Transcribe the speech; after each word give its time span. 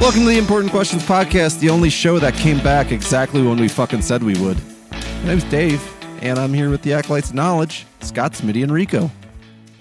Welcome 0.00 0.22
to 0.22 0.28
the 0.28 0.38
Important 0.38 0.72
Questions 0.72 1.02
Podcast, 1.04 1.60
the 1.60 1.68
only 1.68 1.90
show 1.90 2.18
that 2.18 2.32
came 2.34 2.58
back 2.64 2.90
exactly 2.90 3.42
when 3.42 3.58
we 3.58 3.68
fucking 3.68 4.00
said 4.00 4.22
we 4.22 4.34
would. 4.40 4.56
My 4.90 5.24
name's 5.24 5.44
Dave, 5.44 5.86
and 6.22 6.38
I'm 6.38 6.54
here 6.54 6.70
with 6.70 6.80
the 6.80 6.94
Acolytes 6.94 7.28
of 7.28 7.34
Knowledge, 7.34 7.86
Scott, 8.00 8.32
Smitty, 8.32 8.62
and 8.62 8.72
Rico. 8.72 9.10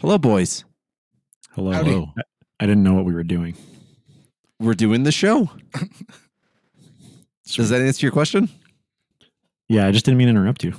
Hello, 0.01 0.17
boys. 0.17 0.65
Hello. 1.51 1.71
Howdy. 1.71 2.11
I, 2.17 2.21
I 2.59 2.65
didn't 2.65 2.83
know 2.83 2.93
what 2.95 3.05
we 3.05 3.13
were 3.13 3.23
doing. 3.23 3.55
We're 4.59 4.73
doing 4.73 5.03
the 5.03 5.11
show. 5.13 5.49
Does 7.47 7.69
that 7.69 7.81
answer 7.81 8.05
your 8.05 8.11
question? 8.11 8.49
Yeah, 9.69 9.87
I 9.87 9.91
just 9.91 10.03
didn't 10.03 10.17
mean 10.17 10.27
to 10.27 10.31
interrupt 10.31 10.65
you. 10.65 10.73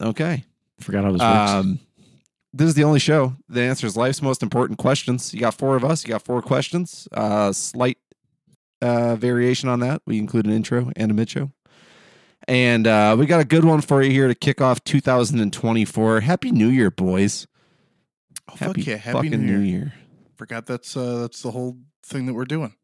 Okay. 0.00 0.44
Forgot 0.80 1.04
how 1.04 1.12
this 1.12 1.20
works. 1.20 1.50
Um, 1.52 1.78
this 2.52 2.66
is 2.66 2.74
the 2.74 2.84
only 2.84 2.98
show 2.98 3.36
that 3.48 3.62
answers 3.62 3.96
life's 3.96 4.20
most 4.20 4.42
important 4.42 4.78
questions. 4.78 5.32
You 5.32 5.38
got 5.40 5.54
four 5.54 5.76
of 5.76 5.84
us. 5.84 6.04
You 6.04 6.08
got 6.10 6.22
four 6.22 6.42
questions. 6.42 7.06
Uh, 7.12 7.52
slight 7.52 7.98
uh, 8.82 9.16
variation 9.16 9.68
on 9.68 9.80
that. 9.80 10.02
We 10.06 10.18
include 10.18 10.46
an 10.46 10.52
intro 10.52 10.90
and 10.96 11.10
a 11.10 11.14
mid 11.14 11.30
show. 11.30 11.50
And 12.48 12.86
uh, 12.86 13.16
we 13.18 13.26
got 13.26 13.40
a 13.40 13.44
good 13.44 13.64
one 13.64 13.80
for 13.80 14.02
you 14.02 14.10
here 14.10 14.28
to 14.28 14.34
kick 14.34 14.60
off 14.60 14.82
2024. 14.84 16.20
Happy 16.20 16.50
New 16.52 16.68
Year, 16.68 16.90
boys. 16.90 17.46
Oh, 18.48 18.54
Happy, 18.56 18.82
fuck 18.82 18.86
yeah! 18.86 18.96
Happy 18.96 19.16
fucking 19.30 19.40
New 19.44 19.46
Year. 19.48 19.58
New 19.58 19.64
Year. 19.64 19.94
Forgot 20.36 20.66
that's 20.66 20.96
uh 20.96 21.22
that's 21.22 21.42
the 21.42 21.50
whole 21.50 21.78
thing 22.04 22.26
that 22.26 22.34
we're 22.34 22.44
doing 22.44 22.74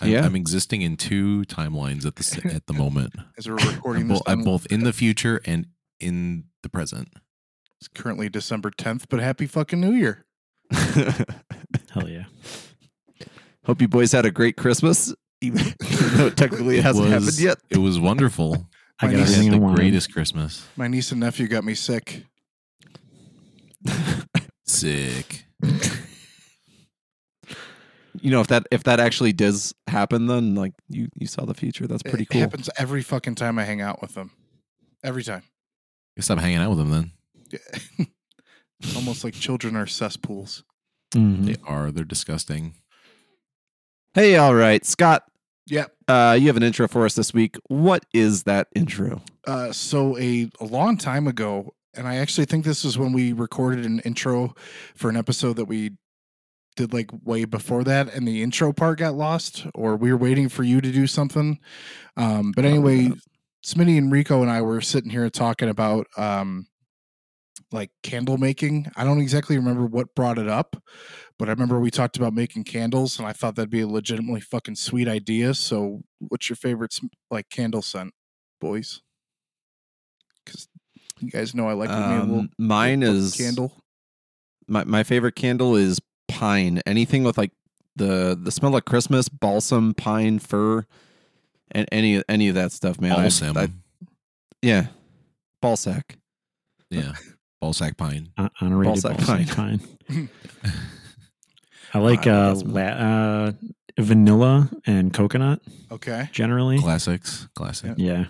I'm, 0.00 0.08
Yeah. 0.08 0.24
I'm 0.24 0.34
existing 0.34 0.82
in 0.82 0.96
two 0.96 1.42
timelines 1.42 2.04
at 2.06 2.16
the 2.16 2.50
at 2.54 2.66
the 2.66 2.72
moment. 2.72 3.14
as 3.38 3.46
we're 3.48 3.56
recording 3.56 4.02
I'm, 4.04 4.08
this. 4.08 4.22
bo- 4.22 4.32
I'm 4.32 4.42
both 4.42 4.66
in 4.66 4.82
the 4.82 4.92
future 4.92 5.40
and 5.44 5.66
in 6.00 6.44
the 6.62 6.68
present. 6.68 7.08
It's 7.78 7.88
currently 7.88 8.28
December 8.28 8.70
10th, 8.70 9.04
but 9.08 9.20
happy 9.20 9.46
fucking 9.46 9.80
New 9.80 9.92
Year. 9.92 10.24
Hell 10.72 12.08
yeah. 12.08 12.24
Hope 13.64 13.80
you 13.80 13.88
boys 13.88 14.12
had 14.12 14.24
a 14.26 14.30
great 14.30 14.56
Christmas, 14.56 15.14
even 15.40 15.62
though 16.16 16.30
technically 16.30 16.78
it 16.78 16.82
hasn't 16.84 17.06
happened 17.08 17.26
was- 17.26 17.42
yet. 17.42 17.58
It 17.70 17.78
was 17.78 17.98
wonderful. 17.98 18.66
I 19.00 19.06
My 19.06 19.12
got 19.12 19.18
niece- 19.20 19.34
had 19.36 19.52
the 19.52 19.58
wanted. 19.58 19.76
greatest 19.76 20.12
Christmas. 20.12 20.66
My 20.76 20.86
niece 20.88 21.10
and 21.10 21.20
nephew 21.20 21.48
got 21.48 21.64
me 21.64 21.74
sick. 21.74 22.24
Sick. 24.64 25.44
You 28.20 28.30
know, 28.30 28.40
if 28.40 28.46
that 28.48 28.66
if 28.70 28.84
that 28.84 29.00
actually 29.00 29.32
does 29.32 29.74
happen, 29.88 30.26
then 30.26 30.54
like 30.54 30.72
you 30.88 31.08
you 31.16 31.26
saw 31.26 31.44
the 31.44 31.54
future. 31.54 31.86
That's 31.88 32.02
pretty 32.02 32.22
it 32.24 32.28
cool. 32.28 32.38
It 32.40 32.44
happens 32.44 32.70
every 32.76 33.02
fucking 33.02 33.34
time 33.34 33.58
I 33.58 33.64
hang 33.64 33.80
out 33.80 34.00
with 34.00 34.14
them. 34.14 34.30
Every 35.02 35.24
time. 35.24 35.42
Guess 36.16 36.30
I'm 36.30 36.38
hanging 36.38 36.58
out 36.58 36.70
with 36.70 36.78
them 36.78 36.90
then. 36.90 37.10
Yeah. 37.50 38.06
It's 38.80 38.94
almost 38.96 39.24
like 39.24 39.34
children 39.34 39.74
are 39.76 39.86
cesspools. 39.86 40.62
Mhm. 41.14 41.44
They 41.46 41.56
are. 41.64 41.90
They're 41.90 42.04
disgusting. 42.04 42.74
Hey, 44.14 44.36
all 44.36 44.54
right, 44.54 44.84
Scott. 44.84 45.22
Yep. 45.68 45.90
Uh, 46.06 46.36
you 46.38 46.48
have 46.48 46.58
an 46.58 46.62
intro 46.62 46.86
for 46.86 47.06
us 47.06 47.14
this 47.14 47.32
week. 47.32 47.56
What 47.68 48.04
is 48.12 48.42
that 48.42 48.68
intro? 48.74 49.22
Uh, 49.46 49.72
so 49.72 50.18
a, 50.18 50.50
a 50.60 50.64
long 50.64 50.98
time 50.98 51.26
ago, 51.26 51.74
and 51.94 52.06
I 52.06 52.16
actually 52.16 52.44
think 52.44 52.66
this 52.66 52.84
is 52.84 52.98
when 52.98 53.14
we 53.14 53.32
recorded 53.32 53.86
an 53.86 54.00
intro 54.00 54.54
for 54.94 55.08
an 55.08 55.16
episode 55.16 55.54
that 55.54 55.64
we 55.64 55.92
did 56.76 56.92
like 56.92 57.10
way 57.24 57.46
before 57.46 57.84
that, 57.84 58.12
and 58.12 58.28
the 58.28 58.42
intro 58.42 58.72
part 58.74 58.98
got 58.98 59.14
lost, 59.14 59.66
or 59.74 59.96
we 59.96 60.12
were 60.12 60.18
waiting 60.18 60.50
for 60.50 60.62
you 60.62 60.82
to 60.82 60.92
do 60.92 61.06
something. 61.06 61.58
Um, 62.18 62.52
but 62.54 62.66
anyway, 62.66 63.12
Smitty 63.64 63.96
and 63.96 64.12
Rico 64.12 64.42
and 64.42 64.50
I 64.50 64.60
were 64.60 64.82
sitting 64.82 65.10
here 65.10 65.30
talking 65.30 65.70
about 65.70 66.06
um, 66.18 66.66
like 67.70 67.90
candle 68.02 68.36
making. 68.36 68.90
I 68.96 69.04
don't 69.04 69.20
exactly 69.20 69.56
remember 69.56 69.86
what 69.86 70.14
brought 70.14 70.38
it 70.38 70.48
up, 70.48 70.76
but 71.38 71.48
I 71.48 71.52
remember 71.52 71.80
we 71.80 71.90
talked 71.90 72.16
about 72.16 72.34
making 72.34 72.64
candles, 72.64 73.18
and 73.18 73.26
I 73.26 73.32
thought 73.32 73.56
that'd 73.56 73.70
be 73.70 73.80
a 73.80 73.86
legitimately 73.88 74.40
fucking 74.40 74.76
sweet 74.76 75.08
idea. 75.08 75.54
So, 75.54 76.02
what's 76.18 76.48
your 76.48 76.56
favorite 76.56 76.96
like 77.30 77.48
candle 77.48 77.82
scent, 77.82 78.12
boys? 78.60 79.00
Because 80.44 80.68
you 81.20 81.30
guys 81.30 81.54
know 81.54 81.68
I 81.68 81.72
like 81.72 81.90
to 81.90 81.96
make 81.96 82.18
a 82.18 82.24
little 82.24 82.38
Um, 82.40 82.50
mine 82.58 83.00
little 83.00 83.16
is 83.16 83.36
candle. 83.36 83.82
My 84.68 84.84
my 84.84 85.02
favorite 85.02 85.34
candle 85.36 85.76
is 85.76 86.00
pine. 86.28 86.80
Anything 86.86 87.24
with 87.24 87.38
like 87.38 87.52
the 87.96 88.38
the 88.40 88.50
smell 88.50 88.74
of 88.76 88.84
Christmas, 88.84 89.28
balsam, 89.28 89.94
pine, 89.94 90.38
fir, 90.38 90.86
and 91.70 91.88
any 91.92 92.22
any 92.28 92.48
of 92.48 92.54
that 92.54 92.72
stuff, 92.72 93.00
man. 93.00 93.14
Balsam. 93.14 93.56
I- 93.56 93.68
yeah, 94.62 94.86
balsac. 95.60 96.16
yeah. 96.90 97.14
Ballsack 97.62 97.96
pine. 97.96 98.28
Uh, 98.36 98.48
honorated 98.60 99.04
Balsac 99.04 99.16
balsac 99.18 99.56
pine. 99.56 99.78
pine. 100.08 100.28
I 101.94 101.98
like 101.98 102.26
uh, 102.26 102.54
la- 102.64 102.80
uh, 102.82 103.52
vanilla 103.98 104.70
and 104.86 105.12
coconut 105.12 105.60
Okay, 105.90 106.28
generally. 106.32 106.78
Classics. 106.78 107.48
Classic. 107.54 107.92
Yeah. 107.96 108.26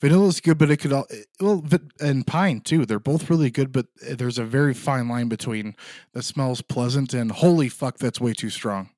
vanilla's 0.00 0.40
good, 0.40 0.58
but 0.58 0.70
it 0.70 0.76
could 0.78 0.92
all 0.92 1.06
well, 1.40 1.62
vi- 1.64 1.78
and 2.00 2.26
pine 2.26 2.60
too. 2.60 2.84
They're 2.86 2.98
both 2.98 3.30
really 3.30 3.50
good, 3.50 3.72
but 3.72 3.86
eh, 4.06 4.14
there's 4.16 4.38
a 4.38 4.44
very 4.44 4.74
fine 4.74 5.08
line 5.08 5.28
between 5.28 5.74
that 6.12 6.24
smells 6.24 6.60
pleasant 6.62 7.14
and 7.14 7.30
holy 7.32 7.68
fuck, 7.68 7.98
that's 7.98 8.20
way 8.20 8.32
too 8.34 8.50
strong. 8.50 8.90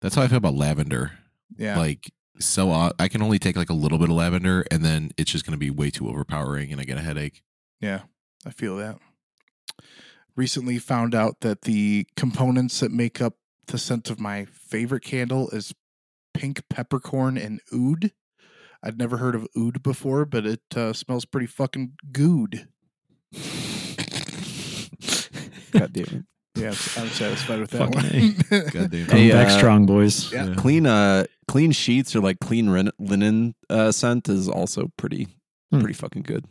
That's 0.00 0.14
how 0.14 0.22
I 0.22 0.28
feel 0.28 0.38
about 0.38 0.54
lavender. 0.54 1.12
Yeah, 1.56 1.76
Like 1.76 2.10
so, 2.38 2.70
uh, 2.70 2.92
I 2.98 3.08
can 3.08 3.20
only 3.22 3.38
take 3.38 3.56
like 3.56 3.68
a 3.70 3.74
little 3.74 3.98
bit 3.98 4.08
of 4.08 4.14
lavender, 4.16 4.64
and 4.70 4.82
then 4.84 5.10
it's 5.18 5.30
just 5.30 5.44
going 5.44 5.52
to 5.52 5.58
be 5.58 5.68
way 5.70 5.90
too 5.90 6.08
overpowering, 6.08 6.72
and 6.72 6.80
I 6.80 6.84
get 6.84 6.96
a 6.96 7.02
headache. 7.02 7.42
Yeah, 7.80 8.02
I 8.46 8.50
feel 8.50 8.76
that. 8.78 8.96
Recently 10.36 10.78
found 10.78 11.14
out 11.14 11.40
that 11.40 11.62
the 11.62 12.06
components 12.16 12.80
that 12.80 12.92
make 12.92 13.20
up 13.20 13.34
the 13.66 13.78
scent 13.78 14.10
of 14.10 14.18
my 14.20 14.44
favorite 14.46 15.02
candle 15.04 15.48
is 15.50 15.72
pink 16.34 16.62
peppercorn 16.68 17.36
and 17.38 17.60
oud. 17.72 18.12
I'd 18.82 18.98
never 18.98 19.18
heard 19.18 19.34
of 19.34 19.46
oud 19.56 19.82
before, 19.82 20.24
but 20.24 20.46
it 20.46 20.62
uh, 20.74 20.92
smells 20.92 21.24
pretty 21.24 21.46
fucking 21.46 21.92
good. 22.12 22.68
God 25.72 25.92
damn 25.92 26.04
it. 26.04 26.24
Yeah, 26.56 26.68
I'm 26.70 26.74
satisfied 27.08 27.60
with 27.60 27.70
that 27.70 27.94
Fucking 27.94 28.34
one. 28.50 28.70
God 28.72 28.90
damn. 28.90 29.06
Coming 29.06 29.24
Hey, 29.24 29.30
back 29.30 29.46
uh, 29.48 29.56
strong, 29.56 29.86
boys. 29.86 30.32
Yeah. 30.32 30.52
Clean 30.56 30.84
uh 30.84 31.24
clean 31.46 31.70
sheets 31.72 32.14
or 32.16 32.20
like 32.20 32.40
clean 32.40 32.68
rin- 32.68 32.90
linen 32.98 33.54
uh, 33.70 33.92
scent 33.92 34.28
is 34.28 34.48
also 34.48 34.90
pretty 34.96 35.28
Hmm. 35.70 35.78
pretty 35.80 35.94
fucking 35.94 36.22
good. 36.22 36.44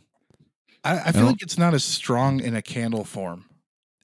I, 0.82 0.98
I 0.98 1.12
feel 1.12 1.20
don't- 1.22 1.26
like 1.32 1.42
it's 1.42 1.58
not 1.58 1.74
as 1.74 1.84
strong 1.84 2.40
in 2.40 2.56
a 2.56 2.62
candle 2.62 3.04
form. 3.04 3.44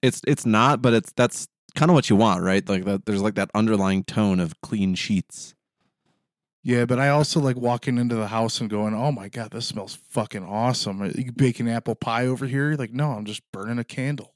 It's 0.03 0.21
it's 0.27 0.45
not, 0.45 0.83
but 0.83 0.93
it's 0.93 1.12
that's 1.16 1.49
kind 1.76 1.91
of 1.91 1.94
what 1.94 2.10
you 2.10 2.16
want, 2.16 2.42
right? 2.42 2.69
Like 2.69 2.84
that. 2.87 3.06
There's 3.06 3.22
like 3.22 3.34
that 3.37 3.50
underlying 3.54 4.03
tone 4.03 4.41
of 4.41 4.60
clean 4.60 4.97
sheets. 4.97 5.54
Yeah, 6.64 6.84
but 6.84 6.98
I 6.98 7.10
also 7.10 7.38
like 7.38 7.56
walking 7.56 7.97
into 7.97 8.16
the 8.16 8.26
house 8.26 8.60
and 8.60 8.69
going, 8.69 8.92
"Oh 8.92 9.12
my 9.12 9.28
god, 9.28 9.53
this 9.53 9.66
smells 9.66 9.94
fucking 10.09 10.42
awesome!" 10.44 11.00
Are 11.00 11.06
you 11.06 11.31
baking 11.31 11.69
apple 11.70 11.94
pie 11.94 12.26
over 12.26 12.47
here? 12.47 12.70
You're 12.70 12.76
Like, 12.76 12.92
no, 12.92 13.12
I'm 13.12 13.25
just 13.25 13.42
burning 13.53 13.78
a 13.78 13.84
candle. 13.84 14.34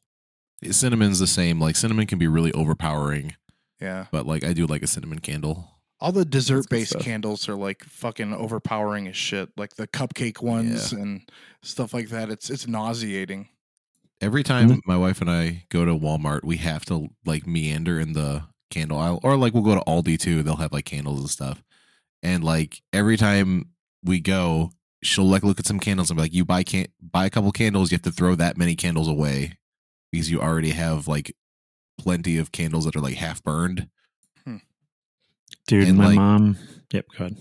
Cinnamon's 0.70 1.18
the 1.18 1.26
same. 1.26 1.58
Like 1.60 1.74
cinnamon 1.74 2.06
can 2.06 2.18
be 2.20 2.28
really 2.28 2.52
overpowering, 2.52 3.34
Yeah, 3.80 4.06
but 4.12 4.26
like 4.26 4.44
I 4.44 4.52
do 4.52 4.66
like 4.66 4.82
a 4.82 4.86
cinnamon 4.86 5.18
candle. 5.18 5.78
all 5.98 6.12
the 6.12 6.24
dessert-based 6.24 6.98
candles 7.00 7.48
are 7.48 7.56
like 7.56 7.82
fucking 7.84 8.32
overpowering 8.32 9.08
as 9.08 9.16
shit. 9.16 9.48
Like 9.56 9.74
the 9.74 9.88
cupcake 9.88 10.40
ones 10.40 10.92
and 10.92 11.22
stuff 11.62 11.92
like 11.92 12.10
that. 12.10 12.30
It's 12.30 12.48
it's 12.48 12.68
nauseating. 12.68 13.48
Every 14.20 14.42
time 14.42 14.69
Mhm. 14.69 14.81
my 14.86 14.97
wife 14.97 15.20
and 15.20 15.31
I 15.31 15.64
go 15.70 15.84
to 15.84 15.92
Walmart, 15.98 16.44
we 16.44 16.58
have 16.58 16.84
to 16.86 17.08
like 17.25 17.47
meander 17.47 17.98
in 17.98 18.12
the 18.12 18.44
candle 18.70 18.98
aisle, 18.98 19.20
or 19.22 19.36
like 19.36 19.54
we'll 19.54 19.62
go 19.62 19.75
to 19.75 19.84
Aldi 19.86 20.19
too. 20.19 20.42
They'll 20.42 20.56
have 20.56 20.72
like 20.72 20.84
candles 20.84 21.20
and 21.20 21.31
stuff. 21.31 21.62
And 22.22 22.44
like 22.44 22.82
every 22.92 23.16
time 23.16 23.70
we 24.04 24.20
go, 24.20 24.72
she'll 25.03 25.25
like 25.28 25.42
look 25.42 25.59
at 25.59 25.66
some 25.66 25.80
candles 25.80 26.10
and 26.10 26.16
be 26.19 26.22
like, 26.22 26.34
"You 26.34 26.44
buy 26.44 26.62
can 26.62 26.86
buy 27.00 27.24
a 27.27 27.30
couple 27.30 27.50
candles, 27.53 27.91
you 27.91 27.94
have 27.97 28.03
to 28.03 28.12
throw 28.12 28.34
that 28.34 28.59
many 28.59 28.77
candles 28.77 29.09
away 29.09 29.56
because 30.12 30.30
you 30.30 30.41
already 30.41 30.71
have 30.72 31.09
like 31.09 31.34
plenty 31.98 32.36
of 32.36 32.53
candles 32.53 32.84
that 32.84 32.94
are 32.97 33.00
like 33.00 33.16
half 33.16 33.42
burned." 33.42 33.89
Dude, 35.66 35.89
and, 35.89 35.98
my 35.98 36.06
like- 36.06 36.16
mom. 36.16 36.59
Yep, 36.92 37.06
go 37.16 37.24
ahead. 37.27 37.36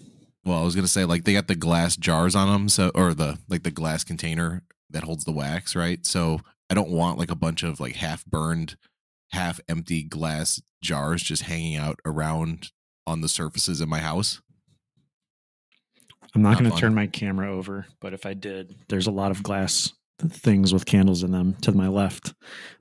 Well, 0.46 0.62
I 0.62 0.64
was 0.64 0.76
gonna 0.76 0.88
say 0.88 1.04
like 1.06 1.24
they 1.26 1.34
got 1.34 1.48
the 1.48 1.56
glass 1.56 1.98
jars 1.98 2.36
on 2.36 2.48
them, 2.48 2.70
so 2.70 2.92
or 2.96 3.14
the 3.14 3.38
like 3.50 3.64
the 3.64 3.72
glass 3.72 4.04
container 4.04 4.64
that 4.92 5.04
holds 5.04 5.24
the 5.26 5.32
wax, 5.32 5.76
right? 5.76 6.06
So 6.06 6.40
I 6.70 6.74
don't 6.74 6.90
want 6.90 7.18
like 7.18 7.32
a 7.32 7.36
bunch 7.36 7.64
of 7.64 7.80
like 7.80 7.96
half 7.96 8.26
burned, 8.26 8.78
half 9.32 9.60
empty 9.68 10.04
glass 10.04 10.62
jars 10.82 11.24
just 11.24 11.44
hanging 11.44 11.76
out 11.76 12.00
around 12.06 12.72
on 13.08 13.22
the 13.22 13.30
surfaces 13.30 13.82
in 13.82 13.90
my 13.90 14.00
house. 14.00 14.42
I'm 16.36 16.44
not 16.44 16.52
Not 16.52 16.60
going 16.60 16.72
to 16.72 16.78
turn 16.78 16.94
my 16.94 17.08
camera 17.08 17.52
over, 17.52 17.88
but 18.00 18.14
if 18.14 18.26
I 18.26 18.34
did, 18.34 18.76
there's 18.88 19.08
a 19.08 19.12
lot 19.12 19.32
of 19.32 19.42
glass 19.42 19.92
things 20.28 20.74
with 20.74 20.86
candles 20.86 21.24
in 21.24 21.32
them 21.32 21.56
to 21.62 21.72
my 21.72 21.88
left. 21.88 22.34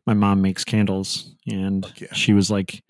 My 0.06 0.14
mom 0.14 0.42
makes 0.42 0.64
candles, 0.64 1.34
and 1.46 1.90
yeah. 1.96 2.12
she 2.12 2.32
was 2.32 2.50
like, 2.50 2.82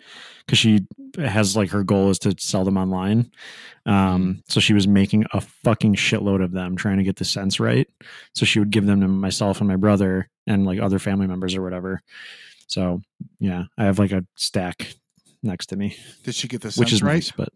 because 0.45 0.57
she 0.57 0.79
has 1.17 1.55
like 1.55 1.69
her 1.69 1.83
goal 1.83 2.09
is 2.09 2.19
to 2.19 2.35
sell 2.39 2.65
them 2.65 2.77
online. 2.77 3.31
Um, 3.85 4.41
so 4.47 4.59
she 4.59 4.73
was 4.73 4.87
making 4.87 5.25
a 5.33 5.41
fucking 5.41 5.95
shitload 5.95 6.43
of 6.43 6.51
them, 6.51 6.75
trying 6.75 6.97
to 6.97 7.03
get 7.03 7.17
the 7.17 7.25
sense 7.25 7.59
right. 7.59 7.87
So 8.35 8.45
she 8.45 8.59
would 8.59 8.71
give 8.71 8.85
them 8.85 9.01
to 9.01 9.07
myself 9.07 9.59
and 9.59 9.67
my 9.67 9.75
brother 9.75 10.29
and 10.49 10.65
like 10.65 10.79
other 10.81 10.99
family 10.99 11.27
members 11.27 11.55
or 11.55 11.61
whatever. 11.61 12.01
So 12.67 13.01
yeah, 13.39 13.63
I 13.77 13.85
have 13.85 13.97
like 13.99 14.11
a 14.11 14.25
stack 14.35 14.93
next 15.41 15.67
to 15.67 15.77
me, 15.77 15.95
Did 16.23 16.35
she 16.35 16.49
get 16.49 16.59
the 16.61 16.73
which 16.77 16.91
is 16.91 17.01
right? 17.01 17.13
nice, 17.13 17.31
but 17.31 17.49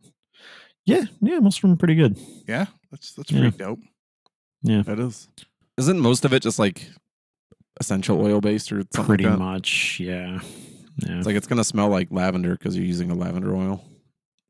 Yeah, 0.85 1.03
yeah, 1.21 1.39
most 1.39 1.57
of 1.57 1.63
them 1.63 1.73
are 1.73 1.75
pretty 1.75 1.95
good. 1.95 2.17
Yeah, 2.47 2.67
that's 2.91 3.11
that's 3.13 3.29
Yeah. 3.31 3.41
pretty 3.41 3.57
dope. 3.57 3.79
Yeah, 4.61 4.83
that 4.83 4.99
is. 4.99 5.27
Isn't 5.77 5.99
most 5.99 6.23
of 6.23 6.31
it 6.33 6.41
just 6.43 6.59
like 6.59 6.87
essential 7.79 8.21
oil 8.21 8.39
based 8.39 8.71
or 8.71 8.83
something 8.93 9.05
pretty 9.05 9.23
like 9.25 9.33
that? 9.33 9.39
much, 9.39 9.99
yeah. 9.99 10.39
Yeah. 11.05 11.17
It's 11.17 11.25
like 11.25 11.35
it's 11.35 11.47
gonna 11.47 11.63
smell 11.63 11.89
like 11.89 12.07
lavender 12.11 12.55
because 12.55 12.75
you're 12.77 12.85
using 12.85 13.11
a 13.11 13.15
lavender 13.15 13.55
oil. 13.55 13.83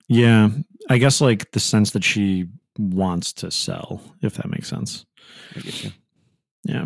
yeah. 0.08 0.50
I 0.90 0.98
guess 0.98 1.22
like 1.22 1.50
the 1.52 1.62
sense 1.62 1.92
that 1.92 2.04
she 2.04 2.48
wants 2.78 3.32
to 3.34 3.50
sell, 3.50 4.02
if 4.22 4.34
that 4.36 4.50
makes 4.50 4.68
sense. 4.68 5.06
I 5.56 5.60
get 5.62 5.84
you. 5.86 5.92
Yeah. 6.66 6.86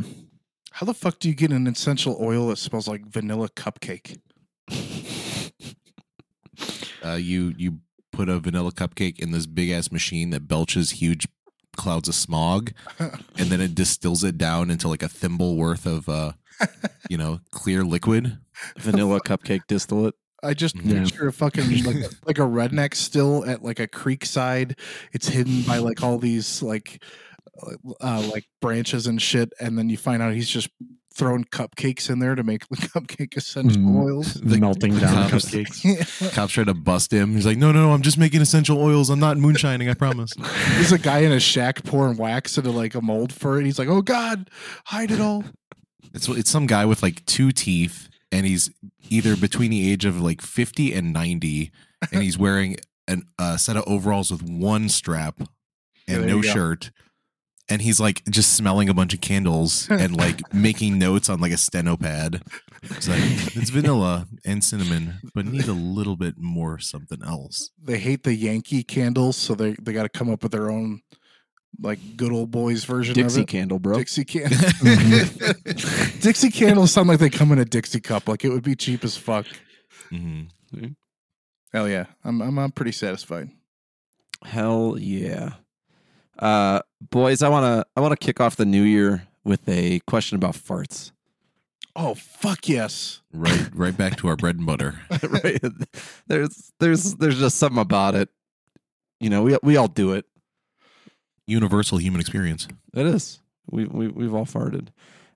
How 0.71 0.85
the 0.85 0.93
fuck 0.93 1.19
do 1.19 1.27
you 1.29 1.35
get 1.35 1.51
an 1.51 1.65
essential 1.67 2.17
oil 2.21 2.47
that 2.49 2.57
smells 2.57 2.87
like 2.87 3.05
vanilla 3.05 3.49
cupcake? 3.49 4.19
Uh, 7.03 7.13
you 7.15 7.53
you 7.57 7.79
put 8.11 8.29
a 8.29 8.39
vanilla 8.39 8.71
cupcake 8.71 9.19
in 9.19 9.31
this 9.31 9.45
big 9.45 9.69
ass 9.69 9.91
machine 9.91 10.31
that 10.31 10.47
belches 10.47 10.91
huge 10.91 11.27
clouds 11.75 12.07
of 12.09 12.15
smog, 12.15 12.71
and 12.99 13.11
then 13.49 13.61
it 13.61 13.75
distills 13.75 14.23
it 14.23 14.37
down 14.37 14.69
into 14.69 14.87
like 14.87 15.03
a 15.03 15.07
thimble 15.09 15.55
worth 15.55 15.85
of 15.85 16.09
uh, 16.09 16.33
you 17.09 17.17
know, 17.17 17.39
clear 17.51 17.83
liquid. 17.83 18.39
Vanilla 18.77 19.19
cupcake 19.21 19.61
distillate. 19.67 20.15
I 20.43 20.53
just 20.53 20.75
Yeah. 20.75 21.03
picture 21.03 21.27
a 21.27 21.33
fucking 21.33 21.83
like 21.83 21.95
a, 21.97 22.09
like 22.25 22.37
a 22.39 22.41
redneck 22.43 22.95
still 22.95 23.45
at 23.45 23.63
like 23.63 23.79
a 23.79 23.87
creek 23.87 24.25
side. 24.25 24.77
It's 25.13 25.27
hidden 25.29 25.61
by 25.63 25.77
like 25.77 26.03
all 26.03 26.17
these 26.17 26.61
like 26.61 27.03
uh, 28.01 28.27
like 28.31 28.45
branches 28.61 29.07
and 29.07 29.21
shit, 29.21 29.53
and 29.59 29.77
then 29.77 29.89
you 29.89 29.97
find 29.97 30.21
out 30.21 30.33
he's 30.33 30.49
just 30.49 30.69
throwing 31.13 31.43
cupcakes 31.45 32.11
in 32.11 32.19
there 32.19 32.35
to 32.35 32.43
make 32.43 32.67
the 32.69 32.75
cupcake 32.77 33.35
essential 33.35 33.81
Mm. 33.81 34.03
oils. 34.05 34.35
The- 34.35 34.57
Melting 34.59 34.93
the 34.95 35.01
down 35.01 35.29
cops- 35.29 35.45
cupcakes. 35.49 36.31
Cops 36.33 36.53
try 36.53 36.63
to 36.63 36.73
bust 36.75 37.11
him. 37.11 37.33
He's 37.33 37.45
like, 37.45 37.57
no, 37.57 37.71
no, 37.71 37.87
no, 37.87 37.91
I'm 37.93 38.03
just 38.03 38.17
making 38.19 38.41
essential 38.41 38.79
oils. 38.79 39.09
I'm 39.09 39.19
not 39.19 39.37
moonshining. 39.37 39.89
I 39.89 39.95
promise. 39.95 40.33
There's 40.75 40.91
a 40.91 40.99
guy 40.99 41.19
in 41.19 41.31
a 41.31 41.39
shack 41.39 41.83
pouring 41.83 42.17
wax 42.17 42.57
into 42.57 42.69
like 42.71 42.93
a 42.93 43.01
mold 43.01 43.33
for 43.33 43.59
it. 43.59 43.65
He's 43.65 43.79
like, 43.79 43.87
"Oh 43.87 44.01
God, 44.03 44.49
hide 44.85 45.09
it 45.11 45.19
all." 45.19 45.43
It's 46.13 46.27
it's 46.29 46.49
some 46.51 46.67
guy 46.67 46.85
with 46.85 47.01
like 47.01 47.25
two 47.25 47.51
teeth, 47.51 48.09
and 48.31 48.45
he's 48.45 48.69
either 49.09 49.35
between 49.35 49.71
the 49.71 49.91
age 49.91 50.05
of 50.05 50.21
like 50.21 50.41
50 50.41 50.93
and 50.93 51.13
90, 51.13 51.71
and 52.11 52.21
he's 52.21 52.37
wearing 52.37 52.77
an, 53.07 53.23
a 53.39 53.57
set 53.57 53.75
of 53.77 53.83
overalls 53.87 54.29
with 54.31 54.43
one 54.43 54.87
strap 54.89 55.39
and 56.07 56.23
there 56.23 56.27
no 56.29 56.41
shirt. 56.41 56.91
go. 56.93 57.03
Shirt. 57.67 57.73
And 57.73 57.81
he's 57.81 57.99
like 57.99 58.23
just 58.29 58.53
smelling 58.55 58.89
a 58.89 58.93
bunch 58.93 59.13
of 59.13 59.21
candles 59.21 59.87
and 59.89 60.15
like 60.15 60.41
making 60.53 60.97
notes 60.99 61.29
on 61.29 61.39
like 61.39 61.51
a 61.51 61.57
steno 61.57 61.97
pad. 61.97 62.41
It's 62.83 63.07
like 63.09 63.21
it's 63.55 63.69
vanilla 63.69 64.27
and 64.45 64.63
cinnamon, 64.63 65.15
but 65.33 65.45
need 65.45 65.67
a 65.67 65.73
little 65.73 66.15
bit 66.15 66.35
more 66.37 66.79
something 66.79 67.23
else. 67.23 67.71
They 67.83 67.97
hate 67.99 68.23
the 68.23 68.33
Yankee 68.35 68.83
candles, 68.83 69.35
so 69.35 69.55
they 69.55 69.75
they 69.81 69.93
got 69.93 70.03
to 70.03 70.09
come 70.09 70.29
up 70.29 70.43
with 70.43 70.51
their 70.51 70.69
own 70.71 71.01
like 71.81 71.99
good 72.15 72.31
old 72.31 72.49
boys 72.49 72.85
version 72.85 73.13
Dixie 73.13 73.41
of 73.41 73.43
it. 73.43 73.47
candle, 73.51 73.79
bro. 73.79 73.97
Dixie 73.97 74.23
can 74.25 74.49
Dixie 76.21 76.49
candles 76.51 76.91
sound 76.91 77.09
like 77.09 77.19
they 77.19 77.29
come 77.29 77.51
in 77.51 77.59
a 77.59 77.65
Dixie 77.65 77.99
cup. 77.99 78.27
Like 78.27 78.45
it 78.45 78.49
would 78.49 78.63
be 78.63 78.75
cheap 78.75 79.03
as 79.03 79.17
fuck. 79.17 79.45
Mhm. 80.11 80.47
Hell 81.73 81.89
yeah, 81.89 82.05
I'm 82.23 82.41
I'm, 82.41 82.57
I'm 82.59 82.71
pretty 82.71 82.91
satisfied. 82.93 83.49
Hell 84.43 84.97
yeah. 84.99 85.53
Uh 86.39 86.81
boys, 87.09 87.41
I 87.41 87.49
wanna 87.49 87.85
I 87.95 88.01
wanna 88.01 88.17
kick 88.17 88.39
off 88.39 88.55
the 88.55 88.65
new 88.65 88.83
year 88.83 89.27
with 89.43 89.67
a 89.67 89.99
question 90.07 90.35
about 90.35 90.53
farts. 90.53 91.11
Oh 91.95 92.13
fuck 92.13 92.69
yes. 92.69 93.21
Right, 93.33 93.69
right 93.73 93.97
back 93.97 94.17
to 94.17 94.27
our 94.27 94.35
bread 94.35 94.57
and 94.57 94.65
butter. 94.65 94.99
right? 95.23 95.61
There's 96.27 96.71
there's 96.79 97.15
there's 97.15 97.39
just 97.39 97.57
something 97.57 97.81
about 97.81 98.15
it. 98.15 98.29
You 99.19 99.29
know, 99.29 99.43
we 99.43 99.57
we 99.63 99.77
all 99.77 99.87
do 99.87 100.13
it. 100.13 100.25
Universal 101.47 101.97
human 101.99 102.21
experience. 102.21 102.67
It 102.93 103.07
is. 103.07 103.39
We 103.71 103.85
we 103.85 104.07
we've 104.09 104.33
all 104.33 104.45
farted. 104.45 104.89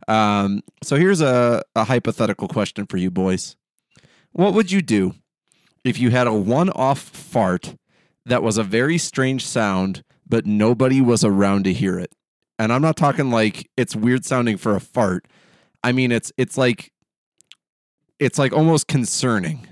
Um, 0.08 0.62
so 0.84 0.96
here's 0.98 1.22
a, 1.22 1.64
a 1.76 1.84
hypothetical 1.84 2.48
question 2.48 2.86
for 2.86 2.98
you 2.98 3.10
boys. 3.12 3.56
What 4.34 4.54
would 4.54 4.72
you 4.72 4.82
do 4.82 5.16
if 5.84 6.00
you 6.00 6.10
had 6.10 6.28
a 6.28 6.34
one-off 6.34 7.00
fart 7.00 7.76
that 8.26 8.44
was 8.44 8.58
a 8.58 8.64
very 8.64 8.98
strange 8.98 9.46
sound, 9.46 10.04
but 10.32 10.48
nobody 10.48 11.00
was 11.02 11.24
around 11.24 11.66
to 11.66 11.74
hear 11.74 12.00
it? 12.00 12.12
And 12.58 12.74
I'm 12.74 12.82
not 12.82 12.96
talking 12.98 13.30
like 13.30 13.70
it's 13.78 13.96
weird 13.96 14.26
sounding 14.26 14.58
for 14.58 14.76
a 14.76 14.80
fart. 14.80 15.28
I 15.84 15.92
mean 15.92 16.12
it's 16.12 16.32
it's 16.38 16.58
like 16.58 16.92
it's 18.20 18.40
like 18.40 18.54
almost 18.54 18.88
concerning. 18.88 19.68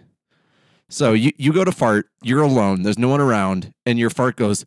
So 0.89 1.13
you, 1.13 1.31
you 1.37 1.53
go 1.53 1.63
to 1.63 1.71
fart, 1.71 2.07
you're 2.23 2.41
alone, 2.41 2.81
there's 2.81 2.97
no 2.97 3.09
one 3.09 3.21
around, 3.21 3.73
and 3.85 3.99
your 3.99 4.09
fart 4.09 4.35
goes, 4.35 4.65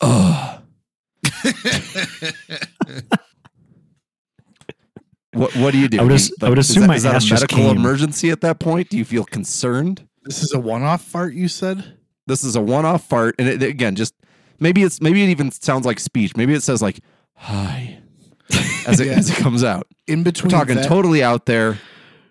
ugh. 0.00 0.60
What 5.32 5.54
what 5.56 5.72
do 5.72 5.78
you 5.78 5.88
do? 5.88 5.98
I 5.98 6.02
would 6.02 6.12
as- 6.12 6.30
you- 6.30 6.36
I 6.42 6.48
would 6.48 6.58
is 6.58 6.70
assume 6.70 6.82
that- 6.82 6.88
my 6.88 6.94
is 6.96 7.02
that 7.02 7.24
a 7.24 7.34
medical 7.34 7.58
came. 7.58 7.76
emergency 7.76 8.30
at 8.30 8.40
that 8.42 8.60
point? 8.60 8.88
Do 8.90 8.96
you 8.96 9.04
feel 9.04 9.24
concerned? 9.24 10.06
This 10.22 10.42
is 10.42 10.52
a 10.54 10.60
one-off 10.60 11.02
fart. 11.02 11.34
You 11.34 11.48
said. 11.48 11.98
This 12.26 12.44
is 12.44 12.56
a 12.56 12.60
one-off 12.60 13.06
fart, 13.08 13.34
and 13.38 13.48
it, 13.48 13.62
again, 13.62 13.96
just 13.96 14.14
maybe 14.60 14.82
it's 14.82 15.00
maybe 15.00 15.22
it 15.22 15.28
even 15.28 15.50
sounds 15.50 15.84
like 15.86 15.98
speech. 16.00 16.36
Maybe 16.36 16.54
it 16.54 16.62
says 16.62 16.80
like 16.82 17.00
"hi" 17.36 17.98
as 18.86 19.00
it 19.00 19.06
Yeah. 19.08 19.12
as 19.14 19.30
it 19.30 19.36
comes 19.36 19.62
out. 19.64 19.86
In 20.06 20.20
We're 20.20 20.24
between 20.24 20.50
talking 20.50 20.76
that, 20.76 20.86
totally 20.88 21.22
out 21.22 21.46
there, 21.46 21.78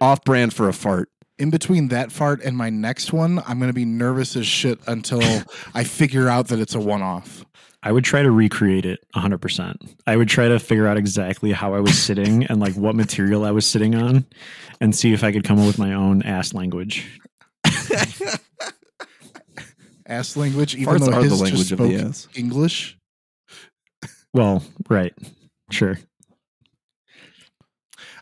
off-brand 0.01 0.53
for 0.53 0.67
a 0.69 0.73
fart. 0.73 1.09
in 1.39 1.49
between 1.49 1.87
that 1.89 2.11
fart 2.11 2.41
and 2.43 2.55
my 2.55 2.69
next 2.69 3.11
one, 3.11 3.41
I'm 3.47 3.59
gonna 3.59 3.73
be 3.73 3.85
nervous 3.85 4.35
as 4.35 4.45
shit 4.45 4.79
until 4.87 5.21
I 5.73 5.83
figure 5.83 6.29
out 6.29 6.47
that 6.49 6.59
it's 6.59 6.75
a 6.75 6.79
one-off. 6.79 7.43
I 7.85 7.91
would 7.91 8.05
try 8.05 8.21
to 8.21 8.31
recreate 8.31 8.85
it 8.85 8.99
100%. 9.13 9.75
I 10.07 10.15
would 10.15 10.29
try 10.29 10.47
to 10.47 10.57
figure 10.57 10.87
out 10.87 10.95
exactly 10.95 11.51
how 11.51 11.73
I 11.73 11.81
was 11.81 11.97
sitting 12.01 12.45
and 12.45 12.61
like 12.61 12.75
what 12.75 12.95
material 12.95 13.43
I 13.43 13.51
was 13.51 13.65
sitting 13.65 13.93
on 13.93 14.25
and 14.79 14.95
see 14.95 15.11
if 15.11 15.21
I 15.21 15.33
could 15.33 15.43
come 15.43 15.59
up 15.59 15.65
with 15.67 15.77
my 15.79 15.91
own 15.93 16.21
ass 16.23 16.53
language. 16.53 17.19
Ass 20.05 20.35
language, 20.35 20.75
even 20.75 20.95
Farts 20.95 21.00
though 21.05 21.21
his 21.21 21.31
just 21.31 21.41
language 21.44 21.71
of 21.71 21.77
the 21.79 22.13
spoke. 22.13 22.38
English. 22.38 22.97
Well, 24.33 24.63
right. 24.89 25.13
Sure. 25.71 25.97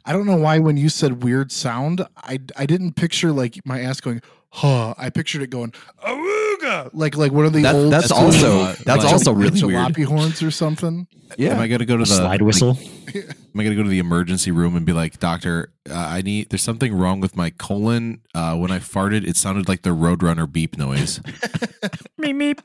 I 0.03 0.13
don't 0.13 0.25
know 0.25 0.35
why 0.35 0.59
when 0.59 0.77
you 0.77 0.89
said 0.89 1.23
weird 1.23 1.51
sound, 1.51 2.05
I 2.17 2.39
I 2.57 2.65
didn't 2.65 2.95
picture 2.95 3.31
like 3.31 3.59
my 3.65 3.81
ass 3.81 4.01
going, 4.01 4.21
huh. 4.51 4.93
I 4.97 5.09
pictured 5.09 5.41
it 5.41 5.49
going, 5.49 5.71
awooga, 6.05 6.89
like 6.93 7.15
like 7.17 7.31
one 7.31 7.45
of 7.45 7.53
the 7.53 7.63
That- 7.63 7.75
old 7.75 7.91
that's 7.91 8.07
school 8.07 8.19
also 8.25 8.65
that's 8.83 9.03
like- 9.03 9.13
also 9.13 9.31
really 9.33 9.63
weird. 9.63 9.79
jalopy 9.93 10.05
horns 10.05 10.41
or 10.43 10.51
something. 10.51 11.07
Yeah, 11.37 11.51
Am 11.53 11.59
I 11.61 11.67
gonna 11.67 11.85
go 11.85 11.95
to 11.97 12.03
A 12.03 12.05
the 12.05 12.13
slide 12.13 12.25
like, 12.27 12.41
whistle. 12.41 12.77
Am 13.15 13.59
I 13.59 13.63
gonna 13.63 13.75
go 13.75 13.83
to 13.83 13.89
the 13.89 13.99
emergency 13.99 14.51
room 14.51 14.75
and 14.75 14.85
be 14.85 14.91
like, 14.93 15.19
Doctor, 15.19 15.71
uh, 15.89 15.93
I 15.95 16.21
need. 16.21 16.49
There's 16.49 16.61
something 16.63 16.93
wrong 16.93 17.19
with 17.21 17.35
my 17.35 17.49
colon. 17.51 18.21
Uh, 18.35 18.55
when 18.57 18.69
I 18.71 18.79
farted, 18.79 19.25
it 19.27 19.37
sounded 19.37 19.67
like 19.69 19.81
the 19.83 19.91
Roadrunner 19.91 20.49
beep 20.51 20.77
noise. 20.77 21.19
meep, 22.19 22.35
meep. 22.35 22.59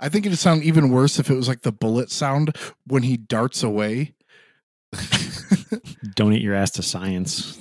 I 0.00 0.08
think 0.10 0.26
it'd 0.26 0.38
sound 0.38 0.62
even 0.62 0.90
worse 0.90 1.18
if 1.18 1.30
it 1.30 1.34
was 1.34 1.48
like 1.48 1.62
the 1.62 1.72
bullet 1.72 2.10
sound 2.10 2.54
when 2.86 3.02
he 3.02 3.16
darts 3.16 3.62
away. 3.62 4.14
Donate 6.14 6.42
your 6.42 6.54
ass 6.54 6.70
to 6.72 6.82
science. 6.82 7.58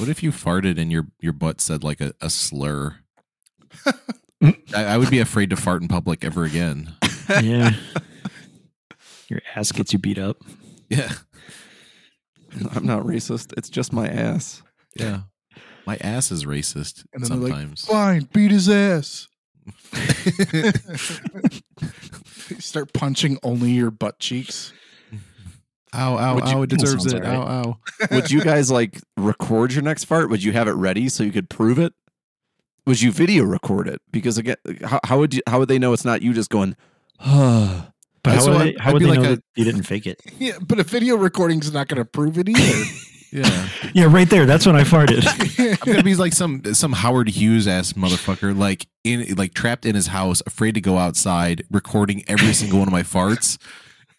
What 0.00 0.08
if 0.08 0.22
you 0.22 0.32
farted 0.32 0.80
and 0.80 0.90
your 0.90 1.08
your 1.20 1.34
butt 1.34 1.60
said 1.60 1.84
like 1.84 2.00
a, 2.00 2.14
a 2.22 2.30
slur? 2.30 2.96
I, 4.42 4.54
I 4.74 4.96
would 4.96 5.10
be 5.10 5.18
afraid 5.18 5.50
to 5.50 5.56
fart 5.56 5.82
in 5.82 5.88
public 5.88 6.24
ever 6.24 6.44
again. 6.44 6.94
Yeah. 7.28 7.72
your 9.28 9.42
ass 9.54 9.72
gets 9.72 9.92
you 9.92 9.98
beat 9.98 10.16
up. 10.16 10.38
Yeah, 10.88 11.12
I'm 12.74 12.86
not 12.86 13.02
racist. 13.02 13.52
It's 13.58 13.68
just 13.68 13.92
my 13.92 14.08
ass. 14.08 14.62
yeah. 14.96 15.20
My 15.86 15.96
ass 16.00 16.30
is 16.30 16.44
racist 16.44 17.04
And 17.12 17.22
then 17.22 17.30
they're 17.30 17.38
like, 17.38 17.52
sometimes. 17.52 17.84
Fine, 17.84 18.28
beat 18.32 18.50
his 18.50 18.68
ass. 18.68 19.28
Start 22.58 22.92
punching 22.92 23.38
only 23.42 23.72
your 23.72 23.90
butt 23.90 24.18
cheeks. 24.18 24.72
Ow, 25.94 26.16
ow, 26.18 26.34
Would 26.36 26.48
you- 26.48 26.56
ow! 26.56 26.62
It 26.62 26.70
deserves 26.76 27.06
it. 27.06 27.14
alright. 27.24 27.30
Ow, 27.38 27.42
ow. 27.70 27.78
Would 28.10 28.30
you 28.30 28.42
guys 28.42 28.70
like 28.70 29.00
record 29.16 29.72
your 29.72 29.82
next 29.82 30.04
fart? 30.04 30.30
Would 30.30 30.42
you 30.42 30.52
have 30.52 30.68
it 30.68 30.72
ready 30.72 31.08
so 31.08 31.22
you 31.24 31.32
could 31.32 31.48
prove 31.50 31.78
it? 31.78 31.92
Would 32.86 33.00
you 33.02 33.12
video 33.12 33.44
record 33.44 33.88
it? 33.88 34.00
Because 34.10 34.38
again, 34.38 34.56
how, 34.84 35.00
how 35.04 35.18
would 35.18 35.34
you? 35.34 35.42
How 35.46 35.58
would 35.58 35.68
they 35.68 35.78
know 35.78 35.92
it's 35.92 36.04
not 36.04 36.22
you 36.22 36.32
just 36.32 36.50
going? 36.50 36.76
"Huh." 37.18 37.82
But 38.22 38.34
how 38.34 38.40
So 38.40 38.52
would, 38.52 38.60
I'd- 38.60 38.72
they, 38.72 38.78
how 38.82 38.94
I'd 38.94 39.00
they 39.00 39.06
like 39.06 39.20
know 39.20 39.32
a- 39.32 39.36
that 39.36 39.44
you 39.56 39.64
didn't 39.64 39.84
fake 39.84 40.06
it? 40.06 40.20
Yeah, 40.38 40.58
but 40.60 40.78
a 40.78 40.82
video 40.82 41.16
recording's 41.16 41.72
not 41.72 41.88
going 41.88 41.96
to 41.96 42.04
prove 42.04 42.36
it 42.36 42.50
either. 42.50 42.84
Yeah, 43.32 43.68
Yeah, 43.94 44.08
right 44.10 44.28
there. 44.28 44.44
That's 44.44 44.66
when 44.66 44.76
I 44.76 44.82
farted. 44.82 45.24
I'm 45.86 45.92
gonna 45.92 46.02
be 46.02 46.16
like 46.16 46.32
some 46.34 46.62
some 46.74 46.92
Howard 46.92 47.28
Hughes 47.28 47.66
ass 47.68 47.92
motherfucker, 47.94 48.54
like 48.58 48.88
in 49.04 49.36
like 49.36 49.54
trapped 49.54 49.86
in 49.86 49.94
his 49.94 50.08
house, 50.08 50.42
afraid 50.46 50.74
to 50.74 50.80
go 50.82 50.98
outside, 50.98 51.62
recording 51.70 52.24
every 52.28 52.52
single 52.52 52.80
one 52.80 52.88
of 52.88 52.92
my 52.92 53.04
farts, 53.04 53.56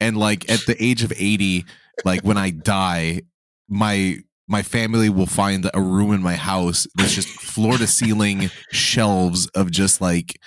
and 0.02 0.18
like 0.18 0.50
at 0.52 0.66
the 0.66 0.76
age 0.84 1.04
of 1.04 1.14
eighty, 1.16 1.66
like 2.04 2.22
when 2.24 2.38
I 2.38 2.50
die, 2.50 3.22
my 3.70 4.18
my 4.48 4.64
family 4.64 5.10
will 5.10 5.28
find 5.28 5.70
a 5.74 5.82
room 5.82 6.12
in 6.12 6.22
my 6.22 6.36
house 6.36 6.86
that's 6.96 7.16
just 7.16 7.30
floor 7.30 7.78
to 7.78 7.88
ceiling 7.88 8.50
shelves 8.72 9.48
of 9.48 9.72
just 9.72 10.02
like 10.02 10.38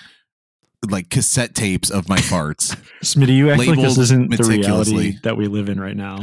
like 0.87 1.09
cassette 1.09 1.55
tapes 1.55 1.89
of 1.89 2.07
my 2.07 2.17
farts. 2.17 2.77
Smitty, 3.03 3.35
you 3.35 3.49
act 3.49 3.65
like 3.65 3.79
this 3.79 3.97
isn't 3.97 4.29
the 4.29 4.37
meticulously. 4.37 4.93
reality 4.95 5.19
that 5.23 5.37
we 5.37 5.47
live 5.47 5.69
in 5.69 5.79
right 5.79 5.97
now. 5.97 6.19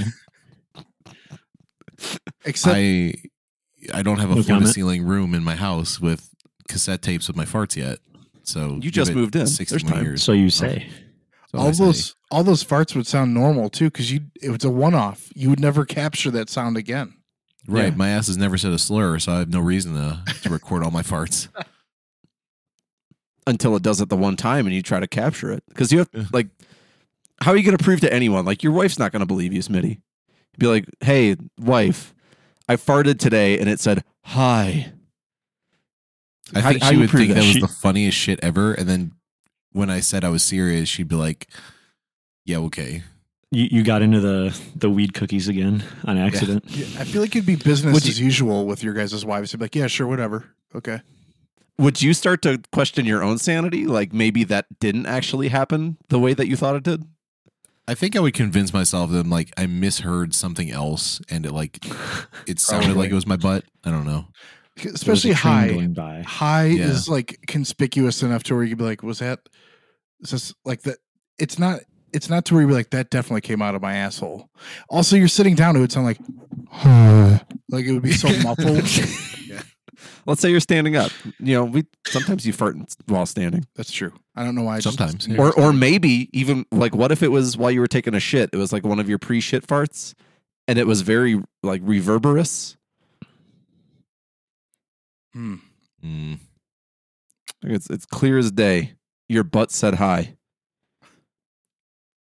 Except 2.44 2.76
I 2.76 3.14
I 3.92 4.02
don't 4.02 4.18
have 4.18 4.30
a 4.30 4.36
No 4.36 4.42
floor 4.42 4.60
to 4.60 4.68
ceiling 4.68 5.04
room 5.04 5.34
in 5.34 5.42
my 5.42 5.56
house 5.56 6.00
with 6.00 6.28
cassette 6.68 7.02
tapes 7.02 7.28
of 7.28 7.36
my 7.36 7.44
farts 7.44 7.76
yet. 7.76 7.98
So 8.44 8.78
You 8.80 8.90
just 8.90 9.12
moved 9.14 9.36
in. 9.36 9.46
60 9.46 9.72
There's 9.72 9.84
more 9.90 10.02
years. 10.02 10.22
So 10.22 10.32
you 10.32 10.50
say. 10.50 10.88
So 11.54 11.58
all 11.60 11.70
those 11.72 12.16
all 12.30 12.42
those 12.44 12.64
farts 12.64 12.94
would 12.96 13.06
sound 13.06 13.34
normal 13.34 13.68
too, 13.68 13.86
because 13.86 14.10
you 14.10 14.20
it 14.40 14.50
was 14.50 14.64
a 14.64 14.70
one 14.70 14.94
off. 14.94 15.28
You 15.34 15.50
would 15.50 15.60
never 15.60 15.84
capture 15.84 16.30
that 16.30 16.48
sound 16.48 16.76
again. 16.78 17.14
right. 17.68 17.90
Yeah. 17.90 17.96
My 17.96 18.08
ass 18.08 18.26
has 18.28 18.38
never 18.38 18.56
said 18.56 18.72
a 18.72 18.78
slur, 18.78 19.18
so 19.18 19.32
I 19.32 19.38
have 19.40 19.50
no 19.50 19.60
reason 19.60 19.92
to, 19.94 20.22
to 20.42 20.48
record 20.50 20.82
all 20.82 20.90
my 20.90 21.02
farts. 21.02 21.48
until 23.46 23.74
it 23.76 23.82
does 23.82 24.00
it 24.00 24.08
the 24.08 24.16
one 24.16 24.36
time 24.36 24.66
and 24.66 24.74
you 24.74 24.82
try 24.82 25.00
to 25.00 25.06
capture 25.08 25.50
it. 25.52 25.64
Because 25.68 25.90
you 25.92 25.98
have 25.98 26.08
like, 26.32 26.46
how 27.40 27.50
are 27.50 27.56
you 27.56 27.64
going 27.64 27.76
to 27.76 27.82
prove 27.82 28.00
to 28.00 28.12
anyone? 28.12 28.44
Like 28.44 28.62
your 28.62 28.72
wife's 28.72 28.98
not 28.98 29.10
going 29.12 29.20
to 29.20 29.26
believe 29.26 29.52
you, 29.52 29.60
Smitty. 29.60 30.00
Be 30.58 30.66
like, 30.66 30.84
hey, 31.00 31.36
wife, 31.58 32.14
I 32.68 32.76
farted 32.76 33.18
today 33.18 33.58
and 33.58 33.68
it 33.68 33.80
said 33.80 34.04
hi. 34.22 34.92
I 36.54 36.60
How- 36.60 36.70
think 36.70 36.82
how 36.82 36.88
she 36.90 36.94
you 36.94 37.00
would 37.00 37.10
think 37.10 37.28
that? 37.28 37.34
that 37.34 37.40
was 37.40 37.52
She- 37.52 37.60
the 37.60 37.68
funniest 37.68 38.16
shit 38.16 38.38
ever, 38.42 38.74
and 38.74 38.88
then 38.88 39.12
when 39.72 39.90
I 39.90 40.00
said 40.00 40.24
I 40.24 40.28
was 40.28 40.42
serious, 40.42 40.88
she'd 40.88 41.08
be 41.08 41.16
like, 41.16 41.48
"Yeah, 42.44 42.58
okay." 42.58 43.02
You, 43.50 43.68
you 43.70 43.82
got 43.82 44.00
into 44.00 44.18
the, 44.20 44.58
the 44.74 44.88
weed 44.88 45.12
cookies 45.12 45.46
again 45.46 45.84
on 46.04 46.16
accident. 46.16 46.64
Yeah, 46.68 46.86
I 46.98 47.04
feel 47.04 47.20
like 47.20 47.36
it'd 47.36 47.44
be 47.44 47.56
business 47.56 47.92
Would 47.92 48.06
as 48.06 48.18
usual 48.18 48.64
with 48.66 48.82
your 48.82 48.94
guys' 48.94 49.24
wives. 49.26 49.52
You'd 49.52 49.58
be 49.58 49.64
like, 49.66 49.74
yeah, 49.74 49.88
sure, 49.88 50.06
whatever. 50.06 50.46
Okay. 50.74 51.02
Would 51.76 52.00
you 52.00 52.14
start 52.14 52.40
to 52.42 52.62
question 52.72 53.04
your 53.04 53.22
own 53.22 53.36
sanity? 53.36 53.86
Like 53.86 54.14
maybe 54.14 54.44
that 54.44 54.64
didn't 54.80 55.04
actually 55.04 55.48
happen 55.48 55.98
the 56.08 56.18
way 56.18 56.32
that 56.32 56.46
you 56.48 56.56
thought 56.56 56.76
it 56.76 56.82
did? 56.82 57.04
I 57.86 57.92
think 57.94 58.16
I 58.16 58.20
would 58.20 58.32
convince 58.32 58.72
myself 58.72 59.10
that 59.10 59.26
like 59.26 59.52
I 59.58 59.66
misheard 59.66 60.32
something 60.34 60.70
else, 60.70 61.20
and 61.28 61.44
it 61.44 61.52
like 61.52 61.78
it 62.46 62.58
sounded 62.60 62.96
like 62.96 63.10
it 63.10 63.14
was 63.14 63.26
my 63.26 63.36
butt. 63.36 63.64
I 63.84 63.90
don't 63.90 64.06
know. 64.06 64.28
There 64.76 64.84
was 64.84 64.92
a 64.92 64.94
Especially 64.94 65.34
train 65.34 65.52
high. 65.54 65.68
going 65.68 65.92
by. 65.92 66.22
High 66.22 66.66
Yeah. 66.68 66.84
is 66.86 67.06
like 67.06 67.38
conspicuous 67.46 68.22
enough 68.22 68.44
to 68.44 68.54
where 68.54 68.62
you 68.62 68.70
could 68.70 68.78
be 68.78 68.84
like, 68.84 69.02
was 69.02 69.18
that 69.18 69.40
this 70.30 70.54
like 70.64 70.82
that 70.82 70.98
it's 71.38 71.58
not 71.58 71.80
it's 72.12 72.28
not 72.28 72.44
to 72.46 72.54
where 72.54 72.62
you're 72.64 72.72
like, 72.72 72.90
that 72.90 73.10
definitely 73.10 73.40
came 73.40 73.62
out 73.62 73.74
of 73.74 73.82
my 73.82 73.94
asshole. 73.94 74.50
Also, 74.90 75.16
you're 75.16 75.28
sitting 75.28 75.54
down, 75.54 75.76
it 75.76 75.80
would 75.80 75.92
sound 75.92 76.06
like 76.06 76.18
like 77.70 77.84
it 77.86 77.92
would 77.92 78.02
be 78.02 78.12
so 78.12 78.28
muffled. 78.42 78.86
yeah. 79.46 79.62
Let's 80.26 80.40
say 80.40 80.50
you're 80.50 80.60
standing 80.60 80.94
up. 80.94 81.10
You 81.38 81.54
know, 81.54 81.64
we 81.64 81.84
sometimes 82.06 82.46
you 82.46 82.52
fart 82.52 82.76
while 83.06 83.26
standing. 83.26 83.66
That's 83.74 83.90
true. 83.90 84.12
I 84.36 84.44
don't 84.44 84.54
know 84.54 84.62
why 84.62 84.76
I 84.76 84.80
Sometimes. 84.80 85.28
Or 85.36 85.52
or 85.58 85.72
maybe 85.72 86.28
even 86.32 86.66
like 86.70 86.94
what 86.94 87.12
if 87.12 87.22
it 87.22 87.28
was 87.28 87.56
while 87.56 87.70
you 87.70 87.80
were 87.80 87.86
taking 87.86 88.14
a 88.14 88.20
shit? 88.20 88.50
It 88.52 88.56
was 88.56 88.72
like 88.72 88.84
one 88.84 89.00
of 89.00 89.08
your 89.08 89.18
pre-shit 89.18 89.66
farts 89.66 90.14
and 90.68 90.78
it 90.78 90.86
was 90.86 91.02
very 91.02 91.42
like 91.62 91.80
reverberous. 91.84 92.76
Hmm. 95.32 95.56
Mm. 96.04 96.38
It's 97.62 97.88
it's 97.90 98.06
clear 98.06 98.38
as 98.38 98.50
day. 98.50 98.94
Your 99.32 99.44
butt 99.44 99.72
said 99.72 99.94
hi. 99.94 100.36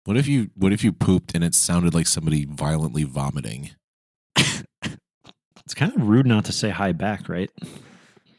What 0.03 0.17
if 0.17 0.27
you 0.27 0.49
What 0.55 0.73
if 0.73 0.83
you 0.83 0.91
pooped 0.91 1.33
and 1.33 1.41
it 1.41 1.55
sounded 1.55 1.93
like 1.93 2.05
somebody 2.05 2.43
violently 2.43 3.05
vomiting? 3.05 3.69
It's 4.35 5.73
kind 5.73 5.93
of 5.95 6.01
rude 6.01 6.25
not 6.25 6.43
to 6.45 6.51
say 6.51 6.69
hi 6.69 6.91
back, 6.91 7.29
right? 7.29 7.49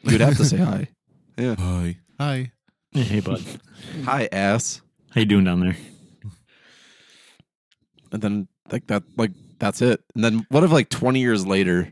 You'd 0.03 0.21
have 0.21 0.37
to 0.37 0.45
say 0.45 0.57
hi. 0.57 0.89
Yeah. 1.37 1.55
Hi, 1.57 1.97
hi. 2.19 2.51
Hey, 2.91 3.21
bud. 3.21 3.41
Hi, 4.03 4.27
ass. 4.29 4.81
How 5.11 5.21
you 5.21 5.25
doing 5.25 5.45
down 5.45 5.61
there? 5.61 5.77
And 8.11 8.21
then 8.21 8.47
like 8.69 8.85
that 8.87 9.01
like 9.17 9.31
that's 9.57 9.81
it. 9.81 10.03
And 10.13 10.23
then 10.23 10.45
what 10.49 10.63
if 10.63 10.71
like 10.71 10.89
20 10.89 11.19
years 11.21 11.47
later 11.47 11.91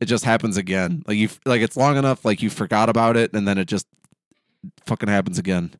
it 0.00 0.06
just 0.06 0.24
happens 0.24 0.56
again? 0.56 1.04
Like 1.06 1.18
you 1.18 1.28
like 1.44 1.60
it's 1.60 1.76
long 1.76 1.96
enough 1.96 2.24
like 2.24 2.42
you 2.42 2.50
forgot 2.50 2.88
about 2.88 3.16
it 3.16 3.34
and 3.34 3.46
then 3.46 3.58
it 3.58 3.66
just 3.66 3.86
fucking 4.86 5.08
happens 5.08 5.38
again. 5.38 5.74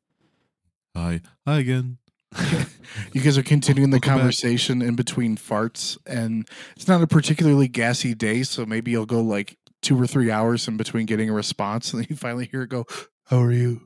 Hi, 0.94 1.20
hi 1.46 1.58
again. 1.58 1.98
You 3.12 3.20
guys 3.20 3.36
are 3.36 3.42
continuing 3.42 3.90
the 3.90 3.96
Welcome 3.96 4.08
back. 4.10 4.18
conversation 4.20 4.80
in 4.80 4.94
between 4.94 5.36
farts, 5.36 5.98
and 6.06 6.48
it's 6.76 6.86
not 6.88 7.02
a 7.02 7.06
particularly 7.06 7.66
gassy 7.68 8.14
day, 8.14 8.42
so 8.42 8.64
maybe 8.64 8.90
you'll 8.92 9.06
go 9.06 9.20
like 9.20 9.58
two 9.82 10.00
or 10.00 10.06
three 10.06 10.30
hours 10.30 10.68
in 10.68 10.76
between 10.76 11.04
getting 11.04 11.28
a 11.28 11.32
response, 11.32 11.92
and 11.92 12.00
then 12.02 12.06
you 12.10 12.16
finally 12.16 12.46
hear 12.46 12.62
it 12.62 12.68
go, 12.68 12.86
"How 13.24 13.40
are 13.42 13.52
you?" 13.52 13.82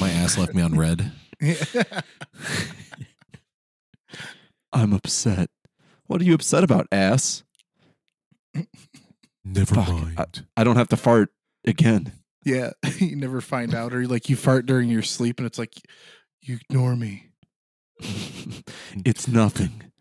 My 0.00 0.08
ass 0.10 0.38
left 0.38 0.54
me 0.54 0.62
on 0.62 0.78
red. 0.78 1.10
I'm 4.72 4.92
upset. 4.92 5.50
What 6.06 6.20
are 6.20 6.24
you 6.24 6.34
upset 6.34 6.62
about, 6.64 6.86
ass? 6.92 7.42
Never 9.44 9.74
Fuck, 9.74 9.88
mind. 9.88 10.46
I 10.56 10.64
don't 10.64 10.76
have 10.76 10.88
to 10.88 10.96
fart 10.96 11.30
again. 11.66 12.12
Yeah, 12.48 12.70
you 12.98 13.14
never 13.16 13.40
find 13.40 13.74
out, 13.74 13.92
or 13.92 14.06
like 14.06 14.28
you 14.28 14.36
fart 14.36 14.66
during 14.66 14.88
your 14.88 15.02
sleep, 15.02 15.38
and 15.38 15.46
it's 15.46 15.58
like 15.58 15.74
you 16.42 16.56
ignore 16.56 16.96
me. 16.96 17.26
it's 19.04 19.28
nothing. 19.28 19.92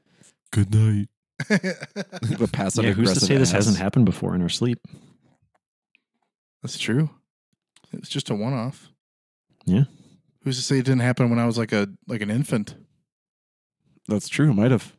Good 0.52 0.74
night. 0.74 1.08
The 1.50 2.50
passive 2.52 2.84
yeah, 2.84 2.92
who's 2.92 3.10
to 3.10 3.12
aggressive 3.12 3.28
say 3.28 3.38
this 3.38 3.50
ass. 3.50 3.56
hasn't 3.56 3.78
happened 3.78 4.06
before 4.06 4.34
in 4.34 4.42
our 4.42 4.50
sleep? 4.50 4.80
That's 6.64 6.80
true. 6.80 7.10
It's 7.94 8.10
just 8.10 8.30
a 8.30 8.36
one-off. 8.36 8.90
Yeah. 9.66 9.84
Who's 10.44 10.58
to 10.58 10.64
say 10.64 10.80
it 10.80 10.86
didn't 10.86 11.02
happen 11.02 11.30
when 11.30 11.40
I 11.40 11.46
was 11.46 11.58
like 11.58 11.72
a 11.74 11.90
like 12.08 12.22
an 12.22 12.32
infant? 12.32 12.76
That's 14.08 14.30
true. 14.30 14.54
Might 14.54 14.72
have. 14.72 14.96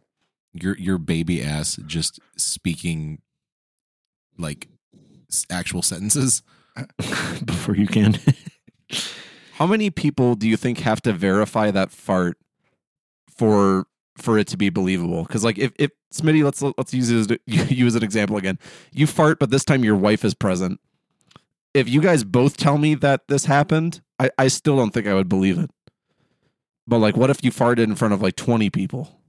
Your 0.53 0.77
your 0.79 0.99
baby 0.99 1.43
ass 1.43 1.79
just 1.87 2.21
speaking 2.37 3.21
like 4.39 4.69
actual 5.51 5.83
sentences. 5.83 6.43
before 7.45 7.77
you 7.77 7.87
can. 7.87 8.19
How 9.55 9.67
many 9.67 9.91
people 9.91 10.35
do 10.35 10.49
you 10.49 10.57
think 10.57 10.79
have 10.81 11.03
to 11.03 11.13
verify 11.13 11.71
that 11.71 11.91
fart 11.91 12.39
for 13.29 13.87
for 14.17 14.39
it 14.39 14.47
to 14.49 14.57
be 14.57 14.71
believable? 14.71 15.25
Because 15.25 15.45
like 15.45 15.59
if 15.59 15.73
if 15.79 15.91
Smitty, 16.13 16.45
let's 16.45 16.63
let's 16.63 16.95
use 16.95 17.11
it 17.11 17.41
as, 17.47 17.71
you 17.71 17.87
as 17.87 17.95
an 17.95 18.03
example 18.05 18.37
again. 18.37 18.59
You 18.93 19.07
fart, 19.07 19.39
but 19.39 19.51
this 19.51 19.65
time 19.65 19.85
your 19.85 19.97
wife 19.97 20.25
is 20.25 20.35
present. 20.35 20.81
If 21.75 21.89
you 21.89 22.01
guys 22.01 22.25
both 22.25 22.57
tell 22.57 22.79
me 22.79 22.95
that 22.97 23.29
this 23.29 23.45
happened, 23.45 24.01
I, 24.19 24.31
I 24.39 24.49
still 24.49 24.77
don't 24.77 24.91
think 24.91 25.07
I 25.07 25.15
would 25.15 25.29
believe 25.29 25.59
it. 25.59 25.71
But 26.87 26.99
like, 26.99 27.17
what 27.17 27.31
if 27.31 27.45
you 27.45 27.51
farted 27.51 27.85
in 27.85 27.95
front 27.95 28.15
of 28.15 28.23
like 28.23 28.37
twenty 28.37 28.71
people? 28.71 29.21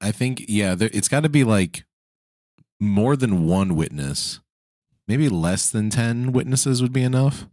I 0.00 0.10
think 0.12 0.44
yeah, 0.48 0.74
there, 0.74 0.90
it's 0.92 1.08
got 1.08 1.20
to 1.24 1.28
be 1.28 1.44
like 1.44 1.84
more 2.80 3.16
than 3.16 3.46
one 3.46 3.76
witness. 3.76 4.40
Maybe 5.12 5.28
less 5.28 5.68
than 5.68 5.90
10 5.90 6.32
witnesses 6.32 6.80
would 6.80 6.90
be 6.94 7.02
enough. 7.02 7.46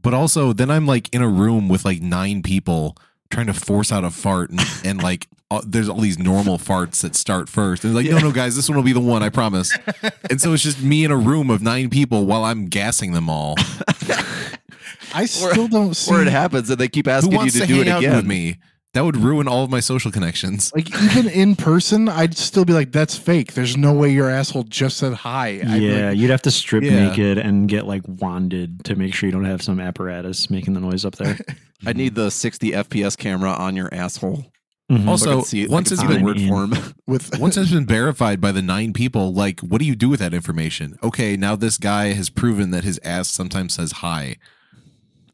But 0.00 0.14
also 0.14 0.54
then 0.54 0.70
I'm 0.70 0.86
like 0.86 1.14
in 1.14 1.20
a 1.20 1.28
room 1.28 1.68
with 1.68 1.84
like 1.84 2.00
9 2.00 2.42
people 2.42 2.96
trying 3.30 3.48
to 3.48 3.52
force 3.52 3.92
out 3.92 4.04
a 4.04 4.10
fart 4.10 4.48
and, 4.48 4.60
and 4.86 5.02
like 5.02 5.28
uh, 5.50 5.60
there's 5.66 5.86
all 5.86 6.00
these 6.00 6.18
normal 6.18 6.56
farts 6.56 7.02
that 7.02 7.14
start 7.14 7.50
first. 7.50 7.84
And 7.84 7.94
like 7.94 8.06
no 8.06 8.20
no 8.20 8.32
guys, 8.32 8.56
this 8.56 8.70
one 8.70 8.76
will 8.76 8.84
be 8.84 8.94
the 8.94 9.00
one, 9.00 9.22
I 9.22 9.28
promise. 9.28 9.76
and 10.30 10.40
so 10.40 10.54
it's 10.54 10.62
just 10.62 10.82
me 10.82 11.04
in 11.04 11.10
a 11.10 11.16
room 11.18 11.50
of 11.50 11.60
9 11.60 11.90
people 11.90 12.24
while 12.24 12.42
I'm 12.42 12.68
gassing 12.68 13.12
them 13.12 13.28
all. 13.28 13.56
I 15.14 15.26
still 15.26 15.68
don't 15.68 15.92
see. 15.92 16.14
Or 16.14 16.22
it 16.22 16.28
happens 16.28 16.70
and 16.70 16.78
they 16.78 16.88
keep 16.88 17.06
asking 17.06 17.32
you 17.32 17.50
to, 17.50 17.60
to, 17.60 17.66
do 17.66 17.74
hang 17.74 17.82
it 17.82 17.88
out 17.88 17.98
again. 17.98 18.16
with 18.16 18.24
me? 18.24 18.60
That 18.96 19.04
would 19.04 19.18
ruin 19.18 19.46
all 19.46 19.62
of 19.62 19.68
my 19.70 19.80
social 19.80 20.10
connections. 20.10 20.72
Like 20.74 20.88
even 21.02 21.28
in 21.28 21.54
person, 21.54 22.08
I'd 22.08 22.34
still 22.36 22.64
be 22.64 22.72
like, 22.72 22.92
"That's 22.92 23.14
fake." 23.14 23.52
There's 23.52 23.76
no 23.76 23.92
way 23.92 24.10
your 24.10 24.30
asshole 24.30 24.62
just 24.64 24.96
said 24.96 25.12
hi. 25.12 25.60
I'd 25.66 25.82
yeah, 25.82 26.08
like, 26.08 26.16
you'd 26.16 26.30
have 26.30 26.40
to 26.42 26.50
strip 26.50 26.82
Yeah. 26.82 27.08
naked 27.10 27.36
and 27.36 27.68
get 27.68 27.86
like 27.86 28.00
wanded 28.06 28.84
to 28.86 28.96
make 28.96 29.12
sure 29.12 29.26
you 29.26 29.32
don't 29.32 29.44
have 29.44 29.60
some 29.60 29.80
apparatus 29.80 30.48
making 30.48 30.72
the 30.72 30.80
noise 30.80 31.04
up 31.04 31.16
there. 31.16 31.38
I 31.86 31.92
need 31.92 32.14
the 32.14 32.30
60 32.30 32.70
FPS 32.72 33.18
camera 33.18 33.50
on 33.50 33.76
your 33.76 33.92
asshole. 33.92 34.46
Mhm. 34.90 35.06
Also, 35.06 35.24
so 35.26 35.38
I 35.40 35.42
see, 35.42 35.66
once 35.66 35.90
I 35.92 35.94
it's 35.94 36.00
can 36.02 36.08
see 36.08 36.14
the 36.14 36.18
been 36.20 36.24
word 36.24 36.40
in- 36.40 36.48
form. 36.48 36.72
with 37.06 37.38
Once 37.38 37.58
it's 37.58 37.72
been 37.72 37.84
verified 37.86 38.40
by 38.40 38.50
the 38.52 38.62
nine 38.62 38.94
people, 38.94 39.30
like, 39.34 39.60
what 39.60 39.78
do 39.78 39.84
you 39.84 39.94
do 39.94 40.08
with 40.08 40.20
that 40.20 40.32
information? 40.32 40.96
Okay, 41.02 41.36
now 41.36 41.54
this 41.54 41.76
guy 41.76 42.14
has 42.14 42.30
proven 42.30 42.70
that 42.70 42.84
his 42.84 42.98
ass 43.04 43.28
sometimes 43.28 43.74
says 43.74 43.92
hi. 43.92 44.36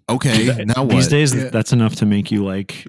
Okay, 0.09 0.65
now 0.65 0.83
what? 0.83 0.91
These 0.91 1.09
days, 1.09 1.35
Yeah. 1.35 1.49
that's 1.51 1.73
enough 1.73 1.95
to 1.97 2.07
make 2.07 2.31
you 2.31 2.45
like 2.45 2.87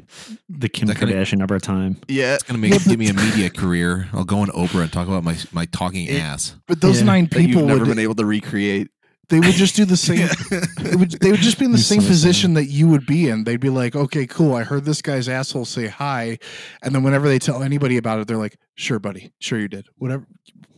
the 0.50 0.68
Kim 0.68 0.88
That 0.88 0.98
kinda- 0.98 1.14
Kardashian 1.16 1.44
of 1.44 1.52
our 1.52 1.60
time. 1.60 1.98
yeah, 2.08 2.34
it's 2.34 2.44
gonna 2.44 2.60
make 2.60 2.72
Yeah, 2.74 2.80
give 2.80 3.00
me 3.00 3.08
a 3.10 3.14
media 3.14 3.50
career. 3.50 4.10
I'll 4.14 4.24
go 4.26 4.40
on 4.40 4.50
Oprah 4.50 4.84
and 4.84 4.92
talk 4.92 5.08
about 5.08 5.24
my 5.24 5.38
my 5.52 5.66
talking 5.66 6.06
It- 6.08 6.20
ass. 6.20 6.56
but 6.68 6.82
those 6.82 7.00
Yeah. 7.00 7.06
nine 7.06 7.28
that 7.32 7.40
you've 7.42 7.50
people 7.52 7.66
never 7.68 7.80
would 7.82 7.88
been 7.90 8.00
able 8.00 8.16
to 8.16 8.26
recreate. 8.26 8.90
they 9.30 9.40
would 9.40 9.54
just 9.56 9.76
do 9.76 9.86
the 9.86 9.96
same. 10.10 10.28
it 10.52 11.00
would, 11.00 11.12
they 11.22 11.32
would 11.32 11.40
just 11.40 11.58
be 11.58 11.66
in 11.66 11.72
the 11.72 11.78
You're 11.78 11.84
same 11.84 12.02
so 12.02 12.08
position 12.08 12.56
that 12.56 12.66
you 12.66 12.88
would 12.90 13.06
be 13.06 13.30
in. 13.30 13.46
They'd 13.46 13.60
be 13.60 13.70
like, 13.70 13.96
"Okay, 13.96 14.26
cool. 14.28 14.54
I 14.54 14.64
heard 14.64 14.84
this 14.86 15.02
guy's 15.02 15.30
asshole 15.30 15.66
say 15.66 15.88
hi," 15.88 16.38
and 16.84 16.94
then 16.94 17.04
whenever 17.04 17.28
they 17.28 17.40
tell 17.40 17.64
anybody 17.64 17.98
about 17.98 18.20
it, 18.20 18.28
they're 18.28 18.38
like, 18.38 18.58
"Sure, 18.76 19.00
buddy. 19.00 19.32
Sure, 19.40 19.58
you 19.60 19.68
did. 19.70 19.86
Whatever. 19.98 20.26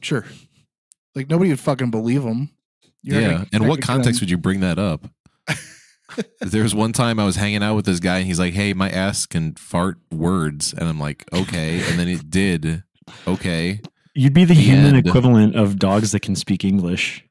Sure." 0.02 0.26
Like 1.16 1.30
nobody 1.30 1.50
would 1.50 1.60
fucking 1.60 1.92
believe 1.92 2.24
him. 2.24 2.50
yeah. 3.04 3.46
And 3.54 3.68
what 3.68 3.82
context 3.82 4.20
would 4.22 4.30
you 4.30 4.38
bring 4.38 4.60
that 4.60 4.78
up? 4.78 5.08
there 6.42 6.64
was 6.64 6.76
one 6.76 6.94
time 6.94 7.20
I 7.20 7.26
was 7.26 7.36
hanging 7.36 7.64
out 7.64 7.76
with 7.76 7.86
this 7.86 8.00
guy 8.00 8.18
and 8.20 8.28
he's 8.28 8.40
like, 8.40 8.54
Hey, 8.54 8.74
my 8.74 8.90
ass 8.90 9.26
can 9.26 9.54
fart 9.56 9.98
words. 10.12 10.74
And 10.74 10.88
I'm 10.88 11.00
like, 11.00 11.26
Okay. 11.34 11.82
And 11.90 12.00
then 12.00 12.08
it 12.08 12.30
did. 12.30 12.84
Okay. 13.28 13.82
You'd 14.14 14.34
be 14.34 14.46
the 14.46 14.54
The 14.54 14.62
human 14.62 14.96
equivalent 14.96 15.56
of 15.56 15.78
dogs 15.78 16.12
that 16.14 16.22
can 16.22 16.36
speak 16.36 16.64
English. 16.64 17.26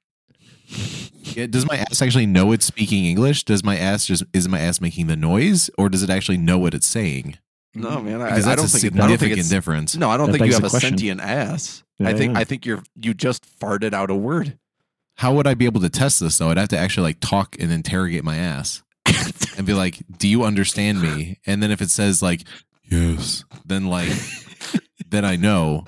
Yeah, 1.23 1.47
does 1.47 1.67
my 1.67 1.77
ass 1.79 2.03
actually 2.03 2.27
know 2.27 2.53
it's 2.53 2.65
speaking 2.67 3.05
English? 3.07 3.45
Does 3.45 3.65
my 3.65 3.77
ass 3.79 4.07
just 4.07 4.25
is 4.33 4.49
my 4.49 4.59
ass 4.61 4.81
making 4.81 5.07
the 5.07 5.17
noise, 5.17 5.71
or 5.79 5.89
does 5.89 6.03
it 6.03 6.11
actually 6.11 6.37
know 6.37 6.59
what 6.59 6.75
it's 6.75 6.87
saying? 6.87 7.39
No, 7.75 8.01
man. 8.01 8.21
I, 8.21 8.27
Because 8.31 8.47
I 8.47 8.55
that's 8.55 8.61
don't 8.61 8.67
a 8.67 8.69
think 8.69 8.85
it, 8.85 8.95
I 8.95 8.99
don't 8.99 9.09
think 9.09 9.19
significant 9.21 9.39
it's 9.41 9.49
difference. 9.49 9.97
no. 9.97 10.11
I 10.11 10.17
don't 10.17 10.31
That 10.31 10.39
think 10.39 10.47
you 10.49 10.53
have 10.53 10.63
the 10.63 10.69
a 10.69 10.71
question. 10.71 10.91
sentient 10.91 11.21
ass. 11.21 11.83
I 12.01 12.13
think 12.13 12.35
yeah. 12.35 12.41
I 12.41 12.45
think 12.45 12.67
you're 12.67 12.83
you 13.01 13.15
just 13.15 13.45
farted 13.59 13.95
out 13.95 14.11
a 14.11 14.15
word. 14.15 14.59
How 15.17 15.33
would 15.35 15.47
I 15.47 15.55
be 15.55 15.65
able 15.65 15.81
to 15.81 15.89
test 15.89 16.21
this 16.21 16.39
though? 16.39 16.51
I'd 16.51 16.59
have 16.59 16.69
to 16.71 16.79
actually 16.79 17.05
like 17.05 17.21
talk 17.21 17.57
and 17.61 17.71
interrogate 17.73 18.25
my 18.25 18.37
ass 18.37 18.83
and 19.57 19.67
be 19.67 19.73
like, 19.75 20.03
"Do 20.19 20.27
you 20.29 20.45
understand 20.45 21.01
me?" 21.01 21.39
And 21.47 21.63
then 21.63 21.71
if 21.71 21.81
it 21.81 21.91
says 21.91 22.21
like, 22.23 22.43
"Yes," 22.91 23.45
then 23.65 23.87
like, 23.87 24.11
then 25.09 25.25
I 25.25 25.37
know. 25.37 25.85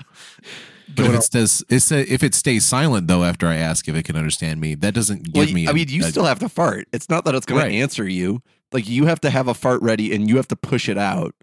But 0.95 1.05
if 1.07 1.13
it 1.15 1.23
says 1.23 1.63
it 1.69 1.81
say, 1.81 2.01
if 2.03 2.23
it 2.23 2.33
stays 2.33 2.65
silent 2.65 3.07
though 3.07 3.23
after 3.23 3.47
I 3.47 3.55
ask 3.57 3.87
if 3.87 3.95
it 3.95 4.03
can 4.03 4.15
understand 4.15 4.59
me, 4.61 4.73
that 4.75 4.93
doesn't 4.93 5.31
give 5.33 5.45
Well, 5.47 5.53
me. 5.53 5.67
I 5.67 5.71
a- 5.71 5.73
mean, 5.73 5.89
you 5.89 6.03
a- 6.03 6.07
still 6.07 6.23
have 6.25 6.39
to 6.39 6.49
fart. 6.49 6.87
It's 6.93 7.09
not 7.09 7.25
that 7.25 7.35
it's 7.35 7.45
going 7.45 7.61
Right. 7.61 7.69
to 7.69 7.75
answer 7.75 8.07
you. 8.07 8.41
Like 8.71 8.87
you 8.89 9.05
have 9.05 9.19
to 9.21 9.29
have 9.29 9.47
a 9.47 9.53
fart 9.53 9.81
ready, 9.81 10.13
and 10.15 10.27
you 10.29 10.37
have 10.37 10.47
to 10.47 10.55
push 10.55 10.89
it 10.89 10.97
out. 10.97 11.35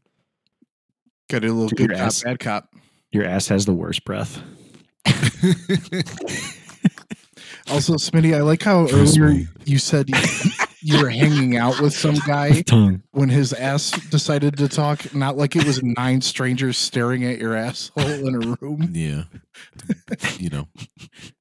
Got 1.31 1.45
a 1.45 1.49
little 1.49 1.69
Dude, 1.69 1.79
good 1.79 1.89
your 1.91 1.99
cop, 1.99 2.07
ass- 2.07 2.23
bad 2.23 2.39
cop. 2.41 2.75
Your 3.13 3.25
ass 3.27 3.47
has 3.49 3.65
the 3.67 3.73
worst 3.75 4.05
breath. 4.05 4.43
Also, 7.71 7.95
Smitty, 7.95 8.35
I 8.37 8.43
like 8.43 8.63
how 8.63 8.87
Trust 8.87 9.19
earlier 9.19 9.35
me. 9.35 9.49
you 9.65 9.79
said 9.79 10.09
you, 10.11 10.17
you 10.83 11.03
were 11.03 11.09
hanging 11.09 11.57
out 11.57 11.81
with 11.81 11.95
some 11.95 12.15
guy 12.27 12.61
Tongue. 12.63 13.03
when 13.13 13.31
his 13.31 13.53
ass 13.55 13.91
decided 14.11 14.59
to 14.59 14.69
talk. 14.69 15.15
Not 15.15 15.37
like 15.39 15.57
it 15.57 15.65
was 15.65 15.83
nine 15.83 16.21
strangers 16.21 16.77
staring 16.77 17.25
at 17.25 17.39
your 17.39 17.55
asshole 17.57 18.05
in 18.29 18.35
a 18.35 18.57
room. 18.61 18.91
yeah, 18.93 19.25
you 20.39 20.51
know, 20.51 20.69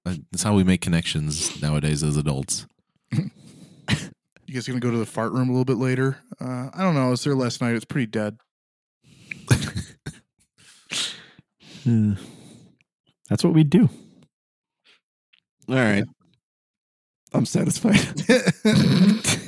that's 0.06 0.44
how 0.44 0.56
we 0.56 0.64
make 0.64 0.80
connections 0.82 1.62
nowadays 1.62 2.04
as 2.04 2.18
adults. 2.18 2.66
You 4.46 4.56
guys 4.60 4.68
gonna 4.68 4.80
go 4.80 4.92
to 4.92 4.98
the 4.98 5.06
fart 5.08 5.32
room 5.32 5.50
a 5.50 5.52
little 5.52 5.66
bit 5.66 5.78
later? 5.78 6.18
Uh, 6.40 6.70
I 6.76 6.84
don't 6.84 6.94
know. 6.94 7.08
I 7.08 7.10
was 7.10 7.24
there 7.24 7.34
last 7.34 7.60
night. 7.60 7.74
It's 7.76 7.86
pretty 7.86 8.06
dead. 8.06 8.38
Uh, 9.50 9.56
that's 13.30 13.44
what 13.44 13.54
we 13.54 13.64
do. 13.64 13.90
All 15.70 15.76
right, 15.76 16.04
I'm 17.34 17.46
satisfied. 17.46 18.00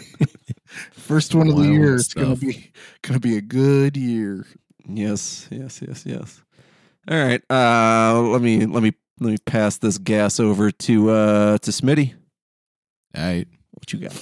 First 0.91 1.35
one 1.35 1.47
of 1.47 1.55
the 1.55 1.61
Wild 1.61 1.73
year. 1.73 1.95
It's 1.95 2.13
gonna 2.13 2.35
stuff. 2.35 2.39
be 2.39 2.71
gonna 3.01 3.19
be 3.19 3.37
a 3.37 3.41
good 3.41 3.95
year. 3.95 4.45
yes, 4.87 5.47
yes, 5.51 5.81
yes, 5.85 6.03
yes. 6.05 6.41
All 7.09 7.23
right. 7.23 7.41
Uh, 7.49 8.19
let 8.21 8.41
me 8.41 8.65
let 8.65 8.81
me 8.81 8.93
let 9.19 9.31
me 9.31 9.37
pass 9.45 9.77
this 9.77 9.97
gas 9.97 10.39
over 10.39 10.71
to 10.71 11.09
uh 11.11 11.57
to 11.59 11.71
Smitty. 11.71 12.15
All 13.15 13.23
right. 13.23 13.47
What 13.71 13.93
you 13.93 13.99
got? 13.99 14.15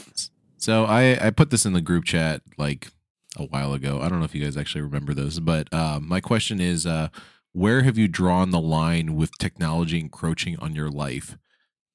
So 0.57 0.85
I 0.85 1.27
I 1.27 1.29
put 1.29 1.49
this 1.49 1.65
in 1.65 1.73
the 1.73 1.81
group 1.81 2.03
chat 2.05 2.41
like 2.57 2.89
a 3.37 3.43
while 3.43 3.73
ago. 3.73 3.99
I 4.01 4.09
don't 4.09 4.19
know 4.19 4.25
if 4.25 4.35
you 4.35 4.43
guys 4.43 4.57
actually 4.57 4.81
remember 4.81 5.13
this, 5.13 5.39
but 5.39 5.73
uh, 5.73 5.99
my 6.01 6.19
question 6.19 6.59
is, 6.59 6.85
uh, 6.85 7.07
where 7.51 7.83
have 7.83 7.97
you 7.97 8.07
drawn 8.07 8.51
the 8.51 8.61
line 8.61 9.15
with 9.15 9.37
technology 9.39 9.99
encroaching 9.99 10.57
on 10.59 10.75
your 10.75 10.89
life? 10.89 11.37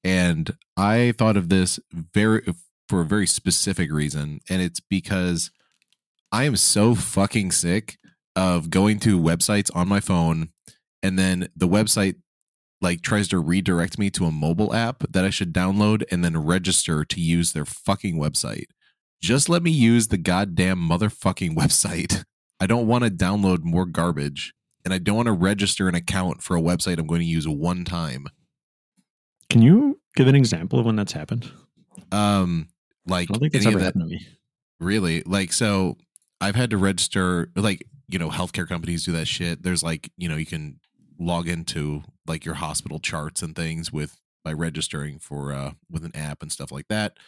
And 0.04 0.50
I 0.76 1.12
thought 1.18 1.36
of 1.36 1.48
this 1.48 1.80
very 1.92 2.42
for 2.88 3.02
a 3.02 3.06
very 3.06 3.26
specific 3.26 3.92
reason, 3.92 4.40
and 4.48 4.62
it's 4.62 4.80
because 4.80 5.50
I 6.32 6.44
am 6.44 6.56
so 6.56 6.94
fucking 6.94 7.52
sick 7.52 7.98
of 8.34 8.70
going 8.70 8.98
to 9.00 9.18
websites 9.18 9.70
on 9.74 9.88
my 9.88 10.00
phone, 10.00 10.50
and 11.02 11.18
then 11.18 11.48
the 11.54 11.68
website 11.68 12.16
like 12.80 13.02
tries 13.02 13.28
to 13.28 13.38
redirect 13.38 13.98
me 13.98 14.10
to 14.10 14.24
a 14.24 14.30
mobile 14.30 14.74
app 14.74 15.02
that 15.10 15.24
I 15.24 15.30
should 15.30 15.52
download 15.52 16.04
and 16.10 16.24
then 16.24 16.36
register 16.36 17.04
to 17.04 17.20
use 17.20 17.52
their 17.52 17.64
fucking 17.64 18.16
website. 18.16 18.66
Just 19.20 19.48
let 19.48 19.62
me 19.62 19.70
use 19.70 20.08
the 20.08 20.18
goddamn 20.18 20.78
motherfucking 20.78 21.54
website. 21.56 22.24
I 22.60 22.66
don't 22.66 22.86
want 22.86 23.04
to 23.04 23.10
download 23.10 23.64
more 23.64 23.86
garbage 23.86 24.54
and 24.84 24.94
I 24.94 24.98
don't 24.98 25.16
want 25.16 25.26
to 25.26 25.32
register 25.32 25.88
an 25.88 25.94
account 25.94 26.42
for 26.42 26.56
a 26.56 26.62
website 26.62 26.98
I'm 26.98 27.06
going 27.06 27.20
to 27.20 27.26
use 27.26 27.48
one 27.48 27.84
time. 27.84 28.28
Can 29.50 29.62
you 29.62 30.00
give 30.14 30.26
an 30.26 30.34
example 30.34 30.78
of 30.78 30.86
when 30.86 30.96
that's 30.96 31.12
happened? 31.12 31.50
Um 32.12 32.68
like 33.06 33.28
I 33.28 33.32
don't 33.32 33.40
think 33.40 33.52
that's 33.52 33.66
ever 33.66 33.76
of 33.76 33.80
that 33.80 33.86
happened 33.86 34.02
to 34.04 34.08
me. 34.08 34.26
Really? 34.80 35.22
Like, 35.24 35.52
so 35.52 35.96
I've 36.40 36.54
had 36.54 36.70
to 36.70 36.78
register, 36.78 37.50
like, 37.56 37.84
you 38.08 38.18
know, 38.18 38.30
healthcare 38.30 38.68
companies 38.68 39.04
do 39.04 39.12
that 39.12 39.26
shit. 39.28 39.62
There's 39.62 39.82
like, 39.82 40.10
you 40.16 40.28
know, 40.28 40.36
you 40.36 40.46
can 40.46 40.80
log 41.18 41.48
into 41.48 42.02
like 42.26 42.44
your 42.44 42.54
hospital 42.56 42.98
charts 43.00 43.42
and 43.42 43.56
things 43.56 43.92
with 43.92 44.20
by 44.44 44.52
registering 44.52 45.18
for 45.18 45.52
uh 45.52 45.72
with 45.90 46.04
an 46.04 46.14
app 46.16 46.42
and 46.42 46.52
stuff 46.52 46.72
like 46.72 46.88
that. 46.88 47.18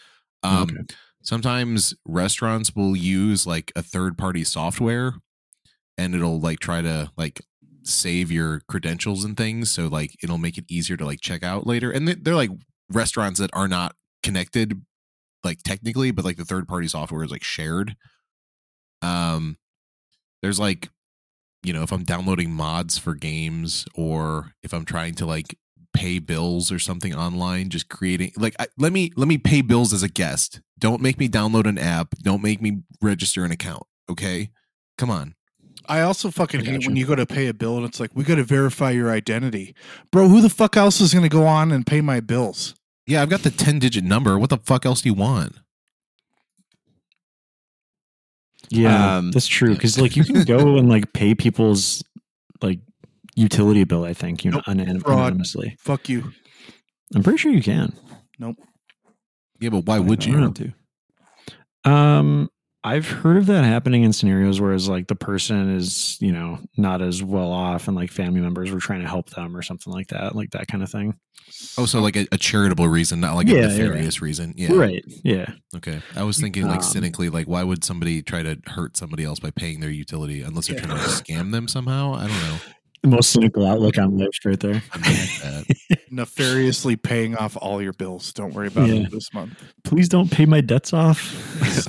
Um 0.43 0.69
Okay. 0.71 0.85
sometimes 1.23 1.95
restaurants 2.07 2.75
will 2.77 2.97
use 2.97 3.47
like 3.47 3.73
a 3.77 3.83
third 3.83 4.17
party 4.19 4.45
software 4.45 5.15
and 5.99 6.15
it'll 6.15 6.41
like 6.41 6.61
try 6.61 6.83
to 6.83 7.11
like 7.17 7.41
save 7.85 8.31
your 8.31 8.61
credentials 8.69 9.25
and 9.25 9.37
things 9.37 9.71
so 9.71 9.87
like 9.89 10.17
it'll 10.23 10.39
make 10.39 10.59
it 10.59 10.65
easier 10.69 10.97
to 10.97 11.05
like 11.07 11.21
check 11.21 11.43
out 11.43 11.67
later 11.67 11.91
and 11.91 12.07
they- 12.09 12.15
they're 12.15 12.35
like 12.35 12.51
restaurants 12.91 13.41
that 13.41 13.51
are 13.53 13.69
not 13.69 13.95
connected 14.23 14.83
like 15.45 15.63
technically 15.63 16.11
but 16.11 16.25
like 16.25 16.37
the 16.37 16.45
third 16.45 16.69
party 16.69 16.87
software 16.89 17.25
is 17.25 17.31
like 17.31 17.45
shared. 17.45 17.97
Um 19.03 19.57
there's 20.43 20.61
like 20.61 20.91
you 21.63 21.73
know 21.73 21.83
if 21.83 21.93
i'm 21.93 22.05
downloading 22.05 22.51
mods 22.51 22.99
for 22.99 23.15
games 23.15 23.87
or 23.95 24.53
if 24.63 24.73
i'm 24.73 24.85
trying 24.85 25.15
to 25.15 25.27
like 25.27 25.57
pay 25.93 26.19
bills 26.19 26.71
or 26.73 26.79
something 26.79 27.15
online 27.15 27.69
just 27.69 27.89
creating 27.89 28.33
like 28.37 28.55
I, 28.59 28.67
let 28.79 28.93
me 28.93 29.11
let 29.17 29.29
me 29.29 29.39
pay 29.39 29.61
bills 29.61 29.93
as 29.93 30.03
a 30.05 30.09
guest. 30.09 30.61
Don't 30.79 31.03
make 31.03 31.19
me 31.19 31.29
download 31.29 31.67
an 31.67 31.79
app. 31.79 32.15
Don't 32.23 32.43
make 32.43 32.63
me 32.63 32.83
register 33.03 33.45
an 33.45 33.51
account 33.51 33.83
okay? 34.09 34.51
Come 34.99 35.11
on 35.11 35.35
I 35.91 36.03
also 36.03 36.31
fucking 36.31 36.61
I 36.61 36.65
hate 36.65 36.73
gotcha. 36.75 36.89
when 36.89 36.97
you 36.97 37.05
go 37.07 37.15
to 37.17 37.27
pay 37.27 37.49
a 37.49 37.55
bill 37.55 37.77
and 37.77 37.85
it's 37.85 37.99
like 38.01 38.11
we 38.15 38.25
got 38.25 38.37
to 38.37 38.45
verify 38.45 38.91
your 38.93 39.11
identity, 39.11 39.75
bro. 40.13 40.29
Who 40.29 40.41
the 40.41 40.49
fuck 40.49 40.77
else 40.77 41.01
is 41.01 41.13
gonna 41.13 41.29
go 41.29 41.47
on 41.47 41.73
and 41.73 41.87
pay 41.87 42.01
my 42.01 42.21
bills? 42.21 42.75
yeah 43.07 43.23
i've 43.23 43.31
got 43.31 43.41
the 43.43 43.51
10 43.51 43.81
digit 43.81 44.05
number 44.05 44.39
what 44.39 44.51
the 44.51 44.59
fuck 44.59 44.87
else 44.87 45.01
do 45.03 45.09
you 45.09 45.15
want 45.15 45.57
Yeah, 48.69 49.17
Um, 49.17 49.33
that's 49.33 49.49
true. 49.49 49.75
Because 49.75 49.99
like 49.99 50.15
you 50.17 50.23
can 50.25 50.45
go 50.45 50.77
and 50.79 50.89
like 50.89 51.13
pay 51.13 51.35
people's 51.35 52.05
like 52.63 52.79
utility 53.35 53.83
bill. 53.85 54.05
I 54.05 54.15
think 54.15 54.45
you 54.45 54.53
know 54.53 54.59
Nope. 54.59 54.69
anon- 54.79 55.01
Fraud. 55.01 55.19
anonymously. 55.19 55.77
Fuck 55.81 56.09
you. 56.09 56.33
I'm 57.15 57.23
pretty 57.25 57.39
sure 57.39 57.51
you 57.53 57.63
can. 57.63 57.95
Nope. 58.39 58.57
Yeah 59.61 59.71
but 59.71 59.87
why 59.87 59.99
would 59.99 60.25
you 60.25 60.37
don't 60.39 60.55
to? 61.85 61.91
Um, 61.91 62.49
I've 62.83 63.07
heard 63.09 63.37
of 63.37 63.47
that 63.47 63.65
happening 63.65 64.05
in 64.05 64.13
scenarios 64.15 64.59
where 64.61 64.73
it's 64.73 64.89
like 64.89 65.07
the 65.09 65.15
person 65.15 65.75
is 65.77 66.17
you 66.21 66.33
know 66.33 66.59
not 66.79 67.03
as 67.03 67.23
well 67.23 67.53
off, 67.53 67.89
and 67.89 67.97
like 67.97 68.11
family 68.11 68.41
members 68.41 68.71
were 68.71 68.81
trying 68.81 69.03
to 69.03 69.09
help 69.09 69.31
them 69.31 69.55
or 69.57 69.61
something 69.63 69.93
like 69.93 70.09
that, 70.09 70.35
like 70.35 70.51
that 70.53 70.67
kind 70.69 70.83
of 70.83 70.91
thing. 70.91 71.15
oh 71.77 71.85
so 71.85 72.01
like 72.01 72.17
a, 72.17 72.27
a 72.33 72.39
charitable 72.39 72.89
reason 72.89 73.21
not 73.21 73.35
like 73.35 73.49
Yeah, 73.49 73.55
a 73.57 73.61
yeah, 73.63 73.67
nefarious 73.69 74.23
reason 74.23 74.55
yeah 74.57 74.73
Right? 74.73 75.05
Yeah. 75.25 75.51
Okay. 75.77 76.01
I 76.17 76.23
was 76.23 76.39
thinking 76.41 76.67
like 76.67 76.77
Um, 76.77 76.83
cynically, 76.83 77.29
like 77.29 77.47
why 77.47 77.63
would 77.65 77.85
somebody 77.85 78.23
try 78.23 78.43
to 78.43 78.57
hurt 78.67 78.97
somebody 78.97 79.25
else 79.25 79.41
by 79.41 79.51
paying 79.51 79.81
their 79.81 79.91
utility 79.91 80.41
unless 80.43 80.69
they're 80.69 80.79
Yeah. 80.79 80.87
trying 80.87 80.99
to 81.01 81.05
scam 81.05 81.53
them 81.53 81.69
somehow? 81.69 82.15
I 82.15 82.29
don't 82.29 82.43
know. 82.49 82.57
The 83.03 83.09
most 83.09 83.31
cynical 83.31 83.67
outlook 83.67 83.99
on 83.99 84.17
life, 84.19 84.29
right 84.45 84.61
there. 84.61 84.83
I 86.13 86.21
like 86.21 86.29
that. 86.35 86.43
Nefariously 86.43 86.97
paying 86.97 87.37
off 87.37 87.57
all 87.61 87.81
your 87.83 87.93
bills. 87.93 88.33
Don't 88.33 88.53
worry 88.55 88.67
about 88.69 88.89
Yeah. 88.89 89.03
it 89.07 89.11
this 89.11 89.33
month. 89.33 89.53
Please 89.85 90.09
don't 90.09 90.31
pay 90.31 90.45
my 90.47 90.61
debts 90.61 90.93
off. 90.93 91.21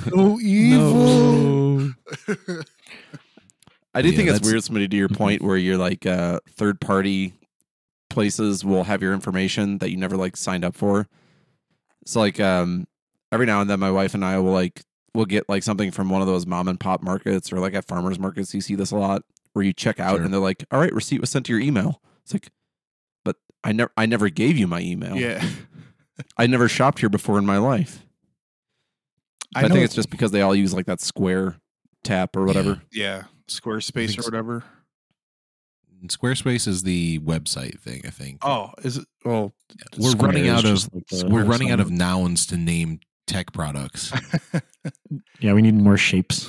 So 0.08 0.38
evil. 0.42 1.90
I 3.94 4.00
do 4.02 4.08
Yeah, 4.10 4.16
think 4.16 4.28
it's 4.30 4.40
weird, 4.40 4.64
somebody 4.64 4.88
to 4.88 4.96
your 4.96 5.08
point, 5.08 5.42
where 5.42 5.56
you're 5.56 5.76
like 5.76 6.06
uh, 6.06 6.40
third 6.50 6.80
party 6.80 7.34
places 8.08 8.64
will 8.64 8.84
have 8.84 9.02
your 9.02 9.12
information 9.12 9.78
that 9.78 9.90
you 9.90 9.96
never 9.96 10.16
like 10.16 10.36
signed 10.36 10.64
up 10.64 10.74
for. 10.74 11.08
So 12.06 12.20
like 12.20 12.40
um, 12.40 12.86
every 13.30 13.46
now 13.46 13.60
and 13.60 13.68
then, 13.68 13.80
my 13.80 13.90
wife 13.90 14.14
and 14.14 14.24
I 14.24 14.38
will 14.38 14.52
like 14.52 14.82
we'll 15.14 15.26
get 15.26 15.46
like 15.48 15.62
something 15.62 15.90
from 15.90 16.08
one 16.08 16.22
of 16.22 16.26
those 16.26 16.46
mom 16.46 16.68
and 16.68 16.80
pop 16.80 17.02
markets 17.02 17.52
or 17.52 17.58
like 17.60 17.74
at 17.74 17.86
farmers 17.86 18.18
markets. 18.18 18.54
You 18.54 18.60
see 18.62 18.74
this 18.74 18.92
a 18.92 18.96
lot 18.96 19.22
where 19.52 19.64
you 19.64 19.72
check 19.74 20.00
out 20.00 20.16
Sure. 20.16 20.24
and 20.24 20.32
they're 20.32 20.40
like, 20.40 20.64
"All 20.70 20.80
right, 20.80 20.92
receipt 20.92 21.20
was 21.20 21.28
sent 21.30 21.46
to 21.46 21.52
your 21.52 21.60
email." 21.60 22.00
It's 22.24 22.32
like, 22.32 22.44
but 22.44 22.52
I 23.64 23.72
never 23.72 23.92
I 23.96 24.06
never 24.06 24.28
gave 24.28 24.56
you 24.58 24.66
my 24.66 24.80
email. 24.80 25.16
yeah. 25.16 25.44
I 26.36 26.46
never 26.46 26.68
shopped 26.68 27.00
here 27.00 27.08
before 27.08 27.38
in 27.38 27.46
my 27.46 27.58
life. 27.58 28.04
I, 29.54 29.64
I, 29.64 29.68
think 29.68 29.84
it's 29.84 29.94
just 29.94 30.10
because 30.10 30.30
they 30.30 30.40
all 30.40 30.54
use 30.54 30.72
like 30.72 30.86
that 30.86 31.00
square 31.00 31.56
tap 32.04 32.36
or 32.36 32.44
whatever. 32.44 32.82
yeah, 32.92 33.24
Squarespace 33.48 34.18
or 34.18 34.22
whatever. 34.22 34.64
Squarespace 36.06 36.66
is 36.66 36.82
the 36.82 37.20
website 37.20 37.80
thing, 37.80 38.02
I 38.04 38.10
think. 38.10 38.38
Oh, 38.42 38.72
is 38.82 38.98
it? 38.98 39.06
Well, 39.24 39.52
we're 39.98 40.10
Square 40.10 40.28
running 40.32 40.48
out 40.48 40.64
of 40.64 40.92
like 40.92 41.06
the 41.08 41.28
we're 41.28 41.40
whole 41.40 41.50
running 41.50 41.70
out 41.70 41.80
of 41.80 41.90
nouns 41.90 42.46
to 42.46 42.56
name 42.56 43.00
tech 43.26 43.52
products. 43.52 44.12
Yeah, 45.40 45.54
we 45.54 45.62
need 45.62 45.74
more 45.74 45.96
shapes. 45.96 46.48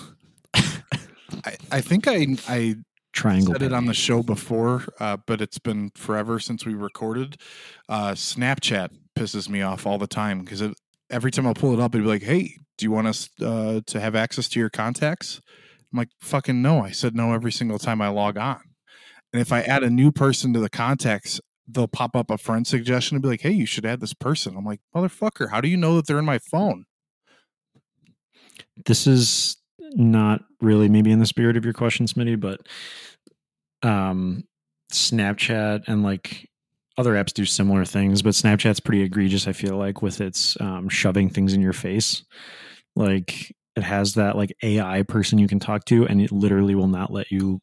I, 0.54 1.58
I 1.71 1.82
think 1.82 2.08
I 2.08 2.38
I 2.47 2.76
Triangle. 3.13 3.54
said 3.54 3.62
it 3.62 3.73
on 3.73 3.86
the 3.86 3.93
show 3.93 4.23
before, 4.23 4.86
uh, 4.99 5.17
but 5.26 5.41
it's 5.41 5.60
been 5.60 5.91
forever 5.95 6.39
since 6.39 6.65
we 6.65 6.73
recorded. 6.73 7.38
Uh, 7.88 8.12
Snapchat 8.12 8.89
pisses 9.15 9.47
me 9.47 9.62
off 9.62 9.86
all 9.86 9.97
the 9.97 10.08
time 10.08 10.41
because 10.41 10.63
every 11.10 11.32
time 11.32 11.47
I 11.47 11.54
pull 11.54 11.73
it 11.73 11.80
up, 11.80 11.93
it'd 11.93 12.04
be 12.04 12.10
like, 12.10 12.23
"Hey, 12.23 12.58
do 12.78 12.86
you 12.86 12.91
want 12.91 13.08
us 13.08 13.30
uh, 13.41 13.82
to 13.86 13.99
have 13.99 14.15
access 14.15 14.49
to 14.49 14.60
your 14.60 14.69
contacts?" 14.69 15.41
I'm 15.91 15.99
like, 15.99 16.10
"Fucking 16.19 16.62
no!" 16.62 16.84
I 16.84 16.91
said 16.91 17.15
no 17.15 17.34
every 17.34 17.52
single 17.52 17.80
time 17.80 18.02
I 18.02 18.10
log 18.10 18.38
on. 18.38 18.62
And 19.32 19.41
if 19.41 19.52
I 19.52 19.62
add 19.62 19.84
a 19.84 19.89
new 19.89 20.12
person 20.12 20.54
to 20.54 20.60
the 20.60 20.69
contacts, 20.69 21.39
they'll 21.67 21.88
pop 21.88 22.15
up 22.15 22.30
a 22.30 22.38
friend 22.38 22.67
suggestion 22.67 23.15
and 23.15 23.21
be 23.21 23.30
like, 23.30 23.41
"Hey, 23.41 23.52
you 23.52 23.65
should 23.65 23.86
add 23.86 24.02
this 24.02 24.13
person." 24.13 24.58
I'm 24.58 24.65
like, 24.65 24.82
"Motherfucker, 24.95 25.52
how 25.52 25.62
do 25.62 25.69
you 25.69 25.78
know 25.78 25.95
that 25.95 26.08
they're 26.08 26.19
in 26.19 26.26
my 26.26 26.39
phone?" 26.39 26.86
this 28.86 29.08
is 29.08 29.58
not 29.95 30.41
really 30.62 30.89
maybe 30.89 31.12
in 31.12 31.19
the 31.19 31.25
spirit 31.25 31.58
of 31.58 31.63
your 31.65 31.73
question, 31.73 32.06
Smitty, 32.06 32.39
but 32.39 32.62
um, 33.82 34.43
Snapchat 34.91 35.84
and 35.88 36.03
like 36.03 36.49
other 36.97 37.13
apps 37.13 37.34
do 37.34 37.45
similar 37.45 37.86
things, 37.86 38.21
but 38.21 38.34
Snapchat's 38.34 38.79
pretty 38.79 39.01
egregious. 39.03 39.47
I 39.47 39.53
feel 39.53 39.77
like 39.77 40.01
with 40.01 40.21
its 40.21 40.60
um, 40.62 40.89
shoving 40.89 41.29
things 41.29 41.53
in 41.53 41.62
your 41.62 41.73
face, 41.73 42.23
like 42.95 43.56
it 43.75 43.84
has 43.84 44.13
that 44.13 44.36
like 44.36 44.56
AI 44.62 45.01
person 45.03 45.39
you 45.39 45.47
can 45.47 45.60
talk 45.60 45.86
to, 45.86 46.06
and 46.08 46.21
it 46.21 46.32
literally 46.32 46.75
will 46.75 46.88
not 46.88 47.12
let 47.12 47.32
you 47.32 47.60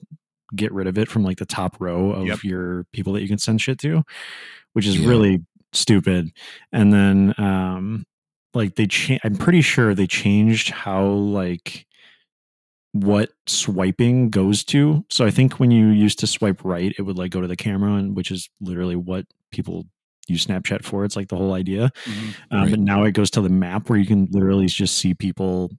get 0.57 0.73
rid 0.73 0.89
of 0.89 0.99
it 0.99 1.09
from 1.09 1.23
like 1.23 1.39
the 1.39 1.47
top 1.47 1.77
row 1.81 2.11
of 2.11 2.27
Yep. 2.27 2.43
your 2.43 2.85
people 2.93 3.13
that 3.13 3.23
you 3.23 3.29
can 3.29 3.39
send 3.39 3.61
shit 3.61 3.79
to, 3.79 4.03
which 4.73 4.87
is 4.87 4.99
Yeah. 4.99 5.09
really 5.09 5.45
stupid. 5.73 6.31
And 6.73 6.93
then 6.93 7.35
um 7.39 8.05
like 8.53 8.75
they 8.75 8.89
cha- 8.89 9.19
I'm 9.23 9.37
pretty 9.37 9.63
sure 9.63 9.95
they 9.95 10.09
changed 10.09 10.71
how 10.71 11.05
like 11.07 11.87
what 12.93 13.31
swiping 13.47 14.31
goes 14.31 14.65
to. 14.65 15.05
So 15.11 15.25
I 15.25 15.31
think 15.31 15.61
when 15.61 15.71
you 15.71 15.89
used 15.89 16.19
to 16.21 16.27
swipe 16.27 16.65
right, 16.65 16.95
it 16.99 17.03
would 17.03 17.17
like 17.19 17.31
go 17.31 17.41
to 17.41 17.47
the 17.47 17.57
camera, 17.57 17.95
and 17.95 18.17
which 18.17 18.31
is 18.31 18.49
literally 18.61 18.97
what 18.97 19.27
people 19.53 19.87
use 20.29 20.47
Snapchat 20.47 20.85
for. 20.85 21.05
It's 21.05 21.17
like 21.17 21.29
the 21.29 21.37
whole 21.37 21.55
idea. 21.55 21.91
Um, 22.51 22.63
Right. 22.63 22.71
But 22.71 22.81
now 22.81 23.05
it 23.05 23.13
goes 23.13 23.31
to 23.33 23.41
the 23.41 23.49
map 23.49 23.89
where 23.89 23.99
you 23.99 24.07
can 24.07 24.29
literally 24.31 24.67
just 24.67 24.97
see 24.99 25.15
people 25.15 25.71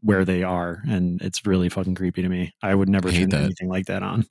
where 0.00 0.24
they 0.24 0.42
are, 0.42 0.82
and 0.88 1.20
it's 1.22 1.46
really 1.46 1.68
fucking 1.68 1.94
creepy 1.94 2.22
to 2.22 2.28
me. 2.28 2.52
I 2.62 2.74
would 2.74 2.88
never 2.88 3.08
I 3.08 3.12
hate 3.12 3.20
turn 3.20 3.28
that. 3.30 3.42
anything 3.44 3.68
like 3.68 3.86
that 3.86 4.02
on. 4.02 4.26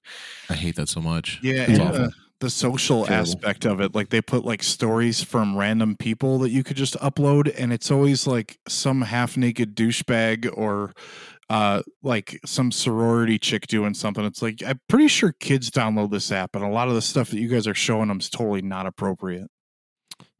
I 0.49 0.53
hate 0.55 0.75
that 0.75 0.89
so 0.89 0.99
much. 0.99 1.39
Yeah, 1.43 1.63
It's 1.63 1.79
and 1.79 1.81
awful. 1.81 1.99
the, 2.05 2.11
the 2.39 2.49
social 2.49 3.07
aspect 3.09 3.65
of 3.65 3.79
it, 3.79 3.93
like 3.95 4.09
they 4.09 4.19
put 4.21 4.43
like 4.45 4.63
stories 4.63 5.23
from 5.23 5.55
random 5.55 5.95
people 5.95 6.39
that 6.39 6.49
you 6.49 6.63
could 6.63 6.75
just 6.77 6.95
upload, 6.99 7.53
and 7.57 7.71
it's 7.71 7.91
always 7.91 8.25
like 8.27 8.57
some 8.67 9.01
half 9.03 9.37
naked 9.37 9.75
douchebag 9.75 10.49
or 10.57 10.93
uh 11.49 11.81
like 12.01 12.39
some 12.45 12.71
sorority 12.71 13.37
chick 13.37 13.67
doing 13.67 13.93
something. 13.93 14.23
It's 14.25 14.41
like 14.41 14.61
I'm 14.65 14.79
pretty 14.87 15.07
sure 15.07 15.33
kids 15.39 15.69
download 15.69 16.11
this 16.11 16.31
app, 16.31 16.55
and 16.55 16.63
a 16.63 16.69
lot 16.69 16.87
of 16.87 16.93
the 16.95 17.01
stuff 17.01 17.29
that 17.29 17.39
you 17.39 17.47
guys 17.47 17.67
are 17.67 17.73
showing 17.73 18.07
them 18.07 18.19
is 18.19 18.29
totally 18.29 18.61
not 18.61 18.85
appropriate. 18.85 19.47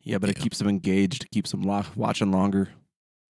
Yeah, 0.02 0.18
but 0.18 0.30
it 0.30 0.36
keeps 0.38 0.58
them 0.60 0.68
engaged, 0.68 1.24
it 1.24 1.32
keeps 1.32 1.52
them 1.52 1.62
lo- 1.62 1.86
watching 1.96 2.32
longer. 2.32 2.70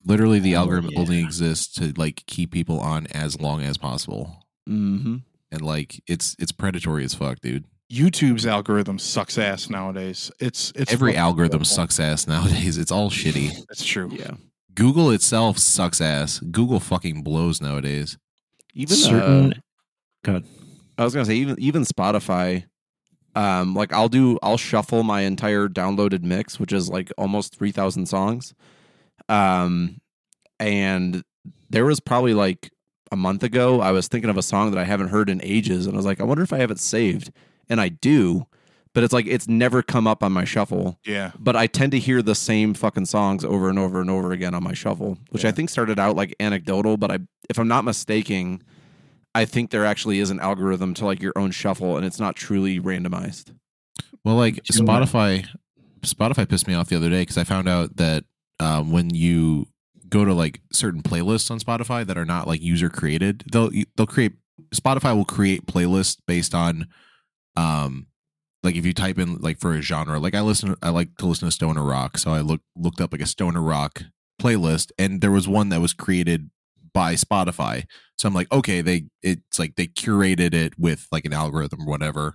Literally, 0.05 0.39
the 0.39 0.55
Oh, 0.57 0.61
algorithm 0.61 0.91
yeah. 0.93 1.01
only 1.01 1.19
exists 1.21 1.73
to 1.75 1.93
like 1.97 2.25
keep 2.27 2.53
people 2.53 2.81
on 2.81 3.07
as 3.09 3.41
long 3.41 3.61
as 3.63 3.77
possible, 3.77 4.47
Mm-hmm. 4.69 5.17
and 5.53 5.61
like 5.63 6.01
it's 6.07 6.37
it's 6.39 6.53
predatory 6.53 7.05
as 7.05 7.15
fuck, 7.15 7.41
dude. 7.41 7.65
YouTube's 7.93 8.47
algorithm 8.47 9.01
sucks 9.01 9.37
ass 9.37 9.69
nowadays. 9.69 10.31
It's 10.39 10.73
it's 10.77 10.93
Every 10.93 11.17
algorithm 11.17 11.59
horrible. 11.59 11.65
sucks 11.67 11.99
ass 12.01 12.27
nowadays. 12.29 12.79
It's 12.79 12.93
all 12.93 13.11
shitty. 13.11 13.67
That's 13.69 13.85
true. 13.85 14.11
Yeah. 14.13 14.33
Google 14.75 15.11
itself 15.11 15.59
sucks 15.59 16.01
ass. 16.01 16.39
Google 16.41 16.81
fucking 16.81 17.23
blows 17.23 17.61
nowadays. 17.61 18.19
Even 18.75 18.97
Certain. 18.97 19.53
uh, 19.53 19.57
Go 20.23 20.33
ahead. 20.33 20.45
I 20.99 21.05
was 21.05 21.15
gonna 21.15 21.25
say 21.27 21.35
even 21.37 21.57
even 21.59 21.83
Spotify, 21.85 22.65
um, 23.35 23.75
like 23.75 23.93
I'll 23.93 24.09
do 24.09 24.39
I'll 24.43 24.59
shuffle 24.59 25.03
my 25.03 25.23
entire 25.23 25.67
downloaded 25.69 26.23
mix, 26.23 26.61
which 26.61 26.73
is 26.73 26.89
like 26.91 27.11
almost 27.17 27.57
three 27.57 27.73
thousand 27.73 28.07
songs, 28.07 28.55
um, 29.29 29.99
and 30.59 31.23
there 31.71 31.87
was 31.87 32.01
probably 32.01 32.35
like 32.35 32.71
a 33.11 33.17
month 33.17 33.43
ago 33.43 33.81
I 33.81 33.93
was 33.93 34.09
thinking 34.09 34.29
of 34.31 34.37
a 34.37 34.43
song 34.43 34.71
that 34.73 34.79
I 34.79 34.85
haven't 34.85 35.09
heard 35.09 35.31
in 35.31 35.41
ages, 35.43 35.87
and 35.87 35.95
I 35.95 35.97
was 35.97 36.07
like, 36.07 36.21
I 36.21 36.25
wonder 36.25 36.43
if 36.43 36.53
I 36.53 36.59
have 36.59 36.71
it 36.71 36.79
saved, 36.79 37.33
and 37.69 37.81
I 37.81 37.89
do, 37.89 38.47
but 38.95 39.05
it's 39.05 39.13
like 39.13 39.27
it's 39.27 39.49
never 39.49 39.83
come 39.83 40.07
up 40.07 40.23
on 40.23 40.33
my 40.33 40.45
shuffle. 40.45 40.99
Yeah. 41.05 41.33
But 41.39 41.57
I 41.57 41.67
tend 41.67 41.93
to 41.93 41.99
hear 41.99 42.23
the 42.23 42.35
same 42.35 42.75
fucking 42.75 43.07
songs 43.07 43.45
over 43.45 43.69
and 43.69 43.79
over 43.79 44.01
and 44.01 44.11
over 44.11 44.33
again 44.33 44.55
on 44.55 44.63
my 44.63 44.75
shuffle, 44.75 45.19
which 45.31 45.45
I 45.45 45.53
think 45.53 45.71
started 45.71 45.99
out 45.99 46.17
like 46.17 46.35
anecdotal, 46.41 46.97
but 46.97 47.11
I 47.11 47.19
if 47.49 47.59
I'm 47.59 47.69
not 47.69 47.85
mistaken, 47.85 48.63
I 49.35 49.45
think 49.45 49.71
there 49.71 49.85
actually 49.85 50.19
is 50.19 50.31
an 50.31 50.41
algorithm 50.41 50.95
to 50.95 51.05
like 51.05 51.23
your 51.23 51.33
own 51.37 51.51
shuffle 51.51 51.97
and 51.97 52.05
it's 52.05 52.19
not 52.19 52.37
truly 52.37 52.81
randomized. 52.81 53.55
Well, 54.25 54.37
like 54.37 54.63
Do 54.65 54.79
you 54.79 54.85
know 54.85 54.93
what? 54.93 55.09
Spotify, 55.09 55.47
Spotify 56.03 56.49
pissed 56.49 56.67
me 56.67 56.75
off 56.75 56.89
the 56.89 56.97
other 56.97 57.11
day 57.11 57.23
because 57.23 57.39
I 57.39 57.45
found 57.45 57.69
out 57.69 57.97
that 57.97 58.25
um, 58.59 58.91
when 58.91 59.11
you 59.15 59.67
go 60.09 60.25
to 60.25 60.35
like 60.35 60.61
certain 60.73 61.03
playlists 61.03 61.51
on 61.51 61.61
Spotify 61.61 62.05
that 62.07 62.19
are 62.19 62.25
not 62.25 62.47
like 62.47 62.61
user 62.61 62.91
created, 62.91 63.45
they'll 63.53 63.71
they'll 63.97 64.07
create 64.07 64.33
Spotify 64.75 65.17
will 65.17 65.25
create 65.25 65.67
playlists 65.67 66.19
based 66.27 66.55
on, 66.55 66.89
um, 67.57 68.07
like 68.63 68.77
if 68.77 68.85
you 68.85 68.93
type 68.93 69.19
in 69.19 69.37
like 69.37 69.59
for 69.59 69.73
a 69.73 69.83
genre, 69.83 70.19
like 70.19 70.35
I 70.35 70.41
listen, 70.41 70.77
I 70.83 70.91
like 70.91 71.17
to 71.19 71.27
listen 71.27 71.49
to 71.49 71.53
stoner 71.53 71.83
rock, 71.83 72.19
so 72.19 72.33
I 72.33 72.41
looked 72.41 72.67
looked 72.77 73.01
up 73.01 73.13
like 73.13 73.23
a 73.23 73.27
stoner 73.27 73.63
rock 73.63 74.03
playlist, 74.41 74.91
and 74.99 75.21
there 75.21 75.31
was 75.31 75.49
one 75.49 75.69
that 75.71 75.81
was 75.81 75.93
created 75.93 76.51
by 76.93 77.15
Spotify. 77.15 77.85
So 78.19 78.29
I'm 78.29 78.35
like, 78.35 78.51
okay, 78.53 78.81
they 78.81 79.07
it's 79.23 79.59
like 79.59 79.77
they 79.77 79.87
curated 79.87 80.55
it 80.55 80.79
with 80.79 81.07
like 81.11 81.25
an 81.25 81.33
algorithm 81.33 81.83
or 81.83 81.91
whatever 81.91 82.35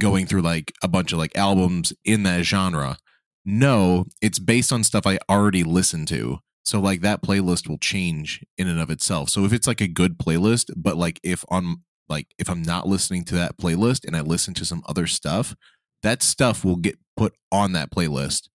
going 0.00 0.26
through 0.26 0.42
like 0.42 0.72
a 0.82 0.88
bunch 0.88 1.12
of 1.12 1.18
like 1.18 1.36
albums 1.36 1.92
in 2.04 2.22
that 2.24 2.44
genre. 2.44 2.96
No, 3.44 4.06
it's 4.20 4.38
based 4.38 4.72
on 4.72 4.84
stuff 4.84 5.06
I 5.06 5.18
already 5.28 5.62
listened 5.62 6.08
to. 6.08 6.38
So 6.64 6.80
like 6.80 7.00
that 7.00 7.22
playlist 7.22 7.68
will 7.68 7.78
change 7.78 8.44
in 8.58 8.68
and 8.68 8.80
of 8.80 8.90
itself. 8.90 9.30
So 9.30 9.44
if 9.44 9.52
it's 9.52 9.66
like 9.66 9.80
a 9.80 9.88
good 9.88 10.18
playlist, 10.18 10.70
but 10.76 10.96
like 10.96 11.20
if 11.22 11.44
on 11.48 11.82
like 12.10 12.26
if 12.38 12.50
I'm 12.50 12.62
not 12.62 12.86
listening 12.86 13.24
to 13.26 13.36
that 13.36 13.56
playlist 13.56 14.04
and 14.04 14.16
I 14.16 14.20
listen 14.20 14.52
to 14.54 14.64
some 14.64 14.82
other 14.86 15.06
stuff, 15.06 15.54
that 16.02 16.22
stuff 16.22 16.64
will 16.64 16.76
get 16.76 16.98
put 17.16 17.34
on 17.52 17.72
that 17.72 17.90
playlist. 17.90 18.48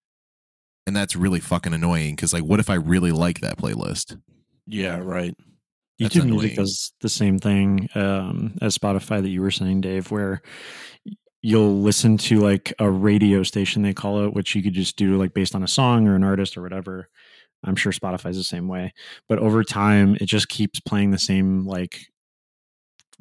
And 0.85 0.95
that's 0.95 1.15
really 1.15 1.39
fucking 1.39 1.73
annoying 1.73 2.15
because 2.15 2.33
like 2.33 2.43
what 2.43 2.59
if 2.59 2.69
I 2.69 2.75
really 2.75 3.11
like 3.11 3.39
that 3.39 3.57
playlist? 3.57 4.19
Yeah, 4.67 4.99
right. 4.99 5.33
That's 5.99 6.15
YouTube 6.15 6.25
Music 6.25 6.51
annoying. 6.51 6.55
does 6.55 6.93
the 7.01 7.09
same 7.09 7.39
thing 7.39 7.87
um, 7.95 8.57
as 8.61 8.77
Spotify 8.77 9.21
that 9.21 9.29
you 9.29 9.41
were 9.41 9.51
saying, 9.51 9.81
Dave, 9.81 10.11
where 10.11 10.41
you'll 11.41 11.79
listen 11.79 12.17
to 12.17 12.39
like 12.39 12.73
a 12.79 12.89
radio 12.89 13.43
station 13.43 13.81
they 13.81 13.93
call 13.93 14.25
it, 14.25 14.33
which 14.33 14.55
you 14.55 14.61
could 14.61 14.73
just 14.73 14.97
do 14.97 15.17
like 15.17 15.33
based 15.33 15.55
on 15.55 15.63
a 15.63 15.67
song 15.67 16.07
or 16.07 16.15
an 16.15 16.23
artist 16.23 16.57
or 16.57 16.61
whatever. 16.61 17.07
I'm 17.63 17.75
sure 17.75 17.91
Spotify's 17.91 18.37
the 18.37 18.43
same 18.43 18.67
way, 18.67 18.93
but 19.29 19.39
over 19.39 19.63
time 19.63 20.17
it 20.19 20.25
just 20.25 20.49
keeps 20.49 20.79
playing 20.79 21.11
the 21.11 21.17
same 21.17 21.65
like 21.65 22.07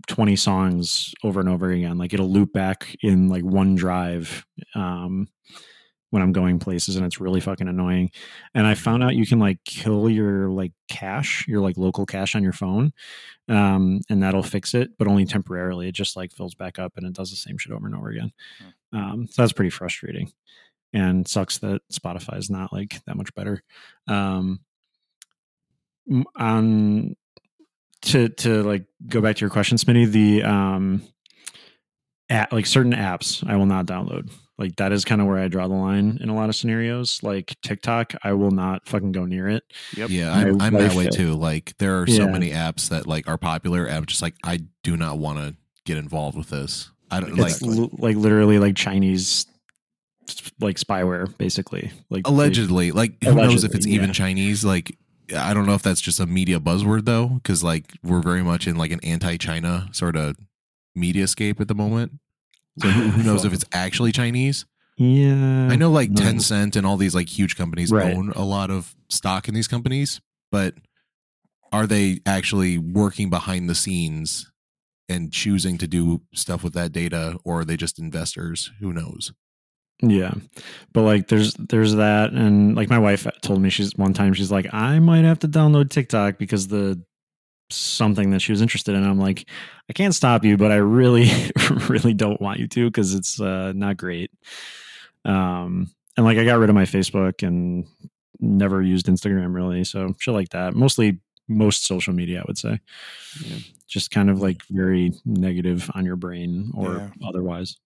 20 0.07 0.37
songs 0.37 1.15
over 1.23 1.41
and 1.41 1.49
over 1.49 1.71
again. 1.71 1.99
Like 1.99 2.13
it'll 2.13 2.31
loop 2.31 2.53
back 2.53 2.97
in 3.03 3.29
like 3.29 3.43
one 3.43 3.75
drive 3.75 4.45
um, 4.75 5.29
when 6.11 6.23
I'm 6.23 6.33
going 6.33 6.59
places, 6.59 6.97
and 6.97 7.05
it's 7.05 7.21
really 7.21 7.41
fucking 7.41 7.69
annoying. 7.69 8.11
And 8.55 8.67
I 8.67 8.75
found 8.75 9.03
out 9.03 9.17
you 9.17 9.27
can 9.27 9.39
like 9.39 9.59
kill 9.65 10.09
your 10.09 10.49
like 10.49 10.73
cache, 10.89 11.47
your 11.49 11.61
like 11.61 11.77
local 11.77 12.07
cache 12.07 12.35
on 12.37 12.43
your 12.43 12.53
phone, 12.53 12.93
um, 13.49 14.01
and 14.09 14.23
that'll 14.23 14.43
fix 14.43 14.75
it, 14.75 14.91
but 14.99 15.09
only 15.09 15.25
temporarily. 15.25 15.89
It 15.89 15.95
just 15.95 16.17
like 16.17 16.33
fills 16.33 16.55
back 16.55 16.79
up 16.79 16.93
and 16.97 17.07
it 17.07 17.15
does 17.15 17.31
the 17.31 17.37
same 17.37 17.59
shit 17.59 17.73
over 17.73 17.87
and 17.87 17.97
over 17.97 18.11
again. 18.11 18.33
Um, 18.93 19.27
so 19.31 19.43
that's 19.43 19.53
pretty 19.53 19.71
frustrating, 19.71 20.33
and 20.93 21.27
sucks 21.27 21.59
that 21.59 21.83
Spotify 21.93 22.39
is 22.39 22.51
not 22.51 22.73
like 22.73 23.01
that 23.07 23.17
much 23.17 23.35
better. 23.35 23.63
Um, 24.07 24.61
on 26.37 27.17
to 28.05 28.29
to 28.29 28.63
like 28.63 28.85
go 29.09 29.21
back 29.21 29.37
to 29.37 29.41
your 29.41 29.51
question, 29.51 29.77
Smitty, 29.79 30.11
the 30.11 30.43
um, 30.45 31.03
at 32.29 32.53
like 32.53 32.67
certain 32.67 32.93
apps 32.93 33.47
I 33.49 33.57
will 33.57 33.67
not 33.67 33.87
download. 33.87 34.31
Like 34.57 34.77
that 34.77 34.93
is 34.93 35.05
kind 35.05 35.21
of 35.21 35.27
where 35.27 35.39
I 35.39 35.49
draw 35.49 35.67
the 35.67 35.75
line 35.75 36.19
in 36.21 36.29
a 36.29 36.35
lot 36.35 36.49
of 36.49 36.55
scenarios. 36.55 37.21
Like 37.25 37.57
TikTok, 37.63 38.15
I 38.23 38.35
will 38.35 38.53
not 38.53 38.87
fucking 38.89 39.11
go 39.13 39.25
near 39.25 39.49
it. 39.49 39.65
Yep. 39.97 40.11
Yeah, 40.11 40.33
I'm, 40.33 40.61
I'm 40.61 40.73
that 40.75 40.95
wife- 40.95 40.97
way 40.97 41.07
too. 41.09 41.35
Like 41.35 41.75
there 41.79 42.01
are 42.01 42.07
so 42.07 42.25
Yeah. 42.27 42.31
many 42.31 42.51
apps 42.51 42.89
that 42.91 43.07
like 43.07 43.27
are 43.29 43.37
popular. 43.39 43.89
I'm 43.89 44.07
just 44.07 44.23
like 44.23 44.37
I 44.45 44.61
do 44.85 44.97
not 44.97 45.19
want 45.19 45.39
to 45.39 45.57
get 45.85 45.99
involved 45.99 46.37
with 46.39 46.51
this. 46.51 46.91
I 47.11 47.21
don't 47.21 47.39
It's 47.39 47.61
like 47.63 47.79
l- 47.79 47.91
like 47.99 48.17
literally 48.17 48.59
like 48.61 48.77
Chinese 48.77 49.47
like 50.61 50.77
spyware, 50.77 51.37
basically. 51.37 51.91
Like 52.09 52.27
allegedly. 52.29 52.93
Like 52.93 53.23
who 53.25 53.35
knows 53.35 53.65
if 53.65 53.73
Allegedly, 53.73 53.77
it's 53.77 53.87
even 53.89 54.09
yeah. 54.11 54.15
Chinese? 54.15 54.65
Like 54.65 54.97
I 55.37 55.55
don't 55.55 55.67
know 55.67 55.75
if 55.75 55.83
that's 55.83 56.01
just 56.01 56.21
a 56.21 56.27
media 56.27 56.61
buzzword 56.61 57.05
though, 57.05 57.29
because 57.29 57.63
like 57.63 57.93
we're 58.03 58.21
very 58.23 58.43
much 58.43 58.67
in 58.67 58.77
like 58.77 58.91
an 58.91 59.01
anti-China 59.03 59.89
sort 59.93 60.17
of 60.17 60.37
Mediascape 60.97 61.61
at 61.61 61.69
the 61.69 61.75
moment. 61.75 62.13
So 62.81 62.89
who, 62.89 63.09
who 63.11 63.23
knows 63.23 63.45
if 63.45 63.53
it's 63.53 63.65
actually 63.73 64.13
Chinese? 64.13 64.67
Yeah. 64.97 65.69
I 65.71 65.77
know 65.77 65.91
like 65.91 66.11
no. 66.11 66.23
Tencent 66.23 66.77
and 66.77 66.87
all 66.87 66.97
these 66.97 67.15
like 67.15 67.29
huge 67.29 67.57
companies 67.57 67.91
Right. 67.91 68.15
own 68.15 68.31
a 68.37 68.45
lot 68.45 68.71
of 68.71 68.95
stock 69.09 69.49
in 69.49 69.55
these 69.55 69.69
companies, 69.69 70.21
but 70.53 70.75
are 71.73 71.87
they 71.87 72.21
actually 72.27 72.79
working 72.79 73.31
behind 73.31 73.69
the 73.69 73.75
scenes 73.75 74.51
and 75.09 75.33
choosing 75.33 75.77
to 75.79 75.87
do 75.89 76.23
stuff 76.35 76.63
with 76.63 76.73
that 76.75 76.93
data 76.93 77.39
or 77.45 77.61
are 77.61 77.65
they 77.65 77.77
just 77.77 77.99
investors? 77.99 78.71
Who 78.81 78.93
knows? 78.93 79.33
Yeah. 80.11 80.35
But 80.93 81.03
like 81.03 81.29
there's 81.29 81.55
there's 81.55 81.95
that 81.95 82.33
and 82.33 82.77
like 82.77 82.89
my 82.89 82.99
wife 82.99 83.27
told 83.43 83.61
me 83.61 83.71
she's 83.71 83.97
one 83.97 84.15
time 84.15 84.35
she's 84.35 84.51
like 84.51 84.73
I 84.73 84.99
might 84.99 85.25
have 85.25 85.39
to 85.41 85.49
download 85.49 85.91
TikTok 85.91 86.39
because 86.39 86.69
the 86.69 87.03
something 87.71 88.31
that 88.31 88.41
she 88.41 88.53
was 88.53 88.61
interested 88.61 88.95
in. 88.95 89.05
I'm 89.05 89.19
like 89.19 89.49
I 89.89 89.93
can't 89.93 90.15
stop 90.15 90.45
you, 90.45 90.57
but 90.57 90.71
I 90.71 90.77
really 90.77 91.31
really 91.89 92.15
don't 92.15 92.41
want 92.41 92.61
you 92.61 92.69
to 92.69 92.91
cuz 92.91 93.15
it's 93.15 93.41
uh 93.41 93.73
not 93.75 93.97
great. 93.97 94.31
Um 95.25 95.91
and 96.17 96.25
like 96.25 96.39
I 96.39 96.45
got 96.45 96.59
rid 96.59 96.71
of 96.71 96.77
my 96.77 96.85
Facebook 96.85 97.47
and 97.47 97.87
never 98.41 98.83
used 98.83 99.07
Instagram 99.07 99.55
really. 99.55 99.85
So 99.85 100.15
shit 100.19 100.35
like 100.35 100.51
that. 100.51 100.75
Mostly 100.75 101.21
most 101.49 101.85
social 101.85 102.13
media 102.13 102.41
I 102.41 102.45
would 102.47 102.59
say. 102.59 102.81
Yeah. 103.45 103.57
Just 103.87 104.11
kind 104.11 104.31
of 104.31 104.41
like 104.41 104.63
very 104.71 105.13
negative 105.25 105.91
on 105.95 106.05
your 106.05 106.17
brain 106.17 106.71
or 106.75 106.95
Yeah. 106.97 107.29
otherwise. 107.29 107.77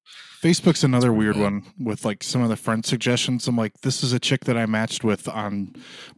Facebook's 0.43 0.85
another 0.85 1.13
weird 1.13 1.37
one 1.37 1.65
with 1.81 2.05
like 2.05 2.23
some 2.23 2.41
of 2.43 2.49
the 2.49 2.57
friend 2.57 2.87
suggestions. 2.87 3.49
I'm 3.49 3.57
like, 3.57 3.81
this 3.83 4.05
is 4.05 4.13
a 4.13 4.21
chick 4.21 4.45
that 4.45 4.57
I 4.57 4.67
matched 4.67 5.03
with 5.03 5.27
on 5.29 5.75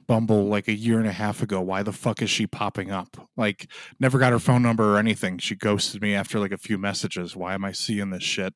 Bumble 0.06 0.44
like 0.46 0.68
a 0.68 0.74
year 0.74 0.98
and 0.98 1.08
a 1.08 1.12
half 1.12 1.40
ago. 1.42 1.62
Why 1.62 1.82
the 1.82 1.92
fuck 1.92 2.20
is 2.20 2.28
she 2.28 2.46
popping 2.46 2.90
up? 2.90 3.16
Like, 3.38 3.70
never 3.98 4.18
got 4.18 4.32
her 4.32 4.38
phone 4.38 4.62
number 4.62 4.94
or 4.94 4.98
anything. 4.98 5.38
She 5.38 5.56
ghosted 5.56 6.02
me 6.02 6.14
after 6.14 6.38
like 6.38 6.52
a 6.52 6.58
few 6.58 6.76
messages. 6.76 7.34
Why 7.34 7.54
am 7.54 7.64
I 7.64 7.72
seeing 7.72 8.10
this 8.10 8.22
shit? 8.22 8.52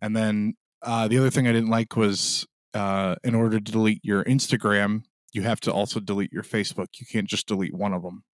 And 0.00 0.14
then 0.16 0.54
uh, 0.82 1.08
the 1.08 1.18
other 1.18 1.30
thing 1.30 1.48
I 1.48 1.52
didn't 1.52 1.70
like 1.70 1.96
was 1.96 2.46
uh, 2.72 3.16
in 3.24 3.34
order 3.34 3.58
to 3.58 3.72
delete 3.72 4.04
your 4.04 4.22
Instagram, 4.24 5.02
you 5.36 5.42
have 5.42 5.60
to 5.60 5.72
also 5.72 6.00
delete 6.00 6.32
your 6.32 6.42
Facebook. 6.42 6.86
You 6.98 7.06
can't 7.06 7.28
just 7.28 7.46
delete 7.46 7.74
one 7.74 7.92
of 7.92 8.02
them. 8.02 8.24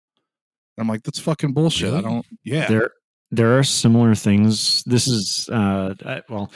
I'm 0.78 0.88
like, 0.88 1.02
that's 1.02 1.18
fucking 1.18 1.52
bullshit. 1.52 1.92
I 1.92 2.00
don't. 2.00 2.24
Yeah. 2.44 2.66
there 2.68 2.90
there 3.30 3.58
are 3.58 3.62
similar 3.64 4.14
things 4.14 4.82
this 4.84 5.06
is 5.08 5.48
uh 5.50 5.94
I- 6.04 6.22
well 6.28 6.52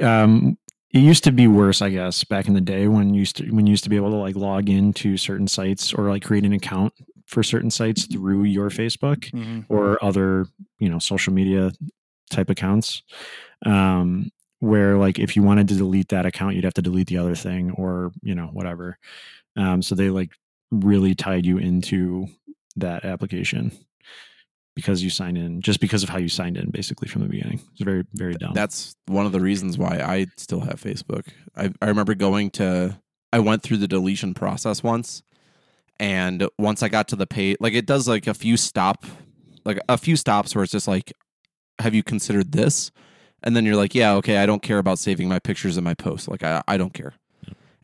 um 0.00 0.56
it 0.94 1.00
used 1.00 1.24
to 1.24 1.32
be 1.32 1.48
worse 1.48 1.82
i 1.82 1.88
guess 1.90 2.22
back 2.22 2.46
in 2.46 2.54
the 2.54 2.60
day 2.60 2.86
when 2.86 3.12
you 3.12 3.18
used 3.20 3.36
to 3.38 3.50
when 3.50 3.66
you 3.66 3.72
used 3.72 3.82
to 3.84 3.90
be 3.90 3.96
able 3.96 4.10
to 4.10 4.16
like 4.26 4.36
log 4.36 4.68
into 4.70 5.16
certain 5.16 5.48
sites 5.48 5.92
or 5.92 6.08
like 6.10 6.22
create 6.22 6.44
an 6.44 6.52
account 6.52 6.92
for 7.26 7.42
certain 7.42 7.72
sites 7.72 8.06
through 8.06 8.44
your 8.44 8.70
facebook 8.70 9.30
Mhm. 9.32 9.64
or 9.68 9.98
other 10.04 10.46
you 10.78 10.88
know 10.88 11.00
social 11.00 11.32
media 11.32 11.72
type 12.30 12.50
accounts 12.50 13.02
um 13.66 14.30
where 14.60 14.96
like 14.98 15.18
if 15.18 15.34
you 15.34 15.42
wanted 15.42 15.66
to 15.68 15.74
delete 15.74 16.10
that 16.10 16.24
account 16.24 16.54
you'd 16.54 16.62
have 16.64 16.74
to 16.74 16.82
delete 16.82 17.08
the 17.08 17.18
other 17.18 17.34
thing 17.34 17.72
or 17.72 18.12
you 18.22 18.34
know 18.36 18.46
whatever 18.52 18.96
um 19.56 19.82
so 19.82 19.94
they 19.94 20.10
like 20.10 20.30
really 20.70 21.14
tied 21.14 21.44
you 21.44 21.58
into 21.58 22.26
that 22.76 23.04
application 23.04 23.70
because 24.74 25.02
you 25.02 25.10
signed 25.10 25.36
in 25.36 25.60
just 25.60 25.80
because 25.80 26.02
of 26.02 26.08
how 26.08 26.18
you 26.18 26.28
signed 26.28 26.56
in 26.56 26.70
basically 26.70 27.06
from 27.08 27.22
the 27.22 27.28
beginning 27.28 27.60
it's 27.72 27.82
very 27.82 28.04
very 28.14 28.34
dumb 28.34 28.52
That's 28.54 28.96
one 29.06 29.26
of 29.26 29.32
the 29.32 29.40
reasons 29.40 29.76
why 29.76 29.98
I 30.00 30.26
still 30.36 30.60
have 30.60 30.80
Facebook. 30.80 31.28
I, 31.56 31.70
I 31.80 31.86
remember 31.88 32.14
going 32.14 32.50
to, 32.52 32.98
I 33.32 33.38
went 33.40 33.62
through 33.62 33.78
the 33.78 33.88
deletion 33.88 34.34
process 34.34 34.82
once. 34.82 35.22
And 36.00 36.48
once 36.58 36.82
I 36.82 36.88
got 36.88 37.08
to 37.08 37.16
the 37.16 37.26
page, 37.26 37.58
like 37.60 37.74
it 37.74 37.86
does 37.86 38.08
like 38.08 38.26
a 38.26 38.34
few 38.34 38.56
stop, 38.56 39.04
like 39.64 39.78
a 39.88 39.98
few 39.98 40.16
stops 40.16 40.54
where 40.54 40.64
it's 40.64 40.72
just 40.72 40.88
like, 40.88 41.12
have 41.78 41.94
you 41.94 42.02
considered 42.02 42.52
this? 42.52 42.90
And 43.42 43.54
then 43.54 43.64
you're 43.66 43.76
like, 43.76 43.94
yeah, 43.94 44.14
okay, 44.14 44.38
I 44.38 44.46
don't 44.46 44.62
care 44.62 44.78
about 44.78 44.98
saving 44.98 45.28
my 45.28 45.38
pictures 45.38 45.76
and 45.76 45.84
my 45.84 45.94
posts. 45.94 46.28
Like, 46.28 46.42
I, 46.42 46.62
I 46.66 46.76
don't 46.76 46.94
care. 46.94 47.14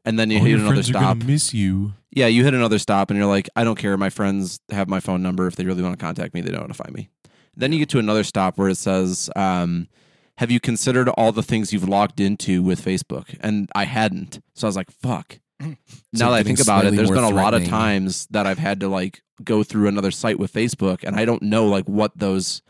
And 0.08 0.18
then 0.18 0.30
you 0.30 0.38
All 0.38 0.44
hit 0.44 0.50
your 0.50 0.58
another 0.60 0.74
friends 0.76 0.88
are 0.88 0.92
gonna 0.94 1.20
stop. 1.20 1.28
miss 1.28 1.52
you. 1.52 1.92
Yeah, 2.10 2.28
you 2.28 2.42
hit 2.42 2.54
another 2.54 2.78
stop 2.78 3.10
and 3.10 3.18
you're 3.18 3.28
like, 3.28 3.50
I 3.54 3.62
don't 3.62 3.76
care. 3.78 3.94
My 3.98 4.08
friends 4.08 4.58
have 4.70 4.88
my 4.88 5.00
phone 5.00 5.22
number. 5.22 5.46
If 5.46 5.56
they 5.56 5.66
really 5.66 5.82
want 5.82 5.98
to 5.98 6.02
contact 6.02 6.32
me, 6.32 6.40
they 6.40 6.50
know 6.50 6.60
how 6.60 6.66
to 6.66 6.72
find 6.72 6.94
me. 6.94 7.10
Then 7.54 7.72
you 7.72 7.78
get 7.78 7.90
to 7.90 7.98
another 7.98 8.24
stop 8.24 8.56
where 8.56 8.70
it 8.70 8.78
says, 8.78 9.28
um, 9.36 9.86
Have 10.38 10.50
you 10.50 10.60
considered 10.60 11.10
all 11.10 11.30
the 11.30 11.42
things 11.42 11.74
you've 11.74 11.86
logged 11.86 12.20
into 12.20 12.62
with 12.62 12.82
Facebook? 12.82 13.36
And 13.40 13.70
I 13.74 13.84
hadn't. 13.84 14.40
So 14.54 14.66
I 14.66 14.68
was 14.68 14.76
like, 14.76 14.90
Fuck. 14.90 15.40
now 15.60 15.76
that 16.12 16.32
I 16.32 16.38
getting 16.38 16.56
think 16.56 16.66
about 16.66 16.84
it, 16.86 16.88
slightly 16.88 16.96
there's 16.96 17.10
more 17.10 17.16
been 17.16 17.24
a 17.24 17.28
lot 17.28 17.52
of 17.52 17.60
threatening. 17.60 17.70
times 17.70 18.26
that 18.30 18.46
I've 18.46 18.58
had 18.58 18.80
to 18.80 18.88
like 18.88 19.20
go 19.44 19.62
through 19.62 19.88
another 19.88 20.10
site 20.10 20.38
with 20.38 20.52
Facebook 20.52 21.04
and 21.04 21.16
I 21.16 21.26
don't 21.26 21.42
know 21.42 21.66
like 21.66 21.84
what 21.86 22.16
those 22.16 22.62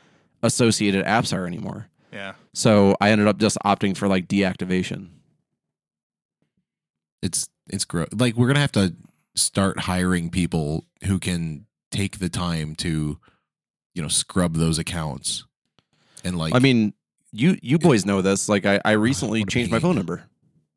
associated 0.43 1.05
apps 1.05 1.33
are 1.33 1.47
anymore. 1.47 1.89
Yeah. 2.13 2.35
So 2.55 2.97
I 3.01 3.11
ended 3.11 3.29
up 3.29 3.39
just 3.39 3.59
opting 3.65 3.97
for 3.97 4.09
like 4.09 4.27
deactivation. 4.27 5.11
It's 7.23 7.49
it's 7.71 7.85
gross. 7.85 8.09
Like 8.13 8.35
we're 8.37 8.47
gonna 8.47 8.61
have 8.61 8.73
to 8.73 8.95
start 9.35 9.81
hiring 9.81 10.31
people 10.31 10.85
who 11.05 11.19
can 11.19 11.67
take 11.91 12.19
the 12.19 12.29
time 12.29 12.75
to, 12.77 13.19
you 13.95 14.03
know, 14.03 14.09
scrub 14.09 14.55
those 14.55 14.79
accounts. 14.79 15.45
And 16.25 16.37
like, 16.37 16.55
I 16.55 16.59
mean, 16.59 16.93
you 17.33 17.59
you 17.63 17.79
boys 17.79 18.05
know 18.07 18.23
this. 18.23 18.49
Like 18.49 18.67
I, 18.67 18.81
I 18.85 18.93
recently 18.93 19.41
what 19.41 19.49
a 19.49 19.51
changed 19.53 19.71
my 19.71 19.79
phone 19.79 19.97
number. 19.97 20.25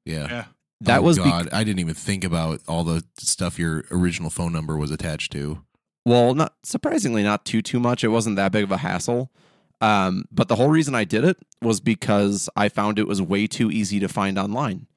yeah, 0.05 0.27
Yeah. 0.29 0.45
That 0.81 0.99
Oh, 0.99 1.03
was 1.03 1.17
bec- 1.17 1.27
God. 1.27 1.49
I 1.51 1.63
didn't 1.63 1.79
even 1.79 1.93
think 1.93 2.23
about 2.23 2.61
all 2.67 2.83
the 2.83 3.03
stuff 3.19 3.59
your 3.59 3.83
original 3.91 4.29
phone 4.31 4.51
number 4.51 4.75
was 4.77 4.89
attached 4.91 5.31
to. 5.33 5.61
Well, 6.05 6.33
not 6.33 6.55
surprisingly, 6.63 7.21
not 7.21 7.45
too 7.45 7.61
too 7.61 7.79
much. 7.79 8.03
It 8.03 8.07
wasn't 8.07 8.35
that 8.37 8.51
big 8.51 8.63
of 8.63 8.71
a 8.71 8.77
hassle. 8.77 9.31
Um, 9.79 10.25
but 10.31 10.47
the 10.47 10.55
whole 10.55 10.69
reason 10.69 10.93
I 10.95 11.03
did 11.03 11.23
it 11.23 11.37
was 11.61 11.79
because 11.79 12.49
I 12.55 12.69
found 12.69 12.99
it 12.99 13.07
was 13.07 13.21
way 13.21 13.47
too 13.47 13.71
easy 13.71 13.99
to 13.99 14.07
find 14.07 14.37
online. 14.39 14.87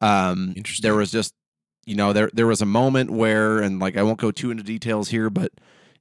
Um, 0.00 0.52
Interesting. 0.56 0.82
there 0.82 0.94
was 0.94 1.10
just, 1.10 1.34
you 1.86 1.94
know, 1.94 2.12
there 2.12 2.30
there 2.32 2.46
was 2.46 2.60
a 2.62 2.66
moment 2.66 3.10
where, 3.10 3.58
and 3.60 3.78
like 3.78 3.96
I 3.96 4.02
won't 4.02 4.18
go 4.18 4.30
too 4.30 4.50
into 4.50 4.62
details 4.62 5.08
here, 5.08 5.30
but 5.30 5.52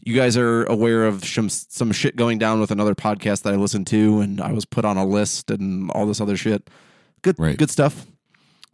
you 0.02 0.14
guys 0.16 0.36
are 0.38 0.66
aware 0.66 1.06
of 1.06 1.24
some 1.26 1.50
some 1.50 1.92
shit 1.92 2.16
going 2.16 2.38
down 2.38 2.60
with 2.60 2.72
another 2.72 2.94
podcast 2.96 3.44
that 3.44 3.54
I 3.54 3.58
listened 3.58 3.88
to, 3.88 4.20
and 4.20 4.42
I 4.42 4.52
was 4.52 4.66
put 4.66 4.86
on 4.86 4.98
a 4.98 5.06
list 5.06 5.50
and 5.52 5.90
all 5.92 6.06
this 6.06 6.20
other 6.22 6.38
shit. 6.38 6.70
Good, 7.22 7.40
Right. 7.40 7.58
good 7.58 7.72
stuff. 7.72 8.06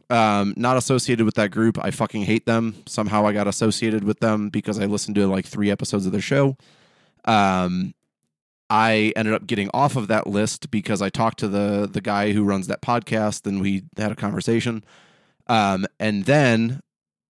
Um, 0.09 0.53
not 0.57 0.75
associated 0.75 1.23
with 1.25 1.35
that 1.35 1.51
group. 1.51 1.77
I 1.81 1.89
fucking 1.91 2.23
hate 2.23 2.45
them. 2.45 2.75
Somehow 2.85 3.25
I 3.25 3.31
got 3.31 3.47
associated 3.47 4.03
with 4.03 4.19
them 4.19 4.49
because 4.49 4.77
I 4.77 4.85
listened 4.85 5.15
to 5.15 5.25
like 5.27 5.45
three 5.45 5.71
episodes 5.71 6.05
of 6.05 6.11
their 6.11 6.19
show. 6.19 6.57
Um, 7.23 7.93
I 8.69 9.13
ended 9.15 9.33
up 9.33 9.45
getting 9.47 9.69
off 9.73 9.95
of 9.95 10.07
that 10.07 10.27
list 10.27 10.71
because 10.71 11.01
I 11.01 11.09
talked 11.09 11.39
to 11.39 11.47
the 11.47 11.87
the 11.91 12.01
guy 12.01 12.31
who 12.31 12.43
runs 12.43 12.67
that 12.67 12.81
podcast 12.81 13.45
and 13.45 13.61
we 13.61 13.83
had 13.97 14.11
a 14.11 14.15
conversation. 14.15 14.83
Um, 15.51 15.85
and 15.99 16.25
then 16.25 16.79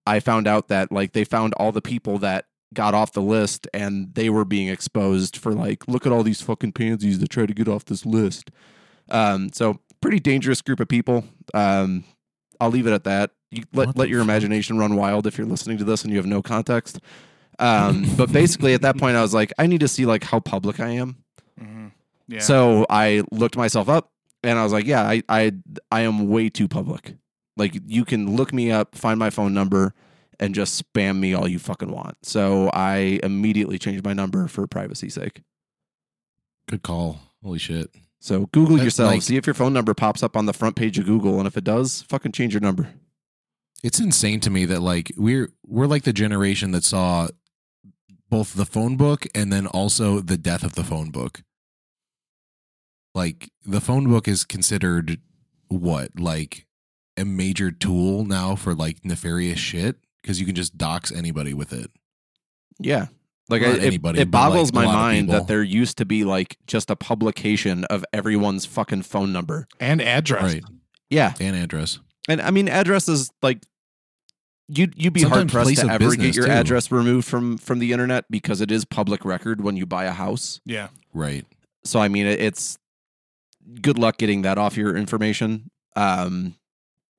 I 0.06 0.20
found 0.20 0.46
out 0.46 0.68
that 0.68 0.92
like 0.92 1.12
they 1.12 1.24
found 1.24 1.54
all 1.54 1.72
the 1.72 1.82
people 1.82 2.18
that 2.18 2.46
got 2.74 2.94
off 2.94 3.12
the 3.12 3.20
list 3.22 3.66
and 3.74 4.14
they 4.14 4.30
were 4.30 4.44
being 4.44 4.68
exposed 4.68 5.36
for 5.36 5.52
like 5.52 5.86
look 5.88 6.06
at 6.06 6.12
all 6.12 6.22
these 6.22 6.40
fucking 6.40 6.72
pansies 6.72 7.18
that 7.18 7.28
try 7.30 7.46
to 7.46 7.52
get 7.54 7.68
off 7.68 7.84
this 7.84 8.06
list. 8.06 8.50
Um, 9.10 9.50
so 9.52 9.80
pretty 10.00 10.20
dangerous 10.20 10.62
group 10.62 10.80
of 10.80 10.88
people. 10.88 11.24
Um, 11.52 12.04
I'll 12.60 12.70
leave 12.70 12.86
it 12.86 12.92
at 12.92 13.04
that. 13.04 13.32
You 13.50 13.64
let 13.72 13.88
What 13.88 13.96
let 13.98 14.08
your 14.08 14.20
fuck? 14.20 14.28
imagination 14.28 14.78
run 14.78 14.96
wild 14.96 15.26
if 15.26 15.36
you're 15.36 15.46
listening 15.46 15.78
to 15.78 15.84
this 15.84 16.02
and 16.04 16.10
you 16.12 16.16
have 16.18 16.26
no 16.26 16.42
context. 16.42 17.00
Um, 17.58 18.06
but 18.16 18.32
basically 18.32 18.72
at 18.74 18.82
that 18.82 18.96
point 18.98 19.16
I 19.16 19.22
was 19.22 19.34
like, 19.34 19.52
I 19.58 19.66
need 19.66 19.80
to 19.80 19.88
see 19.88 20.06
like 20.06 20.24
how 20.24 20.40
public 20.40 20.80
I 20.80 20.90
am. 20.90 21.16
hmm 21.58 21.88
Yeah. 22.28 22.38
So 22.40 22.86
I 22.88 23.22
looked 23.30 23.56
myself 23.56 23.88
up 23.88 24.10
and 24.42 24.58
I 24.58 24.62
was 24.64 24.72
like, 24.72 24.86
yeah, 24.86 25.02
I, 25.02 25.22
I 25.28 25.52
I 25.90 26.00
am 26.02 26.28
way 26.28 26.48
too 26.48 26.68
public. 26.68 27.16
Like 27.56 27.78
you 27.86 28.04
can 28.04 28.36
look 28.36 28.52
me 28.52 28.70
up, 28.70 28.94
find 28.94 29.18
my 29.18 29.30
phone 29.30 29.52
number, 29.54 29.94
and 30.40 30.54
just 30.54 30.82
spam 30.82 31.18
me 31.18 31.34
all 31.34 31.46
you 31.46 31.58
fucking 31.58 31.90
want. 31.90 32.16
So 32.22 32.70
I 32.72 33.20
immediately 33.22 33.78
changed 33.78 34.04
my 34.04 34.12
number 34.12 34.48
for 34.48 34.66
privacy's 34.66 35.14
sake. 35.14 35.42
Good 36.68 36.82
call. 36.82 37.20
Holy 37.42 37.58
shit. 37.58 37.90
So 38.20 38.46
Google 38.52 38.76
That's 38.76 38.84
yourself, 38.84 39.10
like- 39.10 39.22
see 39.22 39.36
if 39.36 39.46
your 39.46 39.54
phone 39.54 39.72
number 39.72 39.94
pops 39.94 40.22
up 40.22 40.36
on 40.36 40.46
the 40.46 40.52
front 40.52 40.76
page 40.76 40.98
of 40.98 41.06
Google, 41.06 41.38
and 41.38 41.46
if 41.46 41.56
it 41.56 41.64
does, 41.64 42.02
fucking 42.02 42.32
change 42.32 42.54
your 42.54 42.60
number. 42.60 42.88
It's 43.82 43.98
insane 43.98 44.38
to 44.40 44.50
me 44.50 44.64
that 44.66 44.80
like 44.80 45.12
we're 45.16 45.52
we're 45.66 45.86
like 45.86 46.04
the 46.04 46.12
generation 46.12 46.70
that 46.70 46.84
saw 46.84 47.28
both 48.30 48.54
the 48.54 48.64
phone 48.64 48.96
book 48.96 49.26
and 49.34 49.52
then 49.52 49.66
also 49.66 50.20
the 50.20 50.38
death 50.38 50.62
of 50.62 50.74
the 50.74 50.84
phone 50.84 51.10
book. 51.10 51.42
Like 53.14 53.50
the 53.66 53.80
phone 53.80 54.08
book 54.08 54.28
is 54.28 54.44
considered 54.44 55.20
what 55.68 56.18
like 56.18 56.66
a 57.16 57.24
major 57.24 57.70
tool 57.70 58.24
now 58.24 58.56
for 58.56 58.74
like 58.74 59.04
nefarious 59.04 59.58
shit 59.58 59.96
because 60.20 60.40
you 60.40 60.46
can 60.46 60.54
just 60.54 60.78
dox 60.78 61.12
anybody 61.12 61.54
with 61.54 61.72
it. 61.72 61.90
Yeah. 62.78 63.06
Like 63.48 63.62
I, 63.62 63.72
it, 63.72 63.82
anybody, 63.82 64.20
it 64.20 64.30
but, 64.30 64.38
like, 64.38 64.50
boggles 64.50 64.70
a 64.70 64.74
my 64.74 64.84
mind 64.86 65.28
that 65.30 65.46
there 65.46 65.62
used 65.62 65.98
to 65.98 66.04
be 66.04 66.24
like 66.24 66.56
just 66.66 66.90
a 66.90 66.96
publication 66.96 67.84
of 67.86 68.04
everyone's 68.12 68.64
fucking 68.64 69.02
phone 69.02 69.32
number. 69.32 69.66
and 69.80 70.00
address. 70.00 70.54
Right. 70.54 70.64
Yeah. 71.10 71.34
And 71.40 71.56
address. 71.56 71.98
And 72.28 72.40
I 72.40 72.50
mean, 72.50 72.68
addresses 72.68 73.30
like 73.42 73.62
you'd 74.68 74.94
you'd 74.96 75.12
be 75.12 75.22
hard 75.22 75.50
pressed 75.50 75.76
to 75.76 75.90
ever 75.90 76.14
get 76.14 76.34
your 76.34 76.46
too. 76.46 76.52
address 76.52 76.90
removed 76.90 77.26
from 77.26 77.58
from 77.58 77.78
the 77.78 77.92
internet 77.92 78.24
because 78.30 78.60
it 78.60 78.70
is 78.70 78.84
public 78.84 79.24
record 79.24 79.60
when 79.60 79.76
you 79.76 79.86
buy 79.86 80.04
a 80.04 80.12
house. 80.12 80.60
Yeah. 80.64 80.88
Right. 81.12 81.44
So 81.84 82.00
I 82.00 82.08
mean, 82.08 82.26
it, 82.26 82.40
it's 82.40 82.78
good 83.80 83.98
luck 83.98 84.18
getting 84.18 84.42
that 84.42 84.56
off 84.56 84.76
your 84.76 84.96
information. 84.96 85.70
Um, 85.96 86.54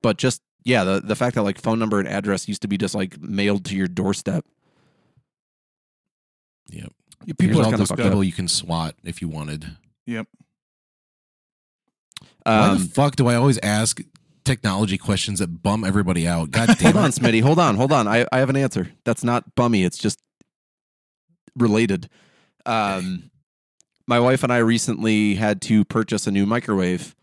but 0.04 0.18
just 0.18 0.42
yeah, 0.64 0.84
the 0.84 1.00
the 1.00 1.16
fact 1.16 1.34
that 1.34 1.42
like 1.42 1.58
phone 1.60 1.78
number 1.78 1.98
and 1.98 2.06
address 2.08 2.46
used 2.46 2.62
to 2.62 2.68
be 2.68 2.76
just 2.78 2.94
like 2.94 3.20
mailed 3.20 3.64
to 3.64 3.76
your 3.76 3.88
doorstep. 3.88 4.44
Yep. 6.70 6.92
People 7.26 7.46
Here's 7.46 7.56
are 7.56 7.58
all 7.60 7.64
kinda 7.64 7.78
those 7.78 7.88
fucked 7.88 8.00
up. 8.00 8.06
people 8.06 8.22
you 8.24 8.32
can 8.32 8.48
swat 8.48 8.94
if 9.02 9.20
you 9.22 9.28
wanted. 9.28 9.76
Yep. 10.06 10.26
Why 12.44 12.68
Um, 12.68 12.78
the 12.78 12.84
fuck 12.88 13.16
do 13.16 13.26
I 13.26 13.34
always 13.34 13.58
ask 13.62 14.00
technology 14.44 14.98
questions 14.98 15.38
that 15.38 15.62
bum 15.62 15.84
everybody 15.84 16.28
out? 16.28 16.50
God 16.50 16.68
damn 16.78 16.92
hold 16.92 17.04
on, 17.04 17.10
it. 17.10 17.14
Smitty. 17.14 17.42
Hold 17.42 17.58
on, 17.58 17.76
hold 17.76 17.92
on. 17.92 18.06
I, 18.06 18.26
I 18.30 18.38
have 18.38 18.50
an 18.50 18.56
answer. 18.56 18.90
That's 19.04 19.24
not 19.24 19.54
bummy. 19.54 19.84
It's 19.84 19.96
just 19.98 20.18
related. 21.56 22.08
Um, 22.66 23.30
my 24.06 24.20
wife 24.20 24.42
and 24.42 24.52
I 24.52 24.58
recently 24.58 25.34
had 25.36 25.62
to 25.62 25.84
purchase 25.86 26.26
a 26.26 26.30
new 26.30 26.44
microwave, 26.44 27.14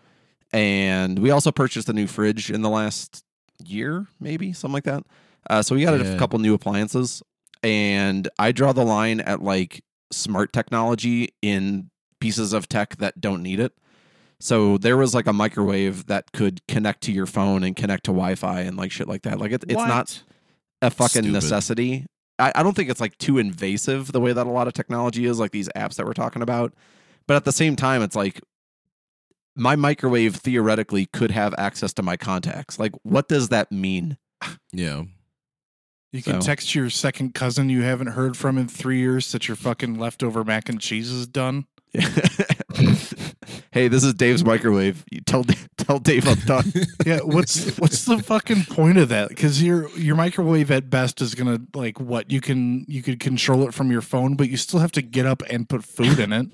and 0.53 1.19
we 1.19 1.31
also 1.31 1.51
purchased 1.51 1.89
a 1.89 1.93
new 1.93 2.07
fridge 2.07 2.51
in 2.51 2.61
the 2.61 2.69
last 2.69 3.23
year, 3.63 4.07
maybe 4.19 4.53
something 4.53 4.73
like 4.73 4.83
that. 4.83 5.03
Uh, 5.49 5.61
so 5.61 5.75
we 5.75 5.83
got 5.83 5.99
a 5.99 6.17
couple 6.17 6.37
new 6.39 6.53
appliances, 6.53 7.23
and 7.63 8.27
I 8.37 8.51
draw 8.51 8.73
the 8.73 8.83
line 8.83 9.19
at 9.19 9.41
like 9.41 9.83
smart 10.11 10.53
technology 10.53 11.29
in 11.41 11.89
pieces 12.19 12.53
of 12.53 12.67
tech 12.69 12.97
that 12.97 13.19
don't 13.19 13.41
need 13.41 13.59
it. 13.59 13.73
So 14.39 14.77
there 14.77 14.97
was 14.97 15.13
like 15.13 15.27
a 15.27 15.33
microwave 15.33 16.07
that 16.07 16.31
could 16.31 16.61
connect 16.67 17.01
to 17.03 17.11
your 17.11 17.25
phone 17.27 17.63
and 17.63 17.75
connect 17.75 18.05
to 18.05 18.11
Wi-Fi 18.11 18.61
and 18.61 18.75
like 18.75 18.91
shit 18.91 19.07
like 19.07 19.21
that. 19.23 19.39
Like 19.39 19.51
it, 19.51 19.63
it's 19.67 19.75
not 19.75 20.23
a 20.81 20.89
fucking 20.89 21.23
Stupid. 21.23 21.33
necessity. 21.33 22.05
I, 22.39 22.51
I 22.55 22.63
don't 22.63 22.75
think 22.75 22.89
it's 22.89 23.01
like 23.01 23.17
too 23.19 23.37
invasive 23.37 24.11
the 24.11 24.19
way 24.19 24.33
that 24.33 24.47
a 24.47 24.49
lot 24.49 24.67
of 24.67 24.73
technology 24.73 25.25
is, 25.25 25.39
like 25.39 25.51
these 25.51 25.69
apps 25.75 25.95
that 25.95 26.05
we're 26.07 26.13
talking 26.13 26.41
about. 26.41 26.73
But 27.27 27.35
at 27.35 27.45
the 27.45 27.51
same 27.51 27.75
time, 27.75 28.01
it's 28.01 28.15
like 28.15 28.41
my 29.55 29.75
microwave 29.75 30.35
theoretically 30.37 31.05
could 31.07 31.31
have 31.31 31.53
access 31.57 31.93
to 31.93 32.01
my 32.03 32.17
contacts. 32.17 32.79
Like, 32.79 32.93
what 33.03 33.27
does 33.27 33.49
that 33.49 33.71
mean? 33.71 34.17
Yeah. 34.71 35.03
You 36.13 36.21
can 36.21 36.41
So- 36.41 36.45
text 36.47 36.75
your 36.75 36.89
second 36.89 37.33
cousin 37.33 37.69
you 37.69 37.81
haven't 37.83 38.07
heard 38.07 38.35
from 38.37 38.57
in 38.57 38.67
three 38.67 38.99
years 38.99 39.31
that 39.31 39.47
your 39.47 39.55
fucking 39.55 39.95
leftover 39.97 40.43
mac 40.43 40.67
and 40.69 40.79
cheese 40.79 41.09
is 41.09 41.27
done. 41.27 41.65
hey, 43.71 43.87
this 43.87 44.03
is 44.03 44.13
Dave's 44.13 44.43
microwave. 44.45 45.03
You 45.11 45.21
tell 45.21 45.43
tell 45.77 45.99
Dave 45.99 46.27
I'm 46.27 46.39
done. 46.39 46.71
Yeah, 47.05 47.19
what's 47.23 47.77
what's 47.79 48.05
the 48.05 48.19
fucking 48.19 48.63
point 48.65 48.97
of 48.97 49.09
that? 49.09 49.29
Because 49.29 49.61
your 49.61 49.89
your 49.97 50.15
microwave 50.15 50.71
at 50.71 50.89
best 50.89 51.19
is 51.21 51.35
gonna 51.35 51.59
like 51.73 51.99
what 51.99 52.31
you 52.31 52.39
can 52.41 52.85
you 52.87 53.01
could 53.01 53.19
control 53.19 53.67
it 53.67 53.73
from 53.73 53.91
your 53.91 54.01
phone, 54.01 54.35
but 54.35 54.49
you 54.49 54.57
still 54.57 54.79
have 54.79 54.91
to 54.93 55.01
get 55.01 55.25
up 55.25 55.41
and 55.49 55.67
put 55.67 55.83
food 55.83 56.19
in 56.19 56.31
it. 56.31 56.47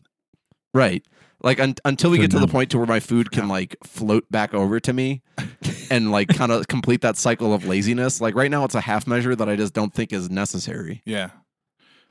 Right. 0.74 1.06
Like 1.44 1.60
un- 1.60 1.76
until 1.86 2.10
we 2.10 2.18
Good 2.18 2.32
get 2.32 2.40
to 2.40 2.46
the 2.46 2.52
point 2.52 2.72
to 2.72 2.78
where 2.78 2.88
my 2.88 3.00
food 3.00 3.32
can 3.32 3.48
like 3.48 3.76
float 3.84 4.30
back 4.32 4.54
over 4.54 4.80
to 4.80 4.92
me 4.94 5.22
and 5.92 6.12
like 6.12 6.30
kind 6.30 6.52
of 6.52 6.68
complete 6.68 7.02
that 7.02 7.16
cycle 7.16 7.54
of 7.54 7.66
laziness. 7.66 8.20
Like 8.20 8.36
right 8.36 8.50
now 8.50 8.64
it's 8.64 8.76
a 8.76 8.82
half 8.82 9.06
measure 9.06 9.36
that 9.36 9.48
I 9.48 9.56
just 9.56 9.74
don't 9.74 9.94
think 9.94 10.12
is 10.12 10.30
necessary. 10.30 11.04
Yeah, 11.06 11.30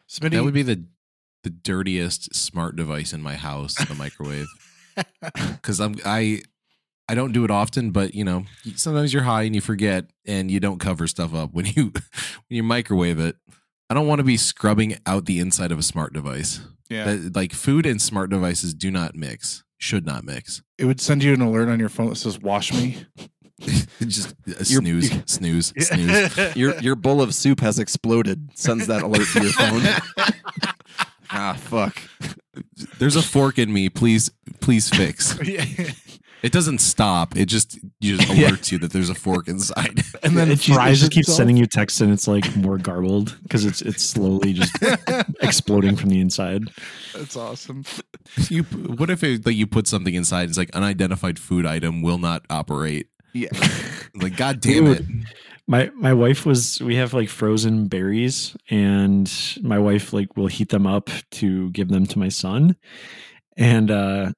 Smitty, 0.09 0.31
That 0.31 0.45
would 0.45 0.55
be 0.55 0.63
the 0.63 0.85
the 1.43 1.51
dirtiest 1.51 2.35
smart 2.35 2.77
device 2.77 3.13
in 3.13 3.23
my 3.23 3.35
house, 3.37 3.75
the 3.75 3.95
microwave. 3.95 4.47
Because 5.35 5.79
I'm 5.81 5.97
I 6.07 6.41
I 7.09 7.15
don't 7.15 7.33
do 7.33 7.45
it 7.45 7.51
often, 7.51 7.91
but 7.91 8.15
you 8.15 8.25
know 8.25 8.45
sometimes 8.77 9.13
you're 9.13 9.25
high 9.25 9.43
and 9.43 9.55
you 9.55 9.61
forget, 9.61 10.07
and 10.27 10.51
you 10.51 10.59
don't 10.59 10.79
cover 10.79 11.07
stuff 11.07 11.35
up 11.35 11.53
when 11.53 11.67
you 11.67 11.85
when 11.93 12.57
you 12.57 12.63
microwave 12.63 13.19
it. 13.19 13.37
I 13.91 13.95
don't 13.95 14.07
want 14.07 14.21
to 14.21 14.25
be 14.25 14.37
scrubbing 14.37 14.99
out 15.05 15.27
the 15.27 15.39
inside 15.39 15.71
of 15.71 15.79
a 15.79 15.83
smart 15.83 16.13
device. 16.13 16.61
Yeah, 16.89 17.05
That, 17.05 17.37
like 17.37 17.53
food 17.53 17.87
and 17.87 18.01
smart 18.01 18.31
devices 18.31 18.75
do 18.75 18.91
not 18.91 19.15
mix. 19.15 19.63
Should 19.79 20.07
not 20.07 20.25
mix. 20.25 20.63
it 20.79 20.87
would 20.87 21.01
send 21.01 21.23
you 21.23 21.35
an 21.35 21.41
alert 21.43 21.69
on 21.69 21.79
your 21.79 21.89
phone 21.91 22.09
that 22.09 22.17
says 22.17 22.39
"Wash 22.41 22.73
me." 22.73 22.99
Just 24.01 24.31
uh, 24.31 24.33
You're- 24.47 24.65
snooze, 24.65 25.11
snooze, 25.27 25.73
snooze. 25.79 26.57
Your 26.57 26.79
your 26.81 26.95
bowl 26.95 27.21
of 27.23 27.35
soup 27.35 27.61
has 27.61 27.79
exploded. 27.79 28.51
Sends 28.55 28.87
that 28.87 29.03
alert 29.03 29.27
to 29.35 29.43
your 29.43 29.53
phone. 29.53 29.83
ah, 31.31 31.55
fuck. 31.59 31.99
There's 32.99 33.17
a 33.17 33.23
fork 33.23 33.59
in 33.59 33.71
me. 33.73 33.89
Please, 33.91 34.31
please 34.61 34.89
fix. 34.89 35.39
Yeah. 36.43 36.47
It 36.47 36.53
doesn't 36.53 36.79
stop. 36.79 37.37
It 37.37 37.47
just 37.47 37.79
you 38.01 38.17
just 38.17 38.29
alerts 38.33 38.71
you 38.73 38.79
that 38.79 38.93
there's 38.93 39.11
a 39.11 39.15
fork 39.15 39.49
inside. 39.49 40.03
and 40.23 40.37
then 40.37 40.51
it, 40.51 40.57
just, 40.57 40.77
fries 40.77 41.01
just 41.01 41.13
keeps 41.13 41.35
sending 41.35 41.57
you 41.57 41.67
texts 41.67 42.01
and 42.01 42.13
it's 42.13 42.29
like 42.29 42.57
more 42.57 42.79
garbled 42.79 43.37
because 43.43 43.65
it's 43.65 43.83
it's 43.83 44.05
slowly 44.05 44.53
just 44.53 44.77
exploding 45.41 45.97
from 45.97 46.11
the 46.11 46.21
inside. 46.21 46.69
That's 47.15 47.37
awesome. 47.37 47.85
you 48.49 48.63
what 48.65 49.11
if 49.11 49.23
it, 49.25 49.47
like 49.47 49.57
you 49.57 49.67
put 49.67 49.87
something 49.87 50.15
inside? 50.15 50.49
It's 50.49 50.59
like 50.59 50.71
unidentified 50.75 51.39
food 51.39 51.67
item 51.67 52.03
will 52.03 52.19
not 52.19 52.45
operate. 52.51 53.09
Yeah. 53.33 53.49
Like 54.15 54.37
God 54.37 54.61
damn 54.61 54.87
it! 54.87 55.05
My 55.67 55.91
my 55.95 56.15
wife 56.15 56.47
was 56.47 56.81
we 56.81 56.97
have 56.97 57.13
like 57.13 57.29
frozen 57.29 57.89
berries 57.89 58.57
and 58.71 59.31
my 59.63 59.79
wife 59.79 60.13
like 60.13 60.37
will 60.37 60.47
heat 60.47 60.69
them 60.69 60.87
up 60.87 61.11
to 61.33 61.71
give 61.71 61.89
them 61.89 62.07
to 62.07 62.19
my 62.19 62.29
son. 62.29 62.77
And 63.57 63.91
uh 63.91 64.33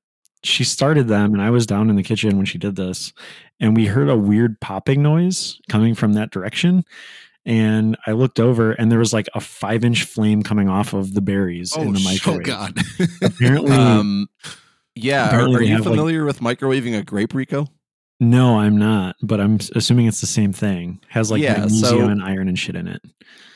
she 0.45 0.65
started 0.65 1.09
them 1.09 1.33
and 1.35 1.43
I 1.43 1.51
was 1.51 1.67
down 1.67 1.91
in 1.91 1.97
the 1.97 2.03
kitchen 2.03 2.37
when 2.37 2.47
she 2.47 2.59
did 2.59 2.77
this 2.77 3.13
and 3.61 3.77
we 3.77 3.87
heard 3.87 4.09
a 4.09 4.17
weird 4.17 4.61
popping 4.61 5.03
noise 5.03 5.61
coming 5.69 5.95
from 5.95 6.13
that 6.15 6.31
direction. 6.31 6.85
And 7.47 7.97
I 8.07 8.13
looked 8.13 8.39
over 8.41 8.73
and 8.73 8.93
there 8.93 8.99
was 8.99 9.13
like 9.13 9.29
a 9.35 9.41
five 9.41 9.85
inch 9.85 10.05
flame 10.05 10.43
coming 10.43 10.69
off 10.69 10.93
of 10.93 11.15
the 11.15 11.21
berries 11.23 11.75
in 11.77 11.93
the 11.95 12.01
microwave. 12.01 12.41
Oh. 12.41 12.43
God! 12.43 12.79
Apparently, 13.23 13.73
Um 13.77 14.29
yeah, 14.95 15.25
are, 15.25 15.29
Apparently 15.29 15.55
are 15.55 15.59
they 15.61 15.65
you 15.67 15.73
have, 15.73 15.87
like- 15.87 15.91
familiar 15.95 16.25
with 16.25 16.41
microwaving 16.41 16.99
a 16.99 17.03
grape 17.05 17.33
Rico? 17.35 17.67
no, 18.21 18.59
I'm 18.59 18.77
not, 18.77 19.15
but 19.23 19.41
I'm 19.41 19.61
assuming 19.77 20.07
it's 20.09 20.21
the 20.21 20.27
same 20.27 20.53
thing. 20.53 21.01
Has 21.09 21.31
like 21.31 21.41
Yeah, 21.41 21.53
magnesium 21.61 22.01
so- 22.01 22.09
and 22.09 22.23
iron 22.23 22.49
and 22.49 22.59
shit 22.59 22.75
in 22.77 22.87
it. 22.89 23.01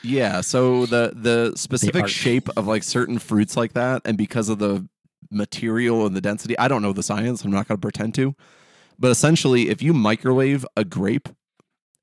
Yeah, 0.03 0.41
so 0.41 0.85
the 0.85 1.11
the 1.15 1.53
specific 1.55 2.07
shape 2.07 2.49
of 2.57 2.65
like 2.67 2.83
certain 2.83 3.19
fruits 3.19 3.55
like 3.55 3.73
that, 3.73 4.01
and 4.05 4.17
because 4.17 4.49
of 4.49 4.59
the 4.59 4.87
material 5.31 6.05
and 6.05 6.15
the 6.15 6.21
density, 6.21 6.57
I 6.57 6.67
don't 6.67 6.81
know 6.81 6.93
the 6.93 7.03
science. 7.03 7.43
I'm 7.43 7.51
not 7.51 7.67
going 7.67 7.77
to 7.77 7.81
pretend 7.81 8.15
to, 8.15 8.35
but 8.97 9.11
essentially, 9.11 9.69
if 9.69 9.81
you 9.81 9.93
microwave 9.93 10.65
a 10.75 10.83
grape, 10.83 11.29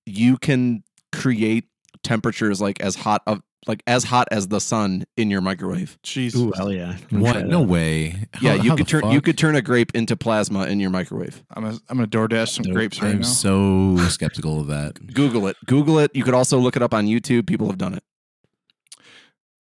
you 0.06 0.38
can 0.38 0.82
create 1.12 1.64
temperatures 2.02 2.60
like 2.60 2.80
as 2.80 2.96
hot 2.96 3.22
of 3.26 3.42
like 3.66 3.82
as 3.86 4.04
hot 4.04 4.26
as 4.30 4.48
the 4.48 4.60
sun 4.60 5.04
in 5.16 5.30
your 5.30 5.40
microwave. 5.40 5.98
Jesus. 6.02 6.40
Ooh, 6.40 6.52
hell 6.56 6.72
yeah! 6.72 6.96
I'm 7.10 7.20
gonna 7.20 7.32
try 7.32 7.42
what? 7.42 7.46
No 7.46 7.60
that. 7.60 7.68
way! 7.68 8.26
yeah, 8.40 8.54
you 8.54 8.70
could 8.74 8.86
the 8.86 8.90
turn 8.90 9.10
you 9.10 9.20
could 9.20 9.36
turn 9.36 9.54
a 9.54 9.62
grape 9.62 9.94
into 9.94 10.16
plasma 10.16 10.66
in 10.66 10.80
your 10.80 10.90
microwave. 10.90 11.42
I'm 11.50 11.64
a, 11.64 11.68
I'm 11.88 11.98
gonna 11.98 12.06
DoorDash 12.06 12.48
some 12.48 12.64
Nope. 12.64 12.74
grapes 12.74 13.02
right 13.02 13.12
I'm 13.12 13.20
now. 13.20 13.26
so 13.26 13.96
skeptical 14.08 14.60
of 14.60 14.68
that. 14.68 15.06
Google 15.14 15.46
it. 15.46 15.56
Google 15.66 15.98
it. 15.98 16.10
You 16.14 16.24
could 16.24 16.34
also 16.34 16.58
look 16.58 16.76
it 16.76 16.82
up 16.82 16.94
on 16.94 17.06
YouTube. 17.06 17.46
People 17.46 17.66
have 17.66 17.78
done 17.78 17.94
it. 17.94 18.02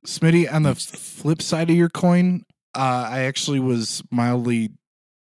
Smitty, 0.06 0.52
on 0.52 0.64
the 0.64 0.74
mm. 0.74 0.96
flip 0.98 1.42
side 1.42 1.70
of 1.70 1.76
your 1.76 1.90
coin, 1.90 2.46
uh, 2.76 3.08
I 3.10 3.22
actually 3.22 3.60
was 3.60 4.04
mildly 4.12 4.70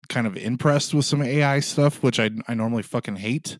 kind 0.10 0.28
of 0.28 0.38
impressed 0.38 0.94
with 0.94 1.06
some 1.06 1.22
AI 1.22 1.60
stuff, 1.60 2.02
which 2.04 2.20
I 2.20 2.30
I 2.48 2.54
normally 2.54 2.84
fucking 2.84 3.18
hate. 3.18 3.58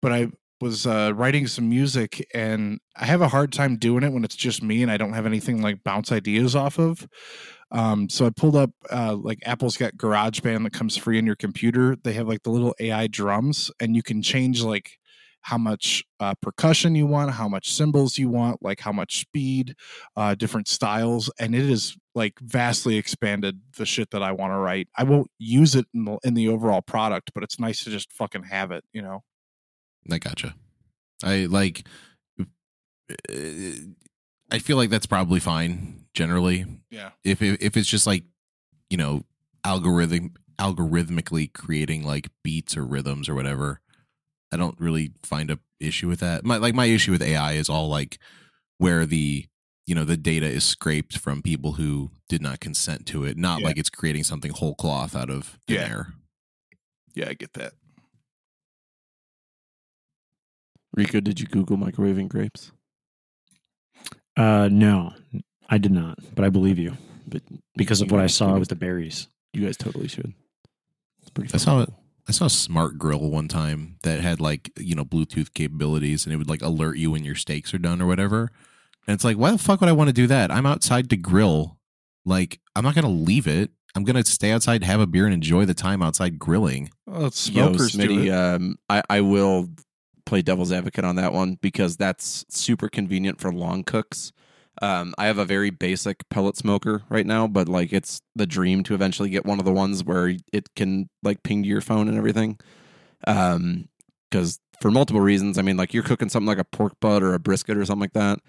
But 0.00 0.12
I 0.12 0.28
was 0.60 0.86
uh, 0.86 1.12
writing 1.14 1.46
some 1.46 1.68
music, 1.68 2.26
and 2.34 2.80
I 2.96 3.06
have 3.06 3.20
a 3.20 3.28
hard 3.28 3.52
time 3.52 3.76
doing 3.76 4.02
it 4.02 4.12
when 4.12 4.24
it's 4.24 4.36
just 4.36 4.62
me 4.62 4.82
and 4.82 4.90
I 4.90 4.96
don't 4.96 5.12
have 5.12 5.26
anything 5.26 5.62
like 5.62 5.84
bounce 5.84 6.10
ideas 6.12 6.56
off 6.56 6.78
of. 6.78 7.06
Um, 7.70 8.08
so 8.08 8.24
I 8.26 8.30
pulled 8.30 8.56
up 8.56 8.70
uh, 8.90 9.16
like 9.16 9.38
Apple's 9.44 9.76
got 9.76 9.96
GarageBand 9.96 10.62
that 10.62 10.72
comes 10.72 10.96
free 10.96 11.18
in 11.18 11.26
your 11.26 11.36
computer. 11.36 11.96
They 12.02 12.12
have 12.12 12.28
like 12.28 12.42
the 12.44 12.50
little 12.50 12.74
AI 12.78 13.08
drums, 13.08 13.70
and 13.80 13.96
you 13.96 14.02
can 14.02 14.22
change 14.22 14.62
like 14.62 14.98
how 15.44 15.58
much 15.58 16.02
uh, 16.20 16.32
percussion 16.40 16.94
you 16.94 17.06
want, 17.06 17.30
how 17.30 17.46
much 17.46 17.70
cymbals 17.70 18.16
you 18.16 18.30
want, 18.30 18.62
like 18.62 18.80
how 18.80 18.92
much 18.92 19.20
speed, 19.20 19.74
uh, 20.16 20.34
different 20.34 20.66
styles, 20.66 21.30
and 21.38 21.54
it 21.54 21.68
is 21.68 21.98
like 22.14 22.32
vastly 22.40 22.96
expanded 22.96 23.60
the 23.76 23.84
shit 23.84 24.10
that 24.10 24.22
I 24.22 24.32
want 24.32 24.54
to 24.54 24.56
write. 24.56 24.88
I 24.96 25.04
won't 25.04 25.30
use 25.38 25.74
it 25.74 25.84
in 25.92 26.06
the, 26.06 26.18
in 26.24 26.32
the 26.32 26.48
overall 26.48 26.80
product, 26.80 27.32
but 27.34 27.42
it's 27.42 27.60
nice 27.60 27.84
to 27.84 27.90
just 27.90 28.10
fucking 28.10 28.44
have 28.44 28.70
it, 28.70 28.84
you 28.94 29.02
know. 29.02 29.22
I 30.10 30.16
gotcha. 30.16 30.54
I 31.22 31.44
like. 31.44 31.86
uh, 32.40 33.72
I 34.50 34.58
feel 34.60 34.78
like 34.78 34.88
that's 34.88 35.06
probably 35.06 35.40
fine 35.40 36.06
generally. 36.14 36.64
Yeah. 36.90 37.10
If 37.22 37.42
if, 37.42 37.60
if 37.60 37.76
it's 37.76 37.88
just 37.88 38.06
like, 38.06 38.24
you 38.88 38.96
know, 38.96 39.24
algorithm 39.62 40.34
algorithmically 40.58 41.52
creating 41.52 42.02
like 42.02 42.30
beats 42.42 42.78
or 42.78 42.86
rhythms 42.86 43.28
or 43.28 43.34
whatever, 43.34 43.80
I 44.54 44.56
don't 44.56 44.78
really 44.80 45.12
find 45.24 45.50
a 45.50 45.58
issue 45.80 46.06
with 46.08 46.20
that. 46.20 46.44
My 46.44 46.56
like 46.58 46.74
my 46.74 46.86
issue 46.86 47.10
with 47.10 47.20
AI 47.22 47.52
is 47.54 47.68
all 47.68 47.88
like 47.88 48.18
where 48.78 49.04
the 49.04 49.46
you 49.86 49.94
know 49.94 50.04
the 50.04 50.16
data 50.16 50.46
is 50.46 50.62
scraped 50.64 51.18
from 51.18 51.42
people 51.42 51.72
who 51.72 52.10
did 52.28 52.40
not 52.40 52.60
consent 52.60 53.04
to 53.06 53.24
it, 53.24 53.36
not 53.36 53.60
Yeah. 53.60 53.66
like 53.66 53.78
it's 53.78 53.90
creating 53.90 54.22
something 54.24 54.52
whole 54.52 54.74
cloth 54.76 55.14
out 55.16 55.28
of 55.28 55.58
thin 55.66 55.76
Yeah. 55.76 55.88
air. 55.88 56.14
Yeah, 57.14 57.28
I 57.28 57.34
get 57.34 57.52
that. 57.54 57.72
Rico, 60.94 61.20
did 61.20 61.40
you 61.40 61.46
Google 61.46 61.76
microwaving 61.76 62.28
grapes? 62.28 62.70
Uh, 64.36 64.68
no, 64.70 65.12
I 65.68 65.78
did 65.78 65.92
not, 65.92 66.18
but 66.34 66.44
I 66.44 66.48
believe 66.50 66.78
you 66.78 66.96
But 67.26 67.42
because 67.76 68.00
of 68.00 68.10
what 68.10 68.20
I 68.20 68.26
saw 68.28 68.54
you 68.54 68.60
with 68.60 68.68
the 68.68 68.76
berries. 68.76 69.28
You 69.52 69.64
guys 69.64 69.76
totally 69.76 70.08
should. 70.08 70.34
pretty. 71.34 71.48
I 71.48 71.58
Fun. 71.58 71.60
saw 71.60 71.86
I 72.28 72.32
saw 72.32 72.46
a 72.46 72.50
smart 72.50 72.98
grill 72.98 73.30
one 73.30 73.48
time 73.48 73.96
that 74.02 74.20
had 74.20 74.40
like 74.40 74.70
you 74.78 74.94
know 74.94 75.04
Bluetooth 75.04 75.52
capabilities, 75.54 76.24
and 76.24 76.32
it 76.32 76.36
would 76.36 76.48
like 76.48 76.62
alert 76.62 76.96
you 76.96 77.10
when 77.10 77.24
your 77.24 77.34
steaks 77.34 77.74
are 77.74 77.78
done 77.78 78.00
or 78.00 78.06
whatever. 78.06 78.50
And 79.06 79.14
it's 79.14 79.24
like, 79.24 79.36
why 79.36 79.50
the 79.50 79.58
fuck 79.58 79.80
would 79.80 79.90
I 79.90 79.92
want 79.92 80.08
to 80.08 80.14
do 80.14 80.26
that? 80.28 80.50
I'm 80.50 80.64
outside 80.64 81.10
to 81.10 81.16
grill. 81.16 81.78
Like, 82.24 82.60
I'm 82.74 82.84
not 82.84 82.94
gonna 82.94 83.08
leave 83.10 83.46
it. 83.46 83.70
I'm 83.94 84.04
gonna 84.04 84.24
stay 84.24 84.50
outside, 84.50 84.82
have 84.84 85.00
a 85.00 85.06
beer, 85.06 85.26
and 85.26 85.34
enjoy 85.34 85.66
the 85.66 85.74
time 85.74 86.02
outside 86.02 86.38
grilling. 86.38 86.90
Well, 87.06 87.26
it's 87.26 87.48
Yo, 87.50 87.68
smokers 87.68 87.92
do 87.92 87.98
Smitty, 88.08 88.26
it. 88.26 88.30
um, 88.30 88.76
I, 88.88 89.02
I 89.10 89.20
will 89.20 89.68
play 90.24 90.40
devil's 90.40 90.72
advocate 90.72 91.04
on 91.04 91.16
that 91.16 91.34
one 91.34 91.58
because 91.60 91.96
that's 91.98 92.46
super 92.48 92.88
convenient 92.88 93.40
for 93.40 93.52
long 93.52 93.84
cooks. 93.84 94.32
Um, 94.82 95.14
I 95.18 95.26
have 95.26 95.38
a 95.38 95.44
very 95.44 95.70
basic 95.70 96.28
pellet 96.30 96.56
smoker 96.56 97.02
right 97.08 97.26
now, 97.26 97.46
but 97.46 97.68
like 97.68 97.92
it's 97.92 98.20
the 98.34 98.46
dream 98.46 98.82
to 98.84 98.94
eventually 98.94 99.30
get 99.30 99.46
one 99.46 99.58
of 99.58 99.64
the 99.64 99.72
ones 99.72 100.02
where 100.04 100.34
it 100.52 100.68
can 100.74 101.08
like 101.22 101.42
ping 101.44 101.62
to 101.62 101.68
your 101.68 101.80
phone 101.80 102.08
and 102.08 102.18
everything. 102.18 102.58
Um, 103.26 103.88
because 104.30 104.58
for 104.80 104.90
multiple 104.90 105.20
reasons, 105.20 105.58
I 105.58 105.62
mean, 105.62 105.76
like 105.76 105.94
you're 105.94 106.02
cooking 106.02 106.28
something 106.28 106.48
like 106.48 106.58
a 106.58 106.64
pork 106.64 106.94
butt 107.00 107.22
or 107.22 107.34
a 107.34 107.38
brisket 107.38 107.76
or 107.76 107.84
something 107.84 108.00
like 108.00 108.14
that. 108.14 108.40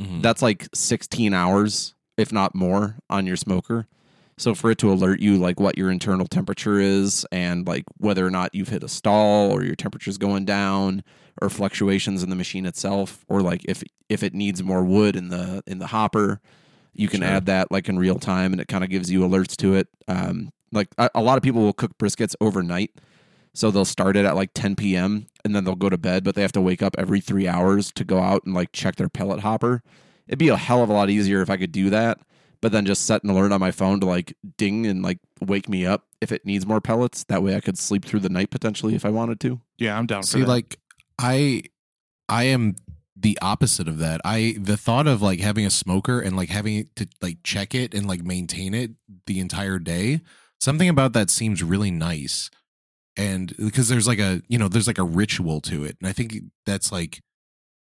Mhm. 0.00 0.22
That's 0.22 0.42
like 0.42 0.68
16 0.74 1.34
hours, 1.34 1.94
if 2.16 2.32
not 2.32 2.54
more, 2.54 2.98
on 3.10 3.26
your 3.26 3.36
smoker. 3.36 3.88
So 4.36 4.54
for 4.54 4.70
it 4.70 4.78
to 4.78 4.92
alert 4.92 5.20
you 5.20 5.36
like 5.36 5.60
what 5.60 5.78
your 5.78 5.90
internal 5.90 6.26
temperature 6.26 6.80
is 6.80 7.24
and 7.30 7.66
like 7.66 7.84
whether 7.98 8.26
or 8.26 8.30
not 8.30 8.54
you've 8.54 8.68
hit 8.68 8.82
a 8.82 8.88
stall 8.88 9.52
or 9.52 9.62
your 9.64 9.76
temperature's 9.76 10.18
going 10.18 10.44
down 10.44 11.04
or 11.40 11.48
fluctuations 11.50 12.22
in 12.22 12.30
the 12.30 12.36
machine 12.36 12.66
itself 12.66 13.24
or 13.28 13.42
like 13.42 13.64
if 13.66 13.82
if 14.08 14.22
it 14.22 14.34
needs 14.34 14.62
more 14.62 14.84
wood 14.84 15.14
in 15.16 15.28
the 15.28 15.62
in 15.66 15.78
the 15.78 15.86
hopper, 15.88 16.40
you 16.92 17.08
can 17.08 17.20
Sure. 17.20 17.28
add 17.30 17.46
that 17.46 17.70
like 17.70 17.88
in 17.88 17.98
real 17.98 18.18
time 18.18 18.52
and 18.52 18.60
it 18.60 18.68
kind 18.68 18.82
of 18.84 18.90
gives 18.90 19.10
you 19.10 19.20
alerts 19.20 19.56
to 19.58 19.74
it. 19.74 19.88
Um 20.08 20.50
like 20.72 20.88
a, 20.98 21.08
a 21.14 21.22
lot 21.22 21.36
of 21.36 21.42
people 21.44 21.62
will 21.62 21.72
cook 21.72 21.96
briskets 21.98 22.34
overnight. 22.40 22.90
So 23.56 23.70
they'll 23.70 23.84
start 23.84 24.16
it 24.16 24.24
at 24.24 24.34
like 24.34 24.50
10 24.54 24.74
p.m. 24.74 25.28
and 25.44 25.54
then 25.54 25.62
they'll 25.62 25.76
go 25.76 25.88
to 25.88 25.96
bed, 25.96 26.24
but 26.24 26.34
they 26.34 26.42
have 26.42 26.50
to 26.52 26.60
wake 26.60 26.82
up 26.82 26.96
every 26.98 27.20
three 27.20 27.46
hours 27.46 27.92
to 27.92 28.02
go 28.04 28.18
out 28.18 28.42
and 28.44 28.52
like 28.52 28.72
check 28.72 28.96
their 28.96 29.08
pellet 29.08 29.40
hopper. 29.40 29.80
It'd 30.26 30.40
be 30.40 30.48
a 30.48 30.56
hell 30.56 30.82
of 30.82 30.88
a 30.88 30.92
lot 30.92 31.08
easier 31.08 31.40
if 31.40 31.48
I 31.50 31.56
could 31.56 31.70
do 31.70 31.88
that, 31.90 32.18
but 32.64 32.72
then 32.72 32.86
just 32.86 33.04
set 33.04 33.22
an 33.22 33.28
alert 33.28 33.52
on 33.52 33.60
my 33.60 33.70
phone 33.70 34.00
to 34.00 34.06
like 34.06 34.34
ding 34.56 34.86
and 34.86 35.02
like 35.02 35.18
wake 35.42 35.68
me 35.68 35.84
up 35.84 36.06
if 36.22 36.32
it 36.32 36.46
needs 36.46 36.64
more 36.64 36.80
pellets. 36.80 37.22
That 37.24 37.42
way 37.42 37.54
I 37.54 37.60
could 37.60 37.76
sleep 37.76 38.06
through 38.06 38.20
the 38.20 38.30
night 38.30 38.48
potentially 38.48 38.94
if 38.94 39.04
I 39.04 39.10
wanted 39.10 39.38
to. 39.40 39.60
yeah, 39.76 39.98
I'm 39.98 40.06
down 40.06 40.22
for 40.22 40.28
See, 40.28 40.40
that. 40.40 40.48
like 40.48 40.78
I, 41.18 41.64
I 42.26 42.44
am 42.44 42.76
the 43.14 43.38
opposite 43.42 43.86
of 43.86 43.98
that. 43.98 44.22
I 44.24 44.56
the 44.58 44.78
thought 44.78 45.06
of 45.06 45.20
like 45.20 45.40
having 45.40 45.66
a 45.66 45.70
smoker 45.70 46.20
and 46.20 46.38
like 46.38 46.48
having 46.48 46.88
to 46.96 47.06
like 47.20 47.42
check 47.44 47.74
it 47.74 47.92
and 47.92 48.06
like 48.08 48.22
maintain 48.22 48.72
it 48.72 48.92
the 49.26 49.40
entire 49.40 49.78
day. 49.78 50.22
Something 50.58 50.88
about 50.88 51.12
that 51.12 51.28
seems 51.28 51.62
really 51.62 51.90
nice, 51.90 52.48
and 53.14 53.54
because 53.58 53.90
there's 53.90 54.08
like 54.08 54.20
a 54.20 54.40
you 54.48 54.56
know 54.56 54.68
there's 54.68 54.86
like 54.86 54.96
a 54.96 55.04
ritual 55.04 55.60
to 55.60 55.84
it, 55.84 55.98
and 56.00 56.08
I 56.08 56.12
think 56.12 56.34
that's 56.64 56.90
like. 56.90 57.20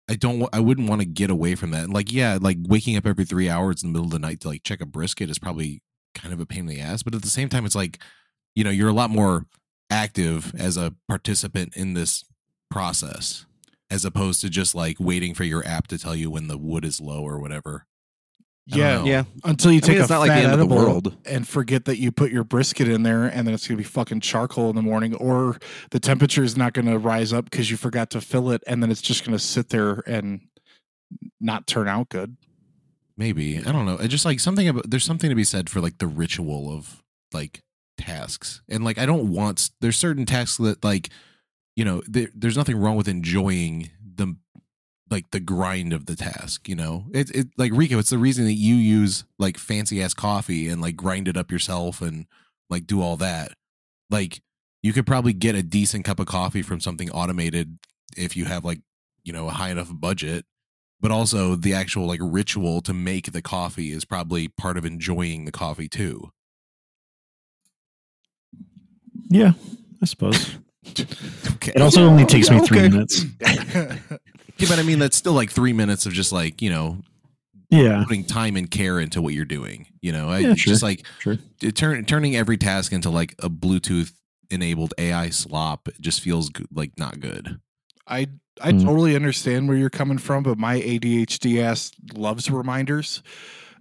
I 0.08 0.14
don't. 0.14 0.48
I 0.52 0.60
wouldn't 0.60 0.88
want 0.88 1.02
to 1.02 1.06
get 1.06 1.30
away 1.30 1.54
from 1.54 1.70
that. 1.72 1.90
Like, 1.90 2.12
yeah, 2.12 2.38
like 2.40 2.56
waking 2.62 2.96
up 2.96 3.06
every 3.06 3.24
three 3.24 3.48
hours 3.48 3.82
in 3.82 3.88
the 3.88 3.92
middle 3.92 4.06
of 4.06 4.12
the 4.12 4.18
night 4.18 4.40
to 4.40 4.48
like 4.48 4.62
check 4.62 4.80
a 4.80 4.86
brisket 4.86 5.30
is 5.30 5.38
probably 5.38 5.82
kind 6.14 6.32
of 6.32 6.40
a 6.40 6.46
pain 6.46 6.60
in 6.60 6.66
the 6.66 6.80
ass. 6.80 7.02
But 7.02 7.14
at 7.14 7.22
the 7.22 7.28
same 7.28 7.48
time, 7.48 7.66
it's 7.66 7.74
like, 7.74 7.98
you 8.54 8.64
know, 8.64 8.70
you're 8.70 8.88
a 8.88 8.94
lot 8.94 9.10
more 9.10 9.46
active 9.90 10.54
as 10.58 10.76
a 10.76 10.94
participant 11.08 11.76
in 11.76 11.94
this 11.94 12.24
process 12.70 13.46
as 13.90 14.04
opposed 14.04 14.40
to 14.42 14.50
just 14.50 14.74
like 14.74 14.96
waiting 14.98 15.34
for 15.34 15.44
your 15.44 15.66
app 15.66 15.86
to 15.88 15.98
tell 15.98 16.14
you 16.14 16.30
when 16.30 16.48
the 16.48 16.58
wood 16.58 16.84
is 16.84 17.00
low 17.00 17.22
or 17.22 17.38
whatever. 17.38 17.86
I 18.72 18.76
don't 18.76 19.06
yeah. 19.06 19.12
Yeah. 19.12 19.24
until 19.44 19.72
you 19.72 19.78
I 19.78 19.80
take 19.80 19.88
mean, 19.90 19.98
a 19.98 20.00
it's 20.02 20.10
not 20.10 20.20
like 20.20 20.28
the 20.30 20.34
fat 20.34 20.44
end 20.44 20.52
of 20.52 20.58
the 20.58 20.64
edible 20.74 20.76
world. 20.76 21.16
and 21.24 21.46
forget 21.48 21.84
that 21.86 21.98
you 21.98 22.12
put 22.12 22.30
your 22.30 22.44
brisket 22.44 22.88
in 22.88 23.02
there, 23.02 23.24
and 23.24 23.46
then 23.46 23.54
it's 23.54 23.66
going 23.66 23.76
to 23.76 23.82
be 23.82 23.88
fucking 23.88 24.20
charcoal 24.20 24.70
in 24.70 24.76
the 24.76 24.82
morning, 24.82 25.14
or 25.14 25.58
the 25.90 26.00
temperature 26.00 26.42
is 26.44 26.56
not 26.56 26.72
going 26.74 26.86
to 26.86 26.98
rise 26.98 27.32
up 27.32 27.44
because 27.50 27.70
you 27.70 27.76
forgot 27.76 28.10
to 28.10 28.20
fill 28.20 28.50
it, 28.50 28.62
and 28.66 28.82
then 28.82 28.90
it's 28.90 29.02
just 29.02 29.24
going 29.24 29.36
to 29.36 29.42
sit 29.42 29.70
there 29.70 30.02
and 30.06 30.40
not 31.40 31.66
turn 31.66 31.88
out 31.88 32.08
good. 32.10 32.36
Maybe. 33.16 33.58
I 33.58 33.72
don't 33.72 33.86
know. 33.86 33.94
It's 33.96 34.08
just 34.08 34.24
like 34.24 34.38
something 34.38 34.68
about 34.68 34.88
there's 34.90 35.04
something 35.04 35.28
to 35.30 35.36
be 35.36 35.44
said 35.44 35.68
for 35.68 35.80
like 35.80 35.98
the 35.98 36.06
ritual 36.06 36.70
of 36.72 37.02
like 37.32 37.62
tasks. 37.96 38.62
And 38.68 38.84
like 38.84 38.98
I 38.98 39.06
don't 39.06 39.32
want 39.32 39.70
there's 39.80 39.96
certain 39.96 40.24
tasks 40.24 40.58
that 40.58 40.84
like 40.84 41.10
you 41.74 41.84
know, 41.84 42.02
there, 42.08 42.28
there's 42.34 42.56
nothing 42.56 42.76
wrong 42.76 42.96
with 42.96 43.06
enjoying 43.06 43.90
the 43.97 43.97
like 45.10 45.30
the 45.30 45.40
grind 45.40 45.92
of 45.92 46.06
the 46.06 46.16
task, 46.16 46.68
you 46.68 46.74
know. 46.74 47.06
It 47.12 47.30
it 47.30 47.48
like 47.56 47.72
Rico, 47.74 47.98
it's 47.98 48.10
the 48.10 48.18
reason 48.18 48.44
that 48.44 48.54
you 48.54 48.74
use 48.74 49.24
like 49.38 49.58
fancy 49.58 50.02
ass 50.02 50.14
coffee 50.14 50.68
and 50.68 50.80
like 50.80 50.96
grind 50.96 51.28
it 51.28 51.36
up 51.36 51.50
yourself 51.50 52.00
and 52.00 52.26
like 52.70 52.86
do 52.86 53.00
all 53.00 53.16
that. 53.18 53.52
Like 54.10 54.40
you 54.82 54.92
could 54.92 55.06
probably 55.06 55.32
get 55.32 55.54
a 55.54 55.62
decent 55.62 56.04
cup 56.04 56.20
of 56.20 56.26
coffee 56.26 56.62
from 56.62 56.80
something 56.80 57.10
automated 57.10 57.78
if 58.16 58.36
you 58.36 58.44
have 58.46 58.64
like, 58.64 58.80
you 59.24 59.32
know, 59.32 59.48
a 59.48 59.52
high 59.52 59.70
enough 59.70 59.90
budget 59.92 60.44
but 61.00 61.10
also 61.10 61.54
the 61.54 61.74
actual 61.74 62.06
like 62.06 62.20
ritual 62.22 62.80
to 62.82 62.92
make 62.92 63.32
the 63.32 63.42
coffee 63.42 63.92
is 63.92 64.04
probably 64.04 64.48
part 64.48 64.76
of 64.76 64.84
enjoying 64.84 65.44
the 65.44 65.52
coffee 65.52 65.88
too. 65.88 66.30
Yeah, 69.28 69.52
I 70.02 70.06
suppose. 70.06 70.56
Okay. 71.54 71.72
It 71.74 71.82
also 71.82 72.02
only 72.06 72.24
takes 72.24 72.50
me 72.50 72.60
three 72.66 72.88
minutes. 72.88 73.26
Yeah, 74.58 74.68
but 74.68 74.78
I 74.78 74.82
mean 74.82 74.98
that's 74.98 75.16
still 75.16 75.32
like 75.34 75.50
three 75.50 75.72
minutes 75.72 76.06
of 76.06 76.12
just 76.12 76.32
like 76.32 76.60
you 76.62 76.70
know 76.70 76.98
Yeah, 77.70 78.04
putting 78.04 78.24
time 78.24 78.56
and 78.56 78.70
care 78.70 78.98
into 78.98 79.20
what 79.22 79.34
you're 79.34 79.44
doing. 79.44 79.86
You 80.02 80.12
know, 80.12 80.28
I, 80.30 80.38
Yeah, 80.40 80.52
it's 80.52 80.62
just 80.62 80.82
like 80.82 81.04
sure. 81.18 81.38
turn, 81.74 82.04
turning 82.04 82.36
every 82.36 82.56
task 82.56 82.92
into 82.92 83.10
like 83.10 83.34
a 83.40 83.48
Bluetooth 83.50 84.12
enabled 84.50 84.94
AI 84.98 85.28
slop 85.30 85.88
just 86.00 86.20
feels 86.22 86.48
good, 86.48 86.66
like 86.72 86.92
not 86.98 87.20
good. 87.20 87.60
I 88.06 88.28
I 88.60 88.72
Mm. 88.72 88.84
totally 88.84 89.14
understand 89.14 89.68
where 89.68 89.76
you're 89.76 89.90
coming 89.90 90.18
from, 90.18 90.42
but 90.42 90.58
my 90.58 90.80
ADHD 90.80 91.60
ass 91.62 91.92
loves 92.14 92.50
reminders. 92.50 93.22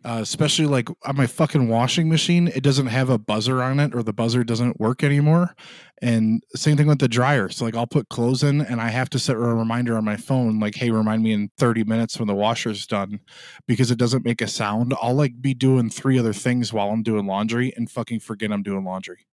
Uh, 0.03 0.19
especially 0.21 0.65
like 0.65 0.89
on 1.05 1.15
my 1.15 1.27
fucking 1.27 1.67
washing 1.67 2.09
machine, 2.09 2.47
it 2.47 2.63
doesn't 2.63 2.87
have 2.87 3.09
a 3.09 3.17
buzzer 3.17 3.61
on 3.61 3.79
it, 3.79 3.93
or 3.93 4.03
the 4.03 4.13
buzzer 4.13 4.43
doesn't 4.43 4.79
work 4.79 5.03
anymore. 5.03 5.55
And 6.01 6.43
same 6.55 6.77
thing 6.77 6.87
with 6.87 6.99
the 6.99 7.07
dryer. 7.07 7.49
So 7.49 7.65
like 7.65 7.75
I'll 7.75 7.87
put 7.87 8.09
clothes 8.09 8.43
in, 8.43 8.61
and 8.61 8.79
I 8.79 8.89
have 8.89 9.09
to 9.11 9.19
set 9.19 9.35
a 9.35 9.39
reminder 9.39 9.97
on 9.97 10.05
my 10.05 10.15
phone, 10.15 10.59
like, 10.59 10.75
"Hey, 10.75 10.91
remind 10.91 11.23
me 11.23 11.33
in 11.33 11.49
30 11.57 11.83
minutes 11.83 12.19
when 12.19 12.27
the 12.27 12.35
washer's 12.35 12.85
done," 12.85 13.19
because 13.67 13.91
it 13.91 13.97
doesn't 13.97 14.25
make 14.25 14.41
a 14.41 14.47
sound. 14.47 14.93
I'll 15.01 15.15
like 15.15 15.41
be 15.41 15.53
doing 15.53 15.89
three 15.89 16.19
other 16.19 16.33
things 16.33 16.71
while 16.71 16.89
I'm 16.89 17.03
doing 17.03 17.25
laundry, 17.25 17.73
and 17.75 17.89
fucking 17.89 18.19
forget 18.19 18.51
I'm 18.51 18.63
doing 18.63 18.85
laundry. 18.85 19.25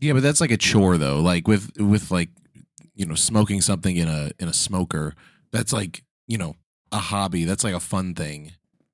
Yeah, 0.00 0.14
but 0.14 0.22
that's 0.22 0.40
like 0.40 0.50
a 0.50 0.56
chore 0.56 0.98
though. 0.98 1.20
Like 1.20 1.46
with 1.46 1.70
with 1.78 2.10
like 2.10 2.30
you 2.94 3.06
know 3.06 3.14
smoking 3.14 3.60
something 3.60 3.96
in 3.96 4.08
a 4.08 4.32
in 4.38 4.48
a 4.48 4.52
smoker, 4.52 5.14
that's 5.52 5.72
like 5.72 6.04
you 6.26 6.38
know 6.38 6.56
a 6.90 6.98
hobby. 6.98 7.44
That's 7.44 7.64
like 7.64 7.74
a 7.74 7.80
fun 7.80 8.14
thing, 8.14 8.52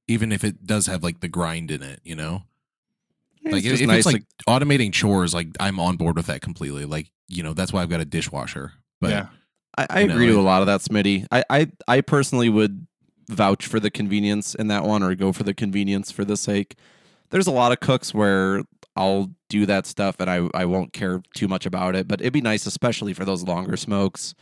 even 0.08 0.32
if 0.32 0.42
it 0.44 0.66
does 0.66 0.86
have 0.86 1.02
like 1.04 1.20
the 1.20 1.28
grind 1.28 1.70
in 1.70 1.82
it. 1.82 2.00
You 2.04 2.16
know, 2.16 2.42
like 3.44 3.56
it's 3.56 3.66
if 3.66 3.70
just 3.72 3.82
if 3.82 3.88
nice 3.88 3.98
it's 3.98 4.06
like 4.06 4.22
automating 4.48 4.92
chores, 4.92 5.32
like 5.34 5.48
I'm 5.60 5.78
on 5.78 5.96
board 5.96 6.16
with 6.16 6.26
that 6.26 6.40
completely. 6.40 6.84
Like 6.84 7.10
you 7.28 7.42
know 7.42 7.54
that's 7.54 7.72
why 7.72 7.82
I've 7.82 7.90
got 7.90 8.00
a 8.00 8.04
dishwasher. 8.04 8.72
But 9.00 9.10
yeah, 9.10 9.26
I, 9.76 9.86
I 9.90 10.00
You 10.00 10.08
know, 10.08 10.14
agree 10.14 10.26
to 10.26 10.32
it- 10.32 10.38
a 10.38 10.42
lot 10.42 10.60
of 10.62 10.66
that, 10.66 10.80
Smitty. 10.80 11.26
I, 11.30 11.44
I, 11.48 11.66
I 11.86 12.00
personally 12.00 12.48
would 12.48 12.86
vouch 13.30 13.66
for 13.66 13.78
the 13.78 13.90
convenience 13.90 14.54
in 14.54 14.68
that 14.68 14.84
one 14.84 15.02
or 15.02 15.14
go 15.14 15.32
for 15.32 15.44
the 15.44 15.54
convenience 15.54 16.10
for 16.10 16.24
the 16.24 16.36
sake. 16.36 16.74
There's 17.30 17.46
a 17.46 17.50
lot 17.52 17.72
of 17.72 17.80
cooks 17.80 18.14
where 18.14 18.64
I'll 18.96 19.30
do 19.50 19.66
that 19.66 19.86
stuff 19.86 20.16
and 20.18 20.28
I, 20.30 20.48
I 20.54 20.64
won't 20.64 20.92
care 20.94 21.22
too 21.34 21.46
much 21.46 21.66
about 21.66 21.94
it, 21.94 22.08
but 22.08 22.20
it'd 22.22 22.32
be 22.32 22.40
nice, 22.40 22.64
especially 22.66 23.12
for 23.12 23.24
those 23.26 23.42
longer 23.44 23.76
smokes, 23.76 24.34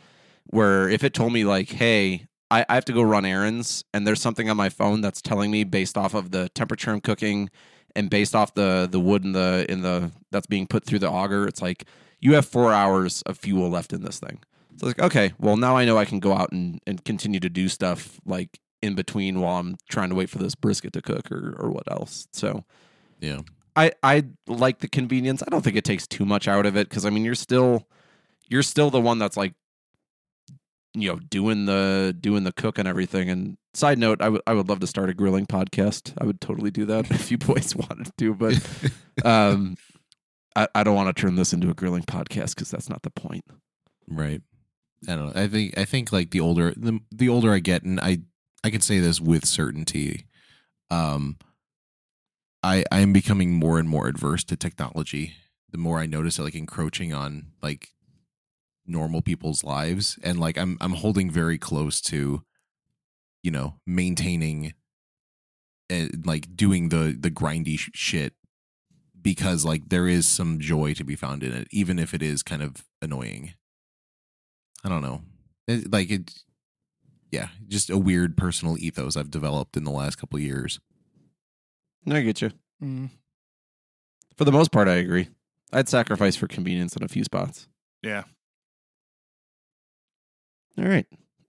where 0.47 0.87
if 0.89 1.03
it 1.03 1.13
told 1.13 1.33
me, 1.33 1.43
like, 1.43 1.69
hey, 1.69 2.27
I, 2.49 2.65
I 2.69 2.75
have 2.75 2.85
to 2.85 2.93
go 2.93 3.01
run 3.01 3.25
errands 3.25 3.83
and 3.93 4.07
there's 4.07 4.21
something 4.21 4.49
on 4.49 4.57
my 4.57 4.69
phone 4.69 5.01
that's 5.01 5.21
telling 5.21 5.51
me 5.51 5.63
based 5.63 5.97
off 5.97 6.13
of 6.13 6.31
the 6.31 6.49
temperature 6.49 6.91
I'm 6.91 7.01
cooking 7.01 7.49
and 7.95 8.09
based 8.09 8.35
off 8.35 8.53
the 8.53 8.87
the 8.89 8.99
wood 8.99 9.25
in 9.25 9.31
the 9.33 9.65
in 9.69 9.81
the 9.81 10.11
that's 10.31 10.47
being 10.47 10.67
put 10.67 10.85
through 10.85 10.99
the 10.99 11.09
auger, 11.09 11.47
it's 11.47 11.61
like 11.61 11.85
you 12.19 12.35
have 12.35 12.45
four 12.45 12.71
hours 12.71 13.21
of 13.23 13.37
fuel 13.37 13.69
left 13.69 13.91
in 13.91 14.03
this 14.03 14.19
thing. 14.19 14.39
So 14.77 14.87
it's 14.87 14.97
like, 14.97 15.05
okay, 15.07 15.33
well 15.39 15.57
now 15.57 15.75
I 15.75 15.85
know 15.85 15.97
I 15.97 16.05
can 16.05 16.19
go 16.19 16.33
out 16.33 16.51
and, 16.51 16.79
and 16.85 17.03
continue 17.03 17.39
to 17.39 17.49
do 17.49 17.67
stuff 17.67 18.19
like 18.25 18.59
in 18.81 18.93
between 18.93 19.41
while 19.41 19.59
I'm 19.59 19.77
trying 19.89 20.09
to 20.09 20.15
wait 20.15 20.29
for 20.29 20.37
this 20.37 20.55
brisket 20.55 20.93
to 20.93 21.01
cook 21.01 21.31
or, 21.31 21.55
or 21.57 21.71
what 21.71 21.91
else. 21.91 22.27
So 22.31 22.63
yeah, 23.19 23.41
I, 23.75 23.91
I 24.03 24.25
like 24.47 24.79
the 24.79 24.87
convenience. 24.87 25.41
I 25.41 25.49
don't 25.49 25.63
think 25.63 25.75
it 25.75 25.83
takes 25.83 26.07
too 26.07 26.25
much 26.25 26.47
out 26.47 26.65
of 26.65 26.77
it 26.77 26.89
because 26.89 27.05
I 27.05 27.09
mean 27.09 27.25
you're 27.25 27.35
still 27.35 27.87
you're 28.47 28.63
still 28.63 28.89
the 28.89 29.01
one 29.01 29.17
that's 29.17 29.37
like 29.37 29.53
you 31.01 31.11
know 31.11 31.19
doing 31.19 31.65
the 31.65 32.15
doing 32.19 32.43
the 32.43 32.51
cook 32.51 32.77
and 32.77 32.87
everything. 32.87 33.29
And 33.29 33.57
side 33.73 33.97
note, 33.97 34.21
I 34.21 34.29
would 34.29 34.41
I 34.47 34.53
would 34.53 34.69
love 34.69 34.79
to 34.79 34.87
start 34.87 35.09
a 35.09 35.13
grilling 35.13 35.45
podcast. 35.45 36.13
I 36.19 36.25
would 36.25 36.41
totally 36.41 36.71
do 36.71 36.85
that 36.85 37.09
if 37.11 37.31
you 37.31 37.37
boys 37.37 37.75
wanted 37.75 38.11
to, 38.17 38.33
but 38.33 38.91
um, 39.25 39.77
I, 40.55 40.67
I 40.75 40.83
don't 40.83 40.95
want 40.95 41.15
to 41.15 41.19
turn 41.19 41.35
this 41.35 41.53
into 41.53 41.69
a 41.69 41.73
grilling 41.73 42.03
podcast 42.03 42.55
because 42.55 42.71
that's 42.71 42.89
not 42.89 43.03
the 43.03 43.11
point. 43.11 43.45
right. 44.07 44.41
I 45.07 45.15
don't 45.15 45.35
know. 45.35 45.41
I 45.41 45.47
think 45.47 45.77
I 45.77 45.85
think 45.85 46.11
like 46.11 46.31
the 46.31 46.39
older 46.39 46.73
the 46.75 46.99
the 47.11 47.29
older 47.29 47.53
I 47.53 47.59
get, 47.59 47.83
and 47.83 47.99
I 47.99 48.19
I 48.63 48.71
can 48.71 48.81
say 48.81 48.99
this 48.99 49.21
with 49.21 49.45
certainty. 49.45 50.25
Um, 50.89 51.37
I 52.63 52.83
I 52.91 53.01
am 53.01 53.13
becoming 53.13 53.53
more 53.53 53.77
and 53.77 53.87
more 53.87 54.07
adverse 54.07 54.43
to 54.45 54.55
technology 54.55 55.35
the 55.71 55.77
more 55.77 55.99
I 55.99 56.05
notice 56.05 56.39
it 56.39 56.43
like 56.43 56.55
encroaching 56.55 57.13
on 57.13 57.47
like 57.61 57.89
normal 58.87 59.21
people's 59.21 59.63
lives 59.63 60.17
and 60.23 60.39
like 60.39 60.57
I'm 60.57 60.77
I'm 60.79 60.93
holding 60.93 61.29
very 61.29 61.57
close 61.57 61.99
to 62.01 62.43
you 63.43 63.51
know 63.51 63.75
maintaining 63.85 64.73
and 65.89 66.25
like 66.25 66.55
doing 66.55 66.89
the 66.89 67.15
the 67.19 67.29
grindy 67.31 67.77
sh- 67.77 67.89
shit 67.93 68.33
because 69.21 69.65
like 69.65 69.89
there 69.89 70.07
is 70.07 70.27
some 70.27 70.59
joy 70.59 70.93
to 70.93 71.03
be 71.03 71.15
found 71.15 71.43
in 71.43 71.51
it 71.53 71.67
even 71.71 71.99
if 71.99 72.13
it 72.13 72.21
is 72.21 72.43
kind 72.43 72.61
of 72.61 72.85
annoying. 73.01 73.53
I 74.83 74.89
don't 74.89 75.01
know. 75.01 75.21
It, 75.67 75.91
like 75.91 76.09
it 76.09 76.33
yeah, 77.31 77.49
just 77.67 77.89
a 77.89 77.97
weird 77.97 78.37
personal 78.37 78.77
ethos 78.77 79.17
I've 79.17 79.31
developed 79.31 79.75
in 79.75 79.83
the 79.83 79.91
last 79.91 80.15
couple 80.17 80.37
of 80.37 80.43
years. 80.43 80.79
I 82.09 82.21
get 82.21 82.41
you. 82.41 82.51
Mm, 82.81 83.09
For 84.37 84.45
the 84.45 84.51
most 84.53 84.71
part, 84.71 84.87
I 84.87 84.93
agree. 84.95 85.27
I'd 85.73 85.89
sacrifice 85.89 86.37
for 86.37 86.47
convenience 86.47 86.95
in 86.95 87.03
a 87.03 87.09
few 87.09 87.25
spots. 87.25 87.67
yeah. 88.01 88.23
All 90.77 90.85
right. 90.85 91.05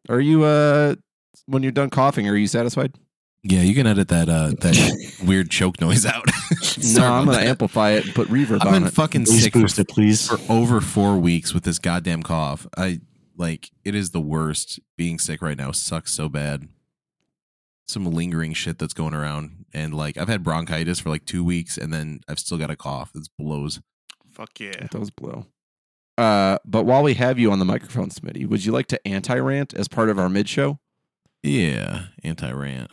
Are 0.09 0.21
you 0.21 0.45
uh 0.45 0.95
when 1.47 1.63
you're 1.63 1.73
done 1.73 1.91
coughing, 1.91 2.29
are 2.29 2.37
you 2.37 2.47
satisfied? 2.47 2.95
Yeah, 3.45 3.63
you 3.63 3.75
can 3.75 3.87
edit 3.87 4.09
that 4.09 4.29
uh 4.29 4.49
that 4.61 5.17
weird 5.25 5.51
choke 5.51 5.81
noise 5.81 6.05
out. 6.07 6.27
no, 6.95 7.05
I'm 7.05 7.25
gonna 7.27 7.39
that. 7.39 7.47
amplify 7.47 7.91
it 7.91 8.07
and 8.07 8.15
put 8.15 8.29
reverb 8.29 8.59
I've 8.63 8.67
on 8.69 8.73
been 8.75 8.85
it. 8.87 8.93
fucking 8.95 9.25
Please 9.25 9.43
sick 9.45 9.53
for, 9.53 9.61
boost 9.61 9.79
it, 9.79 9.89
please. 9.89 10.27
for 10.29 10.39
over 10.53 10.81
four 10.81 11.17
weeks 11.19 11.55
with 11.55 11.65
this 11.65 11.79
goddamn 11.79 12.23
cough. 12.23 12.67
I 12.77 13.01
like 13.37 13.71
it 13.85 13.95
is 13.95 14.11
the 14.11 14.21
worst. 14.21 14.81
Being 14.97 15.19
sick 15.19 15.41
right 15.43 15.57
now 15.57 15.71
sucks 15.73 16.13
so 16.13 16.29
bad. 16.29 16.69
Some 17.87 18.05
lingering 18.05 18.53
shit 18.53 18.79
that's 18.79 18.93
going 18.93 19.15
around, 19.15 19.65
and 19.73 19.95
like 19.95 20.19
I've 20.19 20.29
had 20.29 20.43
bronchitis 20.43 20.99
for 21.01 21.09
like 21.09 21.25
two 21.25 21.43
weeks, 21.45 21.79
and 21.79 21.93
then 21.93 22.21
I've 22.29 22.39
still 22.39 22.59
got 22.59 22.71
a 22.71 22.77
cough. 22.77 23.13
It 23.15 23.29
blows. 23.39 23.81
Fuck 24.31 24.61
yeah. 24.61 24.71
It 24.71 24.91
does 24.91 25.11
blow. 25.11 25.47
Uh, 26.19 26.59
but 26.65 26.85
while 26.85 27.05
we 27.05 27.15
have 27.15 27.39
you 27.39 27.53
on 27.53 27.61
the 27.61 27.65
microphone, 27.65 28.11
Smitty, 28.11 28.45
would 28.49 28.65
you 28.65 28.73
like 28.73 28.89
to 28.89 29.09
anti 29.09 29.39
rant 29.39 29.73
as 29.73 29.87
part 29.87 30.11
of 30.11 30.19
our 30.19 30.29
mid 30.29 30.49
show? 30.49 30.81
Yeah, 31.45 32.07
anti 32.25 32.51
rant. 32.51 32.91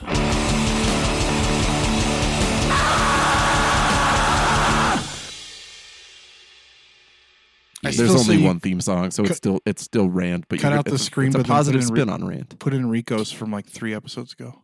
I 7.84 7.92
There's 7.92 8.16
only 8.16 8.42
one 8.44 8.60
theme 8.60 8.82
song, 8.82 9.12
so 9.12 9.24
cut- 9.24 9.30
it's 9.32 9.38
still 9.38 9.60
it's 9.66 9.84
still 9.84 10.10
rant. 10.10 10.46
But 10.50 10.60
cut 10.60 10.72
you- 10.72 10.80
out 10.80 10.86
the 10.86 10.94
it's 10.94 11.04
a- 11.04 11.06
scream, 11.06 11.28
It's 11.28 11.36
a 11.36 11.40
but 11.40 11.48
positive 11.48 11.84
spin 11.84 12.08
re- 12.08 12.14
on 12.14 12.26
rant. 12.26 12.58
Put 12.58 12.74
in 12.74 12.88
Rico's 12.90 13.32
from 13.32 13.52
like 13.52 13.68
three 13.68 13.94
episodes 13.94 14.34
ago. 14.34 14.64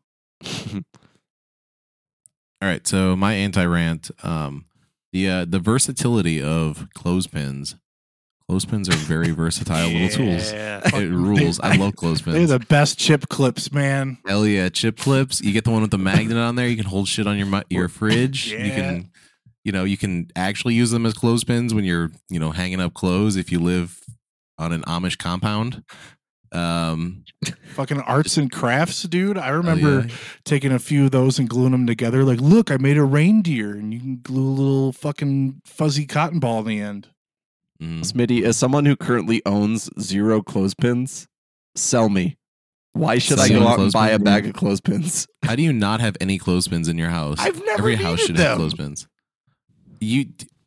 All 2.64 2.68
right, 2.70 2.86
so 2.88 3.16
my 3.16 3.34
anti 3.34 3.64
rant, 3.66 4.10
um, 4.24 4.66
the 5.12 5.30
uh, 5.30 5.46
the 5.46 5.60
versatility 5.60 6.42
of 6.42 6.88
clothespins. 6.96 7.76
Clothespins 8.52 8.90
are 8.90 8.96
very 8.98 9.32
versatile 9.32 9.88
little 9.88 10.10
tools. 10.10 10.52
It 10.52 11.10
rules. 11.10 11.62
I 11.62 11.78
love 11.78 11.96
clothespins. 11.96 12.36
They're 12.36 12.60
the 12.60 12.66
best 12.66 13.00
chip 13.00 13.30
clips, 13.30 13.72
man. 13.72 14.18
Hell 14.28 14.46
yeah, 14.46 14.68
chip 14.68 14.98
clips. 14.98 15.40
You 15.40 15.54
get 15.54 15.64
the 15.64 15.72
one 15.72 15.82
with 15.82 15.92
the 15.92 15.98
magnet 15.98 16.36
on 16.36 16.56
there. 16.58 16.68
You 16.68 16.76
can 16.76 16.86
hold 16.86 17.08
shit 17.08 17.28
on 17.28 17.38
your 17.38 17.48
mi- 17.48 17.64
your 17.70 17.88
fridge. 17.88 18.52
You 18.52 18.58
Yeah. 18.58 18.76
can, 18.76 19.12
you 19.64 19.72
know, 19.72 19.86
you 19.86 19.96
can 19.96 20.28
actually 20.36 20.74
use 20.74 20.92
them 20.92 21.06
as 21.06 21.14
clothespins 21.14 21.74
when 21.74 21.86
you're, 21.86 22.12
you 22.30 22.42
know, 22.42 22.52
hanging 22.52 22.82
up 22.82 22.94
clothes 22.94 23.38
if 23.38 23.54
you 23.54 23.60
live 23.60 23.98
on 24.58 24.74
an 24.74 24.82
Amish 24.82 25.18
compound. 25.18 25.86
Um, 26.52 27.24
Fucking 27.76 28.02
arts 28.02 28.36
and 28.36 28.52
crafts, 28.52 29.04
dude. 29.04 29.38
I 29.38 29.46
hell 29.46 29.56
remember 29.56 30.08
yeah. 30.10 30.16
taking 30.44 30.74
a 30.74 30.80
few 30.80 31.06
of 31.06 31.12
those 31.12 31.40
and 31.40 31.48
gluing 31.48 31.72
them 31.72 31.88
together. 31.88 32.26
Like, 32.26 32.42
look, 32.42 32.70
I 32.70 32.76
made 32.76 32.98
a 32.98 33.04
reindeer, 33.06 33.72
and 33.72 33.94
you 33.94 34.00
can 34.02 34.20
glue 34.22 34.46
a 34.46 34.52
little 34.60 34.92
fucking 34.92 35.62
fuzzy 35.64 36.06
cotton 36.06 36.40
ball 36.42 36.60
in 36.60 36.66
the 36.66 36.82
end. 36.82 37.08
Mhm. 37.82 38.02
Smitty, 38.02 38.44
as 38.44 38.58
someone 38.58 38.86
who 38.86 38.96
currently 38.96 39.42
owns 39.46 39.90
zero 40.00 40.42
clothespins, 40.42 41.28
sell 41.76 42.10
me. 42.10 42.38
Why 42.94 43.18
should 43.18 43.40
I 43.40 43.48
go 43.50 43.66
out 43.68 43.80
and 43.80 43.92
buy 43.92 44.10
a 44.10 44.20
clothespins? 44.20 44.24
bag 44.24 44.46
of 44.48 44.54
clothespins? 44.54 45.28
How 45.44 45.56
do 45.56 45.64
you 45.64 45.72
not 45.74 46.02
have 46.02 46.18
any 46.22 46.38
clothespins 46.38 46.88
in 46.90 46.98
your 46.98 47.10
house? 47.10 47.38
I've 47.40 47.58
never 47.66 47.80
Every 47.80 47.96
house 47.96 48.20
needed 48.20 48.28
should 48.28 48.36
them. 48.38 48.46
have 48.48 48.58
clothespins. 48.58 49.08
You 50.00 50.26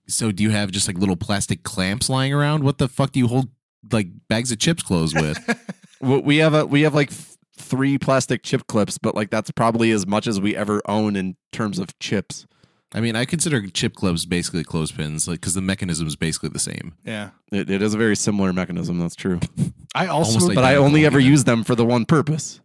so 0.09 0.33
do 0.33 0.43
you 0.43 0.51
have 0.51 0.71
just 0.71 0.87
like 0.89 0.99
little 0.99 1.17
plastic 1.17 1.63
clamps 1.63 2.09
lying 2.09 2.33
around? 2.33 2.65
What 2.65 2.79
the 2.79 2.89
fuck 2.89 3.13
do 3.13 3.19
you 3.21 3.27
hold 3.29 3.49
like 3.93 4.09
bags 4.29 4.51
of 4.53 4.59
chips 4.59 4.83
clothes 4.83 5.15
with? 5.15 5.39
Well, 6.01 6.21
we 6.21 6.37
have 6.39 6.53
a 6.53 6.67
we 6.67 6.83
have 6.83 6.95
like 6.95 7.09
th- 7.09 7.23
three 7.57 7.97
plastic 7.97 8.43
chip 8.43 8.67
clips, 8.67 8.99
but 8.99 9.15
like 9.15 9.31
that's 9.31 9.51
probably 9.53 9.91
as 9.91 10.07
much 10.07 10.27
as 10.27 10.39
we 10.39 10.55
ever 10.55 10.83
own 10.87 11.17
in 11.17 11.37
terms 11.51 11.79
of 11.79 11.99
chips. 11.99 12.47
I 12.95 13.01
mean, 13.01 13.17
I 13.17 13.25
consider 13.25 13.67
chip 13.67 13.95
clips 13.95 14.25
basically 14.25 14.63
clothespins, 14.63 15.27
like 15.27 15.41
because 15.41 15.55
the 15.55 15.61
mechanism 15.61 16.07
is 16.07 16.15
basically 16.15 16.51
the 16.51 16.61
same. 16.61 16.95
yeah. 17.05 17.31
It, 17.51 17.69
it 17.69 17.83
is 17.83 17.93
a 17.93 17.99
very 17.99 18.17
similar 18.17 18.53
mechanism. 18.53 18.99
That's 18.99 19.17
true. 19.17 19.41
I 19.95 20.07
also, 20.07 20.39
Almost 20.39 20.55
But 20.55 20.65
I 20.65 20.77
only 20.77 21.05
ever 21.05 21.19
yeah. 21.19 21.31
use 21.31 21.45
them 21.45 21.65
for 21.65 21.75
the 21.75 21.85
one 21.85 22.05
purpose. 22.05 22.61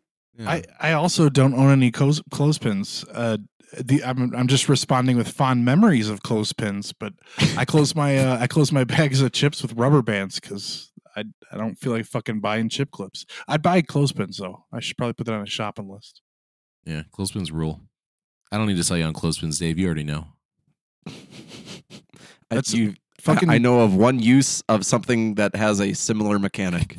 I, 0.47 0.63
I 0.79 0.93
also 0.93 1.27
don't 1.27 1.53
own 1.53 1.69
any 1.69 1.91
clothes, 1.91 2.21
clothespins. 2.31 3.03
Uh, 3.11 3.39
the 3.77 4.03
I'm 4.03 4.33
I'm 4.33 4.47
just 4.47 4.69
responding 4.69 5.17
with 5.17 5.27
fond 5.27 5.65
memories 5.65 6.09
of 6.09 6.23
clothespins, 6.23 6.93
but 6.93 7.13
I 7.57 7.65
close 7.65 7.93
my 7.93 8.17
uh, 8.17 8.37
I 8.39 8.47
close 8.47 8.71
my 8.71 8.83
bags 8.95 9.21
of 9.21 9.31
chips 9.31 9.61
with 9.61 9.73
rubber 9.73 10.01
bands 10.01 10.39
because 10.39 10.91
I 11.15 11.25
I 11.51 11.57
don't 11.57 11.75
feel 11.75 11.91
like 11.91 12.05
fucking 12.05 12.39
buying 12.39 12.69
chip 12.69 12.91
clips. 12.91 13.25
I'd 13.47 13.61
buy 13.61 13.81
clothespins 13.81 14.37
though. 14.37 14.65
I 14.71 14.79
should 14.79 14.97
probably 14.97 15.13
put 15.13 15.25
that 15.25 15.33
on 15.33 15.43
a 15.43 15.45
shopping 15.45 15.89
list. 15.89 16.21
yeah, 16.85 17.03
clothespins 17.11 17.51
rule. 17.51 17.81
I 18.51 18.57
don't 18.57 18.67
need 18.67 18.77
to 18.77 18.83
sell 18.83 18.97
you 18.97 19.03
on 19.05 19.13
clothespins, 19.13 19.59
Dave. 19.59 19.77
You 19.77 19.85
already 19.85 20.03
know. 20.03 20.27
That's 22.49 22.73
you, 22.73 22.95
Fucking 23.21 23.49
I 23.49 23.57
know 23.57 23.81
of 23.81 23.95
one 23.95 24.19
use 24.19 24.61
of 24.69 24.85
something 24.85 25.35
that 25.35 25.55
has 25.55 25.79
a 25.81 25.93
similar 25.93 26.39
mechanic. 26.39 26.97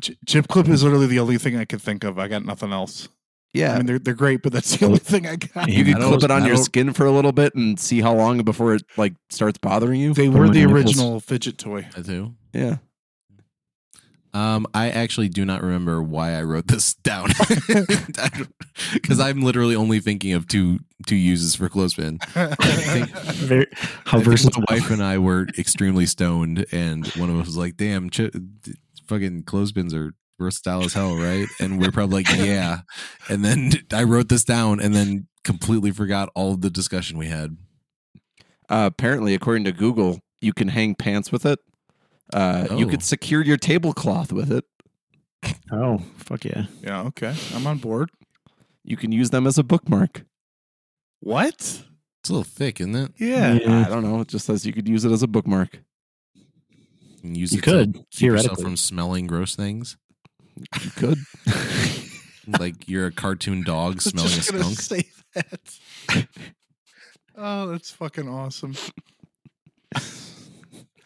chip 0.26 0.48
clip 0.48 0.68
is 0.68 0.82
literally 0.82 1.06
the 1.06 1.20
only 1.20 1.38
thing 1.38 1.56
I 1.56 1.64
could 1.64 1.80
think 1.80 2.02
of. 2.04 2.18
I 2.18 2.26
got 2.28 2.44
nothing 2.44 2.72
else. 2.72 3.08
Yeah, 3.54 3.74
I 3.74 3.76
mean 3.78 3.86
they're 3.86 3.98
they're 3.98 4.14
great, 4.14 4.42
but 4.42 4.52
that's 4.52 4.76
the 4.76 4.86
only 4.86 4.98
thing 4.98 5.26
I 5.26 5.36
got. 5.36 5.68
you 5.68 5.84
Yeah, 5.84 5.94
could 5.94 6.02
clip 6.02 6.22
it 6.24 6.30
on 6.30 6.44
your 6.44 6.56
skin 6.56 6.92
for 6.92 7.06
a 7.06 7.10
little 7.10 7.32
bit 7.32 7.54
and 7.54 7.78
see 7.80 8.00
how 8.00 8.14
long 8.14 8.42
before 8.42 8.74
it 8.74 8.82
like 8.96 9.14
starts 9.28 9.58
bothering 9.58 10.00
you. 10.00 10.12
They 10.14 10.28
were 10.28 10.44
the 10.44 10.48
on 10.48 10.54
your 10.54 10.68
nipples. 10.68 10.84
original 10.96 11.20
fidget 11.20 11.58
toy. 11.58 11.88
I 11.96 12.00
do. 12.00 12.34
Yeah, 12.52 12.76
Um, 14.32 14.66
I 14.74 14.90
actually 14.90 15.28
do 15.28 15.44
not 15.44 15.62
remember 15.62 16.00
why 16.02 16.34
I 16.34 16.42
wrote 16.44 16.68
this 16.68 16.94
down 17.02 17.30
because 18.92 19.20
I'm 19.20 19.42
literally 19.42 19.74
only 19.74 20.00
thinking 20.00 20.32
of 20.34 20.46
two 20.46 20.78
two 21.06 21.16
uses 21.16 21.54
for 21.54 21.68
clothespin. 21.68 22.18
Very, 22.34 23.66
how 24.04 24.20
versatile. 24.20 24.62
my 24.68 24.76
wife 24.76 24.90
and 24.90 25.02
I 25.02 25.18
were 25.18 25.46
extremely 25.58 26.06
stoned, 26.06 26.66
and 26.72 27.06
one 27.08 27.30
of 27.30 27.36
us 27.40 27.46
was 27.46 27.56
like, 27.56 27.76
"Damn, 27.76 28.10
ch- 28.10 28.30
fucking 29.08 29.44
clothespins 29.44 29.94
are 29.94 30.12
versatile 30.38 30.84
as 30.84 30.92
hell, 30.92 31.16
right?" 31.16 31.48
And 31.60 31.80
we're 31.80 31.90
probably 31.90 32.22
like, 32.24 32.36
"Yeah." 32.36 32.80
And 33.28 33.44
then 33.44 33.72
I 33.92 34.04
wrote 34.04 34.28
this 34.28 34.44
down, 34.44 34.80
and 34.80 34.94
then 34.94 35.26
completely 35.44 35.90
forgot 35.90 36.28
all 36.34 36.52
of 36.52 36.60
the 36.60 36.70
discussion 36.70 37.18
we 37.18 37.26
had. 37.28 37.56
uh, 38.68 38.88
apparently, 38.92 39.34
according 39.34 39.64
to 39.64 39.72
Google, 39.72 40.20
you 40.40 40.52
can 40.52 40.68
hang 40.68 40.94
pants 40.94 41.32
with 41.32 41.44
it. 41.46 41.58
Uh, 42.32 42.68
You 42.76 42.86
Oh. 42.86 42.88
could 42.90 43.02
secure 43.02 43.42
your 43.42 43.56
tablecloth 43.56 44.32
with 44.32 44.50
it. 44.52 44.64
Oh, 45.72 45.98
fuck 46.18 46.44
yeah. 46.44 46.66
yeah, 46.82 47.02
okay. 47.02 47.34
I'm 47.54 47.66
on 47.66 47.78
board. 47.78 48.10
You 48.84 48.96
can 48.96 49.10
use 49.12 49.30
them 49.30 49.46
as 49.46 49.56
a 49.58 49.62
bookmark. 49.62 50.24
What? 51.20 51.54
It's 51.54 52.28
a 52.28 52.32
little 52.32 52.44
thick, 52.44 52.80
isn't 52.80 52.94
it? 52.94 53.12
Yeah. 53.18 53.54
I 53.86 53.88
don't 53.88 54.02
know. 54.02 54.20
It 54.20 54.28
just 54.28 54.46
says 54.46 54.66
you 54.66 54.72
could 54.72 54.88
use 54.88 55.04
it 55.04 55.12
as 55.12 55.22
a 55.22 55.26
bookmark. 55.28 55.80
You, 56.34 57.20
can 57.20 57.34
use 57.34 57.52
You 57.52 57.58
it 57.58 57.64
to 57.64 57.70
could, 57.70 57.94
keep 58.10 58.26
yourself 58.26 58.60
from 58.60 58.76
smelling 58.76 59.26
gross 59.26 59.54
things. 59.56 59.96
You 60.82 60.90
could. 60.90 61.18
like 62.58 62.88
you're 62.88 63.06
a 63.06 63.12
cartoon 63.12 63.62
dog 63.64 64.00
smelling 64.02 64.30
a 64.30 64.34
just 64.34 64.52
gonna 64.52 64.64
skunk. 64.64 64.80
say 64.80 65.04
that. 65.34 66.26
oh, 67.36 67.68
that's 67.68 67.90
fucking 67.92 68.28
awesome. 68.28 68.74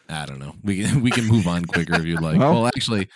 I 0.09 0.25
don't 0.25 0.39
know. 0.39 0.55
We 0.63 0.83
can 0.83 1.01
we 1.03 1.11
can 1.11 1.25
move 1.25 1.47
on 1.47 1.65
quicker 1.65 1.95
if 1.95 2.05
you 2.05 2.17
like. 2.17 2.37
Well- 2.39 2.53
well, 2.53 2.67
actually, 2.67 3.07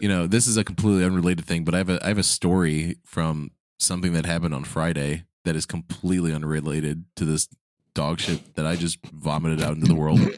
you 0.00 0.08
know, 0.08 0.26
this 0.26 0.46
is 0.46 0.56
a 0.56 0.64
completely 0.64 1.04
unrelated 1.04 1.44
thing, 1.44 1.64
but 1.64 1.74
I 1.74 1.78
have 1.78 1.88
a 1.90 2.04
I 2.04 2.08
have 2.08 2.18
a 2.18 2.22
story 2.22 2.96
from 3.04 3.50
something 3.78 4.12
that 4.12 4.26
happened 4.26 4.54
on 4.54 4.64
Friday 4.64 5.24
that 5.44 5.56
is 5.56 5.64
completely 5.66 6.32
unrelated 6.34 7.04
to 7.16 7.24
this 7.24 7.48
dog 7.94 8.20
shit 8.20 8.54
that 8.56 8.66
I 8.66 8.76
just 8.76 8.98
vomited 9.06 9.62
out 9.62 9.74
into 9.74 9.86
the 9.86 9.94
world. 9.94 10.20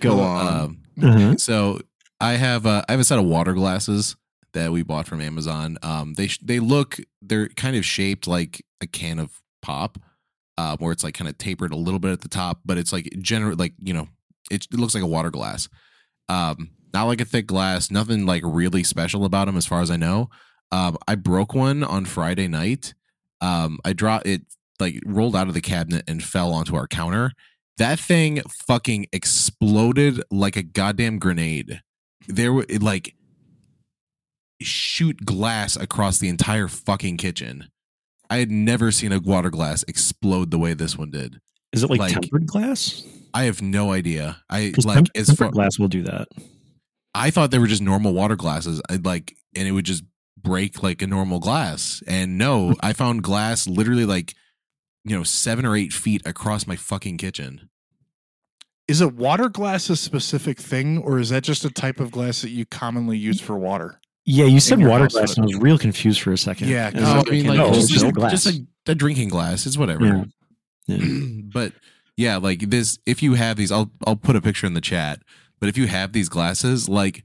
Go 0.00 0.20
on. 0.20 0.46
Um, 0.46 0.78
Uh-huh. 1.02 1.36
so 1.36 1.80
I 2.20 2.32
have 2.34 2.66
uh, 2.66 2.82
I 2.88 2.92
have 2.92 3.00
a 3.00 3.04
set 3.04 3.18
of 3.18 3.24
water 3.24 3.52
glasses 3.54 4.16
that 4.52 4.70
we 4.72 4.82
bought 4.82 5.06
from 5.06 5.20
Amazon. 5.20 5.78
Um, 5.82 6.14
they 6.14 6.28
sh- 6.28 6.38
they 6.42 6.60
look 6.60 6.98
they're 7.22 7.48
kind 7.48 7.76
of 7.76 7.84
shaped 7.84 8.26
like 8.26 8.64
a 8.80 8.86
can 8.86 9.18
of 9.18 9.40
pop, 9.62 9.98
uh, 10.58 10.76
where 10.78 10.92
it's 10.92 11.04
like 11.04 11.14
kind 11.14 11.28
of 11.28 11.38
tapered 11.38 11.72
a 11.72 11.76
little 11.76 12.00
bit 12.00 12.12
at 12.12 12.20
the 12.20 12.28
top, 12.28 12.60
but 12.64 12.78
it's 12.78 12.92
like 12.92 13.08
general 13.20 13.56
like 13.56 13.74
you 13.82 13.94
know 13.94 14.08
it, 14.50 14.66
it 14.72 14.78
looks 14.78 14.94
like 14.94 15.02
a 15.02 15.08
water 15.08 15.30
glass. 15.30 15.68
Um, 16.28 16.70
not 16.92 17.04
like 17.04 17.20
a 17.20 17.24
thick 17.24 17.46
glass, 17.46 17.90
nothing 17.90 18.24
like 18.24 18.42
really 18.44 18.84
special 18.84 19.24
about 19.24 19.46
them 19.46 19.56
as 19.56 19.66
far 19.66 19.80
as 19.80 19.90
I 19.90 19.96
know. 19.96 20.30
Um, 20.70 20.96
I 21.06 21.16
broke 21.16 21.54
one 21.54 21.82
on 21.84 22.04
Friday 22.04 22.48
night. 22.48 22.94
Um, 23.40 23.78
I 23.84 23.92
dropped 23.92 24.26
it 24.26 24.42
like 24.80 25.00
rolled 25.04 25.36
out 25.36 25.48
of 25.48 25.54
the 25.54 25.60
cabinet 25.60 26.04
and 26.08 26.22
fell 26.22 26.52
onto 26.52 26.74
our 26.74 26.88
counter 26.88 27.32
That 27.78 27.98
thing 27.98 28.42
fucking 28.66 29.06
exploded 29.12 30.22
like 30.30 30.56
a 30.56 30.62
goddamn 30.62 31.18
grenade. 31.18 31.80
There 32.26 32.52
were 32.52 32.66
like 32.80 33.14
shoot 34.62 35.24
glass 35.24 35.76
across 35.76 36.18
the 36.18 36.28
entire 36.28 36.68
fucking 36.68 37.16
kitchen. 37.16 37.68
I 38.30 38.38
had 38.38 38.50
never 38.50 38.90
seen 38.90 39.12
a 39.12 39.20
water 39.20 39.50
glass 39.50 39.84
explode 39.88 40.50
the 40.50 40.58
way 40.58 40.74
this 40.74 40.96
one 40.96 41.10
did. 41.10 41.40
Is 41.72 41.82
it 41.82 41.90
like, 41.90 42.00
Like- 42.00 42.12
tempered 42.12 42.46
glass? 42.46 43.02
I 43.34 43.44
have 43.44 43.60
no 43.60 43.92
idea. 43.92 44.42
I 44.48 44.70
'Cause 44.74 44.84
like 44.86 44.94
temp- 44.96 45.08
as 45.16 45.26
tempered 45.26 45.38
far 45.46 45.50
glass 45.52 45.78
will 45.78 45.88
do 45.88 46.02
that. 46.04 46.28
I 47.14 47.30
thought 47.30 47.50
they 47.50 47.58
were 47.58 47.66
just 47.66 47.82
normal 47.82 48.12
water 48.14 48.36
glasses. 48.36 48.80
I 48.88 48.96
like 49.02 49.36
and 49.56 49.66
it 49.68 49.72
would 49.72 49.84
just 49.84 50.04
break 50.40 50.82
like 50.82 51.02
a 51.02 51.06
normal 51.06 51.40
glass. 51.40 52.02
And 52.06 52.38
no, 52.38 52.74
I 52.80 52.92
found 52.92 53.22
glass 53.24 53.66
literally 53.66 54.04
like 54.04 54.34
you 55.06 55.14
know, 55.16 55.22
seven 55.22 55.66
or 55.66 55.76
eight 55.76 55.92
feet 55.92 56.22
across 56.24 56.66
my 56.66 56.76
fucking 56.76 57.18
kitchen. 57.18 57.68
Is 58.88 59.00
it 59.02 59.14
water 59.14 59.48
glass 59.50 59.90
a 59.90 59.96
specific 59.96 60.58
thing, 60.58 60.96
or 60.98 61.18
is 61.18 61.28
that 61.30 61.42
just 61.44 61.64
a 61.64 61.70
type 61.70 62.00
of 62.00 62.10
glass 62.10 62.40
that 62.42 62.50
you 62.50 62.64
commonly 62.66 63.18
use 63.18 63.40
for 63.40 63.58
water? 63.58 64.00
Yeah, 64.26 64.46
you 64.46 64.58
said 64.60 64.78
water 64.84 65.06
glass, 65.08 65.36
and 65.36 65.44
I 65.44 65.46
was 65.46 65.56
real 65.56 65.78
confused 65.78 66.22
for 66.22 66.32
a 66.32 66.38
second. 66.38 66.68
Yeah, 66.68 66.86
And 66.88 66.96
'cause 66.96 67.04
I 67.08 67.12
I 67.14 67.18
was 67.18 67.30
mean, 67.30 67.46
like, 67.46 67.58
oh, 67.60 67.74
just, 67.74 67.88
just, 67.90 68.00
just 68.04 68.14
glass. 68.14 68.30
just 68.44 68.46
a, 68.46 68.66
a 68.92 68.94
drinking 68.94 69.28
glass. 69.28 69.66
It's 69.66 69.76
whatever. 69.76 70.06
Yeah. 70.06 70.24
Yeah. 70.86 71.18
but 71.52 71.72
yeah, 72.16 72.36
like 72.38 72.70
this 72.70 72.98
if 73.06 73.22
you 73.22 73.34
have 73.34 73.56
these, 73.56 73.70
I'll 73.72 73.90
I'll 74.06 74.16
put 74.16 74.36
a 74.36 74.40
picture 74.40 74.66
in 74.66 74.74
the 74.74 74.80
chat. 74.80 75.20
But 75.60 75.68
if 75.68 75.76
you 75.76 75.86
have 75.86 76.12
these 76.12 76.28
glasses, 76.28 76.88
like 76.88 77.22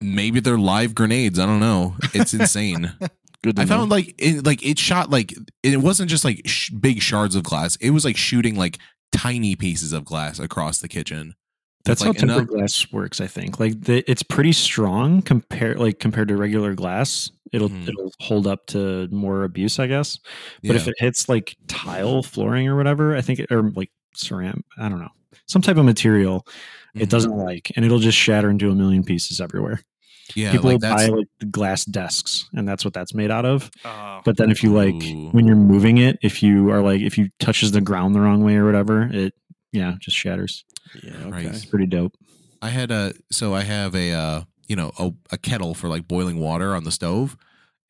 maybe 0.00 0.40
they're 0.40 0.58
live 0.58 0.94
grenades. 0.94 1.38
I 1.38 1.46
don't 1.46 1.60
know. 1.60 1.96
It's 2.14 2.34
insane. 2.34 2.92
Good 3.42 3.56
to 3.56 3.62
I 3.62 3.64
know. 3.64 3.68
found 3.68 3.90
like 3.90 4.14
it, 4.18 4.44
like 4.44 4.64
it 4.64 4.78
shot 4.78 5.08
like 5.10 5.34
it 5.62 5.78
wasn't 5.80 6.10
just 6.10 6.24
like 6.26 6.42
sh- 6.44 6.70
big 6.70 7.00
shards 7.00 7.34
of 7.34 7.42
glass. 7.42 7.76
It 7.76 7.90
was 7.90 8.04
like 8.04 8.16
shooting 8.18 8.54
like 8.54 8.78
tiny 9.12 9.56
pieces 9.56 9.92
of 9.94 10.04
glass 10.04 10.38
across 10.38 10.78
the 10.78 10.88
kitchen. 10.88 11.34
That's 11.84 12.02
like 12.02 12.20
how 12.20 12.26
tempered 12.26 12.48
glass 12.48 12.86
works. 12.92 13.20
I 13.20 13.26
think 13.26 13.58
like 13.58 13.80
the, 13.80 14.04
it's 14.10 14.22
pretty 14.22 14.52
strong 14.52 15.22
compared 15.22 15.78
like 15.78 15.98
compared 15.98 16.28
to 16.28 16.36
regular 16.36 16.74
glass. 16.74 17.30
It'll 17.52 17.70
Mhm. 17.70 17.88
it'll 17.88 18.12
hold 18.20 18.46
up 18.46 18.66
to 18.68 19.08
more 19.10 19.44
abuse, 19.44 19.78
I 19.78 19.86
guess. 19.86 20.18
But 20.62 20.76
if 20.76 20.86
it 20.86 20.94
hits 20.98 21.28
like 21.28 21.56
tile 21.68 22.22
flooring 22.22 22.68
or 22.68 22.76
whatever, 22.76 23.16
I 23.16 23.22
think 23.22 23.40
it, 23.40 23.50
or 23.50 23.70
like 23.70 23.90
ceramic, 24.14 24.64
I 24.78 24.88
don't 24.88 25.00
know, 25.00 25.08
some 25.46 25.62
type 25.62 25.76
of 25.78 25.84
material, 25.84 26.46
Mhm. 26.94 27.02
it 27.02 27.08
doesn't 27.10 27.36
like, 27.36 27.72
and 27.74 27.84
it'll 27.84 27.98
just 27.98 28.18
shatter 28.18 28.50
into 28.50 28.70
a 28.70 28.74
million 28.74 29.02
pieces 29.02 29.40
everywhere. 29.40 29.80
yeah, 30.36 30.52
People 30.52 30.70
like 30.70 30.80
will 30.82 30.88
buy 30.96 31.06
like 31.06 31.26
glass 31.50 31.84
desks, 31.84 32.48
and 32.52 32.68
that's 32.68 32.84
what 32.84 32.94
that's 32.94 33.14
made 33.14 33.32
out 33.32 33.44
of. 33.44 33.68
Uh, 33.84 34.20
But 34.24 34.36
then 34.36 34.50
if 34.52 34.62
you 34.62 34.72
like 34.72 34.94
Ooh. 34.94 35.30
when 35.30 35.44
you're 35.44 35.56
moving 35.56 35.98
it, 35.98 36.18
if 36.22 36.40
you 36.40 36.70
are 36.70 36.82
like 36.82 37.00
if 37.00 37.18
you 37.18 37.30
touches 37.40 37.72
the 37.72 37.80
ground 37.80 38.14
the 38.14 38.20
wrong 38.20 38.44
way 38.44 38.54
or 38.54 38.64
whatever, 38.64 39.10
it 39.12 39.34
yeah 39.72 39.96
just 39.98 40.16
shatters. 40.16 40.64
Yeah, 41.02 41.28
Right. 41.28 41.46
okay. 41.46 41.54
It's 41.56 41.64
pretty 41.64 41.86
dope. 41.86 42.14
I 42.62 42.68
had 42.68 42.90
a 42.90 43.14
so 43.30 43.54
I 43.54 43.62
have 43.62 43.94
a 43.94 44.12
uh 44.12 44.42
you 44.68 44.76
know 44.76 44.92
a, 44.98 45.12
a 45.32 45.38
kettle 45.38 45.74
for 45.74 45.88
like 45.88 46.06
boiling 46.06 46.38
water 46.38 46.74
on 46.74 46.84
the 46.84 46.92
stove, 46.92 47.36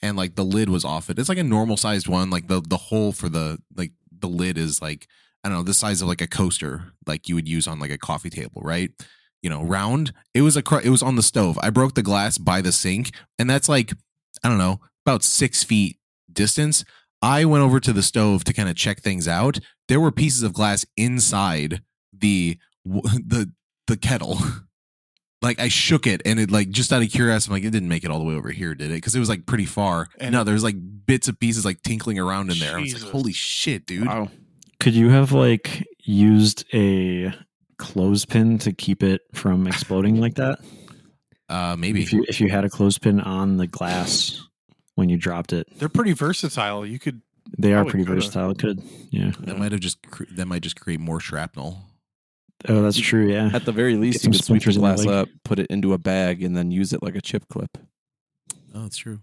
and 0.01 0.17
like 0.17 0.35
the 0.37 0.45
lid 0.45 0.69
was 0.69 0.85
off 0.85 1.11
it. 1.11 1.19
It's 1.19 1.29
like 1.29 1.39
a 1.39 1.45
normal 1.45 1.77
sized 1.77 2.09
one. 2.09 2.31
Like 2.31 2.47
the 2.49 2.61
the 2.61 2.77
hole 2.77 3.13
for 3.13 3.29
the 3.29 3.59
like 3.77 3.93
the 4.17 4.29
lid 4.29 4.57
is 4.59 4.81
like 4.81 5.09
I 5.43 5.49
don't 5.49 5.59
know 5.59 5.65
the 5.65 5.75
size 5.75 6.03
of 6.03 6.09
like 6.09 6.21
a 6.21 6.27
coaster, 6.29 6.93
like 7.07 7.29
you 7.29 7.35
would 7.35 7.49
use 7.49 7.67
on 7.67 7.79
like 7.81 7.91
a 7.91 7.99
coffee 7.99 8.31
table, 8.31 8.63
right? 8.65 8.91
You 9.43 9.51
know, 9.51 9.63
round. 9.63 10.13
It 10.35 10.43
was 10.43 10.57
a 10.57 10.63
cr- 10.63 10.81
it 10.85 10.91
was 10.91 11.03
on 11.03 11.17
the 11.17 11.23
stove. 11.23 11.59
I 11.63 11.71
broke 11.71 11.95
the 11.95 12.03
glass 12.03 12.37
by 12.39 12.61
the 12.61 12.73
sink, 12.73 13.11
and 13.39 13.49
that's 13.51 13.69
like 13.69 13.93
I 14.45 14.49
don't 14.49 14.59
know 14.59 14.81
about 15.05 15.25
six 15.25 15.65
feet 15.65 15.97
distance. 16.33 16.85
I 17.23 17.45
went 17.45 17.63
over 17.65 17.81
to 17.81 17.93
the 17.93 18.03
stove 18.03 18.45
to 18.45 18.53
kind 18.53 18.69
of 18.69 18.77
check 18.77 19.01
things 19.01 19.27
out. 19.27 19.59
There 19.89 20.01
were 20.01 20.13
pieces 20.13 20.43
of 20.43 20.53
glass 20.53 20.87
inside 20.97 21.83
the 22.17 22.59
the 22.85 23.51
the 23.87 23.97
kettle. 23.97 24.39
Like 25.43 25.59
I 25.59 25.69
shook 25.69 26.07
it 26.07 26.21
and 26.27 26.39
it 26.39 26.51
like 26.51 26.69
just 26.69 26.93
out 26.93 27.01
of 27.01 27.09
curiosity, 27.11 27.51
I'm 27.51 27.55
like 27.55 27.65
it 27.67 27.71
didn't 27.71 27.89
make 27.89 28.05
it 28.05 28.11
all 28.11 28.19
the 28.19 28.27
way 28.27 28.35
over 28.35 28.51
here, 28.51 28.75
did 28.75 28.91
it? 28.91 28.95
Because 28.97 29.15
it 29.15 29.21
was 29.21 29.31
like 29.31 29.47
pretty 29.47 29.65
far. 29.65 30.07
And- 30.19 30.33
no, 30.35 30.45
there's 30.45 30.63
like 30.63 30.77
bits 31.07 31.29
of 31.29 31.41
pieces 31.41 31.65
like 31.65 31.81
tinkling 31.81 32.19
around 32.19 32.51
in 32.53 32.59
there. 32.59 32.77
I 32.77 32.81
was 32.83 32.91
Jesus. 32.91 33.05
like, 33.05 33.13
holy 33.13 33.33
shit, 33.33 33.87
dude. 33.87 34.07
Wow. 34.07 34.29
Could 34.81 34.93
you 34.95 35.09
have 35.09 35.33
like 35.33 35.89
used 36.05 36.67
a 36.75 37.33
clothespin 37.79 38.59
to 38.59 38.73
keep 38.75 39.03
it 39.03 39.23
from 39.33 39.67
exploding 39.67 40.21
like 40.21 40.35
that? 40.35 40.59
Uh, 41.49 41.75
maybe 41.79 42.03
If 42.03 42.13
you 42.13 42.23
if 42.29 42.39
you 42.41 42.49
had 42.51 42.67
a 42.67 42.69
clothespin 42.69 43.19
on 43.21 43.57
the 43.57 43.67
glass 43.67 44.47
when 44.97 45.09
you 45.09 45.17
dropped 45.17 45.55
it, 45.55 45.67
they're 45.79 45.89
pretty 45.89 46.13
versatile. 46.13 46.85
You 46.85 46.99
could 46.99 47.23
they 47.59 47.73
are 47.73 47.77
Probably 47.77 47.91
pretty 47.93 48.05
coulda. 48.05 48.21
versatile. 48.21 48.51
It 48.51 48.59
Could 48.59 48.83
yeah. 49.11 49.33
that 49.41 49.59
might 49.59 49.73
have 49.73 49.81
just 49.81 50.03
cre- 50.11 50.25
that 50.37 50.47
might 50.47 50.63
just 50.63 50.79
create 50.79 51.01
more 51.01 51.19
shrapnel. 51.19 51.79
Oh, 52.69 52.83
that's 52.83 52.99
true. 52.99 53.31
Yeah. 53.33 53.51
At 53.53 53.65
the 53.65 53.73
very 53.73 53.97
least, 53.97 54.25
you 54.25 54.31
could 54.31 54.45
sweep 54.45 54.63
the 54.63 54.73
splinters 54.73 54.77
in 54.77 54.83
the 54.83 54.95
glass 54.95 55.07
up, 55.07 55.29
put 55.45 55.59
it 55.59 55.67
into 55.71 55.93
a 55.95 55.99
bag, 55.99 56.43
and 56.43 56.57
then 56.57 56.71
use 56.71 56.93
it 56.93 57.03
like 57.03 57.15
a 57.17 57.21
chip 57.21 57.45
clip. 57.49 57.79
Oh, 58.75 58.83
that's 58.83 58.97
true. 58.99 59.21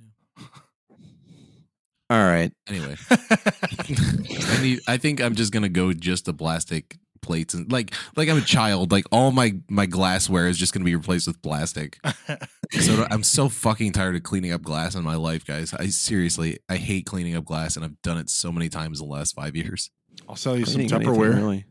Yeah. 0.00 0.44
All 2.10 2.24
right. 2.26 2.50
Anyway, 2.66 2.96
I 3.10 4.58
need. 4.62 4.80
I 4.88 4.96
think 4.96 5.20
I'm 5.20 5.34
just 5.34 5.52
gonna 5.52 5.68
go 5.68 5.92
just 5.92 6.24
the 6.24 6.32
plastic 6.32 6.96
plates 7.20 7.52
and 7.52 7.70
like 7.70 7.92
like 8.16 8.28
I'm 8.30 8.38
a 8.38 8.42
child. 8.42 8.90
Like 8.92 9.04
all 9.12 9.30
my 9.30 9.54
my 9.68 9.84
glassware 9.84 10.48
is 10.48 10.56
just 10.56 10.72
gonna 10.72 10.86
be 10.86 10.94
replaced 10.96 11.26
with 11.26 11.40
plastic. 11.42 11.98
So 12.70 13.06
I'm 13.10 13.22
so 13.22 13.48
fucking 13.48 13.92
tired 13.92 14.14
of 14.14 14.22
cleaning 14.24 14.52
up 14.52 14.60
glass 14.60 14.94
in 14.94 15.02
my 15.02 15.14
life, 15.16 15.46
guys. 15.46 15.72
I 15.72 15.86
seriously 15.86 16.58
I 16.68 16.76
hate 16.76 17.06
cleaning 17.06 17.34
up 17.34 17.46
glass, 17.46 17.76
and 17.76 17.84
I've 17.84 18.00
done 18.02 18.18
it 18.18 18.28
so 18.28 18.52
many 18.52 18.68
times 18.68 19.00
in 19.00 19.08
the 19.08 19.12
last 19.14 19.34
five 19.34 19.56
years. 19.56 19.90
I'll 20.28 20.36
sell 20.36 20.54
you 20.54 20.66
some 20.66 20.74
Cleaning 20.74 20.92
anything, 20.92 21.14
Tupperware. 21.14 21.34
really. 21.34 21.64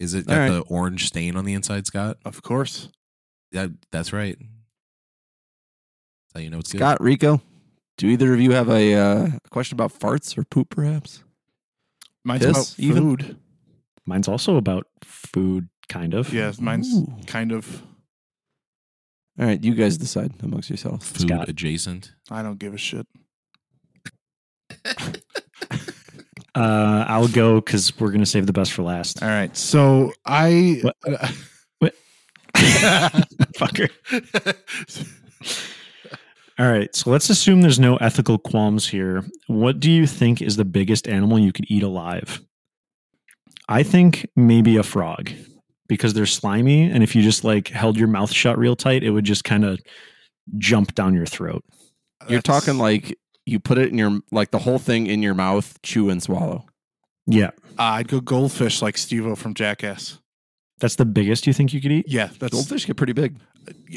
Is 0.00 0.14
it 0.14 0.26
got 0.26 0.38
right. 0.38 0.48
the 0.48 0.62
orange 0.62 1.06
stain 1.06 1.36
on 1.36 1.44
the 1.44 1.52
inside, 1.52 1.86
Scott? 1.86 2.16
Of 2.24 2.42
course. 2.42 2.88
Yeah, 3.52 3.68
that's 3.92 4.12
right. 4.14 4.38
That's 4.38 4.48
how 6.34 6.40
you 6.40 6.48
know 6.48 6.58
it's 6.58 6.72
good. 6.72 6.78
Scott, 6.78 7.02
Rico, 7.02 7.42
do 7.98 8.08
either 8.08 8.32
of 8.32 8.40
you 8.40 8.52
have 8.52 8.70
a 8.70 8.94
uh, 8.94 9.28
question 9.50 9.76
about 9.76 9.92
farts 9.92 10.38
or 10.38 10.44
poop, 10.44 10.70
perhaps? 10.70 11.22
Mine's 12.24 12.46
Piss, 12.46 12.50
about 12.56 12.74
even? 12.78 13.02
food. 13.02 13.36
Mine's 14.06 14.26
also 14.26 14.56
about 14.56 14.86
food, 15.04 15.68
kind 15.90 16.14
of. 16.14 16.32
Yeah, 16.32 16.52
mine's 16.58 16.92
Ooh. 16.94 17.06
kind 17.26 17.52
of. 17.52 17.82
All 19.38 19.46
right, 19.46 19.62
you 19.62 19.74
guys 19.74 19.98
decide 19.98 20.32
amongst 20.42 20.70
yourselves. 20.70 21.06
Food 21.10 21.28
Scott. 21.28 21.48
adjacent. 21.48 22.14
I 22.30 22.42
don't 22.42 22.58
give 22.58 22.72
a 22.72 22.78
shit. 22.78 23.06
Uh, 26.54 27.04
I'll 27.06 27.28
go 27.28 27.60
because 27.60 27.98
we're 28.00 28.10
gonna 28.10 28.26
save 28.26 28.46
the 28.46 28.52
best 28.52 28.72
for 28.72 28.82
last. 28.82 29.22
All 29.22 29.28
right. 29.28 29.56
So 29.56 30.12
I. 30.24 30.80
What? 30.82 30.96
What? 31.78 31.94
Fucker. 33.54 33.88
All 36.58 36.70
right, 36.70 36.94
so 36.94 37.08
let's 37.10 37.30
assume 37.30 37.62
there's 37.62 37.78
no 37.78 37.96
ethical 37.96 38.36
qualms 38.36 38.86
here. 38.86 39.24
What 39.46 39.80
do 39.80 39.90
you 39.90 40.06
think 40.06 40.42
is 40.42 40.56
the 40.56 40.64
biggest 40.66 41.08
animal 41.08 41.38
you 41.38 41.52
could 41.52 41.64
eat 41.70 41.82
alive? 41.82 42.42
I 43.66 43.82
think 43.82 44.28
maybe 44.36 44.76
a 44.76 44.82
frog 44.82 45.30
because 45.88 46.12
they're 46.12 46.26
slimy, 46.26 46.82
and 46.90 47.02
if 47.02 47.16
you 47.16 47.22
just 47.22 47.44
like 47.44 47.68
held 47.68 47.96
your 47.96 48.08
mouth 48.08 48.30
shut 48.30 48.58
real 48.58 48.76
tight, 48.76 49.02
it 49.02 49.10
would 49.10 49.24
just 49.24 49.44
kind 49.44 49.64
of 49.64 49.80
jump 50.58 50.94
down 50.94 51.14
your 51.14 51.24
throat. 51.24 51.64
You're 52.28 52.40
That's- 52.42 52.60
talking 52.62 52.78
like 52.78 53.16
you 53.46 53.58
put 53.60 53.78
it 53.78 53.90
in 53.90 53.98
your 53.98 54.20
like 54.30 54.50
the 54.50 54.58
whole 54.60 54.78
thing 54.78 55.06
in 55.06 55.22
your 55.22 55.34
mouth, 55.34 55.80
chew 55.82 56.10
and 56.10 56.22
swallow. 56.22 56.66
Yeah, 57.26 57.50
Uh, 57.78 57.82
I'd 58.00 58.08
go 58.08 58.20
goldfish 58.20 58.82
like 58.82 58.98
Steve-O 58.98 59.36
from 59.36 59.54
Jackass. 59.54 60.18
that's 60.80 60.96
the 60.96 61.04
biggest 61.04 61.46
you 61.46 61.52
think 61.52 61.72
you 61.72 61.80
could 61.80 61.92
eat. 61.92 62.06
Yeah, 62.08 62.30
that's. 62.38 62.52
Goldfish 62.52 62.86
get 62.86 62.96
pretty 62.96 63.12
big. 63.12 63.36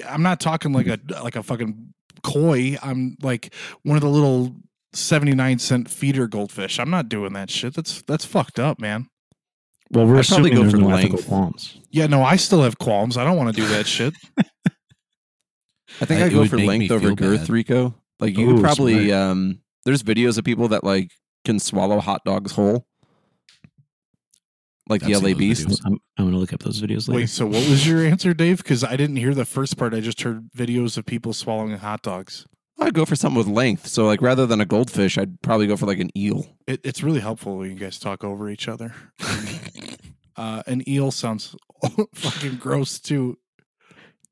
I'm 0.07 0.21
not 0.21 0.39
talking 0.39 0.71
like 0.73 0.87
a 0.87 0.99
like 1.23 1.35
a 1.35 1.41
fucking 1.43 1.93
koi. 2.21 2.77
I'm 2.83 3.15
like 3.21 3.53
one 3.83 3.95
of 3.97 4.01
the 4.03 4.09
little 4.09 4.55
79 4.93 5.57
cent 5.59 5.89
feeder 5.89 6.27
goldfish. 6.27 6.79
I'm 6.79 6.89
not 6.91 7.09
doing 7.09 7.33
that 7.33 7.49
shit. 7.49 7.73
That's 7.73 8.01
that's 8.03 8.25
fucked 8.25 8.59
up, 8.59 8.79
man. 8.79 9.07
Well, 9.89 10.05
we're 10.05 10.17
I'd 10.19 10.27
probably 10.27 10.51
assuming 10.51 10.53
go 10.55 10.61
there's 10.61 10.73
for 10.73 10.77
no 10.89 10.89
ethical 10.95 11.15
length. 11.17 11.27
qualms. 11.27 11.77
Yeah, 11.91 12.07
no, 12.07 12.21
I 12.23 12.35
still 12.35 12.61
have 12.63 12.77
qualms. 12.77 13.17
I 13.17 13.23
don't 13.23 13.37
want 13.37 13.55
to 13.55 13.61
do 13.61 13.67
that 13.69 13.87
shit. 13.95 14.13
I 16.01 16.05
think 16.05 16.21
I- 16.21 16.25
I'd 16.25 16.31
go 16.33 16.45
for 16.45 16.57
length 16.57 16.91
over 16.91 17.13
girth, 17.15 17.41
bad. 17.41 17.49
Rico. 17.49 17.95
Like 18.19 18.37
you 18.37 18.49
Ooh, 18.49 18.53
could 18.55 18.63
probably 18.63 19.09
smart. 19.09 19.21
um 19.21 19.59
there's 19.85 20.03
videos 20.03 20.37
of 20.37 20.45
people 20.45 20.67
that 20.69 20.83
like 20.83 21.11
can 21.45 21.59
swallow 21.59 21.99
hot 21.99 22.23
dogs 22.25 22.53
whole. 22.53 22.85
Like 24.89 25.03
I've 25.03 25.21
the 25.21 25.29
LA 25.29 25.37
Beast. 25.37 25.81
I'm, 25.85 25.93
I'm 26.17 26.25
going 26.25 26.33
to 26.33 26.37
look 26.39 26.51
up 26.51 26.61
those 26.61 26.81
videos 26.81 27.07
later. 27.07 27.21
Wait, 27.21 27.29
so 27.29 27.45
what 27.45 27.69
was 27.69 27.87
your 27.87 28.05
answer, 28.05 28.33
Dave? 28.33 28.57
Because 28.57 28.83
I 28.83 28.97
didn't 28.97 29.15
hear 29.15 29.33
the 29.33 29.45
first 29.45 29.77
part. 29.77 29.93
I 29.93 30.01
just 30.01 30.21
heard 30.21 30.49
videos 30.51 30.97
of 30.97 31.05
people 31.05 31.31
swallowing 31.31 31.77
hot 31.77 32.01
dogs. 32.01 32.45
I'd 32.79 32.93
go 32.93 33.05
for 33.05 33.15
something 33.15 33.37
with 33.37 33.47
length. 33.47 33.87
So 33.87 34.05
like 34.05 34.21
rather 34.21 34.45
than 34.45 34.59
a 34.59 34.65
goldfish, 34.65 35.17
I'd 35.17 35.41
probably 35.41 35.67
go 35.67 35.77
for 35.77 35.85
like 35.85 35.99
an 35.99 36.09
eel. 36.17 36.47
It, 36.67 36.81
it's 36.83 37.01
really 37.01 37.21
helpful 37.21 37.57
when 37.57 37.69
you 37.69 37.77
guys 37.77 37.97
talk 37.97 38.25
over 38.25 38.49
each 38.49 38.67
other. 38.67 38.93
Uh, 40.35 40.63
an 40.65 40.87
eel 40.89 41.11
sounds 41.11 41.55
fucking 42.15 42.55
gross 42.55 42.99
too. 42.99 43.37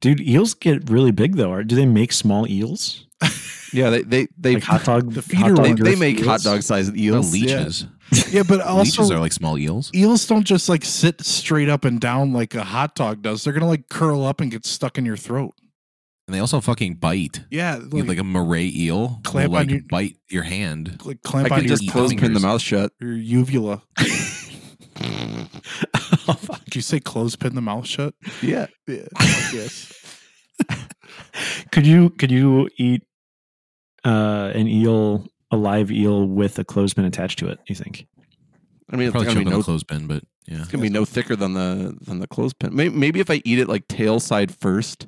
Dude, 0.01 0.19
eels 0.21 0.53
get 0.55 0.89
really 0.89 1.11
big 1.11 1.35
though. 1.35 1.51
Or 1.51 1.63
do 1.63 1.75
they 1.75 1.85
make 1.85 2.11
small 2.11 2.47
eels? 2.49 3.05
Yeah, 3.73 3.89
they 3.89 4.01
they 4.01 4.27
they 4.37 4.53
like 4.55 4.63
hot 4.63 4.83
dog. 4.83 5.13
the 5.13 5.21
hot 5.37 5.55
dog 5.55 5.63
they, 5.65 5.71
they 5.71 5.91
girth 5.91 5.99
make 5.99 6.25
hot 6.25 6.41
dog 6.41 6.61
sized 6.61 6.93
eels. 6.97 7.33
Yeah. 7.33 7.41
leeches. 7.61 7.85
Yeah, 8.29 8.43
but 8.47 8.59
also 8.59 9.03
leeches 9.03 9.11
are 9.11 9.19
like 9.19 9.31
small 9.31 9.57
eels. 9.57 9.89
eels 9.95 10.27
don't 10.27 10.43
just 10.43 10.67
like 10.67 10.83
sit 10.83 11.21
straight 11.21 11.69
up 11.69 11.85
and 11.85 11.97
down 12.01 12.33
like 12.33 12.53
a 12.53 12.65
hot 12.65 12.95
dog 12.95 13.21
does. 13.21 13.45
They're 13.45 13.53
gonna 13.53 13.69
like 13.69 13.87
curl 13.87 14.25
up 14.25 14.41
and 14.41 14.51
get 14.51 14.65
stuck 14.65 14.97
in 14.97 15.05
your 15.05 15.15
throat. 15.15 15.53
And 16.27 16.35
they 16.35 16.39
also 16.39 16.59
fucking 16.59 16.95
bite. 16.95 17.45
Yeah, 17.49 17.77
You 17.77 17.83
like, 17.83 17.93
have, 17.99 18.07
like 18.09 18.17
a 18.17 18.23
moray 18.25 18.69
eel 18.75 19.21
Clamp 19.23 19.51
will 19.51 19.59
on 19.59 19.63
like 19.67 19.71
your- 19.71 19.81
bite 19.89 20.17
your 20.29 20.43
hand. 20.43 20.99
like 21.05 21.19
I 21.25 21.29
clamp 21.29 21.51
on 21.53 21.59
could 21.59 21.69
your, 21.69 21.73
just 21.77 21.83
eat 21.83 21.91
clothespin 21.93 22.33
the 22.33 22.41
mouth 22.41 22.61
shut. 22.61 22.91
your 22.99 23.13
uvula. 23.13 23.83
Did 26.65 26.75
you 26.75 26.81
say 26.81 26.99
clothespin 26.99 27.55
the 27.55 27.61
mouth 27.61 27.85
shut? 27.87 28.13
Yeah. 28.41 28.67
Yeah. 28.87 29.07
yes. 29.53 29.93
Could 31.71 31.87
you 31.87 32.09
could 32.11 32.31
you 32.31 32.69
eat 32.77 33.03
uh, 34.03 34.51
an 34.53 34.67
eel, 34.67 35.27
a 35.49 35.57
live 35.57 35.91
eel 35.91 36.27
with 36.27 36.59
a 36.59 36.63
clothespin 36.63 37.05
attached 37.05 37.39
to 37.39 37.47
it? 37.47 37.59
You 37.67 37.75
think? 37.75 38.07
I 38.91 38.97
mean, 38.97 39.07
it's 39.07 39.11
Probably 39.11 39.33
gonna 39.33 39.45
be 39.45 39.49
no 39.49 39.63
clothespin, 39.63 40.07
but 40.07 40.23
yeah. 40.47 40.59
It's 40.59 40.67
gonna 40.67 40.81
be 40.81 40.89
no 40.89 41.05
thicker 41.05 41.35
than 41.35 41.53
the 41.53 41.97
than 42.01 42.19
the 42.19 42.27
clothespin. 42.27 42.75
Maybe, 42.75 42.95
maybe 42.95 43.19
if 43.19 43.29
I 43.29 43.41
eat 43.45 43.59
it 43.59 43.67
like 43.67 43.87
tail 43.87 44.19
side 44.19 44.53
first, 44.53 45.07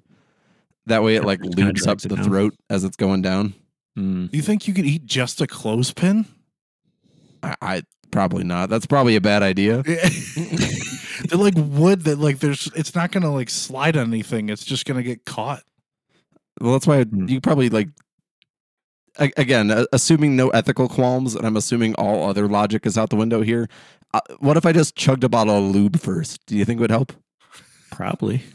that 0.86 1.04
way 1.04 1.16
it 1.16 1.24
like 1.26 1.42
Kinda 1.42 1.66
loops 1.66 1.82
up 1.82 2.00
drags 2.00 2.06
it 2.06 2.10
the 2.10 2.16
down. 2.16 2.26
throat 2.26 2.54
as 2.70 2.84
it's 2.84 2.98
going 2.98 3.22
down. 3.22 3.54
Mm. 3.98 4.34
You 4.34 4.42
think 4.42 4.68
you 4.68 4.74
could 4.74 4.86
eat 4.86 5.06
just 5.06 5.42
a 5.42 5.48
clothespin? 5.48 6.26
I, 7.44 7.56
I 7.62 7.84
probably 8.14 8.46
not. 8.46 8.70
That's 8.70 8.86
probably 8.86 9.18
a 9.18 9.22
bad 9.22 9.44
idea. 9.44 9.82
They're 9.84 11.38
like 11.40 11.54
wood 11.58 12.02
that 12.06 12.18
like 12.20 12.40
there's 12.40 12.70
it's 12.76 12.96
not 12.96 13.12
gonna 13.12 13.32
like 13.34 13.50
slide 13.50 13.98
on 13.98 14.08
anything. 14.08 14.48
It's 14.50 14.64
just 14.64 14.86
gonna 14.86 15.04
get 15.04 15.26
caught. 15.26 15.64
Well, 16.62 16.74
that's 16.74 16.88
why 16.88 17.04
Hmm. 17.04 17.28
you 17.28 17.42
probably 17.42 17.70
like. 17.70 17.90
a- 19.20 19.32
Again, 19.38 19.86
assuming 19.92 20.36
no 20.36 20.50
ethical 20.50 20.88
qualms, 20.88 21.36
and 21.36 21.46
I'm 21.46 21.58
assuming 21.58 21.94
all 21.96 22.28
other 22.30 22.48
logic 22.48 22.86
is 22.86 22.98
out 22.98 23.10
the 23.10 23.16
window 23.16 23.42
here. 23.42 23.68
Uh, 24.14 24.22
what 24.40 24.58
if 24.58 24.66
I 24.66 24.72
just 24.72 24.96
chugged 24.96 25.24
a 25.24 25.30
bottle 25.30 25.58
of 25.58 25.76
lube 25.76 26.00
first? 26.00 26.40
Do 26.46 26.56
you 26.58 26.66
think 26.66 26.78
it 26.80 26.82
would 26.82 26.92
help? 26.92 27.12
Probably. 27.92 28.44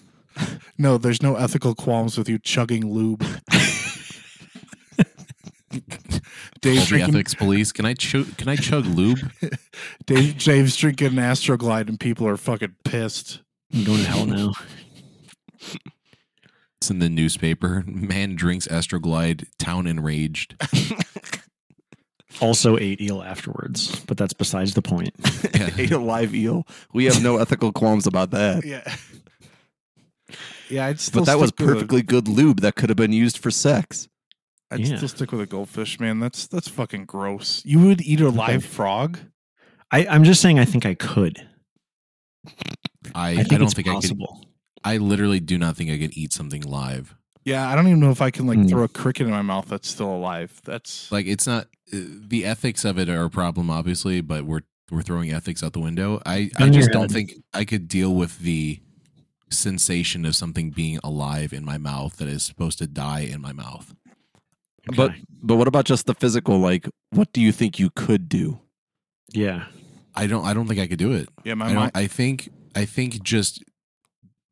No, 0.80 0.98
there's 0.98 1.20
no 1.20 1.34
ethical 1.34 1.74
qualms 1.74 2.16
with 2.16 2.28
you 2.28 2.38
chugging 2.38 2.88
lube. 2.92 3.24
Dave's 6.61 6.79
All 6.79 6.85
the 6.85 6.87
drinking, 6.87 7.14
ethics 7.14 7.35
police. 7.35 7.72
Can 7.72 7.85
I 7.85 7.95
chug? 7.95 8.37
Can 8.37 8.49
I 8.49 8.57
chug 8.57 8.87
lube? 8.87 9.18
Dave, 10.07 10.43
Dave's 10.43 10.76
drinking 10.76 11.12
Astroglide 11.12 11.89
and 11.89 11.99
people 11.99 12.26
are 12.26 12.37
fucking 12.37 12.76
pissed. 12.85 13.43
I'm 13.74 13.85
going 13.85 13.99
to 14.01 14.05
hell 14.09 14.26
now. 14.26 14.53
It's 16.81 16.91
in 16.91 16.99
the 17.01 17.09
newspaper. 17.09 17.83
Man 17.87 18.35
drinks 18.37 18.66
Astroglide. 18.68 19.47
Town 19.59 19.87
enraged. 19.87 20.57
Also 22.41 22.79
ate 22.79 23.01
eel 23.01 23.20
afterwards, 23.22 23.99
but 24.07 24.16
that's 24.16 24.33
besides 24.33 24.74
the 24.74 24.83
point. 24.83 25.12
Yeah. 25.55 25.70
Ate 25.76 25.91
a 25.91 25.99
live 25.99 26.35
eel. 26.37 26.66
We 26.93 27.07
have 27.07 27.20
no 27.20 27.39
ethical 27.39 27.72
qualms 27.72 28.07
about 28.07 28.31
that. 28.31 28.64
Yeah. 28.64 28.85
Yeah, 30.70 30.87
I'd 30.87 31.01
still 31.01 31.22
But 31.22 31.26
that 31.26 31.39
was 31.39 31.49
stick 31.49 31.61
with 31.61 31.68
a- 31.70 31.72
perfectly 31.74 32.03
good 32.03 32.29
lube 32.29 32.61
that 32.61 32.76
could 32.76 32.91
have 32.91 32.97
been 32.97 33.12
used 33.12 33.39
for 33.39 33.51
sex. 33.51 34.07
I'd 34.71 34.81
Yeah. 34.81 34.97
still 34.97 35.09
stick 35.09 35.33
with 35.33 35.41
a 35.41 35.47
goldfish, 35.47 35.99
man. 35.99 36.21
That's 36.21 36.47
that's 36.47 36.69
fucking 36.69 37.07
gross. 37.07 37.62
You 37.64 37.81
would 37.81 38.01
eat 38.03 38.21
a 38.21 38.29
live 38.29 38.64
frog? 38.64 39.19
I, 39.91 40.07
I'm 40.07 40.25
just 40.25 40.43
saying 40.43 40.59
I 40.59 40.64
think 40.66 40.85
I 40.85 40.95
could. 40.95 41.47
I, 42.47 42.51
I 43.14 43.29
I, 43.31 43.35
think 43.37 43.49
don't 43.49 43.62
it's 43.62 43.75
think 43.75 43.89
I 43.89 43.93
could. 43.93 44.03
possible. 44.03 44.45
I 44.85 44.99
literally 44.99 45.41
do 45.41 45.59
not 45.59 45.77
think 45.77 45.91
I 45.91 45.99
could 45.99 46.16
eat 46.16 46.33
something 46.33 46.62
live. 46.62 47.14
Yeah, 47.45 47.69
I 47.69 47.75
don't 47.75 47.87
even 47.89 48.01
know 48.01 48.11
if 48.11 48.21
I 48.21 48.31
can 48.31 48.47
like 48.47 48.59
Hmm. 48.59 48.66
throw 48.66 48.83
a 48.85 48.89
cricket 48.89 49.27
in 49.27 49.33
my 49.33 49.43
mouth 49.43 49.69
that's 49.69 49.89
still 49.89 50.14
alive. 50.14 50.61
That's 50.64 51.11
Like 51.11 51.27
it's 51.27 51.47
not 51.47 51.69
uh, 51.93 51.97
the 52.27 52.45
ethics 52.45 52.85
of 52.85 52.99
it 52.99 53.09
are 53.09 53.25
a 53.25 53.31
problem, 53.31 53.71
obviously, 53.71 54.21
but 54.21 54.45
we're 54.45 54.62
we're 54.91 55.03
throwing 55.03 55.33
ethics 55.33 55.62
out 55.62 55.73
the 55.73 55.81
window. 55.81 56.21
I 56.27 56.51
I 56.59 56.69
just 56.69 56.91
don't 56.91 57.11
think 57.11 57.33
I 57.55 57.64
could 57.64 57.89
deal 57.89 58.14
with 58.14 58.41
the 58.41 58.81
sensation 59.51 60.27
of 60.27 60.37
something 60.37 60.71
being 60.71 60.99
alive 61.03 61.55
in 61.55 61.64
my 61.64 61.79
mouth 61.79 62.16
that 62.19 62.29
is 62.29 62.43
supposed 62.43 62.77
to 62.79 62.87
die 62.87 63.21
in 63.21 63.41
my 63.41 63.53
mouth. 63.53 63.95
But 64.97 65.11
Okay. 65.11 65.22
but 65.43 65.57
what 65.57 65.68
about 65.68 65.84
just 65.84 66.07
the 66.07 66.14
physical? 66.14 66.59
Like, 66.59 66.89
what 67.11 67.32
do 67.32 67.41
you 67.41 67.53
think 67.53 67.78
you 67.78 67.91
could 67.91 68.28
do? 68.28 68.61
yeah, 69.32 69.66
I 70.14 70.26
don't 70.26 70.45
I 70.45 70.55
don't 70.55 70.66
think 70.66 70.80
I 70.80 70.86
could 70.86 70.99
do 70.99 71.12
it. 71.12 71.28
yeah, 71.45 71.55
my 71.55 71.66
I, 71.66 71.74
mind. 71.74 71.93
I 71.95 72.07
think 72.07 72.49
I 72.74 72.84
think 72.84 73.22
just 73.22 73.62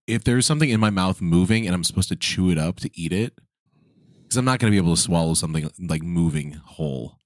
if 0.07 0.22
there's 0.24 0.47
something 0.47 0.70
in 0.70 0.78
my 0.80 0.91
mouth 0.91 1.20
moving 1.20 1.66
and 1.66 1.74
I'm 1.74 1.82
supposed 1.84 2.09
to 2.11 2.16
chew 2.16 2.51
it 2.51 2.59
up 2.59 2.76
to 2.80 2.91
eat 2.95 3.12
it, 3.12 3.32
because 4.22 4.37
I'm 4.37 4.45
not 4.45 4.59
going 4.61 4.70
to 4.70 4.74
be 4.74 4.76
able 4.84 4.95
to 4.95 5.01
swallow 5.01 5.34
something 5.34 5.68
like 5.80 6.03
moving 6.03 6.53
whole. 6.64 7.18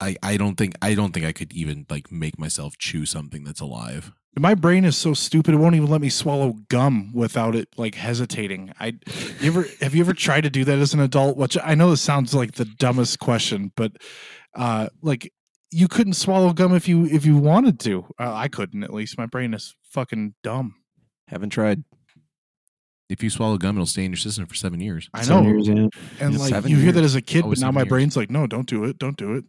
I 0.00 0.16
I 0.22 0.36
don't 0.36 0.56
think 0.56 0.74
I 0.82 0.94
don't 0.94 1.12
think 1.12 1.26
I 1.26 1.32
could 1.32 1.52
even 1.52 1.86
like 1.90 2.12
make 2.12 2.38
myself 2.38 2.76
chew 2.78 3.04
something 3.06 3.44
that's 3.44 3.60
alive. 3.60 4.12
My 4.36 4.54
brain 4.54 4.84
is 4.84 4.96
so 4.96 5.14
stupid 5.14 5.54
it 5.54 5.56
won't 5.56 5.74
even 5.74 5.88
let 5.88 6.00
me 6.00 6.08
swallow 6.10 6.54
gum 6.68 7.12
without 7.12 7.56
it 7.56 7.68
like 7.76 7.96
hesitating. 7.96 8.72
I 8.78 8.94
you 9.40 9.48
ever 9.50 9.66
have 9.80 9.94
you 9.94 10.00
ever 10.02 10.12
tried 10.12 10.42
to 10.42 10.50
do 10.50 10.64
that 10.64 10.78
as 10.78 10.94
an 10.94 11.00
adult? 11.00 11.36
Which 11.36 11.56
I 11.62 11.74
know 11.74 11.90
this 11.90 12.02
sounds 12.02 12.34
like 12.34 12.52
the 12.52 12.64
dumbest 12.64 13.18
question, 13.18 13.72
but 13.76 13.92
uh 14.54 14.88
like 15.02 15.32
you 15.70 15.88
couldn't 15.88 16.12
swallow 16.14 16.52
gum 16.52 16.74
if 16.74 16.86
you 16.88 17.06
if 17.06 17.26
you 17.26 17.36
wanted 17.36 17.80
to. 17.80 18.04
Uh, 18.18 18.32
I 18.32 18.48
couldn't 18.48 18.84
at 18.84 18.92
least. 18.94 19.18
My 19.18 19.26
brain 19.26 19.54
is 19.54 19.74
fucking 19.90 20.34
dumb. 20.42 20.76
Haven't 21.26 21.50
tried. 21.50 21.82
If 23.08 23.22
you 23.22 23.30
swallow 23.30 23.56
gum, 23.58 23.76
it'll 23.76 23.86
stay 23.86 24.04
in 24.04 24.10
your 24.12 24.18
system 24.18 24.46
for 24.46 24.54
seven 24.54 24.80
years. 24.80 25.08
I 25.14 25.22
Seven 25.22 25.44
know. 25.44 25.50
years 25.50 25.68
in. 25.68 25.90
And 26.20 26.34
Yeah, 26.34 26.38
like 26.38 26.48
seven 26.50 26.70
you 26.70 26.76
hear 26.76 26.86
years. 26.86 26.94
that 26.96 27.04
as 27.04 27.14
a 27.14 27.22
kid, 27.22 27.44
Oh, 27.44 27.48
but 27.48 27.58
now 27.58 27.62
seven 27.68 27.74
my 27.74 27.80
years. 27.82 27.88
brain's 27.88 28.16
like, 28.16 28.30
no, 28.30 28.46
don't 28.46 28.68
do 28.68 28.84
it, 28.84 28.98
don't 28.98 29.16
do 29.16 29.34
it. 29.34 29.44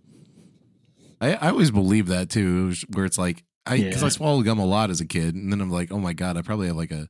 I, 1.21 1.33
I 1.35 1.49
always 1.49 1.69
believe 1.69 2.07
that 2.07 2.29
too, 2.29 2.73
where 2.93 3.03
it's 3.05 3.17
like 3.17 3.43
I 3.65 3.77
because 3.77 4.01
Yeah. 4.01 4.07
I 4.07 4.09
swallowed 4.09 4.45
gum 4.45 4.59
a 4.59 4.65
lot 4.65 4.89
as 4.89 5.01
a 5.01 5.05
kid, 5.05 5.35
and 5.35 5.51
then 5.51 5.61
I'm 5.61 5.69
like, 5.71 5.91
oh 5.91 5.99
my 5.99 6.13
god, 6.13 6.37
I 6.37 6.41
probably 6.41 6.67
have 6.67 6.75
like 6.75 6.91
a 6.91 7.07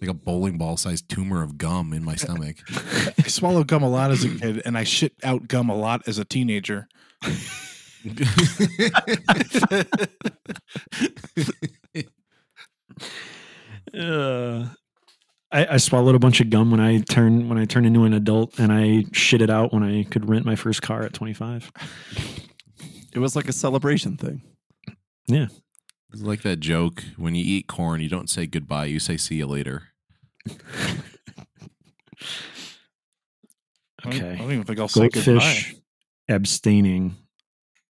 like 0.00 0.10
a 0.10 0.14
bowling 0.14 0.58
ball 0.58 0.76
sized 0.76 1.08
tumor 1.08 1.42
of 1.42 1.56
gum 1.56 1.92
in 1.92 2.04
my 2.04 2.16
stomach. 2.16 2.56
I 3.18 3.28
swallowed 3.28 3.68
gum 3.68 3.82
a 3.82 3.88
lot 3.88 4.10
as 4.10 4.24
a 4.24 4.28
kid, 4.28 4.62
and 4.64 4.76
I 4.76 4.84
shit 4.84 5.12
out 5.22 5.48
gum 5.48 5.70
a 5.70 5.76
lot 5.76 6.02
as 6.06 6.18
a 6.18 6.24
teenager. 6.24 6.88
Uh, 13.96 14.66
I, 15.52 15.66
I 15.74 15.76
swallowed 15.76 16.14
a 16.14 16.18
bunch 16.18 16.40
of 16.40 16.50
gum 16.50 16.70
when 16.70 16.80
I 16.80 16.98
turn 16.98 17.48
when 17.48 17.58
I 17.58 17.64
turned 17.64 17.86
into 17.86 18.04
an 18.04 18.12
adult, 18.12 18.58
and 18.58 18.72
I 18.72 19.04
shit 19.12 19.40
it 19.40 19.50
out 19.50 19.72
when 19.72 19.82
I 19.84 20.02
could 20.04 20.28
rent 20.28 20.44
my 20.44 20.56
first 20.56 20.82
car 20.82 21.02
at 21.02 21.12
25. 21.12 21.70
It 23.14 23.18
was 23.20 23.36
like 23.36 23.48
a 23.48 23.52
celebration 23.52 24.16
thing. 24.16 24.42
It's 26.14 26.22
like 26.22 26.42
that 26.42 26.60
joke 26.60 27.02
when 27.16 27.34
you 27.34 27.42
eat 27.44 27.66
corn, 27.66 28.00
you 28.00 28.08
don't 28.08 28.30
say 28.30 28.46
goodbye, 28.46 28.84
you 28.84 29.00
say 29.00 29.16
see 29.16 29.34
you 29.34 29.46
later. 29.46 29.88
I 30.48 30.54
don't- 34.04 34.22
I 34.22 34.36
don't 34.36 34.52
even 34.52 34.62
think 34.62 34.78
I'll 34.78 34.86
say 34.86 35.08
goodbye. 35.08 35.32
goldfish, 35.32 35.74
abstaining, 36.28 37.16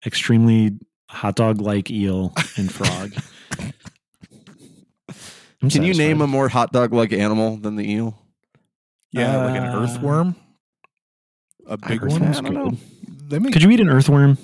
extremely 0.07 0.79
hot 1.09 1.35
dog 1.35 1.61
like 1.61 1.91
eel 1.91 2.33
and 2.57 2.71
frog. 2.73 3.13
I'm 5.61 5.69
Can 5.69 5.83
you 5.83 5.95
name 5.95 6.21
a 6.21 6.29
more 6.29 6.49
hot 6.49 6.73
dog 6.73 6.93
like 6.93 7.13
animal 7.13 7.57
than 7.57 7.75
the 7.75 7.91
eel? 7.91 8.17
Yeah, 9.11 9.47
like 9.47 9.57
an 9.57 9.65
Uh, 9.65 9.83
earthworm, 9.83 10.37
a 11.67 11.77
big 11.77 12.05
Earthworms 12.05 12.37
one. 12.37 12.47
I 12.47 12.51
don't 12.51 12.55
know. 12.55 12.79
They 13.27 13.41
make 13.41 13.53
Could 13.53 13.65
you 13.65 13.71
eat 13.71 13.81
an 13.81 13.89
earthworm? 13.89 14.39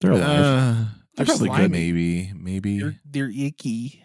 They're 0.00 0.12
alive. 0.12 0.40
Uh, 0.40 0.84
They're 1.26 1.26
probably 1.26 1.48
slimy. 1.48 1.62
could. 1.64 1.70
maybe, 1.72 2.32
maybe. 2.34 2.78
They're, 2.80 2.96
they're 3.04 3.30
icky. 3.30 4.02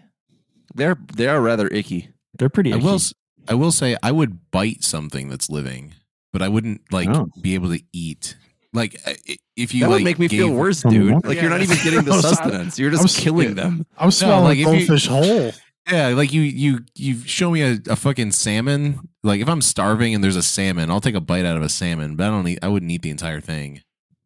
They're 0.73 0.97
they 1.15 1.27
are 1.27 1.41
rather 1.41 1.67
icky. 1.67 2.09
They're 2.37 2.49
pretty. 2.49 2.73
I 2.73 2.77
will. 2.77 2.95
s- 2.95 3.13
I 3.47 3.53
will 3.53 3.71
say 3.71 3.95
I 4.03 4.11
would 4.11 4.51
bite 4.51 4.83
something 4.83 5.29
that's 5.29 5.49
living, 5.49 5.93
but 6.33 6.41
I 6.41 6.47
wouldn't 6.49 6.81
like 6.91 7.07
Oh. 7.09 7.27
be 7.41 7.53
able 7.55 7.69
to 7.69 7.81
eat. 7.93 8.35
Like 8.73 8.99
I- 9.05 9.15
i- 9.29 9.37
if 9.55 9.73
you 9.73 9.81
that 9.81 9.89
like 9.89 9.97
would 9.99 10.03
make 10.03 10.19
me 10.19 10.27
feel 10.27 10.51
worse, 10.51 10.81
dude. 10.81 11.23
Like 11.23 11.35
Yeah, 11.35 11.41
you're 11.43 11.49
not 11.51 11.61
even 11.61 11.77
getting 11.83 12.03
the 12.03 12.21
sustenance. 12.21 12.77
You're 12.77 12.91
I'm 12.91 12.97
just 12.97 13.19
killing 13.19 13.49
yeah. 13.49 13.53
them. 13.53 13.85
I'm 13.97 14.11
swallowing 14.11 14.43
like, 14.43 14.57
if 14.57 14.65
you- 14.81 14.87
goldfish 14.87 15.07
whole. 15.07 15.51
Yeah, 15.89 16.07
like 16.09 16.33
you 16.33 16.41
you 16.41 16.79
you 16.95 17.19
show 17.19 17.51
me 17.51 17.61
a, 17.61 17.77
a 17.89 17.95
fucking 17.95 18.31
salmon. 18.31 18.99
Like 19.23 19.39
if 19.39 19.47
I'm 19.47 19.61
starving 19.61 20.15
and 20.15 20.23
there's 20.23 20.35
a 20.35 20.41
salmon, 20.43 20.89
I'll 20.89 20.99
take 20.99 21.13
a 21.15 21.21
bite 21.21 21.45
out 21.45 21.55
of 21.55 21.61
a 21.63 21.69
salmon, 21.69 22.15
but 22.15 22.25
I 22.25 22.29
don't 22.31 22.47
eat. 22.47 22.59
I 22.63 22.67
wouldn't 22.67 22.91
eat 22.91 23.03
the 23.03 23.11
entire 23.11 23.39
thing. 23.39 23.81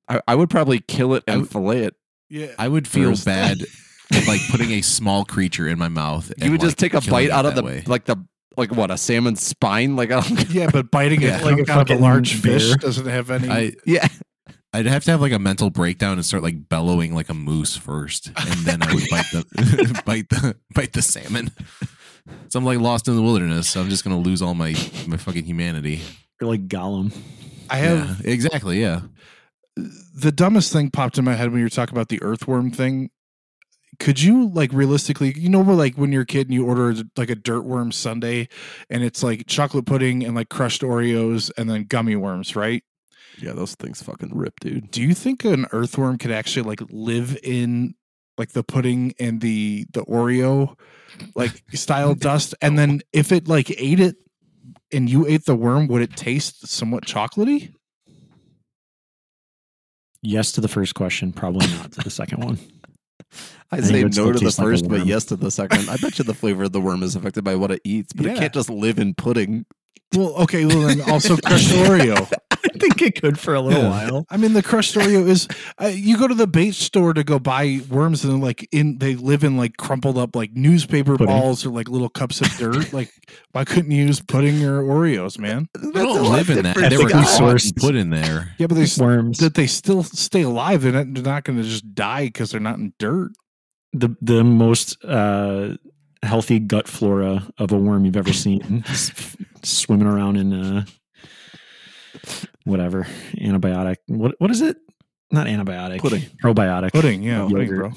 I, 0.07 0.21
I 0.27 0.35
would 0.35 0.49
probably 0.49 0.79
kill 0.79 1.13
it 1.13 1.23
and 1.27 1.41
would- 1.41 1.49
fillet 1.51 1.83
it. 1.83 1.95
Yeah. 2.30 2.53
I 2.57 2.67
would 2.67 2.88
feel 2.88 3.11
First. 3.11 3.25
bad, 3.25 3.57
like 4.27 4.41
putting 4.49 4.71
a 4.71 4.82
small 4.82 5.25
creature 5.25 5.67
in 5.67 5.77
my 5.80 5.88
mouth. 5.89 6.32
You 6.38 6.51
would 6.51 6.61
just 6.61 6.82
like, 6.82 6.91
take 6.91 7.07
a 7.07 7.09
bite 7.11 7.30
out 7.32 7.45
of 7.45 7.55
the 7.55 7.63
way. 7.63 7.84
like 7.88 8.05
the 8.05 8.17
like 8.57 8.71
what 8.71 8.91
a 8.91 8.97
salmon's 8.97 9.41
spine. 9.41 9.95
Like 9.95 10.11
I. 10.11 10.21
Yeah, 10.49 10.69
but 10.71 10.91
biting 10.91 11.21
Yeah. 11.21 11.39
it 11.39 11.43
like 11.45 11.57
Like 11.57 11.67
a 11.67 11.71
out 11.71 11.77
of 11.82 11.89
a 11.89 11.89
fucking 11.93 12.01
large 12.01 12.34
fish 12.36 12.75
doesn't 12.77 13.05
have 13.07 13.30
any. 13.32 13.49
I 13.49 13.73
Yeah, 13.86 14.07
I'd 14.73 14.86
have 14.86 15.03
to 15.05 15.11
have 15.11 15.21
like 15.21 15.32
a 15.32 15.39
mental 15.39 15.69
breakdown 15.69 16.13
and 16.13 16.25
start 16.25 16.43
like 16.43 16.69
bellowing 16.69 17.13
like 17.15 17.30
a 17.30 17.34
moose 17.34 17.75
first, 17.77 18.27
and 18.36 18.59
then 18.65 18.82
I 18.84 18.93
would 18.93 19.03
bite 19.11 19.25
the 19.32 20.01
bite 20.05 20.30
the 20.30 20.55
bite 20.75 20.93
the 20.93 21.01
salmon. 21.01 21.51
So 22.49 22.59
I'm 22.59 22.65
like 22.65 22.80
lost 22.80 23.07
in 23.07 23.15
the 23.15 23.21
wilderness. 23.23 23.69
So 23.69 23.82
I'm 23.82 23.89
just 23.89 24.03
gonna 24.03 24.19
lose 24.19 24.41
all 24.41 24.53
my 24.53 24.75
my 25.07 25.17
fucking 25.17 25.45
humanity. 25.45 26.01
You're 26.39 26.49
like 26.49 26.67
Gollum. 26.67 27.11
I 27.71 27.77
have 27.77 28.21
Yeah, 28.23 28.32
exactly. 28.32 28.80
Yeah. 28.82 29.01
The 30.13 30.32
dumbest 30.32 30.73
thing 30.73 30.89
popped 30.89 31.17
in 31.17 31.25
my 31.25 31.36
head 31.36 31.51
when 31.51 31.59
you 31.59 31.65
were 31.65 31.69
talking 31.69 31.95
about 31.95 32.09
the 32.09 32.21
earthworm 32.21 32.71
thing. 32.71 33.09
Could 33.99 34.21
you 34.21 34.47
like 34.49 34.71
realistically, 34.71 35.38
you 35.38 35.49
know, 35.49 35.61
like 35.61 35.95
when 35.95 36.11
you're 36.11 36.21
a 36.21 36.25
kid 36.25 36.47
and 36.47 36.53
you 36.53 36.65
order 36.65 36.95
like 37.17 37.30
a 37.30 37.36
dirt 37.36 37.61
worm 37.61 37.91
sundae 37.91 38.47
and 38.89 39.03
it's 39.03 39.23
like 39.23 39.45
chocolate 39.47 39.86
pudding 39.86 40.23
and 40.23 40.36
like 40.36 40.49
crushed 40.49 40.84
Oreos 40.84 41.51
and 41.57 41.69
then 41.69 41.84
gummy 41.84 42.15
worms, 42.15 42.55
right? 42.55 42.84
Yeah, 43.39 43.53
those 43.53 43.75
things 43.75 44.01
fucking 44.01 44.32
rip, 44.34 44.59
dude. 44.59 44.91
Do 44.91 45.01
you 45.01 45.13
think 45.13 45.43
an 45.43 45.65
earthworm 45.71 46.17
could 46.17 46.32
actually 46.32 46.63
like 46.63 46.82
live 46.89 47.38
in 47.43 47.95
like 48.38 48.51
the 48.51 48.63
pudding 48.63 49.13
and 49.19 49.41
the 49.41 49.86
the 49.91 50.03
Oreo 50.05 50.77
like 51.36 51.61
style 51.73 52.15
dust? 52.15 52.55
And 52.61 52.77
then 52.77 53.01
if 53.11 53.32
it 53.32 53.47
like 53.47 53.71
ate 53.71 53.99
it 53.99 54.15
and 54.91 55.09
you 55.09 55.27
ate 55.27 55.45
the 55.45 55.55
worm, 55.55 55.88
would 55.88 56.01
it 56.01 56.15
taste 56.15 56.67
somewhat 56.67 57.05
chocolatey? 57.05 57.73
Yes 60.22 60.51
to 60.53 60.61
the 60.61 60.67
first 60.67 60.95
question, 60.95 61.32
probably 61.32 61.67
not 61.78 61.91
to 61.93 62.01
the 62.01 62.09
second 62.09 62.43
one. 62.43 62.59
I 63.72 63.80
think 63.82 64.07
it 64.07 64.13
say 64.13 64.22
no 64.22 64.32
to 64.32 64.39
the 64.39 64.45
taste 64.45 64.59
like 64.59 64.65
first, 64.67 64.88
but 64.89 65.05
yes 65.05 65.26
to 65.26 65.36
the 65.36 65.51
second. 65.51 65.89
I 65.89 65.97
bet 65.97 66.17
you 66.17 66.26
the 66.26 66.34
flavor 66.34 66.63
of 66.63 66.72
the 66.72 66.82
worm 66.82 67.03
is 67.03 67.15
affected 67.15 67.43
by 67.43 67.55
what 67.55 67.72
it 67.72 67.82
eats, 67.84 68.11
but 68.13 68.26
Yeah. 68.26 68.32
it 68.34 68.38
can't 68.39 68.53
just 68.53 68.70
live 68.70 68.97
in 68.99 69.13
pudding. 69.13 69.65
Well, 70.15 70.34
okay, 70.43 70.65
well 70.65 70.88
then 70.88 71.01
also 71.01 71.38
crushed 71.45 71.70
Oreo. 71.70 72.32
I 72.66 72.78
think 72.78 73.01
it 73.01 73.22
could 73.22 73.39
for 73.39 73.53
a 73.55 73.62
little 73.62 73.84
Yeah. 73.84 73.89
while. 73.89 74.26
I 74.30 74.38
mean, 74.38 74.53
the 74.53 74.64
crushed 74.64 74.95
Oreo 74.95 75.28
is 75.28 75.47
uh, 75.82 75.88
you 75.88 76.18
go 76.18 76.28
to 76.28 76.36
the 76.36 76.47
bait 76.47 76.76
store 76.76 77.14
to 77.14 77.24
go 77.24 77.39
buy 77.39 77.80
worms, 77.89 78.24
and 78.26 78.41
like 78.41 78.68
in 78.72 78.97
they 78.99 79.16
live 79.16 79.43
in 79.43 79.57
like 79.57 79.78
crumpled 79.78 80.18
up 80.18 80.36
like 80.36 80.51
newspaper 80.53 81.18
Pudding. 81.18 81.28
balls 81.28 81.66
or 81.66 81.70
like 81.70 81.88
little 81.89 82.10
cups 82.10 82.41
of 82.41 82.47
dirt. 82.57 82.91
like, 82.93 83.12
why 83.51 83.64
couldn't 83.66 83.91
you 83.91 84.05
use 84.05 84.20
pudding 84.22 84.64
or 84.64 84.82
Oreos, 84.84 85.38
man? 85.39 85.68
They 85.74 85.91
don't 85.91 86.32
live 86.32 86.49
in 86.49 86.64
that. 86.64 86.76
different, 86.76 86.89
They 86.89 86.97
were 86.97 87.03
Ethically 87.05 87.24
Scott. 87.26 87.39
caught 87.39 87.55
sourced. 87.55 87.76
put 87.78 87.95
in 87.95 88.10
there. 88.10 88.53
Yeah, 88.57 88.68
but 88.68 88.76
they 88.76 88.88
Worms. 89.03 89.38
that 89.39 89.53
they 89.55 89.68
still 89.68 90.03
stay 90.03 90.41
alive. 90.41 90.82
They're 90.82 90.91
not, 90.91 91.14
they're 91.14 91.24
not 91.24 91.43
going 91.43 91.57
to 91.57 91.64
just 91.64 91.93
die 91.95 92.26
because 92.26 92.51
they're 92.51 92.60
not 92.60 92.78
in 92.80 92.93
dirt. 92.99 93.32
the 93.93 94.16
the 94.22 94.43
most 94.43 95.03
uh, 95.05 95.76
healthy 96.22 96.60
gut 96.60 96.88
flora 96.88 97.47
of 97.57 97.72
a 97.72 97.78
worm 97.78 98.05
you've 98.05 98.18
ever 98.18 98.34
seen, 98.34 98.84
swimming 99.64 100.07
around 100.07 100.36
in 100.38 100.53
uh, 100.53 100.86
whatever 102.64 103.07
antibiotic. 103.36 103.97
What 104.07 104.36
what 104.39 104.51
is 104.51 104.62
it? 104.62 104.78
Not 105.32 105.47
antibiotic. 105.47 105.99
Pudding. 105.99 106.22
Probiotic. 106.43 106.91
Pudding, 106.91 107.24
yeah, 107.24 107.47
pudding, 107.47 107.70
bro. 107.70 107.91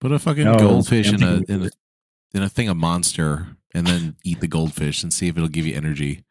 Put 0.00 0.12
a 0.12 0.18
fucking 0.18 0.44
No, 0.44 0.58
goldfish 0.58 1.12
in 1.12 1.22
a 1.22 1.40
in 1.48 1.64
a 1.64 1.70
in 2.34 2.42
a 2.42 2.48
thing 2.48 2.68
of 2.68 2.76
monster, 2.76 3.56
and 3.74 3.86
then 3.86 4.16
eat 4.24 4.40
the 4.40 4.48
goldfish 4.48 5.02
and 5.02 5.12
see 5.12 5.28
if 5.28 5.36
it'll 5.36 5.48
give 5.48 5.66
you 5.66 5.74
energy. 5.74 6.24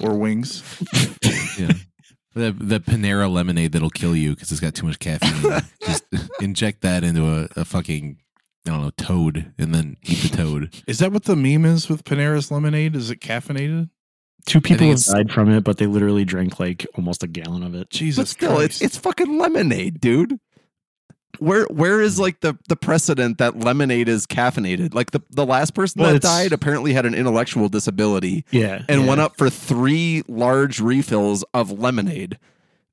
Or 0.00 0.14
wings. 0.14 0.62
Yeah. 1.58 1.72
The, 2.34 2.52
the 2.52 2.80
Panera 2.80 3.32
lemonade 3.32 3.72
that'll 3.72 3.88
kill 3.88 4.14
you 4.14 4.34
because 4.34 4.52
it's 4.52 4.60
got 4.60 4.74
too 4.74 4.84
much 4.84 4.98
caffeine. 4.98 5.62
Just 5.82 6.04
inject 6.38 6.82
that 6.82 7.02
into 7.02 7.26
a, 7.26 7.48
a 7.58 7.64
fucking 7.64 8.18
I 8.66 8.70
don't 8.70 8.82
know 8.82 8.90
toad, 8.90 9.54
and 9.58 9.74
then 9.74 9.96
eat 10.02 10.18
the 10.18 10.36
toad. 10.36 10.82
Is 10.86 10.98
that 10.98 11.12
what 11.12 11.24
the 11.24 11.34
meme 11.34 11.64
is 11.64 11.88
with 11.88 12.04
Panera's 12.04 12.50
lemonade? 12.50 12.94
Is 12.94 13.10
it 13.10 13.20
caffeinated? 13.20 13.88
Two 14.46 14.60
people 14.60 14.86
think 14.86 14.98
have 15.04 15.14
died 15.14 15.32
from 15.32 15.50
it, 15.50 15.64
but 15.64 15.76
they 15.78 15.86
literally 15.86 16.24
drank 16.24 16.58
like 16.58 16.86
almost 16.94 17.22
a 17.22 17.26
gallon 17.26 17.62
of 17.62 17.74
it. 17.74 17.90
Jesus, 17.90 18.16
But 18.22 18.28
still, 18.28 18.58
it's 18.60 18.78
Christ. 18.78 18.82
it's 18.82 18.96
fucking 18.96 19.38
lemonade, 19.38 20.00
dude. 20.00 20.38
Where 21.38 21.64
where 21.66 22.00
is 22.00 22.18
like 22.18 22.40
the 22.40 22.56
the 22.68 22.76
precedent 22.76 23.36
that 23.38 23.58
lemonade 23.58 24.08
is 24.08 24.26
caffeinated? 24.26 24.94
Like 24.94 25.10
the 25.10 25.20
the 25.30 25.44
last 25.44 25.74
person 25.74 26.00
Well, 26.00 26.14
that 26.14 26.22
died 26.22 26.52
apparently 26.52 26.94
had 26.94 27.04
an 27.04 27.14
intellectual 27.14 27.68
disability 27.68 28.44
Yeah, 28.50 28.82
and 28.88 29.02
yeah. 29.02 29.06
went 29.08 29.20
up 29.20 29.36
for 29.36 29.50
three 29.50 30.22
large 30.28 30.80
refills 30.80 31.44
of 31.52 31.70
lemonade, 31.78 32.38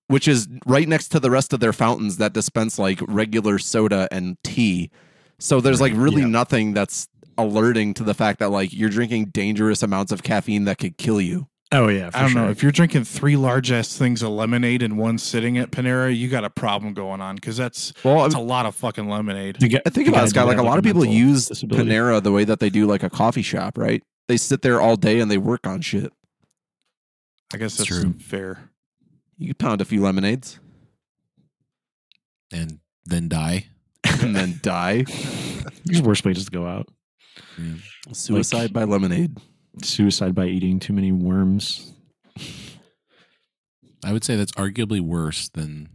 which 0.08 0.28
is 0.28 0.49
right 0.66 0.88
next 0.89 1.08
to 1.10 1.22
the 1.22 1.32
rest 1.32 1.54
of 1.54 1.62
their 1.62 1.72
fountains 1.72 2.18
that 2.18 2.34
dispense 2.34 2.78
like 2.78 2.99
regular 3.08 3.60
soda 3.60 4.10
and 4.12 4.36
tea. 4.43 4.89
So 5.39 5.62
there's 5.62 5.80
like 5.80 5.93
really 5.95 6.22
yeah. 6.24 6.28
nothing 6.28 6.74
that's 6.74 7.08
alerting 7.38 7.94
to 7.96 8.04
the 8.04 8.14
fact 8.14 8.40
that 8.40 8.50
like 8.52 8.74
you're 8.74 8.90
drinking 8.90 9.26
dangerous 9.28 9.82
amounts 9.84 10.12
of 10.12 10.24
caffeine 10.24 10.66
that 10.66 10.78
could 10.78 10.98
kill 10.98 11.20
you. 11.22 11.48
Oh 11.72 11.88
yeah, 11.88 12.12
for 12.12 12.18
I 12.18 12.22
don't 12.22 12.30
sure. 12.32 12.42
know. 12.44 12.50
If 12.52 12.62
you're 12.62 12.72
drinking 12.72 13.04
three 13.06 13.36
large 13.36 13.72
ass 13.72 13.98
things 13.98 14.22
of 14.22 14.30
lemonade 14.30 14.84
in 14.84 14.96
one 14.96 15.18
sitting 15.18 15.58
at 15.58 15.72
Panera, 15.72 16.16
you 16.16 16.28
got 16.30 16.44
a 16.44 16.50
problem 16.52 16.94
going 16.94 17.20
on 17.20 17.34
because 17.36 17.58
that's 17.58 17.94
Well, 18.04 18.22
that's 18.24 18.36
a 18.36 18.40
lot 18.40 18.68
of 18.68 18.76
fucking 18.76 19.08
lemonade. 19.10 19.58
The 19.60 19.68
guy- 19.70 19.82
I 19.86 19.90
think 19.90 20.06
the 20.06 20.12
about 20.12 20.20
guy 20.20 20.26
it, 20.26 20.30
Scott. 20.30 20.48
Like 20.48 20.58
a 20.60 20.64
lot 20.64 20.78
of 20.78 20.84
people 20.84 21.04
use 21.04 21.48
disability. 21.48 21.90
Panera 21.90 22.22
the 22.22 22.32
way 22.32 22.44
that 22.44 22.60
they 22.60 22.70
do 22.70 22.86
like 22.86 23.02
a 23.02 23.10
coffee 23.10 23.42
shop, 23.42 23.78
right? 23.78 24.04
They 24.28 24.38
sit 24.38 24.62
there 24.62 24.80
all 24.80 24.96
day 24.96 25.20
and 25.20 25.32
they 25.32 25.38
work 25.40 25.66
on 25.66 25.82
shit. 25.82 26.14
I 27.54 27.58
guess 27.58 27.76
that's 27.78 27.90
It's 27.90 28.00
true. 28.02 28.14
fair. 28.20 28.70
You 29.40 29.48
could 29.48 29.58
pound 29.58 29.82
a 29.82 29.86
few 29.86 30.02
lemonades 30.02 30.60
and 32.52 32.80
then 33.06 33.28
die. 33.30 33.68
and 34.22 34.36
then 34.36 34.60
die. 34.62 35.06
There's 35.86 36.02
worse 36.02 36.24
ways 36.24 36.46
to 36.46 36.52
go 36.52 36.68
out. 36.68 36.88
Suicide 38.12 38.74
by 38.74 38.84
lemonade. 38.84 39.38
Suicide 39.82 40.36
by 40.36 40.46
eating 40.48 40.80
too 40.80 40.94
many 40.94 41.12
worms. 41.12 41.94
I 44.06 44.12
would 44.12 44.24
say 44.24 44.36
that's 44.36 44.52
arguably 44.54 45.00
worse 45.00 45.50
than 45.50 45.90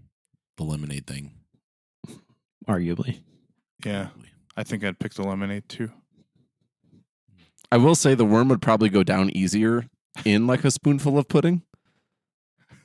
the 0.57 0.65
lemonade 0.65 1.07
thing. 1.07 1.33
Arguably, 2.69 3.21
Yeah, 3.85 4.09
I 4.57 4.63
think 4.65 4.85
I'd 4.85 4.99
pick 4.99 5.15
the 5.15 5.23
lemonade 5.23 5.69
too. 5.69 5.91
I 7.71 7.77
will 7.77 7.95
say 7.95 8.15
the 8.15 8.25
worm 8.25 8.49
would 8.49 8.63
probably 8.63 8.89
go 8.89 9.03
down 9.03 9.31
easier 9.31 9.87
in 10.25 10.47
like 10.47 10.65
a 10.65 10.71
spoonful 10.71 11.19
of 11.19 11.29
pudding. 11.29 11.63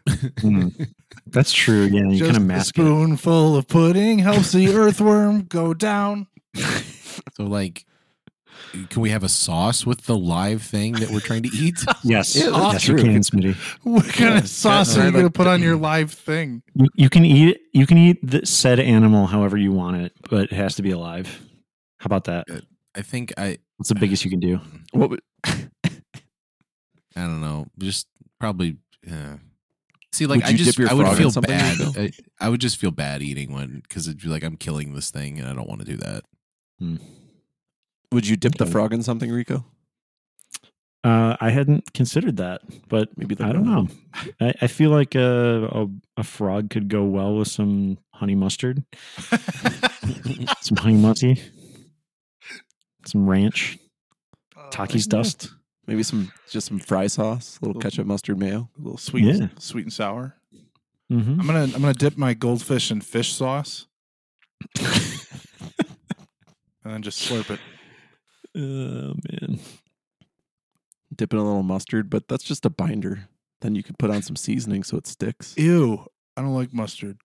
Mm. 0.07 0.89
that's 1.27 1.53
true. 1.53 1.83
Yeah, 1.85 2.03
you 2.09 2.17
Just 2.19 2.23
kind 2.25 2.37
of 2.37 2.43
a 2.43 2.45
mask 2.45 2.77
it. 2.77 2.81
spoonful 2.81 3.55
of 3.55 3.67
pudding 3.67 4.19
helps 4.19 4.51
the 4.51 4.73
earthworm 4.75 5.43
go 5.43 5.73
down. 5.73 6.27
So 7.37 7.43
like, 7.43 7.85
can 8.89 9.01
we 9.01 9.09
have 9.11 9.23
a 9.23 9.29
sauce 9.29 9.85
with 9.85 10.01
the 10.05 10.17
live 10.17 10.61
thing 10.61 10.93
that 10.93 11.09
we're 11.11 11.19
trying 11.19 11.43
to 11.43 11.49
eat? 11.55 11.75
Yes, 12.03 12.35
Yeah, 12.35 12.49
that's 12.49 12.73
yes, 12.73 12.87
you 12.87 12.95
true. 12.97 13.03
can, 13.03 13.19
Smitty. 13.21 13.55
What 13.83 14.05
kind 14.05 14.33
Yeah, 14.33 14.37
of 14.39 14.49
sauce 14.49 14.95
yeah, 14.95 15.03
are 15.03 15.05
you 15.05 15.11
like- 15.11 15.13
going 15.13 15.25
to 15.25 15.31
put 15.31 15.47
on 15.47 15.61
your 15.61 15.75
live 15.75 16.11
thing? 16.11 16.63
You, 16.75 16.87
you 16.95 17.09
can 17.09 17.23
eat. 17.25 17.59
You 17.73 17.85
can 17.87 17.97
eat 17.97 18.19
the 18.21 18.45
said 18.45 18.79
animal 18.79 19.27
however 19.27 19.57
you 19.57 19.71
want 19.71 19.97
it, 19.97 20.13
but 20.29 20.45
it 20.45 20.53
has 20.53 20.75
to 20.75 20.81
be 20.81 20.91
alive. 20.91 21.27
How 21.99 22.05
about 22.07 22.25
that? 22.25 22.47
I 22.95 23.01
think 23.01 23.33
I 23.37 23.57
What's 23.77 23.89
the 23.89 23.95
biggest 23.95 24.23
you 24.25 24.31
can 24.31 24.39
do? 24.39 24.59
What 24.91 25.09
would, 25.09 25.21
I 25.43 25.51
don't 27.15 27.41
know. 27.41 27.67
Just 27.77 28.07
probably. 28.39 28.77
Yeah. 29.05 29.37
See, 30.11 30.25
like 30.27 30.41
Would 30.41 30.45
I 30.45 30.53
just 30.53 30.79
I 30.79 30.93
would 30.93 31.17
feel 31.17 31.31
bad. 31.41 31.77
I, 31.97 32.11
I 32.39 32.49
would 32.49 32.61
just 32.61 32.77
feel 32.77 32.91
bad 32.91 33.21
eating 33.23 33.51
one 33.51 33.81
because 33.81 34.07
it'd 34.07 34.21
be 34.21 34.27
like 34.29 34.43
I'm 34.43 34.57
killing 34.57 34.93
this 34.93 35.09
thing 35.09 35.39
and 35.39 35.47
I 35.47 35.53
don't 35.53 35.67
want 35.67 35.79
to 35.81 35.85
do 35.85 35.97
that. 35.97 36.23
Hmm. 36.79 36.97
Would 38.13 38.27
you 38.27 38.35
dip 38.37 38.55
the 38.55 38.65
frog 38.65 38.93
in 38.93 39.03
something, 39.03 39.29
Rico? 39.31 39.65
Uh, 41.03 41.35
I 41.41 41.49
hadn't 41.49 41.93
considered 41.93 42.37
that, 42.37 42.61
but 42.87 43.09
Maybe 43.17 43.35
the 43.35 43.45
I 43.45 43.51
don't 43.51 43.65
know. 43.65 43.89
I, 44.39 44.53
I 44.61 44.67
feel 44.67 44.89
like 44.89 45.15
a, 45.15 45.67
a 45.69 45.87
a 46.21 46.23
frog 46.23 46.69
could 46.69 46.87
go 46.87 47.03
well 47.03 47.35
with 47.35 47.49
some 47.49 47.97
honey 48.13 48.35
mustard, 48.35 48.85
some 50.61 50.77
honey 50.77 50.95
mustard, 50.95 51.41
some 53.05 53.29
ranch, 53.29 53.77
Takis 54.71 55.05
dust. 55.07 55.51
Maybe 55.87 56.03
some 56.03 56.31
just 56.49 56.67
some 56.67 56.79
fry 56.79 57.07
sauce, 57.07 57.59
a 57.61 57.65
little 57.65 57.81
ketchup, 57.81 58.07
mustard, 58.07 58.39
mayo. 58.39 58.69
A 58.79 58.81
little 58.81 58.97
sweet, 58.97 59.25
Yeah. 59.25 59.47
sweet 59.59 59.83
and 59.83 59.91
sour. 59.91 60.37
Mm-hmm. 61.11 61.41
I'm 61.41 61.45
gonna 61.45 61.63
I'm 61.63 61.81
gonna 61.81 61.93
dip 61.93 62.17
my 62.17 62.33
goldfish 62.33 62.91
in 62.91 63.01
fish 63.01 63.33
sauce 63.33 63.87
and 64.79 64.87
then 66.85 67.01
just 67.01 67.29
slurp 67.29 67.49
it. 67.49 67.59
Oh 68.55 69.13
man, 69.29 69.59
Dip 71.15 71.33
in 71.33 71.39
a 71.39 71.43
little 71.43 71.63
mustard, 71.63 72.09
but 72.09 72.27
that's 72.27 72.43
just 72.43 72.65
a 72.65 72.69
binder. 72.69 73.27
Then 73.61 73.75
you 73.75 73.83
could 73.83 73.97
put 73.97 74.09
on 74.11 74.21
some 74.21 74.35
seasoning 74.35 74.83
so 74.83 74.97
it 74.97 75.07
sticks. 75.07 75.55
Ew, 75.57 76.05
I 76.35 76.41
don't 76.41 76.53
like 76.53 76.73
mustard. 76.73 77.17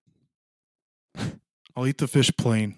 I'll 1.75 1.87
eat 1.87 1.97
the 1.97 2.07
fish 2.07 2.31
plain. 2.37 2.77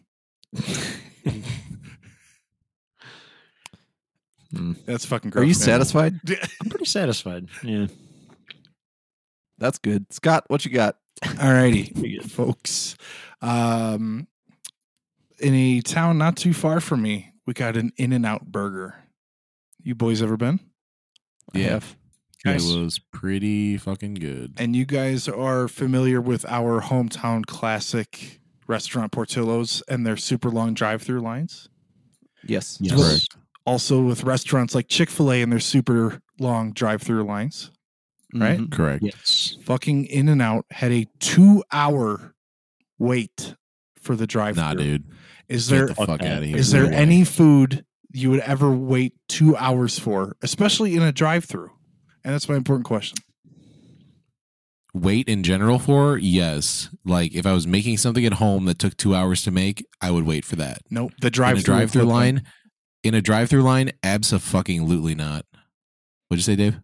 Mm. 4.54 4.76
That's 4.86 5.06
fucking 5.06 5.30
gross. 5.32 5.41
Are 5.41 5.45
you 5.45 5.54
man. 5.54 5.60
satisfied? 5.60 6.20
I'm 6.64 6.70
pretty 6.70 6.86
satisfied. 6.86 7.47
Yeah, 7.64 7.88
That's 9.58 9.78
good. 9.78 10.12
Scott, 10.12 10.45
what 10.47 10.66
you 10.66 10.72
got? 10.72 10.97
All 11.41 11.54
righty, 11.54 12.20
folks. 12.28 12.95
Um, 13.41 14.28
in 15.39 15.54
a 15.54 15.82
town 15.82 16.18
not 16.18 16.36
too 16.36 16.54
far 16.54 16.80
from 16.80 17.02
me, 17.02 17.30
we 17.45 17.53
got 17.53 17.77
an 17.77 17.91
In-N-Out 17.97 18.51
Burger. 18.51 18.95
You 19.83 19.95
boys 19.95 20.21
ever 20.21 20.37
been? 20.37 20.59
Yeah. 21.53 21.69
have. 21.69 21.95
Yes. 22.45 22.69
It 22.69 22.77
was 22.79 22.99
pretty 22.99 23.77
fucking 23.77 24.15
good. 24.15 24.53
And 24.57 24.75
you 24.75 24.85
guys 24.85 25.27
are 25.27 25.67
familiar 25.67 26.19
with 26.21 26.45
our 26.45 26.81
hometown 26.81 27.45
classic 27.45 28.39
restaurant 28.67 29.11
Portillo's 29.11 29.83
and 29.87 30.05
their 30.05 30.17
super 30.17 30.49
long 30.49 30.73
drive-through 30.73 31.19
lines. 31.21 31.69
Yes. 32.43 32.77
Yes. 32.81 32.97
Well, 32.97 33.17
Also 33.67 34.01
with 34.01 34.23
restaurants 34.23 34.73
like 34.73 34.87
Chick-fil-A 34.87 35.41
and 35.43 35.51
their 35.51 35.59
super 35.59 36.19
long 36.39 36.71
drive-through 36.71 37.23
lines. 37.23 37.69
Right? 38.33 38.59
Mhm. 38.59 38.71
Correct. 38.71 39.03
Yes. 39.03 39.57
Fucking 39.63 40.05
In-N-Out 40.05 40.65
had 40.71 40.91
a 40.91 41.05
two 41.19 41.63
hour 41.71 42.33
wait 42.97 43.55
for 44.02 44.16
the 44.16 44.28
drive. 44.28 44.56
Nah, 44.58 44.74
dude. 44.74 45.04
Is 45.47 45.70
Get 45.70 45.76
there 45.76 45.88
the 45.88 45.95
fuck 45.95 46.22
out 46.24 46.39
of 46.39 46.43
here. 46.43 46.58
is 46.58 46.72
there 46.72 46.84
No 46.84 46.89
way. 46.89 46.95
any 46.95 47.24
food 47.26 47.86
you 48.14 48.30
would 48.32 48.39
ever 48.41 48.72
wait 48.72 49.14
two 49.28 49.56
hours 49.58 49.97
for, 49.99 50.36
especially 50.41 50.95
in 50.95 51.02
a 51.02 51.12
drive 51.12 51.45
through? 51.45 51.72
And 52.24 52.34
that's 52.34 52.47
my 52.49 52.56
important 52.56 52.86
question. 52.86 53.18
wait 54.93 55.28
in 55.30 55.43
general 55.43 55.80
for? 55.80 56.18
Yes. 56.18 56.89
Like 57.06 57.34
if 57.34 57.45
I 57.45 57.54
was 57.54 57.66
making 57.68 57.97
something 57.97 58.26
at 58.26 58.34
home 58.34 58.66
that 58.66 58.78
took 58.80 58.97
two 58.97 59.16
hours 59.16 59.41
to 59.43 59.52
make, 59.52 59.86
I 60.02 60.12
would 60.12 60.26
wait 60.26 60.43
for 60.45 60.56
that. 60.58 60.80
Nope. 60.89 61.14
The 61.22 61.28
in 61.28 61.34
drive 61.34 61.58
a 61.60 61.62
drive-through 61.62 62.04
line, 62.04 62.43
in 63.04 63.14
a 63.14 63.22
drive-through 63.22 63.64
line, 63.64 63.91
absolutely 64.04 65.16
not. 65.16 65.45
What'd 66.28 66.39
you 66.39 66.43
say, 66.43 66.56
Dave? 66.56 66.80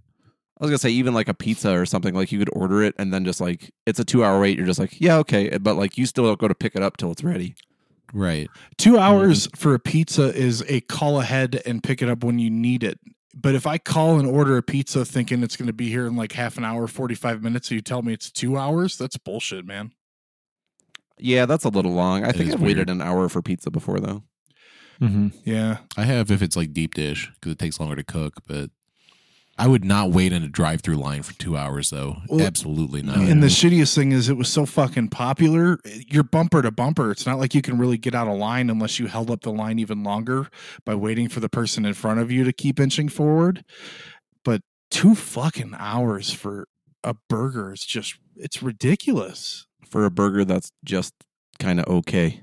I 0.59 0.63
was 0.63 0.71
gonna 0.71 0.77
say 0.79 0.89
even 0.89 1.13
like 1.13 1.27
a 1.29 1.33
pizza 1.33 1.71
or 1.77 1.85
something 1.85 2.15
like 2.15 2.31
you 2.31 2.39
could 2.39 2.49
order 2.51 2.81
it 2.83 2.95
and 2.97 3.13
then 3.13 3.23
just 3.25 3.39
like 3.39 3.71
it's 3.85 3.99
a 3.99 4.05
two 4.05 4.23
hour 4.23 4.39
wait. 4.39 4.57
You're 4.57 4.65
just 4.65 4.79
like 4.79 4.99
yeah 4.99 5.17
okay, 5.17 5.55
but 5.57 5.75
like 5.75 5.97
you 5.97 6.05
still 6.05 6.25
don't 6.25 6.39
go 6.39 6.47
to 6.47 6.55
pick 6.55 6.75
it 6.75 6.81
up 6.81 6.97
till 6.97 7.11
it's 7.11 7.23
ready. 7.23 7.55
Right. 8.13 8.49
Two 8.77 8.97
hours 8.97 9.47
for 9.55 9.73
a 9.73 9.79
pizza 9.79 10.33
is 10.33 10.63
a 10.69 10.81
call 10.81 11.19
ahead 11.19 11.61
and 11.65 11.83
pick 11.83 12.01
it 12.01 12.09
up 12.09 12.23
when 12.23 12.39
you 12.39 12.49
need 12.49 12.83
it. 12.83 12.99
But 13.35 13.53
if 13.53 13.67
I 13.67 13.77
call 13.77 14.17
and 14.17 14.27
order 14.27 14.57
a 14.57 14.63
pizza 14.63 15.03
thinking 15.05 15.43
it's 15.43 15.57
going 15.57 15.67
to 15.67 15.73
be 15.73 15.89
here 15.89 16.07
in 16.07 16.15
like 16.15 16.31
half 16.31 16.57
an 16.57 16.63
hour, 16.65 16.87
45 16.87 17.43
minutes, 17.43 17.69
and 17.69 17.75
you 17.75 17.81
tell 17.81 18.01
me 18.01 18.13
it's 18.13 18.31
two 18.31 18.57
hours, 18.57 18.97
that's 18.97 19.17
bullshit, 19.17 19.65
man. 19.65 19.91
Yeah, 21.19 21.45
that's 21.45 21.65
a 21.65 21.69
little 21.69 21.91
long. 21.91 22.23
I 22.23 22.29
It 22.29 22.35
think 22.37 22.53
I've 22.53 22.61
waited 22.61 22.89
an 22.89 23.01
hour 23.01 23.27
for 23.29 23.41
pizza 23.41 23.69
before 23.71 23.99
though. 23.99 24.23
hmm 24.99 25.27
Yeah. 25.43 25.79
I 25.97 26.03
have 26.05 26.31
if 26.31 26.41
it's 26.41 26.55
like 26.55 26.73
deep 26.73 26.93
dish 26.93 27.29
because 27.35 27.51
it 27.51 27.59
takes 27.59 27.79
longer 27.79 27.95
to 27.95 28.03
cook, 28.03 28.35
but 28.45 28.69
I 29.59 29.67
would 29.67 29.83
not 29.83 30.11
wait 30.11 30.33
in 30.33 30.43
a 30.43 30.47
drive-through 30.47 30.97
line 30.97 31.23
for 31.23 31.33
two 31.33 31.57
hours 31.57 31.89
though. 31.89 32.17
Well, 32.27 32.45
absolutely 32.45 33.01
not. 33.01 33.17
And 33.17 33.41
the 33.41 33.47
shittiest 33.47 33.95
thing 33.95 34.11
is, 34.11 34.29
it 34.29 34.37
was 34.37 34.49
so 34.49 34.65
fucking 34.65 35.09
popular. 35.09 35.79
You're 35.85 36.23
bumper 36.23 36.61
to 36.61 36.71
bumper. 36.71 37.09
It's 37.11 37.25
not 37.25 37.39
like 37.39 37.55
you 37.55 37.61
can 37.61 37.77
really 37.77 37.97
get 37.97 38.13
out 38.13 38.27
of 38.27 38.37
line 38.37 38.69
unless 38.69 38.99
you 38.99 39.07
held 39.07 39.31
up 39.31 39.41
the 39.41 39.51
line 39.51 39.79
even 39.79 40.03
longer 40.03 40.49
by 40.85 40.93
waiting 40.95 41.27
for 41.27 41.39
the 41.39 41.49
person 41.49 41.85
in 41.85 41.93
front 41.95 42.19
of 42.19 42.31
you 42.31 42.43
to 42.43 42.53
keep 42.53 42.79
inching 42.79 43.09
forward. 43.09 43.65
But 44.45 44.61
two 44.91 45.15
fucking 45.15 45.73
hours 45.77 46.31
for 46.31 46.67
a 47.03 47.15
burger 47.27 47.73
is 47.73 47.83
just, 47.83 48.15
it's 48.35 48.61
ridiculous. 48.61 49.65
For 49.89 50.05
a 50.05 50.11
burger 50.11 50.45
that's 50.45 50.71
just 50.83 51.13
kind 51.59 51.79
of 51.79 51.87
okay. 51.87 52.41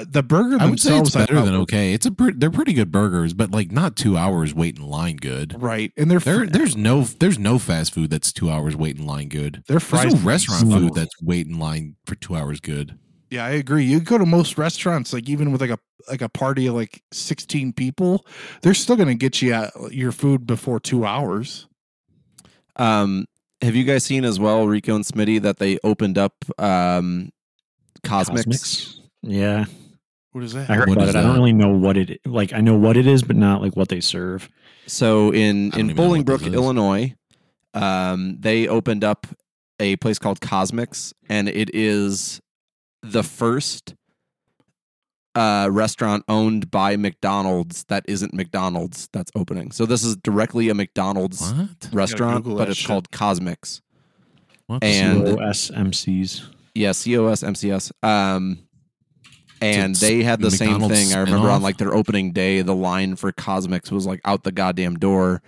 Uh, 0.00 0.04
the 0.08 0.22
burger 0.22 0.56
I 0.60 0.66
would 0.68 0.80
say 0.80 0.98
it's 0.98 1.10
better 1.14 1.40
than 1.40 1.54
okay. 1.54 1.92
It's 1.92 2.06
a 2.06 2.10
pre- 2.10 2.32
they're 2.32 2.50
pretty 2.50 2.72
good 2.72 2.90
burgers, 2.92 3.32
but 3.34 3.50
like 3.50 3.70
not 3.72 3.96
two 3.96 4.16
hours 4.16 4.54
wait 4.54 4.76
in 4.78 4.86
line 4.86 5.16
good. 5.16 5.60
Right. 5.60 5.92
And 5.96 6.10
they're, 6.10 6.18
There, 6.18 6.44
fr- 6.46 6.50
there's 6.50 6.76
no 6.76 7.02
there's 7.02 7.38
no 7.38 7.58
fast 7.58 7.94
food 7.94 8.10
that's 8.10 8.32
two 8.32 8.50
hours 8.50 8.76
wait 8.76 8.98
in 8.98 9.06
line 9.06 9.28
good. 9.28 9.62
their 9.66 9.78
There's 9.78 9.84
fries. 9.84 10.14
no 10.14 10.20
restaurant 10.20 10.60
suck. 10.70 10.78
food 10.80 10.94
that's 10.94 11.14
wait 11.22 11.46
in 11.46 11.58
line 11.58 11.96
for 12.04 12.14
two 12.14 12.36
hours 12.36 12.60
good. 12.60 12.98
Yeah, 13.30 13.44
I 13.44 13.50
agree. 13.50 13.84
You 13.84 13.98
go 14.00 14.18
to 14.18 14.26
most 14.26 14.56
restaurants, 14.56 15.12
like 15.12 15.28
even 15.28 15.50
with 15.50 15.60
like 15.60 15.70
a 15.70 15.78
like 16.08 16.22
a 16.22 16.28
party 16.28 16.66
of 16.66 16.74
like 16.74 17.02
sixteen 17.12 17.72
people, 17.72 18.24
they're 18.62 18.72
still 18.74 18.94
going 18.96 19.08
to 19.08 19.14
get 19.16 19.42
you 19.42 19.52
at 19.52 19.72
your 19.92 20.12
food 20.12 20.46
before 20.46 20.78
two 20.78 21.04
hours. 21.04 21.66
Um, 22.76 23.26
have 23.62 23.74
you 23.74 23.82
guys 23.84 24.04
seen 24.04 24.24
as 24.24 24.38
well, 24.38 24.68
Rico 24.68 24.94
and 24.94 25.04
Smitty, 25.04 25.40
that 25.42 25.58
they 25.58 25.78
opened 25.82 26.18
up 26.18 26.34
um, 26.58 27.32
CosMc's? 28.04 29.00
Yeah, 29.22 29.64
What 30.36 30.44
is 30.44 30.52
that? 30.52 30.68
I 30.68 30.74
heard 30.74 30.90
What 30.90 30.98
about 30.98 31.08
is 31.08 31.14
it. 31.14 31.18
I 31.18 31.22
don't 31.22 31.34
really 31.34 31.54
know 31.54 31.70
what 31.70 31.96
it 31.96 32.20
like. 32.26 32.52
I 32.52 32.60
know 32.60 32.76
what 32.76 32.98
it 32.98 33.06
is, 33.06 33.22
but 33.22 33.36
not 33.36 33.62
like 33.62 33.74
what 33.74 33.88
they 33.88 34.00
serve. 34.00 34.50
So 34.86 35.30
in 35.32 35.68
I 35.68 35.70
don't 35.70 35.80
in 35.80 35.90
even 35.92 35.96
know 35.96 36.10
what 36.10 36.26
Bolingbrook, 36.26 36.46
is. 36.46 36.52
Illinois, 36.52 37.14
um, 37.72 38.36
they 38.38 38.68
opened 38.68 39.02
up 39.02 39.26
a 39.80 39.96
place 39.96 40.18
called 40.18 40.40
CosMc's, 40.40 41.14
and 41.30 41.48
it 41.48 41.74
is 41.74 42.42
the 43.02 43.22
first 43.22 43.94
uh, 45.34 45.70
restaurant 45.72 46.22
owned 46.28 46.70
by 46.70 46.98
McDonald's 46.98 47.84
that 47.84 48.04
isn't 48.06 48.34
McDonald's 48.34 49.08
that's 49.14 49.32
opening. 49.34 49.70
So 49.72 49.86
this 49.86 50.04
is 50.04 50.16
directly 50.16 50.68
a 50.68 50.74
McDonald's 50.74 51.50
What? 51.50 51.88
restaurant, 51.94 52.44
Google 52.44 52.58
but 52.58 52.64
that 52.66 52.70
it's 52.72 52.80
shit. 52.80 52.88
called 52.88 53.10
CosMc's. 53.10 53.80
What? 54.66 54.84
And- 54.84 55.22
OSMCs. 55.28 56.44
Yeah, 56.74 56.88
COS 56.90 57.42
MCS. 57.42 57.90
Um, 58.02 58.58
and 59.60 59.92
it's 59.92 60.00
they 60.00 60.22
had 60.22 60.40
the 60.40 60.50
same 60.50 60.80
thing. 60.88 61.14
I 61.14 61.20
remember 61.20 61.50
on 61.50 61.62
like 61.62 61.78
their 61.78 61.94
opening 61.94 62.32
day, 62.32 62.62
the 62.62 62.74
line 62.74 63.16
for 63.16 63.32
CosMc's 63.32 63.90
was 63.90 64.06
like 64.06 64.20
out 64.24 64.44
the 64.44 64.52
goddamn 64.52 64.98
door. 64.98 65.42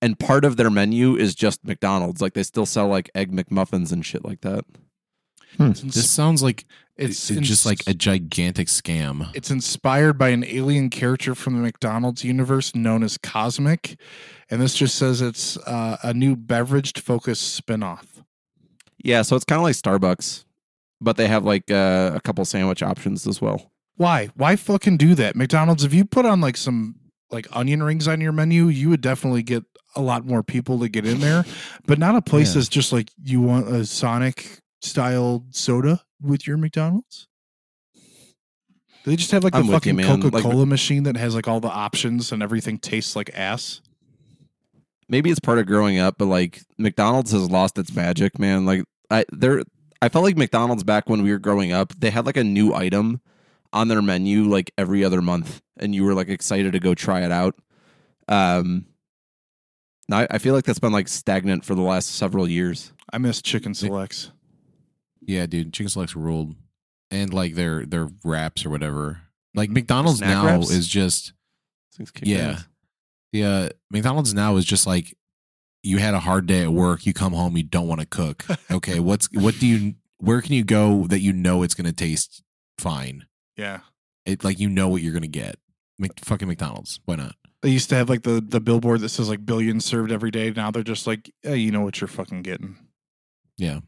And 0.00 0.18
part 0.18 0.44
of 0.44 0.56
their 0.56 0.68
menu 0.68 1.14
is 1.14 1.34
just 1.34 1.64
McDonald's. 1.64 2.20
Like 2.20 2.34
they 2.34 2.42
still 2.42 2.66
sell 2.66 2.88
like 2.88 3.08
egg 3.14 3.30
McMuffins 3.30 3.92
and 3.92 4.04
shit 4.04 4.24
like 4.24 4.40
that. 4.40 4.64
It's, 5.58 5.82
ins- 5.82 5.94
this 5.94 6.10
sounds 6.10 6.42
like 6.42 6.64
it's 6.96 7.30
it's, 7.30 7.46
just 7.46 7.64
ins- 7.64 7.66
like 7.66 7.80
a 7.86 7.94
gigantic 7.94 8.68
scam. 8.68 9.30
It's 9.34 9.50
inspired 9.50 10.18
by 10.18 10.30
an 10.30 10.44
alien 10.44 10.90
character 10.90 11.34
from 11.34 11.54
the 11.54 11.60
McDonald's 11.60 12.24
universe 12.24 12.74
known 12.74 13.02
as 13.02 13.18
Cosmic, 13.18 13.96
and 14.50 14.60
this 14.60 14.74
just 14.74 14.96
says 14.96 15.20
it's 15.20 15.56
uh, 15.58 15.98
a 16.02 16.12
new 16.12 16.36
beverage 16.36 17.00
focused 17.00 17.64
spinoff. 17.64 18.24
Yeah, 19.04 19.22
so 19.22 19.36
it's 19.36 19.44
kind 19.44 19.58
of 19.58 19.64
like 19.64 19.74
Starbucks, 19.74 20.44
but 21.02 21.16
they 21.16 21.26
have 21.28 21.44
like 21.44 21.70
uh, 21.70 22.12
a 22.14 22.20
couple 22.20 22.44
sandwich 22.44 22.82
options 22.82 23.26
as 23.26 23.40
well. 23.40 23.70
Why? 23.96 24.30
Why 24.36 24.56
fucking 24.56 24.96
do 24.96 25.14
that? 25.16 25.36
McDonald's, 25.36 25.84
if 25.84 25.92
you 25.92 26.04
put 26.04 26.24
on 26.24 26.40
like 26.40 26.56
some 26.56 26.96
like 27.30 27.46
onion 27.52 27.82
rings 27.82 28.08
on 28.08 28.20
your 28.20 28.32
menu, 28.32 28.68
you 28.68 28.88
would 28.90 29.00
definitely 29.02 29.42
get 29.42 29.64
a 29.94 30.00
lot 30.00 30.24
more 30.24 30.42
people 30.42 30.78
to 30.80 30.88
get 30.88 31.04
in 31.06 31.20
there. 31.20 31.44
But 31.86 31.98
not 31.98 32.14
a 32.16 32.22
place 32.22 32.48
Yeah. 32.50 32.54
that's 32.60 32.68
just 32.68 32.92
like 32.92 33.10
you 33.22 33.40
want 33.42 33.68
a 33.68 33.84
Sonic 33.84 34.60
style 34.80 35.44
soda 35.50 36.02
with 36.20 36.46
your 36.46 36.56
McDonald's. 36.56 37.28
They 39.04 39.16
just 39.16 39.30
have 39.32 39.42
like 39.44 39.54
I'm 39.54 39.66
the 39.66 39.72
with 39.72 39.86
you, 39.86 39.92
fucking 39.92 39.96
man. 39.96 40.20
Coca 40.22 40.34
Like- 40.34 40.42
Cola 40.44 40.64
machine 40.66 41.02
that 41.04 41.16
has 41.16 41.34
like 41.34 41.48
all 41.48 41.60
the 41.60 41.68
options 41.68 42.30
and 42.32 42.42
everything 42.42 42.78
tastes 42.78 43.16
like 43.16 43.30
ass. 43.34 43.80
maybe 45.08 45.30
it's 45.30 45.40
part 45.40 45.58
of 45.58 45.66
growing 45.66 45.98
up, 45.98 46.16
but 46.18 46.26
like 46.26 46.62
McDonald's 46.78 47.32
has 47.32 47.50
lost 47.50 47.76
its 47.78 47.94
magic, 47.94 48.38
man. 48.38 48.64
Like 48.64 48.84
I 49.10 49.24
there 49.32 49.62
I 50.02 50.08
felt 50.10 50.24
like 50.24 50.36
McDonald's 50.36 50.84
back 50.84 51.08
when 51.08 51.22
we 51.22 51.30
were 51.30 51.38
growing 51.38 51.72
up, 51.72 51.94
they 51.98 52.10
had 52.10 52.26
like 52.26 52.36
a 52.36 52.44
new 52.44 52.74
item 52.74 53.20
on 53.72 53.88
their 53.88 54.02
menu 54.02 54.44
like 54.44 54.70
every 54.76 55.02
other 55.04 55.22
month 55.22 55.62
and 55.78 55.94
you 55.94 56.04
were 56.04 56.12
like 56.12 56.28
excited 56.28 56.72
to 56.74 56.78
go 56.80 56.94
try 56.94 57.22
it 57.24 57.32
out. 57.32 57.54
Um 58.28 58.84
now 60.08 60.18
I- 60.18 60.26
I 60.32 60.38
feel 60.38 60.54
like 60.54 60.64
that's 60.64 60.78
been 60.80 60.92
like 60.92 61.08
stagnant 61.08 61.64
for 61.64 61.74
the 61.74 61.80
last 61.80 62.10
several 62.16 62.48
years. 62.48 62.92
I 63.12 63.18
miss 63.18 63.40
chicken 63.40 63.72
selects. 63.74 64.30
Yeah, 65.22 65.46
dude, 65.46 65.72
chicken 65.72 65.88
selects 65.88 66.16
ruled, 66.16 66.54
and 67.10 67.32
like 67.32 67.54
their 67.54 67.86
their 67.86 68.08
wraps 68.24 68.66
or 68.66 68.70
whatever. 68.70 69.20
Like 69.54 69.70
McDonald's 69.70 70.18
Snack 70.18 70.30
now 70.30 70.44
wraps? 70.46 70.70
is 70.70 70.88
just 70.88 71.32
Yeah. 72.22 72.38
ass. 72.38 72.68
yeah. 73.32 73.68
McDonald's 73.90 74.34
now 74.34 74.56
is 74.56 74.64
just 74.64 74.86
like 74.86 75.16
you 75.82 75.98
had 75.98 76.14
a 76.14 76.20
hard 76.20 76.46
day 76.46 76.62
at 76.62 76.72
work. 76.72 77.06
You 77.06 77.12
come 77.12 77.32
home, 77.32 77.56
you 77.56 77.62
don't 77.62 77.88
want 77.88 78.00
to 78.00 78.06
cook. 78.06 78.44
Okay, 78.70 79.00
what's 79.00 79.28
what 79.32 79.58
do 79.58 79.66
you? 79.66 79.94
Where 80.18 80.40
can 80.40 80.54
you 80.54 80.64
go 80.64 81.06
that 81.08 81.20
you 81.20 81.32
know 81.32 81.62
it's 81.62 81.74
going 81.74 81.86
to 81.86 81.92
taste 81.92 82.42
fine? 82.78 83.26
Yeah. 83.56 83.80
It 84.24 84.44
like 84.44 84.58
you 84.58 84.68
know 84.68 84.88
what 84.88 85.02
you're 85.02 85.12
going 85.12 85.22
to 85.22 85.28
get. 85.28 85.56
Mc, 85.98 86.12
fucking 86.20 86.48
McDonald's. 86.48 87.00
Why 87.04 87.16
not? 87.16 87.34
They 87.60 87.70
used 87.70 87.90
to 87.90 87.96
have 87.96 88.08
like 88.08 88.22
the 88.22 88.40
the 88.40 88.60
billboard 88.60 89.00
that 89.00 89.10
says 89.10 89.28
like 89.28 89.44
billions 89.44 89.84
served 89.84 90.10
every 90.10 90.30
day. 90.30 90.50
Now 90.50 90.70
they're 90.70 90.82
just 90.82 91.06
like, 91.06 91.30
hey, 91.42 91.56
you 91.56 91.70
know 91.70 91.82
what 91.82 92.00
you're 92.00 92.08
fucking 92.08 92.42
getting. 92.42 92.76
Yeah. 93.58 93.80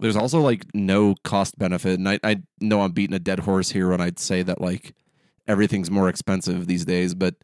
There's 0.00 0.16
also 0.16 0.40
like 0.40 0.66
no 0.74 1.14
cost 1.24 1.58
benefit. 1.58 1.98
And 1.98 2.08
I, 2.08 2.18
I 2.24 2.42
know 2.60 2.80
I'm 2.80 2.92
beating 2.92 3.14
a 3.14 3.20
dead 3.20 3.40
horse 3.40 3.70
here 3.70 3.90
when 3.90 4.00
I'd 4.00 4.18
say 4.18 4.42
that 4.42 4.60
like 4.60 4.94
everything's 5.46 5.90
more 5.90 6.08
expensive 6.08 6.66
these 6.66 6.84
days, 6.84 7.14
but 7.14 7.34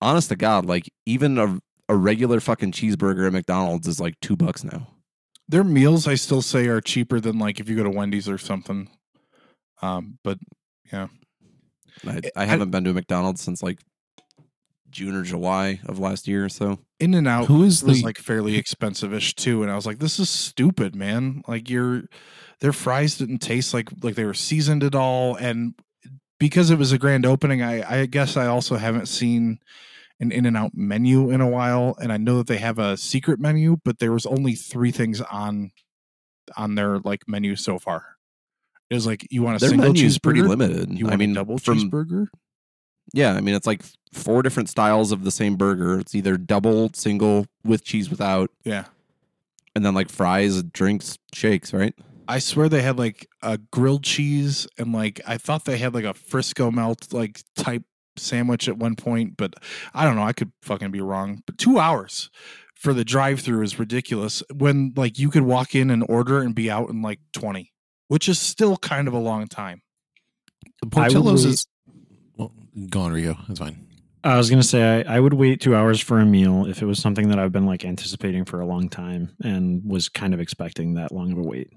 honest 0.00 0.28
to 0.30 0.36
God, 0.36 0.66
like 0.66 0.92
even 1.06 1.38
a, 1.38 1.60
a 1.88 1.96
regular 1.96 2.40
fucking 2.40 2.72
cheeseburger 2.72 3.26
at 3.26 3.32
McDonald's 3.32 3.86
is 3.88 4.00
like 4.00 4.18
two 4.20 4.36
bucks 4.36 4.64
now. 4.64 4.88
Their 5.48 5.64
meals, 5.64 6.06
I 6.08 6.14
still 6.14 6.40
say, 6.42 6.66
are 6.68 6.80
cheaper 6.80 7.20
than 7.20 7.38
like 7.38 7.60
if 7.60 7.68
you 7.68 7.76
go 7.76 7.82
to 7.84 7.90
Wendy's 7.90 8.28
or 8.28 8.38
something. 8.38 8.88
Um, 9.82 10.18
but 10.24 10.38
yeah, 10.92 11.08
I- 12.06 12.20
I 12.36 12.44
haven't 12.46 12.70
been 12.70 12.84
to 12.84 12.90
a 12.90 12.94
McDonald's 12.94 13.42
since 13.42 13.62
like 13.62 13.80
June 14.90 15.14
or 15.14 15.22
July 15.22 15.80
of 15.86 15.98
last 15.98 16.26
year 16.28 16.44
or 16.44 16.48
so. 16.48 16.78
In-N-Out 17.00 17.46
Who 17.48 17.64
is 17.64 17.82
was 17.82 17.98
the- 17.98 18.04
like 18.04 18.18
fairly 18.18 18.56
expensive-ish 18.56 19.34
too, 19.34 19.62
and 19.62 19.70
I 19.70 19.74
was 19.76 19.84
like, 19.86 19.98
this 19.98 20.18
is 20.18 20.30
stupid, 20.30 20.94
man. 20.96 21.42
Like 21.48 21.68
your 21.68 22.04
their 22.60 22.72
fries 22.72 23.18
didn't 23.18 23.38
taste 23.38 23.74
like 23.74 23.90
like 24.02 24.14
they 24.14 24.24
were 24.24 24.32
seasoned 24.34 24.82
at 24.84 24.94
all, 24.94 25.34
and 25.34 25.74
because 26.38 26.70
it 26.70 26.78
was 26.78 26.92
a 26.92 26.98
grand 26.98 27.26
opening, 27.26 27.60
I 27.62 28.02
I 28.02 28.06
guess 28.06 28.36
I 28.38 28.46
also 28.46 28.76
haven't 28.76 29.06
seen 29.08 29.58
an 30.20 30.30
In-N-Out 30.32 30.72
menu 30.74 31.30
in 31.30 31.40
a 31.40 31.48
while, 31.48 31.96
and 32.00 32.12
I 32.12 32.16
know 32.16 32.38
that 32.38 32.46
they 32.46 32.58
have 32.58 32.78
a 32.78 32.96
secret 32.96 33.40
menu, 33.40 33.76
but 33.84 33.98
there 33.98 34.12
was 34.12 34.26
only 34.26 34.54
three 34.54 34.90
things 34.90 35.20
on 35.20 35.72
on 36.56 36.74
their 36.74 36.98
like 37.00 37.26
menu 37.26 37.56
so 37.56 37.78
far. 37.78 38.16
It 38.90 38.94
was 38.94 39.06
like 39.06 39.26
you 39.30 39.42
want 39.42 39.56
a 39.56 39.60
Their 39.60 39.70
single 39.70 39.88
menu 39.88 40.04
is 40.06 40.18
pretty 40.18 40.42
limited. 40.42 40.90
You 40.96 41.06
I 41.06 41.10
want 41.10 41.18
mean, 41.20 41.30
a 41.32 41.34
double 41.34 41.58
from, 41.58 41.78
cheeseburger? 41.78 42.26
Yeah, 43.12 43.32
I 43.34 43.40
mean 43.40 43.54
it's 43.54 43.66
like 43.66 43.82
four 44.12 44.42
different 44.42 44.68
styles 44.68 45.10
of 45.10 45.24
the 45.24 45.30
same 45.30 45.56
burger. 45.56 45.98
It's 45.98 46.14
either 46.14 46.36
double, 46.36 46.90
single, 46.94 47.46
with 47.64 47.82
cheese 47.84 48.08
without, 48.10 48.50
Yeah. 48.64 48.84
and 49.74 49.84
then 49.84 49.94
like 49.94 50.10
fries, 50.10 50.62
drinks, 50.62 51.18
shakes, 51.32 51.72
right? 51.72 51.94
I 52.28 52.38
swear 52.38 52.68
they 52.68 52.82
had 52.82 52.98
like 52.98 53.26
a 53.42 53.58
grilled 53.58 54.04
cheese 54.04 54.66
and 54.78 54.92
like 54.92 55.20
I 55.26 55.36
thought 55.38 55.64
they 55.64 55.78
had 55.78 55.92
like 55.94 56.04
a 56.04 56.14
Frisco 56.14 56.70
melt 56.70 57.12
like 57.12 57.42
type 57.56 57.82
sandwich 58.16 58.68
at 58.68 58.78
one 58.78 58.96
point, 58.96 59.36
but 59.36 59.54
I 59.94 60.04
don't 60.04 60.16
know. 60.16 60.22
I 60.22 60.32
could 60.32 60.52
fucking 60.62 60.90
be 60.90 61.00
wrong. 61.00 61.42
But 61.46 61.58
two 61.58 61.78
hours 61.78 62.30
for 62.76 62.92
the 62.92 63.04
drive 63.04 63.40
through 63.40 63.62
is 63.62 63.78
ridiculous 63.78 64.42
when 64.54 64.92
like 64.96 65.18
you 65.18 65.30
could 65.30 65.42
walk 65.44 65.74
in 65.74 65.90
and 65.90 66.04
order 66.08 66.40
and 66.40 66.54
be 66.54 66.70
out 66.70 66.90
in 66.90 67.02
like 67.02 67.20
20, 67.32 67.72
which 68.08 68.28
is 68.28 68.38
still 68.38 68.76
kind 68.76 69.08
of 69.08 69.14
a 69.14 69.18
long 69.18 69.46
time. 69.46 69.82
The 70.82 70.88
I 70.88 71.08
Portillo's 71.08 71.44
wait- 71.44 71.54
is. 71.54 71.66
Well, 72.36 72.52
go 72.90 73.00
on, 73.00 73.12
Rico. 73.12 73.36
That's 73.48 73.60
fine. 73.60 73.86
I 74.22 74.38
was 74.38 74.48
gonna 74.48 74.62
say 74.62 75.04
I, 75.06 75.16
I 75.16 75.20
would 75.20 75.34
wait 75.34 75.60
two 75.60 75.76
hours 75.76 76.00
for 76.00 76.18
a 76.18 76.24
meal 76.24 76.64
if 76.64 76.80
it 76.80 76.86
was 76.86 76.98
something 76.98 77.28
that 77.28 77.38
I've 77.38 77.52
been 77.52 77.66
like 77.66 77.84
anticipating 77.84 78.46
for 78.46 78.58
a 78.58 78.66
long 78.66 78.88
time 78.88 79.36
and 79.44 79.82
was 79.84 80.08
kind 80.08 80.32
of 80.32 80.40
expecting 80.40 80.94
that 80.94 81.12
long 81.12 81.30
of 81.32 81.36
a 81.38 81.42
wait. 81.42 81.68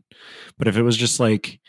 But 0.58 0.70
if 0.70 0.78
it 0.78 0.82
was 0.84 0.96
just 0.96 1.20
like, 1.20 1.60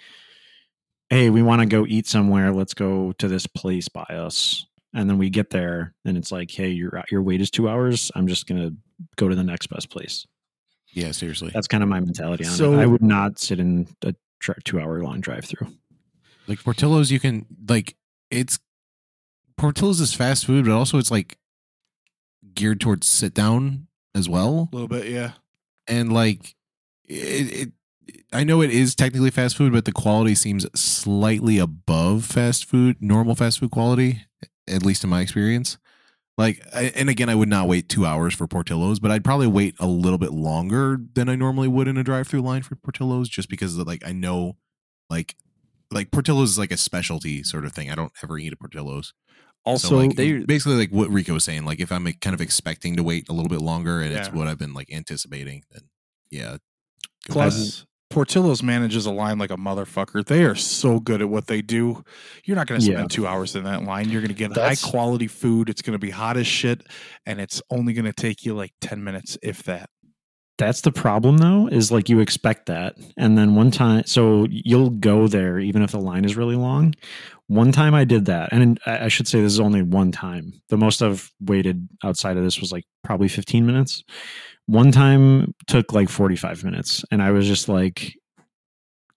hey, 1.10 1.30
we 1.30 1.42
want 1.42 1.60
to 1.60 1.66
go 1.66 1.86
eat 1.86 2.06
somewhere, 2.06 2.52
let's 2.52 2.74
go 2.74 3.12
to 3.12 3.28
this 3.28 3.46
place 3.46 3.88
by 3.88 4.02
us, 4.04 4.66
and 4.94 5.08
then 5.08 5.18
we 5.18 5.30
get 5.30 5.50
there 5.50 5.94
and 6.04 6.16
it's 6.16 6.30
like, 6.32 6.50
hey, 6.50 6.68
your 6.70 7.02
your 7.10 7.22
wait 7.22 7.40
is 7.40 7.50
two 7.50 7.68
hours. 7.68 8.10
I'm 8.14 8.26
just 8.26 8.46
gonna 8.46 8.70
go 9.16 9.28
to 9.28 9.34
the 9.34 9.44
next 9.44 9.68
best 9.68 9.90
place. 9.90 10.26
Yeah, 10.92 11.12
seriously. 11.12 11.50
That's 11.52 11.68
kind 11.68 11.82
of 11.82 11.88
my 11.88 12.00
mentality 12.00 12.44
on 12.46 12.50
So- 12.52 12.72
it. 12.74 12.82
I 12.82 12.86
would 12.86 13.02
not 13.02 13.38
sit 13.38 13.60
in 13.60 13.86
a 14.02 14.14
tri- 14.40 14.54
two 14.64 14.80
hour 14.80 15.02
long 15.02 15.20
drive 15.20 15.44
through. 15.44 15.68
like 16.46 16.62
Portillo's, 16.64 17.10
you 17.10 17.20
can 17.20 17.46
like 17.68 17.94
it's 18.30 18.58
Portillo's 19.56 20.00
is 20.00 20.14
fast 20.14 20.46
food, 20.46 20.64
but 20.64 20.72
also 20.72 20.98
it's 20.98 21.10
like 21.10 21.36
geared 22.54 22.80
towards 22.80 23.06
sit 23.06 23.34
down 23.34 23.86
as 24.14 24.28
well. 24.28 24.68
A 24.72 24.74
little 24.76 24.88
bit, 24.88 25.08
yeah. 25.08 25.32
and 25.86 26.12
like 26.12 26.54
it, 27.06 27.52
it 27.68 27.72
i 28.32 28.44
know 28.44 28.60
it 28.62 28.70
is 28.70 28.94
technically 28.94 29.30
fast 29.30 29.56
food 29.56 29.72
but 29.72 29.84
the 29.84 29.92
quality 29.92 30.34
seems 30.34 30.66
slightly 30.78 31.58
above 31.58 32.24
fast 32.24 32.64
food 32.64 32.96
normal 33.00 33.34
fast 33.34 33.58
food 33.60 33.70
quality 33.70 34.26
at 34.68 34.84
least 34.84 35.02
in 35.02 35.08
my 35.10 35.20
experience. 35.22 35.78
Like 36.36 36.62
and 36.74 37.08
again 37.10 37.28
i 37.28 37.34
would 37.34 37.48
not 37.48 37.66
wait 37.68 37.88
two 37.88 38.06
hours 38.06 38.32
for 38.34 38.46
Portillo's 38.46 39.00
but 39.00 39.10
i'd 39.10 39.24
probably 39.24 39.46
wait 39.48 39.74
a 39.80 39.86
little 39.86 40.18
bit 40.18 40.30
longer 40.32 41.00
than 41.14 41.28
i 41.28 41.34
normally 41.34 41.66
would 41.68 41.88
in 41.88 41.96
a 41.96 42.04
drive-through 42.04 42.42
line 42.42 42.62
for 42.62 42.76
Portillo's 42.76 43.28
just 43.28 43.48
because 43.48 43.76
like 43.78 44.06
i 44.06 44.12
know 44.12 44.56
like 45.10 45.34
like 45.90 46.10
Portillo's 46.12 46.50
is 46.50 46.58
like 46.58 46.70
a 46.70 46.76
specialty 46.76 47.42
sort 47.42 47.64
of 47.64 47.72
thing. 47.72 47.90
I 47.90 47.94
don't 47.94 48.12
ever 48.22 48.38
eat 48.38 48.52
a 48.52 48.56
Portillo's. 48.56 49.14
Also, 49.64 49.88
so 49.88 49.96
like 49.96 50.16
they- 50.16 50.38
basically 50.44 50.76
like 50.76 50.90
what 50.90 51.10
rico 51.10 51.32
was 51.34 51.44
saying 51.44 51.64
like 51.64 51.80
if 51.80 51.90
i'm 51.90 52.04
kind 52.20 52.32
of 52.34 52.40
expecting 52.40 52.94
to 52.96 53.02
wait 53.02 53.28
a 53.28 53.32
little 53.32 53.48
bit 53.48 53.60
longer 53.60 54.00
and 54.00 54.14
it's 54.14 54.28
what 54.32 54.46
i've 54.48 54.58
been 54.58 54.72
like 54.74 54.90
anticipating 54.92 55.64
then 55.72 55.82
yeah 56.30 56.56
Plus, 57.28 57.84
Portillo's 58.18 58.64
manages 58.64 59.06
a 59.06 59.12
line 59.12 59.38
like 59.38 59.52
a 59.52 59.56
motherfucker. 59.56 60.26
They 60.26 60.42
are 60.42 60.56
so 60.56 60.98
good 60.98 61.22
at 61.22 61.28
what 61.28 61.46
they 61.46 61.62
do. 61.62 62.02
You're 62.44 62.56
not 62.56 62.66
going 62.66 62.80
to 62.80 62.84
spend 62.84 62.98
Yeah. 62.98 63.06
two 63.08 63.28
hours 63.28 63.54
in 63.54 63.62
that 63.62 63.84
line. 63.84 64.08
You're 64.10 64.20
going 64.20 64.30
to 64.30 64.34
get 64.34 64.52
That's- 64.54 64.82
high 64.82 64.90
quality 64.90 65.28
food. 65.28 65.68
It's 65.68 65.82
going 65.82 65.92
to 65.92 66.00
be 66.04 66.10
hot 66.10 66.36
as 66.36 66.44
shit, 66.48 66.82
and 67.26 67.40
it's 67.40 67.62
only 67.70 67.92
going 67.92 68.06
to 68.06 68.12
take 68.12 68.44
you 68.44 68.54
like 68.54 68.72
ten 68.80 69.04
minutes, 69.04 69.38
if 69.40 69.62
that. 69.64 69.90
That's 70.58 70.80
the 70.80 70.90
problem 70.90 71.36
though, 71.38 71.68
is 71.68 71.92
like 71.92 72.08
you 72.08 72.18
expect 72.18 72.66
that. 72.66 72.96
And 73.16 73.38
then 73.38 73.54
one 73.54 73.70
time, 73.70 74.02
so 74.06 74.48
you'll 74.50 74.90
go 74.90 75.28
there 75.28 75.60
even 75.60 75.82
if 75.82 75.92
the 75.92 76.00
line 76.00 76.24
is 76.24 76.36
really 76.36 76.56
long. 76.56 76.94
One 77.46 77.70
time 77.70 77.94
I 77.94 78.02
did 78.02 78.24
that. 78.24 78.48
And 78.52 78.80
I 78.84 79.04
I 79.04 79.08
should 79.08 79.28
say 79.28 79.40
this 79.40 79.52
is 79.52 79.60
only 79.60 79.82
one 79.82 80.10
time. 80.10 80.54
The 80.70 80.76
most 80.76 81.00
I've 81.00 81.30
waited 81.40 81.88
outside 82.02 82.36
of 82.36 82.42
this 82.42 82.60
was 82.60 82.72
like 82.72 82.82
probably 83.04 83.28
15 83.28 83.64
minutes. 83.64 84.02
One 84.68 84.92
time 84.92 85.54
took 85.66 85.92
like 85.92 86.08
45 86.10 86.62
minutes. 86.62 87.04
And 87.10 87.22
I 87.22 87.30
was 87.32 87.46
just 87.46 87.68
like 87.68 88.14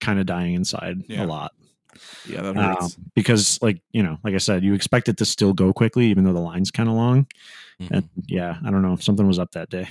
kind 0.00 0.18
of 0.18 0.26
dying 0.26 0.54
inside 0.54 1.04
Yeah. 1.08 1.24
a 1.24 1.26
lot. 1.26 1.52
Yeah, 2.26 2.40
that 2.42 2.56
Um, 2.56 2.76
hurts. 2.80 2.96
because, 3.14 3.60
like, 3.60 3.82
you 3.92 4.02
know, 4.02 4.18
like 4.24 4.34
I 4.34 4.38
said, 4.38 4.64
you 4.64 4.72
expect 4.72 5.08
it 5.10 5.18
to 5.18 5.24
still 5.26 5.52
go 5.52 5.72
quickly, 5.74 6.06
even 6.10 6.24
though 6.24 6.32
the 6.32 6.40
line's 6.40 6.70
kind 6.70 6.88
of 6.88 6.94
long. 6.94 7.26
Mhm. 7.80 7.90
And 7.90 8.08
yeah, 8.26 8.58
I 8.64 8.70
don't 8.70 8.80
know. 8.82 8.96
Something 8.96 9.26
was 9.28 9.38
up 9.38 9.52
that 9.52 9.68
day. 9.68 9.88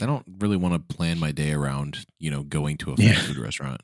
I 0.00 0.06
don't 0.06 0.26
really 0.40 0.56
want 0.58 0.74
to 0.74 0.94
plan 0.94 1.18
my 1.18 1.32
day 1.32 1.52
around, 1.52 2.04
you 2.18 2.30
know, 2.30 2.42
going 2.42 2.76
to 2.78 2.92
a 2.92 2.96
fast 2.96 3.08
Yeah. 3.08 3.22
food 3.22 3.38
restaurant. 3.38 3.80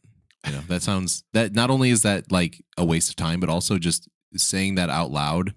You 0.46 0.52
know, 0.52 0.60
that 0.68 0.82
sounds 0.82 1.24
that 1.32 1.54
not 1.54 1.70
only 1.70 1.88
is 1.90 2.02
that 2.02 2.30
like 2.30 2.62
a 2.76 2.84
waste 2.84 3.08
of 3.08 3.16
time, 3.16 3.40
but 3.40 3.48
also 3.48 3.78
just 3.78 4.08
saying 4.36 4.74
that 4.74 4.90
out 4.90 5.10
loud 5.10 5.54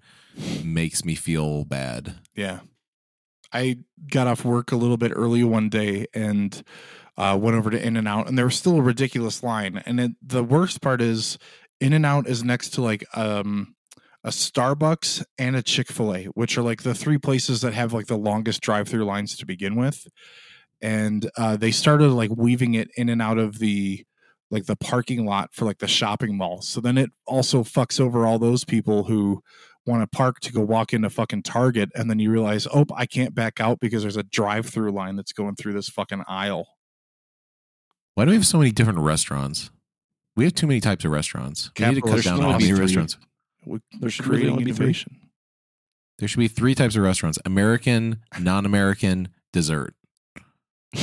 makes 0.64 1.04
me 1.04 1.14
feel 1.14 1.64
bad. 1.64 2.14
Yeah. 2.34 2.60
I 3.54 3.78
got 4.10 4.26
off 4.26 4.44
work 4.44 4.72
a 4.72 4.76
little 4.76 4.96
bit 4.96 5.12
early 5.14 5.44
one 5.44 5.68
day 5.68 6.06
and 6.12 6.62
uh, 7.16 7.38
went 7.40 7.56
over 7.56 7.70
to 7.70 7.80
In-N-Out, 7.80 8.28
and 8.28 8.36
there 8.36 8.44
was 8.44 8.56
still 8.56 8.76
a 8.76 8.82
ridiculous 8.82 9.42
line. 9.42 9.80
And 9.86 10.00
it, 10.00 10.12
the 10.20 10.42
worst 10.42 10.80
part 10.80 11.00
is, 11.00 11.38
In-N-Out 11.80 12.26
is 12.26 12.42
next 12.42 12.70
to 12.70 12.82
like 12.82 13.04
um, 13.16 13.76
a 14.24 14.30
Starbucks 14.30 15.24
and 15.38 15.54
a 15.54 15.62
Chick 15.62 15.92
Fil 15.92 16.14
A, 16.14 16.24
which 16.26 16.58
are 16.58 16.62
like 16.62 16.82
the 16.82 16.94
three 16.94 17.18
places 17.18 17.60
that 17.60 17.72
have 17.72 17.92
like 17.92 18.06
the 18.06 18.18
longest 18.18 18.60
drive-through 18.60 19.04
lines 19.04 19.36
to 19.36 19.46
begin 19.46 19.76
with. 19.76 20.06
And 20.82 21.30
uh, 21.38 21.56
they 21.56 21.70
started 21.70 22.10
like 22.10 22.30
weaving 22.36 22.74
it 22.74 22.90
in 22.96 23.08
and 23.08 23.22
out 23.22 23.38
of 23.38 23.58
the 23.60 24.04
like 24.50 24.66
the 24.66 24.76
parking 24.76 25.24
lot 25.24 25.52
for 25.52 25.64
like 25.64 25.78
the 25.78 25.88
shopping 25.88 26.36
mall. 26.36 26.62
So 26.62 26.80
then 26.80 26.98
it 26.98 27.10
also 27.26 27.62
fucks 27.62 27.98
over 28.00 28.26
all 28.26 28.38
those 28.38 28.64
people 28.64 29.04
who 29.04 29.42
want 29.86 30.02
to 30.02 30.06
park 30.06 30.40
to 30.40 30.52
go 30.52 30.60
walk 30.60 30.92
into 30.92 31.10
fucking 31.10 31.42
Target, 31.42 31.90
and 31.94 32.08
then 32.10 32.18
you 32.18 32.30
realize, 32.30 32.66
oh, 32.72 32.86
I 32.94 33.06
can't 33.06 33.34
back 33.34 33.60
out 33.60 33.80
because 33.80 34.02
there's 34.02 34.16
a 34.16 34.22
drive-through 34.22 34.90
line 34.92 35.16
that's 35.16 35.32
going 35.32 35.56
through 35.56 35.74
this 35.74 35.88
fucking 35.88 36.22
aisle. 36.26 36.66
Why 38.14 38.24
do 38.24 38.30
we 38.30 38.36
have 38.36 38.46
so 38.46 38.58
many 38.58 38.70
different 38.72 39.00
restaurants? 39.00 39.70
We 40.36 40.44
have 40.44 40.54
too 40.54 40.66
many 40.66 40.80
types 40.80 41.04
of 41.04 41.10
restaurants. 41.10 41.70
We 41.78 41.86
need 41.86 41.94
to 41.96 42.00
cut 42.02 42.24
down 42.24 42.42
on 42.42 42.52
how 42.52 42.58
many 42.58 42.72
restaurants. 42.72 43.18
We- 43.66 43.80
There 44.00 44.10
should 44.10 44.26
really 44.26 44.38
creating 44.42 44.52
only 44.52 44.64
be 44.64 44.72
three. 44.72 44.84
innovation. 44.86 45.16
There 46.18 46.28
should 46.28 46.38
be 46.38 46.48
three 46.48 46.74
types 46.74 46.96
of 46.96 47.02
restaurants: 47.02 47.38
American, 47.44 48.20
non-American, 48.40 49.28
dessert. 49.52 49.94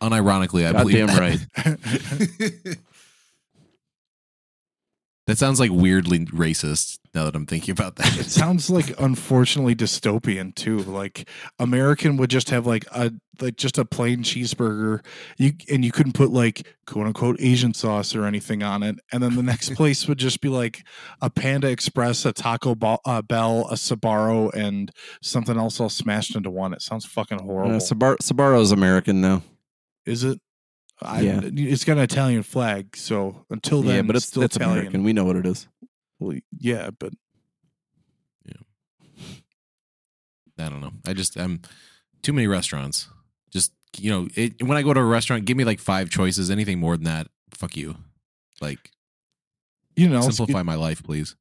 Unironically, 0.00 0.66
I 0.66 0.72
believe 0.72 1.06
Goddamn 1.06 1.40
that. 1.56 1.78
right. 2.60 2.78
that 5.28 5.36
sounds 5.36 5.60
like 5.60 5.70
weirdly 5.70 6.20
racist. 6.20 6.98
Now 7.14 7.24
that 7.24 7.36
I'm 7.36 7.44
thinking 7.44 7.72
about 7.72 7.96
that. 7.96 8.18
It 8.18 8.30
sounds 8.30 8.70
like 8.70 8.98
unfortunately 8.98 9.74
dystopian 9.74 10.54
too. 10.54 10.78
Like 10.78 11.28
American 11.58 12.16
would 12.16 12.30
just 12.30 12.48
have 12.48 12.66
like 12.66 12.86
a 12.92 13.12
like 13.38 13.56
just 13.56 13.76
a 13.76 13.84
plain 13.84 14.22
cheeseburger, 14.22 15.04
you 15.36 15.52
and 15.70 15.84
you 15.84 15.92
couldn't 15.92 16.14
put 16.14 16.30
like 16.30 16.66
quote 16.86 17.06
unquote 17.06 17.36
Asian 17.40 17.74
sauce 17.74 18.14
or 18.14 18.24
anything 18.24 18.62
on 18.62 18.82
it. 18.82 18.96
And 19.12 19.22
then 19.22 19.36
the 19.36 19.42
next 19.42 19.74
place 19.74 20.08
would 20.08 20.16
just 20.18 20.40
be 20.40 20.48
like 20.48 20.82
a 21.20 21.28
Panda 21.28 21.68
Express, 21.68 22.24
a 22.24 22.32
Taco 22.32 22.74
Bell, 22.74 23.00
uh, 23.04 23.20
Bell, 23.20 23.66
a 23.70 23.74
Sabaro, 23.74 24.50
and 24.54 24.90
something 25.20 25.58
else 25.58 25.78
all 25.78 25.90
smashed 25.90 26.36
into 26.36 26.50
one. 26.50 26.72
It 26.72 26.80
sounds 26.80 27.04
fucking 27.04 27.40
horrible. 27.40 27.76
Uh, 27.76 27.80
Sabar- 27.80 28.16
Sabaro's 28.22 28.72
American 28.72 29.20
now. 29.20 29.42
Is 30.06 30.24
it? 30.24 30.40
I, 31.02 31.20
Yeah. 31.20 31.40
It's 31.44 31.84
got 31.84 31.96
an 31.98 32.02
Italian 32.04 32.42
flag, 32.42 32.96
so 32.96 33.44
until 33.50 33.82
then, 33.82 33.94
yeah, 33.96 34.02
but 34.02 34.16
it's 34.16 34.26
still 34.26 34.42
it's 34.42 34.56
Italian. 34.56 34.78
American. 34.78 35.02
We 35.04 35.12
know 35.12 35.24
what 35.24 35.36
it 35.36 35.46
is. 35.46 35.68
Well, 36.18 36.36
yeah, 36.58 36.90
but 36.98 37.12
yeah, 38.44 38.56
I 40.58 40.68
don't 40.68 40.80
know. 40.80 40.92
I 41.06 41.12
just 41.12 41.36
I'm 41.36 41.60
too 42.22 42.32
many 42.32 42.46
restaurants. 42.46 43.08
Just 43.52 43.72
you 43.96 44.10
know, 44.10 44.28
it, 44.34 44.62
when 44.62 44.76
I 44.76 44.82
go 44.82 44.92
to 44.92 45.00
a 45.00 45.04
restaurant, 45.04 45.44
give 45.44 45.56
me 45.56 45.64
like 45.64 45.78
five 45.80 46.10
choices. 46.10 46.50
Anything 46.50 46.78
more 46.78 46.96
than 46.96 47.04
that, 47.04 47.28
fuck 47.52 47.76
you. 47.76 47.96
Like 48.60 48.90
you 49.96 50.08
know, 50.08 50.20
simplify 50.22 50.62
my 50.62 50.74
life, 50.74 51.02
please. 51.02 51.36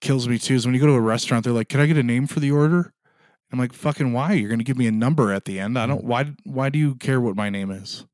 kills 0.00 0.28
me 0.28 0.38
too 0.38 0.54
is 0.54 0.66
when 0.66 0.74
you 0.74 0.80
go 0.80 0.86
to 0.86 0.92
a 0.94 1.00
restaurant, 1.00 1.44
they're 1.44 1.52
like, 1.52 1.68
"Can 1.68 1.80
I 1.80 1.86
get 1.86 1.96
a 1.98 2.02
name 2.02 2.26
for 2.26 2.40
the 2.40 2.50
order?" 2.50 2.92
I'm 3.52 3.58
like, 3.58 3.72
"Fucking 3.74 4.12
why? 4.12 4.32
You're 4.32 4.48
gonna 4.50 4.64
give 4.64 4.78
me 4.78 4.86
a 4.86 4.92
number 4.92 5.32
at 5.32 5.44
the 5.44 5.60
end? 5.60 5.78
I 5.78 5.84
Mm. 5.84 5.88
don't. 5.88 6.04
Why? 6.04 6.32
Why 6.44 6.70
do 6.70 6.78
you 6.78 6.94
care 6.96 7.20
what 7.20 7.36
my 7.36 7.50
name 7.50 7.70
is? 7.70 8.06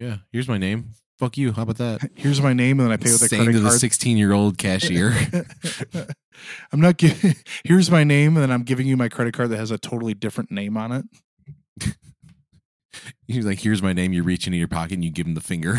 Yeah, 0.00 0.16
here's 0.32 0.48
my 0.48 0.58
name. 0.58 0.94
Fuck 1.18 1.36
you. 1.36 1.52
How 1.52 1.62
about 1.62 1.76
that? 1.76 2.10
Here's 2.14 2.40
my 2.40 2.54
name, 2.54 2.80
and 2.80 2.88
then 2.88 2.92
I 2.92 2.96
pay 2.96 3.12
with 3.12 3.20
a 3.20 3.28
Saying 3.28 3.42
credit 3.42 3.58
to 3.58 3.62
the 3.62 3.68
card. 3.68 3.80
16 3.80 4.16
year 4.16 4.32
old 4.32 4.56
cashier. 4.56 5.12
I'm 6.72 6.80
not 6.80 6.96
giving. 6.96 7.34
Here's 7.62 7.90
my 7.90 8.04
name, 8.04 8.28
and 8.28 8.42
then 8.42 8.50
I'm 8.50 8.62
giving 8.62 8.86
you 8.86 8.96
my 8.96 9.10
credit 9.10 9.34
card 9.34 9.50
that 9.50 9.58
has 9.58 9.70
a 9.70 9.76
totally 9.76 10.14
different 10.14 10.50
name 10.50 10.78
on 10.78 10.92
it. 10.92 11.04
He's 13.28 13.44
like, 13.44 13.60
here's 13.60 13.82
my 13.82 13.92
name. 13.92 14.14
You 14.14 14.22
reach 14.22 14.46
into 14.46 14.58
your 14.58 14.66
pocket 14.66 14.94
and 14.94 15.04
you 15.04 15.10
give 15.10 15.26
him 15.26 15.34
the 15.34 15.42
finger. 15.42 15.76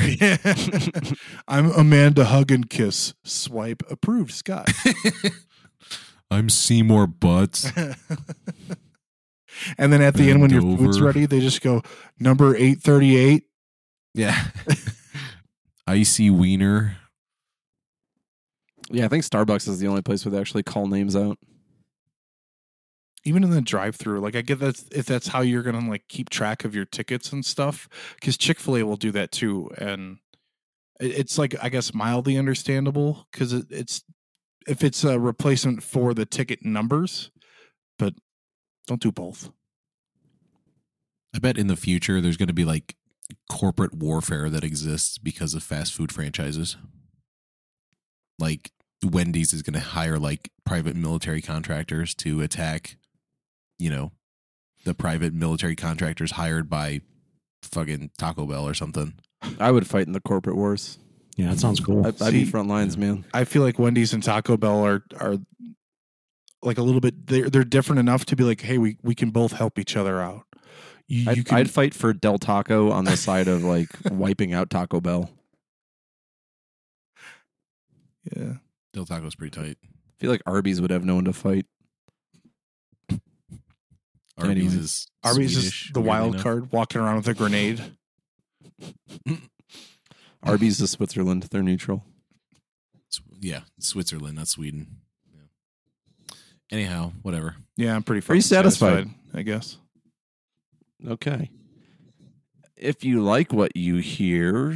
I'm 1.47 1.71
Amanda 1.71 2.25
Hug 2.25 2.51
and 2.51 2.69
Kiss. 2.69 3.15
Swipe 3.23 3.81
approved, 3.89 4.31
Scott. 4.31 4.69
I'm 6.29 6.49
Seymour 6.49 7.07
Butts. 7.07 7.69
and 9.77 9.91
then 9.91 10.01
at 10.03 10.13
the 10.13 10.29
end, 10.29 10.41
when 10.41 10.51
your 10.51 10.61
Bend 10.61 10.77
food's 10.77 11.01
ready, 11.01 11.25
they 11.25 11.39
just 11.39 11.61
go 11.61 11.81
number 12.19 12.55
eight 12.55 12.81
thirty 12.81 13.17
eight. 13.17 13.45
Yeah. 14.13 14.47
Icy 15.87 16.29
wiener. 16.29 16.97
Yeah, 18.89 19.05
I 19.05 19.07
think 19.07 19.23
Starbucks 19.23 19.67
is 19.67 19.79
the 19.79 19.87
only 19.87 20.01
place 20.01 20.25
where 20.25 20.31
they 20.31 20.39
actually 20.39 20.63
call 20.63 20.87
names 20.87 21.15
out. 21.15 21.37
even 23.23 23.43
in 23.43 23.51
the 23.51 23.61
drive-through. 23.61 24.19
Like 24.19 24.35
I 24.35 24.41
get 24.41 24.59
that 24.59 24.83
if 24.91 25.05
that's 25.05 25.27
how 25.27 25.41
you're 25.41 25.61
gonna 25.63 25.87
like 25.87 26.07
keep 26.07 26.29
track 26.29 26.65
of 26.65 26.73
your 26.75 26.85
tickets 26.85 27.31
and 27.31 27.45
stuff, 27.45 27.87
because 28.15 28.35
Chick 28.37 28.59
Fil 28.59 28.77
A 28.77 28.83
will 28.83 28.97
do 28.97 29.11
that 29.11 29.31
too, 29.31 29.69
and 29.77 30.17
it- 30.99 31.11
it's 31.19 31.37
like 31.37 31.55
I 31.63 31.69
guess 31.69 31.93
mildly 31.93 32.37
understandable 32.37 33.27
because 33.31 33.53
it, 33.53 33.67
it's 33.69 34.03
if 34.67 34.83
it's 34.83 35.03
a 35.03 35.19
replacement 35.19 35.83
for 35.83 36.13
the 36.13 36.25
ticket 36.25 36.65
numbers, 36.65 37.31
but 37.99 38.13
don't 38.87 39.01
do 39.01 39.11
both. 39.11 39.51
I 41.33 41.39
bet 41.39 41.57
in 41.57 41.67
the 41.67 41.75
future 41.77 42.19
there's 42.21 42.37
going 42.37 42.47
to 42.47 42.53
be 42.53 42.65
like 42.65 42.95
corporate 43.49 43.93
warfare 43.93 44.49
that 44.49 44.63
exists 44.63 45.17
because 45.17 45.53
of 45.53 45.63
fast 45.63 45.93
food 45.93 46.11
franchises. 46.11 46.77
Like 48.39 48.71
Wendy's 49.03 49.53
is 49.53 49.61
going 49.61 49.73
to 49.73 49.79
hire 49.79 50.17
like 50.17 50.51
private 50.65 50.95
military 50.95 51.41
contractors 51.41 52.15
to 52.15 52.41
attack, 52.41 52.97
you 53.77 53.89
know, 53.89 54.11
the 54.83 54.93
private 54.93 55.33
military 55.33 55.75
contractors 55.75 56.31
hired 56.31 56.69
by 56.69 57.01
fucking 57.63 58.11
Taco 58.17 58.45
Bell 58.45 58.67
or 58.67 58.73
something. 58.73 59.13
I 59.59 59.71
would 59.71 59.87
fight 59.87 60.07
in 60.07 60.13
the 60.13 60.21
corporate 60.21 60.55
wars. 60.55 60.97
Yeah, 61.37 61.49
that 61.49 61.59
sounds 61.59 61.79
cool. 61.79 62.05
I, 62.05 62.09
I'd 62.09 62.17
be 62.31 62.43
See- 62.43 62.45
front 62.45 62.67
lines, 62.67 62.97
man. 62.97 63.25
I 63.33 63.45
feel 63.45 63.61
like 63.61 63.79
Wendy's 63.79 64.13
and 64.13 64.21
Taco 64.23 64.57
Bell 64.57 64.85
are 64.85 65.03
are 65.19 65.37
like 66.61 66.77
a 66.77 66.83
little 66.83 67.01
bit 67.01 67.25
they're 67.27 67.49
they're 67.49 67.63
different 67.63 67.99
enough 67.99 68.25
to 68.25 68.35
be 68.35 68.43
like, 68.43 68.61
hey, 68.61 68.77
we 68.77 68.97
we 69.01 69.15
can 69.15 69.31
both 69.31 69.53
help 69.53 69.79
each 69.79 69.95
other 69.95 70.21
out. 70.21 70.43
You, 71.11 71.29
I'd, 71.29 71.37
you 71.37 71.43
can, 71.43 71.57
I'd 71.57 71.69
fight 71.69 71.93
for 71.93 72.13
Del 72.13 72.37
Taco 72.37 72.89
on 72.91 73.03
the 73.03 73.17
side 73.17 73.49
of 73.49 73.63
like 73.65 73.89
wiping 74.11 74.53
out 74.53 74.69
Taco 74.69 75.01
Bell. 75.01 75.29
yeah. 78.35 78.53
Del 78.93 79.05
Taco's 79.05 79.35
pretty 79.35 79.51
tight. 79.51 79.77
I 79.83 80.13
feel 80.19 80.31
like 80.31 80.41
Arby's 80.45 80.79
would 80.79 80.89
have 80.91 81.03
no 81.03 81.15
one 81.15 81.25
to 81.25 81.33
fight. 81.33 81.65
Arby's 84.37 84.57
Anyway. 84.57 84.75
is 84.75 85.07
Arby's 85.23 85.53
Swedish, 85.53 85.85
is 85.87 85.91
the 85.93 85.99
wild 86.01 86.33
enough. 86.35 86.43
card 86.43 86.71
walking 86.71 87.01
around 87.01 87.17
with 87.17 87.27
a 87.27 87.33
grenade. 87.33 87.83
Arby's 90.43 90.79
is 90.79 90.91
Switzerland. 90.91 91.43
They're 91.51 91.61
neutral. 91.61 92.03
Yeah, 93.39 93.61
Switzerland, 93.79 94.37
not 94.37 94.47
Sweden. 94.47 95.01
Yeah. 95.33 96.35
Anyhow, 96.71 97.11
whatever. 97.21 97.55
Yeah, 97.75 97.95
I'm 97.95 98.03
pretty. 98.03 98.19
Are 98.19 98.35
you 98.35 98.41
fucking 98.41 98.55
satisfied? 98.55 99.09
I 99.33 99.41
guess. 99.41 99.77
Okay. 101.07 101.49
If 102.77 103.03
you 103.03 103.21
like 103.23 103.53
what 103.53 103.75
you 103.75 103.97
hear, 103.97 104.73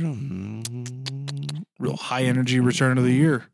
Real 1.80 1.98
high 1.98 2.24
energy 2.24 2.60
return 2.60 2.98
of 2.98 3.04
the 3.04 3.12
year. 3.12 3.46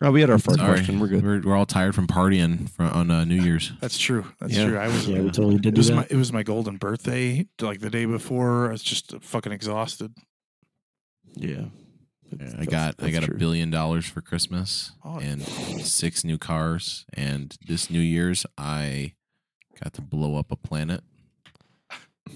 oh, 0.00 0.10
we 0.12 0.20
had 0.20 0.30
our 0.30 0.38
first 0.38 0.58
Sorry. 0.58 0.74
question. 0.74 1.00
We're 1.00 1.08
good. 1.08 1.24
We're, 1.24 1.40
we're 1.40 1.56
all 1.56 1.66
tired 1.66 1.94
from 1.94 2.06
partying 2.06 2.68
from, 2.70 2.86
on 2.88 3.10
uh, 3.10 3.24
New 3.24 3.42
Year's. 3.42 3.72
That's 3.80 3.98
true. 3.98 4.26
That's 4.40 4.54
Yeah. 4.56 4.66
true. 4.68 4.78
I 4.78 4.86
was. 4.88 5.08
yeah, 5.08 5.20
we 5.20 5.30
totally 5.30 5.56
did 5.58 5.66
It 5.68 5.74
do 5.74 5.78
was 5.80 5.88
that. 5.88 5.94
my 5.96 6.06
it 6.08 6.16
was 6.16 6.32
my 6.32 6.42
golden 6.42 6.76
birthday 6.76 7.46
like 7.60 7.80
the 7.80 7.90
day 7.90 8.04
before. 8.04 8.68
I 8.68 8.72
was 8.72 8.82
just 8.82 9.14
fucking 9.22 9.52
exhausted. 9.52 10.12
Yeah. 11.34 11.64
Yeah, 12.30 12.44
I 12.44 12.64
That's- 12.64 12.66
got 12.66 12.94
I 12.98 13.02
that's 13.06 13.12
got 13.14 13.22
a 13.24 13.26
true. 13.26 13.38
billion 13.38 13.70
dollars 13.70 14.06
for 14.06 14.20
Christmas 14.22 14.92
Oh. 15.04 15.18
and 15.18 15.42
six 15.42 16.24
new 16.24 16.38
cars. 16.38 17.04
And 17.12 17.56
this 17.66 17.90
New 17.90 18.00
Year's, 18.00 18.46
I 18.56 19.14
got 19.80 19.92
to 19.94 20.02
blow 20.02 20.36
up 20.36 20.52
a 20.52 20.56
planet. 20.56 21.02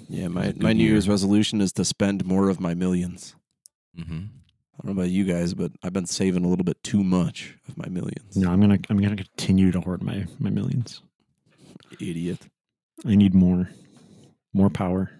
Yeah, 0.08 0.28
my, 0.28 0.46
Good 0.46 0.62
my 0.62 0.72
New 0.72 0.82
year. 0.84 0.92
Year's 0.92 1.08
resolution 1.08 1.60
is 1.60 1.72
to 1.74 1.84
spend 1.84 2.24
more 2.26 2.48
of 2.48 2.58
my 2.60 2.74
millions. 2.74 3.34
hmm 3.96 4.24
I 4.78 4.82
don't 4.86 4.94
know 4.94 5.00
about 5.02 5.10
you 5.10 5.24
guys, 5.24 5.54
but 5.54 5.72
I've 5.82 5.94
been 5.94 6.04
saving 6.04 6.44
a 6.44 6.48
little 6.48 6.64
bit 6.64 6.82
too 6.82 7.02
much 7.02 7.54
of 7.66 7.78
my 7.78 7.88
millions. 7.88 8.36
No, 8.36 8.50
I'm 8.50 8.60
gonna 8.60 8.76
I'm 8.90 9.00
gonna 9.00 9.16
continue 9.16 9.72
to 9.72 9.80
hoard 9.80 10.02
my 10.02 10.26
my 10.38 10.50
millions. 10.50 11.00
Idiot. 11.98 12.40
I 13.06 13.14
need 13.14 13.32
more, 13.34 13.70
more 14.52 14.68
power. 14.68 15.10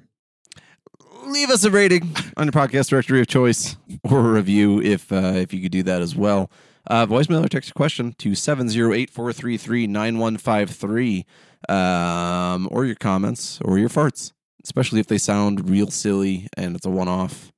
Leave 1.25 1.49
us 1.49 1.65
a 1.65 1.71
rating 1.71 2.15
on 2.37 2.45
your 2.47 2.53
podcast 2.53 2.91
directory 2.91 3.23
of 3.23 3.29
choice 3.29 3.79
or 4.03 4.19
a 4.21 4.33
review 4.33 4.83
if 4.83 5.11
uh, 5.11 5.33
if 5.37 5.55
you 5.55 5.63
could 5.63 5.73
do 5.73 5.83
that 5.85 6.03
as 6.03 6.15
well. 6.15 6.51
Uh, 6.89 7.07
voicemail 7.07 7.43
or 7.45 7.49
text 7.49 7.71
a 7.71 7.75
question 7.75 8.13
to 8.19 8.31
708-433-9153 8.33 11.25
um, 11.69 12.69
or 12.71 12.85
your 12.85 12.95
comments 12.97 13.61
or 13.65 13.79
your 13.79 13.89
farts, 13.89 14.33
especially 14.65 15.01
if 15.01 15.07
they 15.07 15.19
sound 15.19 15.69
real 15.69 15.91
silly 15.91 16.49
and 16.57 16.77
it's 16.77 16.87
a 16.87 16.91
one-off 16.91 17.53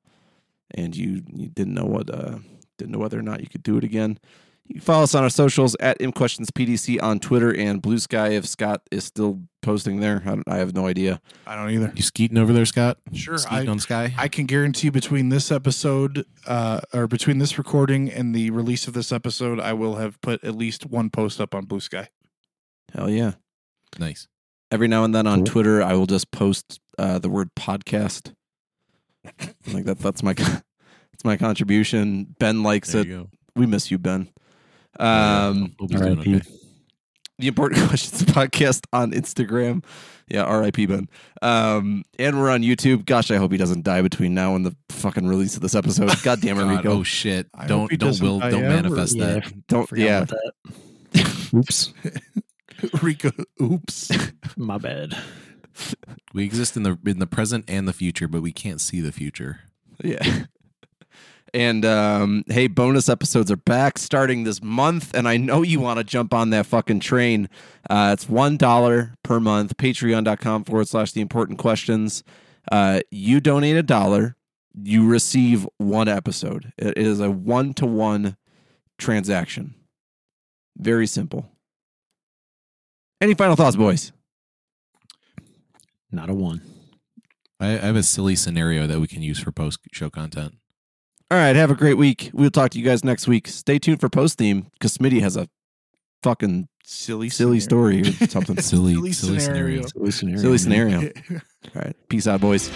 and 0.72 0.96
you, 0.96 1.22
you 1.34 1.48
didn't 1.48 1.74
know 1.74 1.86
what 1.86 2.12
uh, 2.12 2.38
didn't 2.76 2.92
know 2.92 2.98
whether 2.98 3.18
or 3.18 3.22
not 3.22 3.40
you 3.40 3.48
could 3.48 3.62
do 3.62 3.76
it 3.76 3.84
again. 3.84 4.18
You 4.64 4.74
can 4.74 4.82
follow 4.82 5.04
us 5.04 5.14
on 5.14 5.22
our 5.22 5.30
socials 5.30 5.74
at 5.80 5.98
ImpQuestionsPDC 5.98 7.02
on 7.02 7.20
Twitter 7.20 7.56
and 7.56 7.80
Blue 7.80 7.96
Sky 7.98 8.28
if 8.32 8.44
Scott 8.44 8.82
is 8.90 9.02
still 9.02 9.40
posting 9.62 10.00
there. 10.00 10.22
I, 10.26 10.28
don't, 10.28 10.42
I 10.46 10.56
have 10.58 10.74
no 10.74 10.86
idea. 10.86 11.22
I 11.46 11.56
don't 11.56 11.70
either. 11.70 11.90
You 11.96 12.02
skeeting 12.02 12.36
over 12.36 12.52
there, 12.52 12.66
Scott? 12.66 12.98
Sure, 13.14 13.38
Skeeting 13.38 13.68
I- 13.68 13.72
on 13.72 13.78
Sky? 13.78 14.14
I 14.18 14.28
can 14.28 14.44
guarantee 14.44 14.90
between 14.90 15.30
this 15.30 15.50
episode, 15.50 16.26
uh, 16.46 16.80
or 16.92 17.06
between 17.06 17.38
this 17.38 17.56
recording 17.56 18.10
and 18.10 18.34
the 18.34 18.50
release 18.50 18.86
of 18.86 18.92
this 18.92 19.10
episode, 19.10 19.58
I 19.58 19.72
will 19.72 19.96
have 19.96 20.20
put 20.20 20.44
at 20.44 20.54
least 20.54 20.84
one 20.84 21.08
post 21.08 21.40
up 21.40 21.54
on 21.54 21.64
Blue 21.64 21.80
Sky. 21.80 22.10
Hell 22.94 23.08
yeah. 23.08 23.32
Nice. 23.98 24.28
every 24.70 24.89
now 24.89 25.05
and 25.05 25.15
then 25.15 25.27
on 25.27 25.39
Cool. 25.40 25.47
Twitter, 25.47 25.82
I 25.82 25.94
will 25.94 26.06
just 26.06 26.31
post 26.31 26.81
uh, 26.98 27.19
the 27.19 27.28
word 27.28 27.51
podcast. 27.55 28.32
like 29.73 29.85
that. 29.85 29.98
That's 29.98 30.23
my 30.23 30.32
that's 30.35 31.24
my 31.24 31.36
contribution. 31.36 32.35
Ben 32.39 32.62
likes 32.62 32.93
There 32.93 33.02
it. 33.02 33.27
We 33.56 33.66
miss 33.66 33.90
you, 33.90 33.98
Ben. 33.98 34.28
Um, 35.01 35.74
Hope 35.78 35.90
he's 35.90 36.01
doing 36.01 36.19
okay. 36.20 36.40
the 37.39 37.48
important 37.48 37.81
questions 37.89 38.23
podcast 38.24 38.85
on 38.93 39.12
Instagram. 39.12 39.85
Yeah, 40.28 40.43
R.I.P. 40.44 40.86
Ben. 40.86 41.09
Um, 41.40 42.05
and 42.19 42.39
we're 42.39 42.51
on 42.51 42.62
YouTube. 42.62 43.06
Gosh, 43.06 43.31
I 43.31 43.36
hope 43.36 43.51
he 43.52 43.59
doesn't 43.59 43.82
die 43.85 44.02
between 44.02 44.35
now 44.35 44.55
and 44.56 44.66
the 44.66 44.77
fucking 44.90 45.27
release 45.27 45.56
of 45.56 45.62
this 45.62 45.74
episode. 45.74 46.10
God 46.23 46.40
damn 46.40 46.59
it, 46.59 46.65
God, 46.65 46.77
Rico. 46.85 46.98
oh 46.98 47.02
shit! 47.02 47.47
I 47.55 47.66
don't 47.66 47.90
don't 47.98 48.20
will 48.20 48.39
don't 48.40 48.55
ever. 48.55 48.69
manifest 48.69 49.16
Yeah, 49.16 49.27
that. 49.40 49.66
Don't. 49.69 49.89
Forgot 49.89 50.02
Yeah. 50.02 50.19
about 50.19 50.31
that. 51.15 51.55
Oops, 51.55 51.93
Rico, 53.02 53.30
oops. 53.60 54.10
my 54.56 54.78
bad. 54.78 55.16
We 56.34 56.44
exist 56.44 56.76
in 56.76 56.82
the 56.82 56.98
in 57.06 57.20
the 57.20 57.26
present 57.26 57.64
and 57.68 57.86
the 57.86 57.92
future, 57.92 58.26
but 58.26 58.42
we 58.42 58.50
can't 58.50 58.80
see 58.80 59.00
the 59.00 59.12
future. 59.12 59.60
Yeah. 60.02 60.44
And 61.55 61.84
um, 61.84 62.44
hey, 62.48 62.66
bonus 62.66 63.09
episodes 63.09 63.50
are 63.50 63.56
back 63.56 63.96
starting 63.96 64.44
this 64.44 64.62
month, 64.62 65.14
and 65.14 65.28
I 65.28 65.36
know 65.36 65.62
you 65.62 65.80
want 65.80 65.98
to 65.98 66.05
jump 66.05 66.34
on 66.34 66.50
that 66.50 66.66
fucking 66.66 67.00
train. 67.00 67.48
Uh, 67.88 68.10
it's 68.12 68.28
one 68.28 68.56
dollar 68.56 69.14
per 69.22 69.40
month. 69.40 69.76
Patreon.com 69.76 70.64
forward 70.64 70.88
slash 70.88 71.12
the 71.12 71.20
important 71.20 71.59
questions. 71.59 72.24
Uh, 72.70 73.00
you 73.10 73.40
donate 73.40 73.76
a 73.76 73.82
dollar, 73.82 74.36
you 74.74 75.06
receive 75.09 75.66
one 75.78 76.09
episode. 76.09 76.72
It 76.76 76.98
is 76.98 77.20
a 77.20 77.30
one 77.30 77.72
to 77.74 77.86
one 77.86 78.36
transaction. 78.98 79.74
Very 80.76 81.06
simple. 81.06 81.50
Any 83.20 83.34
final 83.34 83.56
thoughts, 83.56 83.76
boys? 83.76 84.12
Not 86.10 86.30
a 86.30 86.34
one. 86.34 86.62
I, 87.60 87.70
I 87.72 87.86
have 87.86 87.96
a 87.96 88.02
silly 88.02 88.36
scenario 88.36 88.86
that 88.86 89.00
we 89.00 89.06
can 89.08 89.22
use 89.22 89.38
for 89.40 89.50
post 89.50 89.80
show 89.92 90.08
content. 90.10 90.54
All 91.30 91.36
right, 91.36 91.54
have 91.56 91.70
a 91.70 91.74
great 91.74 91.98
week. 91.98 92.30
We'll 92.32 92.50
talk 92.50 92.70
to 92.70 92.78
you 92.78 92.84
guys 92.84 93.04
next 93.04 93.26
week. 93.28 93.48
Stay 93.48 93.78
tuned 93.78 94.00
for 94.00 94.08
post 94.08 94.38
theme 94.38 94.66
because 94.74 94.96
Smitty 94.96 95.20
has 95.20 95.36
a 95.36 95.48
fucking 96.22 96.68
Silly, 96.84 97.28
silly 97.28 97.60
scenario. 97.60 98.04
story 98.04 98.24
or 98.24 98.28
something. 98.30 98.58
Silly 98.60 98.94
Silly 98.94 99.12
silly, 99.12 99.38
scenario. 99.40 99.82
scenario. 99.82 99.86
Silly 99.88 100.10
scenario. 100.10 100.40
Silly 100.40 100.58
scenario. 100.58 101.12
All 101.32 101.82
right. 101.82 101.96
Peace 102.08 102.26
out, 102.26 102.40
boys. 102.40 102.70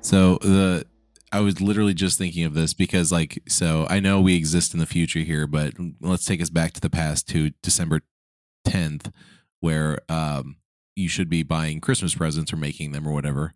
So 0.00 0.38
the 0.38 0.84
I 1.32 1.40
was 1.40 1.60
literally 1.60 1.94
just 1.94 2.18
thinking 2.18 2.44
of 2.44 2.54
this 2.54 2.74
because 2.74 3.10
like 3.10 3.42
so 3.48 3.86
I 3.88 4.00
know 4.00 4.20
we 4.20 4.36
exist 4.36 4.74
in 4.74 4.80
the 4.80 4.86
future 4.86 5.20
here, 5.20 5.46
but 5.46 5.72
let's 6.00 6.24
take 6.24 6.42
us 6.42 6.50
back 6.50 6.72
to 6.74 6.80
the 6.80 6.90
past 6.90 7.26
to 7.28 7.50
December 7.62 8.02
10th 8.66 9.10
where 9.60 9.98
um 10.08 10.56
you 10.94 11.08
should 11.08 11.30
be 11.30 11.42
buying 11.42 11.80
Christmas 11.80 12.14
presents 12.14 12.52
or 12.52 12.56
making 12.56 12.92
them 12.92 13.08
or 13.08 13.12
whatever. 13.12 13.52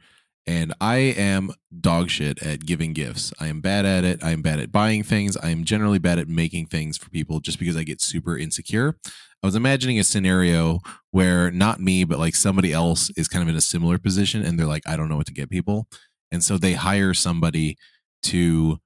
And 0.47 0.73
I 0.81 0.97
am 0.97 1.51
dog 1.81 2.09
shit 2.09 2.41
at 2.43 2.65
giving 2.65 2.93
gifts. 2.93 3.33
I 3.41 3.49
am 3.49 3.61
bad 3.61 3.85
at 3.85 4.05
it. 4.05 4.23
I 4.23 4.31
am 4.31 4.43
bad 4.43 4.61
at 4.61 4.71
buying 4.71 5.03
things. 5.03 5.37
I 5.37 5.51
am 5.51 5.65
generally 5.65 5.99
bad 5.99 6.21
at 6.21 6.29
making 6.29 6.67
things 6.67 6.97
for 6.97 7.11
people 7.11 7.41
just 7.41 7.59
because 7.59 7.77
I 7.77 7.83
get 7.83 8.01
super 8.01 8.39
insecure. 8.39 8.97
I 9.43 9.47
was 9.47 9.57
imagining 9.57 9.99
a 9.99 10.05
scenario 10.05 10.81
where 11.11 11.51
not 11.51 11.81
me, 11.81 12.05
but 12.05 12.19
like 12.19 12.37
somebody 12.37 12.73
else 12.73 13.11
is 13.17 13.29
kind 13.29 13.43
of 13.43 13.49
in 13.49 13.57
a 13.57 13.61
similar 13.61 13.99
position 13.99 14.43
and 14.43 14.59
they're 14.59 14.67
like, 14.67 14.89
I 14.89 14.97
don't 14.97 15.09
know 15.09 15.17
what 15.17 15.27
to 15.27 15.33
get 15.33 15.51
people. 15.51 15.89
And 16.33 16.43
so 16.43 16.59
they 16.59 16.73
hire 16.75 17.15
somebody 17.15 17.77
to 18.25 18.79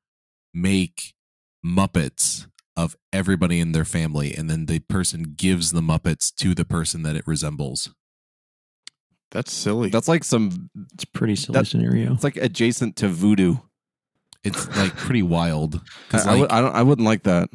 make 0.53 1.15
Muppets 1.65 2.47
of 2.77 2.97
everybody 3.13 3.61
in 3.61 3.73
their 3.73 3.85
family. 3.85 4.35
And 4.35 4.49
then 4.49 4.67
the 4.67 4.79
person 4.81 5.35
gives 5.37 5.73
the 5.73 5.81
Muppets 5.81 6.35
to 6.37 6.55
the 6.55 6.65
person 6.65 7.03
that 7.03 7.17
it 7.17 7.27
resembles. 7.27 7.93
That's 9.31 9.53
silly. 9.53 9.91
That's 9.91 10.09
like 10.09 10.25
some. 10.25 10.71
It's 10.95 11.05
pretty 11.05 11.37
silly 11.37 11.59
That- 11.59 11.67
scenario. 11.67 12.13
It's 12.15 12.25
like 12.25 12.37
adjacent 12.37 12.97
to 12.97 13.09
voodoo. 13.09 13.57
It's 14.43 14.67
like 14.77 14.97
pretty 14.97 15.23
wild. 15.23 15.81
Because 16.09 16.27
I, 16.27 16.33
like, 16.33 16.41
would, 16.41 16.51
I 16.51 16.61
don't. 16.61 16.75
I 16.75 16.83
wouldn't 16.83 17.05
like 17.07 17.23
that. 17.25 17.51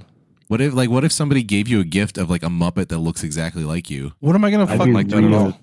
what 0.47 0.61
if 0.61 0.73
like 0.73 0.89
what 0.89 1.03
if 1.03 1.11
somebody 1.11 1.41
gave 1.43 1.67
you 1.67 1.79
a 1.79 1.83
gift 1.83 2.17
of 2.17 2.29
like 2.29 2.43
a 2.43 2.47
Muppet 2.47 2.89
that 2.89 2.99
looks 2.99 3.23
exactly 3.23 3.63
like 3.63 3.89
you? 3.89 4.13
What 4.19 4.35
am 4.35 4.45
I 4.45 4.51
gonna 4.51 4.65
I'd 4.71 4.77
fuck 4.77 4.87
like 4.89 5.07
that 5.09 5.23
at 5.23 5.33
all. 5.33 5.59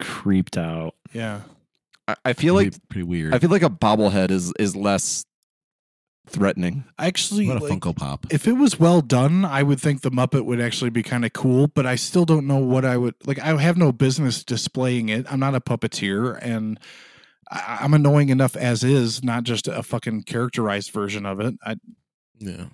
creeped 0.00 0.56
out. 0.56 0.94
Yeah. 1.12 1.40
I, 2.08 2.16
I 2.24 2.32
feel 2.32 2.54
like 2.54 2.72
pretty, 2.72 2.80
pretty 2.88 3.02
weird. 3.04 3.34
I 3.34 3.38
feel 3.38 3.50
like 3.50 3.62
a 3.62 3.70
bobblehead 3.70 4.30
is 4.30 4.52
is 4.58 4.74
less 4.74 5.24
threatening. 6.28 6.84
Actually, 6.98 7.48
what 7.48 7.58
a 7.58 7.64
like, 7.64 7.72
Funko 7.72 7.94
Pop. 7.96 8.26
if 8.30 8.46
it 8.46 8.52
was 8.52 8.78
well 8.78 9.00
done, 9.00 9.44
I 9.44 9.62
would 9.62 9.80
think 9.80 10.02
the 10.02 10.10
Muppet 10.10 10.44
would 10.44 10.60
actually 10.60 10.90
be 10.90 11.02
kind 11.02 11.24
of 11.24 11.32
cool, 11.32 11.66
but 11.68 11.86
I 11.86 11.94
still 11.96 12.24
don't 12.24 12.46
know 12.46 12.58
what 12.58 12.84
I 12.84 12.96
would 12.96 13.14
like. 13.26 13.38
I 13.40 13.56
have 13.60 13.76
no 13.76 13.92
business 13.92 14.44
displaying 14.44 15.08
it. 15.08 15.30
I'm 15.32 15.40
not 15.40 15.54
a 15.54 15.60
puppeteer, 15.60 16.38
and 16.40 16.78
I, 17.50 17.78
I'm 17.82 17.94
annoying 17.94 18.28
enough 18.30 18.56
as 18.56 18.82
is, 18.84 19.22
not 19.22 19.44
just 19.44 19.68
a 19.68 19.82
fucking 19.82 20.22
characterized 20.24 20.90
version 20.90 21.26
of 21.26 21.40
it. 21.40 21.54
I, 21.64 21.76
yeah. 22.38 22.66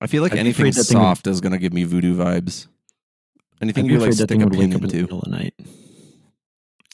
I 0.00 0.06
feel 0.06 0.22
like 0.22 0.32
I'd 0.32 0.38
anything 0.40 0.66
afraid 0.68 0.74
that 0.74 0.84
thing 0.84 0.98
would- 0.98 1.04
soft 1.04 1.26
is 1.26 1.40
gonna 1.40 1.58
give 1.58 1.72
me 1.72 1.84
voodoo 1.84 2.16
vibes. 2.16 2.66
Anything 3.62 3.86
you 3.86 3.98
like 3.98 4.10
afraid 4.10 4.14
stick 4.16 4.30
a 4.30 4.34
pin 4.34 4.42
up 4.42 4.52
in 4.52 4.72
into. 4.72 5.02
middle 5.02 5.18
of 5.20 5.24
the 5.24 5.30
night. 5.30 5.54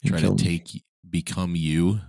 Try 0.05 0.17
to 0.17 0.21
kill 0.23 0.35
me. 0.35 0.37
take 0.37 0.83
become 1.13 1.55
you. 1.55 2.01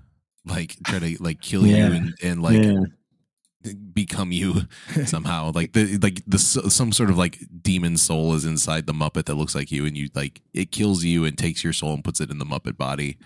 Like 0.47 0.77
try 0.85 0.99
to 0.99 1.17
like 1.23 1.41
kill 1.41 1.65
you 1.67 1.77
and, 1.77 2.15
and 2.23 2.43
like 2.43 2.63
yeah. 2.63 3.73
become 3.95 4.33
you 4.33 4.63
somehow. 5.07 5.53
Like 5.55 5.73
the 5.73 5.97
like 5.99 6.23
the 6.27 6.39
some 6.39 6.93
sort 6.93 7.09
of 7.11 7.17
like 7.17 7.39
demon 7.63 7.97
soul 7.97 8.35
is 8.35 8.45
inside 8.45 8.87
the 8.87 8.93
Muppet 8.93 9.25
that 9.27 9.37
looks 9.37 9.55
like 9.55 9.71
you, 9.73 9.87
and 9.87 9.97
you 9.97 10.11
like 10.15 10.43
it 10.53 10.71
kills 10.73 11.05
you 11.05 11.25
and 11.25 11.39
takes 11.39 11.65
your 11.65 11.73
soul 11.73 11.95
and 11.95 12.05
puts 12.05 12.21
it 12.21 12.31
in 12.31 12.39
the 12.39 12.45
Muppet 12.45 12.77
body, 12.77 13.17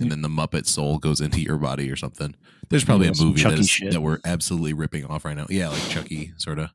and 0.00 0.10
then 0.10 0.22
the 0.22 0.28
Muppet 0.28 0.66
soul 0.66 0.98
goes 0.98 1.20
into 1.20 1.40
your 1.40 1.58
body 1.58 1.90
or 1.90 1.96
something. 1.96 2.34
There's 2.70 2.84
probably 2.84 3.06
Yeah, 3.06 3.12
a 3.20 3.24
movie 3.24 3.42
that, 3.42 3.50
Chucky 3.50 3.60
is, 3.60 3.68
shit. 3.68 3.92
that 3.92 4.00
we're 4.00 4.18
absolutely 4.24 4.72
ripping 4.72 5.04
off 5.06 5.24
right 5.24 5.36
now. 5.36 5.46
Yeah, 5.48 5.68
like 5.68 5.88
Chucky, 5.88 6.32
sort 6.38 6.58
of. 6.58 6.70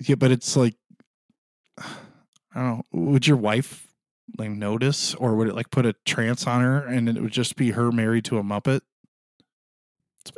yeah, 0.00 0.14
but 0.14 0.30
it's 0.30 0.56
like, 0.56 0.74
I 1.78 1.84
don't 2.54 2.64
know. 2.64 2.82
Would 2.92 3.26
your 3.26 3.36
wife 3.36 3.86
like 4.38 4.50
notice, 4.50 5.14
or 5.14 5.34
would 5.36 5.48
it 5.48 5.54
like 5.54 5.70
put 5.70 5.86
a 5.86 5.94
trance 6.04 6.46
on 6.46 6.60
her, 6.62 6.78
and 6.86 7.08
it 7.08 7.20
would 7.20 7.32
just 7.32 7.56
be 7.56 7.70
her 7.72 7.90
married 7.92 8.24
to 8.26 8.38
a 8.38 8.42
Muppet? 8.42 8.80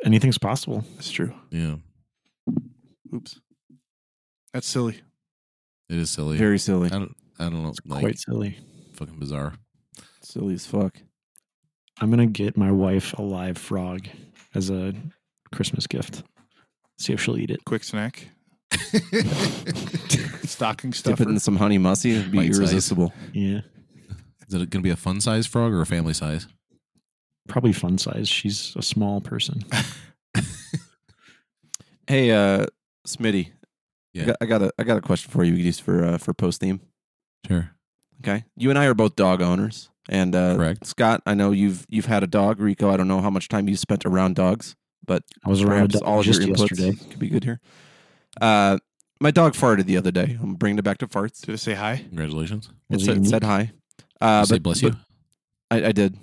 Anything's 0.05 0.39
possible. 0.39 0.85
That's 0.95 1.11
true. 1.11 1.35
Yeah, 1.51 1.77
Oops, 3.15 3.41
that's 4.53 4.67
silly. 4.67 5.01
it 5.89 5.99
is 5.99 6.11
silly. 6.11 6.37
Very 6.39 6.59
silly. 6.59 6.87
I 6.89 6.99
don't. 6.99 7.17
I 7.39 7.45
don't 7.45 7.63
know. 7.63 7.69
It's 7.71 7.81
Like 7.85 8.01
quite 8.01 8.19
silly. 8.19 8.59
fucking 8.95 9.19
bizarre. 9.19 9.55
Silly 10.23 10.55
as 10.55 10.65
fuck. 10.67 10.97
I'm 12.01 12.11
gonna 12.11 12.27
get 12.27 12.57
my 12.57 12.71
wife 12.71 13.13
a 13.15 13.23
live 13.23 13.59
frog 13.59 14.07
as 14.55 14.71
a 14.71 14.95
Christmas 15.53 15.87
gift. 15.87 16.23
See 16.99 17.13
if 17.13 17.21
she'll 17.21 17.37
eat 17.37 17.51
it. 17.51 17.65
Quick 17.65 17.83
snack, 17.85 18.29
stocking 20.45 20.93
stuff. 20.93 21.13
Dip 21.13 21.17
stuffer. 21.19 21.23
it 21.25 21.29
in 21.29 21.41
some 21.41 21.57
honey 21.57 21.79
mussy. 21.79 22.13
It'd 22.13 22.31
be 22.31 22.39
Bite 22.39 22.47
size. 22.49 22.59
irresistible. 22.59 23.13
Yeah, 23.33 23.61
Is 24.53 24.63
it 24.63 24.71
going 24.71 24.83
to 24.83 24.87
be 24.87 24.91
a 24.91 24.97
fun 24.97 25.21
size 25.21 25.47
frog 25.47 25.73
or 25.73 25.81
a 25.81 25.87
family 25.87 26.15
size? 26.15 26.47
probably 27.49 27.73
fun 27.73 27.99
size. 27.99 28.29
She's 28.29 28.73
a 28.77 28.83
small 28.83 29.21
person. 29.21 29.65
Hey, 32.09 32.31
uh, 32.31 32.67
Smitty. 33.07 33.53
Yeah. 34.13 34.23
I 34.23 34.27
got, 34.27 34.37
I 34.41 34.47
got 34.47 34.63
a 34.63 34.73
I 34.81 34.83
got 34.83 34.99
a 34.99 35.01
question 35.01 35.31
for 35.31 35.45
you, 35.45 35.57
Geese, 35.57 35.79
for 35.79 36.05
uh, 36.05 36.19
for 36.19 36.35
post 36.35 36.61
theme. 36.61 36.81
Sure. 37.47 37.71
Okay, 38.21 38.45
you 38.57 38.71
and 38.71 38.79
I 38.79 38.87
are 38.87 38.95
both 38.95 39.17
dog 39.17 39.41
owners, 39.41 39.89
and 40.09 40.35
uh, 40.35 40.57
Correct. 40.57 40.87
Scott, 40.87 41.23
I 41.27 41.35
know 41.35 41.53
you've 41.53 41.87
you've 41.89 42.07
had 42.07 42.23
a 42.23 42.27
dog. 42.27 42.61
Rico, 42.61 42.91
I 42.91 42.97
don't 42.97 43.09
know 43.09 43.21
how 43.21 43.31
much 43.31 43.49
time 43.49 43.69
you 43.69 43.77
spent 43.77 44.05
around 44.05 44.37
dogs, 44.37 44.77
but 45.07 45.23
I 45.45 45.49
was 45.49 45.63
around 45.63 45.95
a 45.95 45.99
dog 45.99 46.03
all 46.03 46.21
of 46.21 46.27
your 46.27 46.35
inputs 46.35 46.71
yesterday. 46.71 46.93
could 47.09 47.19
be 47.19 47.29
good 47.29 47.45
here. 47.45 47.61
Uh, 48.41 48.79
my 49.21 49.31
dog 49.31 49.55
farted 49.55 49.87
the 49.87 49.97
other 49.97 50.11
day. 50.11 50.37
I'm 50.43 50.55
bringing 50.55 50.79
it 50.79 50.85
back 50.85 50.99
to 50.99 51.07
farts. 51.07 51.41
Did 51.41 51.55
it 51.55 51.59
say 51.59 51.75
hi? 51.75 52.05
Congratulations. 52.09 52.69
It 52.91 52.97
Was 52.97 53.09
it 53.09 53.25
said 53.25 53.45
hi. 53.45 53.73
Uh, 54.23 54.47
but, 54.49 54.63
bless 54.63 54.83
you. 54.83 54.95
I, 55.71 55.87
I 55.87 55.93
did. 55.93 56.17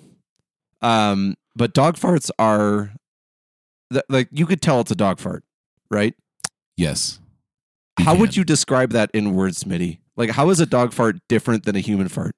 Um, 0.81 1.35
but 1.55 1.73
dog 1.73 1.97
farts 1.97 2.31
are, 2.39 2.93
th- 3.91 4.05
like 4.07 4.29
you 4.31 4.45
could 4.45 4.61
tell 4.61 4.79
it's 4.79 4.91
a 4.91 4.95
dog 4.95 5.19
fart, 5.19 5.43
right? 5.91 6.15
Yes. 6.77 7.19
how 7.99 8.15
would 8.15 8.37
you 8.37 8.45
describe 8.45 8.91
that 8.91 9.11
in 9.13 9.33
words, 9.33 9.65
Smitty? 9.65 9.99
Like, 10.15 10.29
how 10.29 10.49
is 10.49 10.61
a 10.61 10.65
dog 10.65 10.93
fart 10.93 11.17
different 11.27 11.65
than 11.65 11.75
a 11.75 11.79
human 11.79 12.07
fart? 12.07 12.35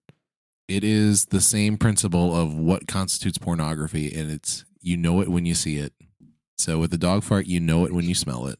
It 0.67 0.83
is 0.83 1.25
the 1.25 1.41
same 1.41 1.77
principle 1.77 2.35
of 2.35 2.55
what 2.55 2.88
constitutes 2.88 3.38
pornography, 3.38 4.11
and 4.15 4.31
it's 4.31 4.65
you 4.81 4.97
know 4.97 5.21
it 5.21 5.29
when 5.29 5.45
you 5.45 5.53
see 5.53 5.77
it. 5.77 5.93
So 6.57 6.79
with 6.79 6.93
a 6.93 6.97
dog 6.97 7.23
fart, 7.23 7.45
you 7.45 7.59
know 7.59 7.85
it 7.85 7.91
when 7.91 8.05
you 8.05 8.15
smell 8.15 8.47
it. 8.47 8.57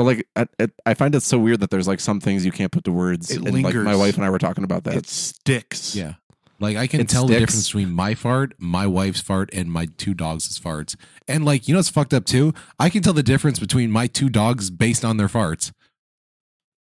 But 0.00 0.04
like, 0.04 0.26
I, 0.34 0.46
I- 0.58 0.68
I 0.86 0.94
find 0.94 1.14
it 1.14 1.20
so 1.22 1.38
weird 1.38 1.60
that 1.60 1.68
there's 1.68 1.86
like 1.86 2.00
some 2.00 2.20
things 2.20 2.46
you 2.46 2.52
can't 2.52 2.72
put 2.72 2.84
to 2.84 2.90
words. 2.92 3.30
It 3.30 3.44
and 3.44 3.62
like 3.62 3.74
my 3.74 3.94
wife 3.94 4.16
and 4.16 4.24
I 4.24 4.30
were 4.30 4.38
talking 4.38 4.64
about 4.64 4.84
that. 4.84 4.96
It 4.96 5.06
sticks. 5.06 5.94
Yeah. 5.94 6.14
Like 6.58 6.78
I 6.78 6.86
can 6.86 7.00
It 7.02 7.08
tell 7.10 7.26
the 7.26 7.34
sticks. 7.34 7.52
difference 7.52 7.66
between 7.68 7.90
my 7.90 8.14
fart, 8.14 8.54
my 8.58 8.86
wife's 8.86 9.20
fart, 9.20 9.50
and 9.52 9.70
my 9.70 9.88
two 9.98 10.14
dogs' 10.14 10.58
farts. 10.58 10.96
And 11.28 11.44
like, 11.44 11.68
you 11.68 11.74
know 11.74 11.80
it's 11.80 11.90
fucked 11.90 12.14
up 12.14 12.24
too? 12.24 12.54
I 12.78 12.88
can 12.88 13.02
tell 13.02 13.12
the 13.12 13.22
difference 13.22 13.58
between 13.58 13.90
my 13.90 14.06
two 14.06 14.30
dogs 14.30 14.70
based 14.70 15.04
on 15.04 15.18
their 15.18 15.28
farts. 15.28 15.70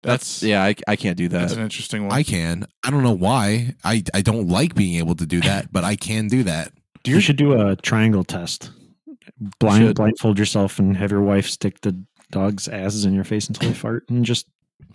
That's 0.04 0.40
yeah, 0.44 0.62
I, 0.62 0.76
I 0.86 0.94
can't 0.94 1.16
do 1.16 1.26
that. 1.28 1.38
That's 1.40 1.52
that. 1.54 1.58
an 1.58 1.64
interesting 1.64 2.06
one. 2.06 2.12
I 2.16 2.22
can. 2.22 2.66
I 2.84 2.90
don't 2.92 3.02
know 3.02 3.10
why. 3.16 3.74
I, 3.82 4.04
I 4.14 4.20
don't 4.22 4.46
like 4.46 4.76
being 4.76 4.94
able 4.96 5.16
to 5.16 5.26
do 5.26 5.40
that, 5.40 5.72
but 5.72 5.82
I 5.82 5.96
can 5.96 6.28
do 6.28 6.44
that. 6.44 6.70
You 7.04 7.18
should 7.18 7.36
do 7.36 7.60
a 7.60 7.74
triangle 7.74 8.22
test. 8.22 8.70
Blind, 9.58 9.86
should. 9.88 9.96
blindfold 9.96 10.38
yourself 10.38 10.78
and 10.78 10.96
have 10.96 11.10
your 11.10 11.22
wife 11.22 11.48
stick 11.48 11.80
the 11.80 12.00
dog's 12.30 12.68
asses 12.68 13.04
in 13.04 13.14
your 13.14 13.24
face 13.24 13.48
until 13.48 13.68
they 13.68 13.74
fart, 13.74 14.04
and 14.08 14.24
just 14.24 14.46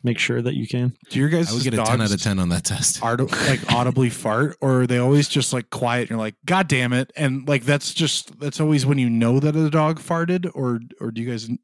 make 0.03 0.19
sure 0.19 0.41
that 0.41 0.55
you 0.55 0.67
can. 0.67 0.95
Do 1.09 1.19
your 1.19 1.29
guys 1.29 1.49
I 1.49 1.53
would 1.53 1.63
get 1.63 1.73
a 1.73 1.77
10 1.77 2.01
out 2.01 2.11
of 2.11 2.21
10 2.21 2.39
on 2.39 2.49
that 2.49 2.63
test. 2.63 3.01
Art, 3.03 3.19
like 3.47 3.71
audibly 3.71 4.09
fart, 4.09 4.57
or 4.61 4.81
are 4.81 4.87
they 4.87 4.97
always 4.97 5.27
just 5.27 5.53
like 5.53 5.69
quiet? 5.69 6.01
And 6.01 6.11
you're 6.11 6.19
like, 6.19 6.35
God 6.45 6.67
damn 6.67 6.93
it! 6.93 7.11
And 7.15 7.47
like 7.47 7.63
that's 7.63 7.93
just 7.93 8.39
that's 8.39 8.59
always 8.59 8.85
when 8.85 8.97
you 8.97 9.09
know 9.09 9.39
that 9.39 9.55
a 9.55 9.69
dog 9.69 9.99
farted, 9.99 10.49
or 10.53 10.79
or 10.99 11.11
do 11.11 11.21
you 11.21 11.29
guys 11.29 11.47
do 11.47 11.57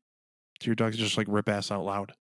your 0.66 0.76
dogs 0.76 0.98
just 0.98 1.18
like 1.18 1.28
rip 1.30 1.50
ass 1.50 1.72
out 1.72 1.86
loud? 1.86 2.14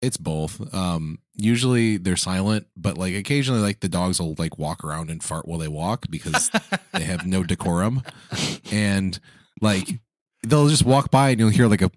It's 0.00 0.16
both. 0.16 0.72
Um, 0.72 1.18
usually 1.34 1.96
they're 1.96 2.16
silent, 2.16 2.68
but 2.76 2.96
like 2.96 3.14
occasionally, 3.14 3.60
like 3.60 3.80
the 3.80 3.88
dogs 3.88 4.20
will 4.20 4.34
like 4.38 4.56
walk 4.58 4.84
around 4.84 5.10
and 5.10 5.22
fart 5.22 5.48
while 5.48 5.58
they 5.58 5.68
walk 5.68 6.06
because 6.08 6.50
they 6.92 7.02
have 7.02 7.26
no 7.26 7.42
decorum, 7.42 8.02
and 8.70 9.18
like 9.60 9.88
they'll 10.46 10.68
just 10.68 10.84
walk 10.84 11.10
by 11.10 11.30
and 11.30 11.40
you'll 11.40 11.48
hear 11.48 11.66
like 11.66 11.82
a 11.82 11.90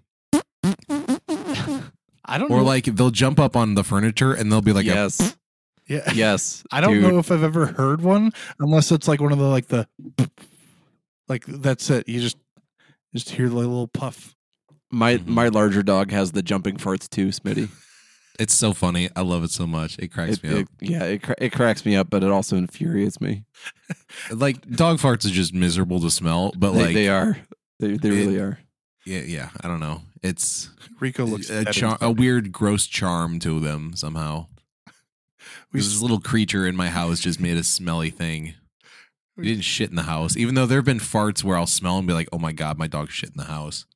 I 2.32 2.38
don't 2.38 2.50
or 2.50 2.58
know. 2.58 2.64
like 2.64 2.84
they'll 2.86 3.10
jump 3.10 3.38
up 3.38 3.56
on 3.56 3.74
the 3.74 3.84
furniture 3.84 4.32
and 4.32 4.50
they'll 4.50 4.60
be 4.62 4.72
like, 4.72 4.86
a, 4.86 4.88
yes, 4.88 5.36
yeah, 5.86 6.10
yes. 6.14 6.64
I 6.72 6.80
don't 6.80 6.94
dude. 6.94 7.02
know 7.12 7.18
if 7.18 7.30
I've 7.30 7.42
ever 7.42 7.66
heard 7.66 8.00
one 8.00 8.32
unless 8.58 8.90
it's 8.90 9.06
like 9.06 9.20
one 9.20 9.32
of 9.32 9.38
the 9.38 9.44
like 9.48 9.66
the 9.68 9.86
like 11.28 11.44
that's 11.46 11.90
it. 11.90 12.08
You 12.08 12.20
just 12.20 12.36
just 13.14 13.30
hear 13.30 13.48
the 13.48 13.54
little 13.56 13.88
puff. 13.88 14.34
My 14.90 15.16
Mhm. 15.18 15.26
my 15.26 15.48
larger 15.48 15.82
dog 15.82 16.10
has 16.10 16.32
the 16.32 16.42
jumping 16.42 16.76
farts 16.76 17.08
too, 17.08 17.28
Smitty. 17.28 17.68
it's 18.38 18.54
so 18.54 18.72
funny. 18.72 19.08
I 19.16 19.20
love 19.22 19.44
it 19.44 19.50
so 19.50 19.66
much. 19.66 19.98
It 19.98 20.08
cracks 20.12 20.38
It, 20.38 20.42
me 20.44 20.50
up. 20.50 20.56
it- 20.60 20.68
yeah, 20.90 21.04
it, 21.04 21.22
cra- 21.22 21.34
it 21.38 21.50
cracks 21.52 21.84
me 21.84 21.96
up, 21.96 22.10
but 22.10 22.22
it 22.22 22.30
also 22.30 22.56
infuriates 22.56 23.20
me. 23.20 23.44
like 24.30 24.66
dog 24.70 24.98
farts 24.98 25.26
are 25.26 25.30
just 25.30 25.54
miserable 25.54 26.00
to 26.00 26.10
smell, 26.10 26.52
but 26.56 26.72
They, 26.72 26.82
like 26.84 26.94
they 26.94 27.08
are. 27.08 27.36
They 27.80 27.96
they 27.96 28.08
It- 28.08 28.12
really 28.12 28.38
are. 28.38 28.58
Yeah, 29.04 29.20
yeah. 29.20 29.50
I 29.60 29.68
don't 29.68 29.80
know. 29.80 30.02
It's 30.22 30.70
Rico 31.00 31.24
looks 31.24 31.50
a, 31.50 31.64
char- 31.66 31.98
a 32.00 32.10
weird, 32.10 32.52
gross 32.52 32.86
charm 32.86 33.38
to 33.40 33.60
them 33.60 33.92
somehow. 33.96 34.46
We 35.72 35.80
There's 35.80 35.90
this 35.92 36.02
little 36.02 36.20
creature 36.20 36.66
in 36.66 36.76
my 36.76 36.88
house 36.88 37.20
just 37.20 37.40
made 37.40 37.56
a 37.56 37.64
smelly 37.64 38.10
thing. 38.10 38.54
We- 39.36 39.44
didn't 39.44 39.64
shit 39.64 39.90
in 39.90 39.96
the 39.96 40.02
house, 40.02 40.36
even 40.36 40.54
though 40.54 40.66
there 40.66 40.78
have 40.78 40.84
been 40.84 40.98
farts 40.98 41.42
where 41.42 41.56
I'll 41.56 41.66
smell 41.66 41.98
and 41.98 42.06
be 42.06 42.12
like, 42.12 42.28
"Oh 42.32 42.38
my 42.38 42.52
god, 42.52 42.78
my 42.78 42.86
dog 42.86 43.10
shit 43.10 43.30
in 43.30 43.36
the 43.36 43.44
house." 43.44 43.86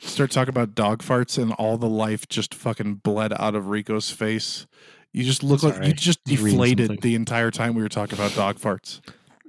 start 0.00 0.30
talking 0.30 0.50
about 0.50 0.74
dog 0.74 1.02
farts 1.02 1.40
and 1.40 1.52
all 1.54 1.76
the 1.76 1.88
life 1.88 2.28
just 2.28 2.54
fucking 2.54 2.94
bled 2.96 3.32
out 3.38 3.54
of 3.54 3.68
Rico's 3.68 4.10
face. 4.10 4.66
You 5.12 5.24
just 5.24 5.42
look 5.42 5.62
like 5.62 5.82
you 5.82 5.92
just 5.92 6.20
I 6.28 6.32
was 6.32 6.42
reading 6.42 6.58
deflated 6.58 7.00
the 7.02 7.14
entire 7.14 7.50
time 7.50 7.74
we 7.74 7.82
were 7.82 7.88
talking 7.88 8.18
about 8.18 8.34
dog 8.34 8.56
farts. 8.56 9.00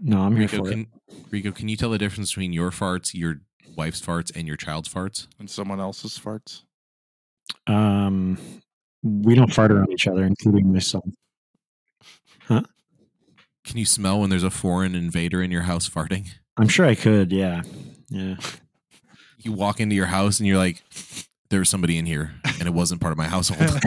No, 0.02 0.22
I'm 0.22 0.36
here 0.36 0.48
Rico, 0.48 0.66
for 0.66 0.72
it. 0.72 0.88
Can 1.10 1.26
Rico, 1.32 1.52
can 1.52 1.70
you 1.70 1.78
tell 1.78 1.90
the 1.90 1.98
difference 1.98 2.32
between 2.32 2.54
your 2.54 2.72
farts, 2.72 3.14
your 3.14 3.42
wife's 3.76 4.02
farts, 4.02 4.32
and 4.36 4.48
your 4.48 4.58
child's 4.58 4.90
farts? 4.90 5.28
and 5.40 5.50
someone 5.50 5.80
else's 5.80 6.20
farts. 6.20 6.64
Um, 7.66 8.38
we 9.04 9.36
don't 9.36 9.54
fart 9.54 9.72
around 9.72 9.92
each 9.92 10.08
other, 10.08 10.24
including 10.24 10.72
myself. 10.72 11.06
son. 12.48 12.66
Can 13.64 13.78
you 13.78 13.86
smell 13.86 14.22
when 14.22 14.30
there's 14.30 14.44
a 14.44 14.50
foreign 14.50 14.96
invader 14.96 15.42
in 15.42 15.52
your 15.52 15.64
house 15.64 15.90
farting? 15.90 16.30
I'm 16.56 16.70
sure 16.70 16.86
I 16.86 16.96
could. 16.96 17.32
Yeah, 17.32 17.62
yeah. 18.10 18.36
You 19.40 19.52
walk 19.54 19.80
into 19.80 19.96
your 19.96 20.08
house 20.08 20.40
and 20.40 20.48
you're 20.48 20.58
like, 20.58 20.84
"There 21.52 21.60
was 21.60 21.70
somebody 21.70 21.98
in 21.98 22.08
here, 22.08 22.34
and 22.44 22.68
it 22.68 22.74
wasn't 22.74 23.00
part 23.00 23.12
of 23.12 23.18
my 23.20 23.28
household." 23.28 23.62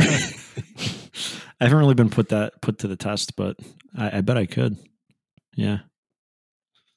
I 1.60 1.64
haven't 1.64 1.78
really 1.78 1.94
been 1.94 2.08
put 2.08 2.28
that 2.28 2.62
put 2.62 2.78
to 2.78 2.88
the 2.88 2.96
test, 2.96 3.34
but 3.36 3.56
I, 3.98 4.18
I 4.18 4.20
bet 4.20 4.38
I 4.38 4.46
could. 4.46 4.76
Yeah. 5.56 5.78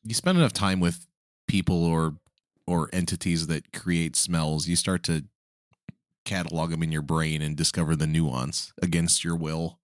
You 0.03 0.13
spend 0.13 0.37
enough 0.37 0.53
time 0.53 0.79
with 0.79 1.05
people 1.47 1.83
or 1.85 2.15
or 2.65 2.89
entities 2.93 3.47
that 3.47 3.73
create 3.73 4.15
smells, 4.15 4.67
you 4.67 4.75
start 4.75 5.03
to 5.03 5.25
catalog 6.25 6.71
them 6.71 6.81
in 6.81 6.91
your 6.91 7.01
brain 7.01 7.41
and 7.41 7.57
discover 7.57 7.95
the 7.95 8.07
nuance 8.07 8.71
against 8.81 9.23
your 9.23 9.35
will. 9.35 9.79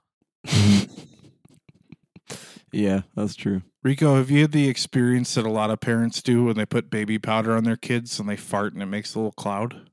Yeah, 2.71 3.01
that's 3.15 3.35
true. 3.35 3.63
Rico, 3.83 4.15
have 4.15 4.29
you 4.29 4.41
had 4.41 4.51
the 4.51 4.67
experience 4.69 5.33
that 5.33 5.45
a 5.45 5.49
lot 5.49 5.71
of 5.71 5.79
parents 5.81 6.21
do 6.21 6.45
when 6.45 6.55
they 6.55 6.65
put 6.67 6.91
baby 6.91 7.17
powder 7.17 7.55
on 7.55 7.63
their 7.63 7.75
kids 7.75 8.19
and 8.19 8.29
they 8.29 8.35
fart 8.35 8.73
and 8.73 8.83
it 8.83 8.85
makes 8.85 9.15
a 9.15 9.19
little 9.19 9.31
cloud? 9.31 9.89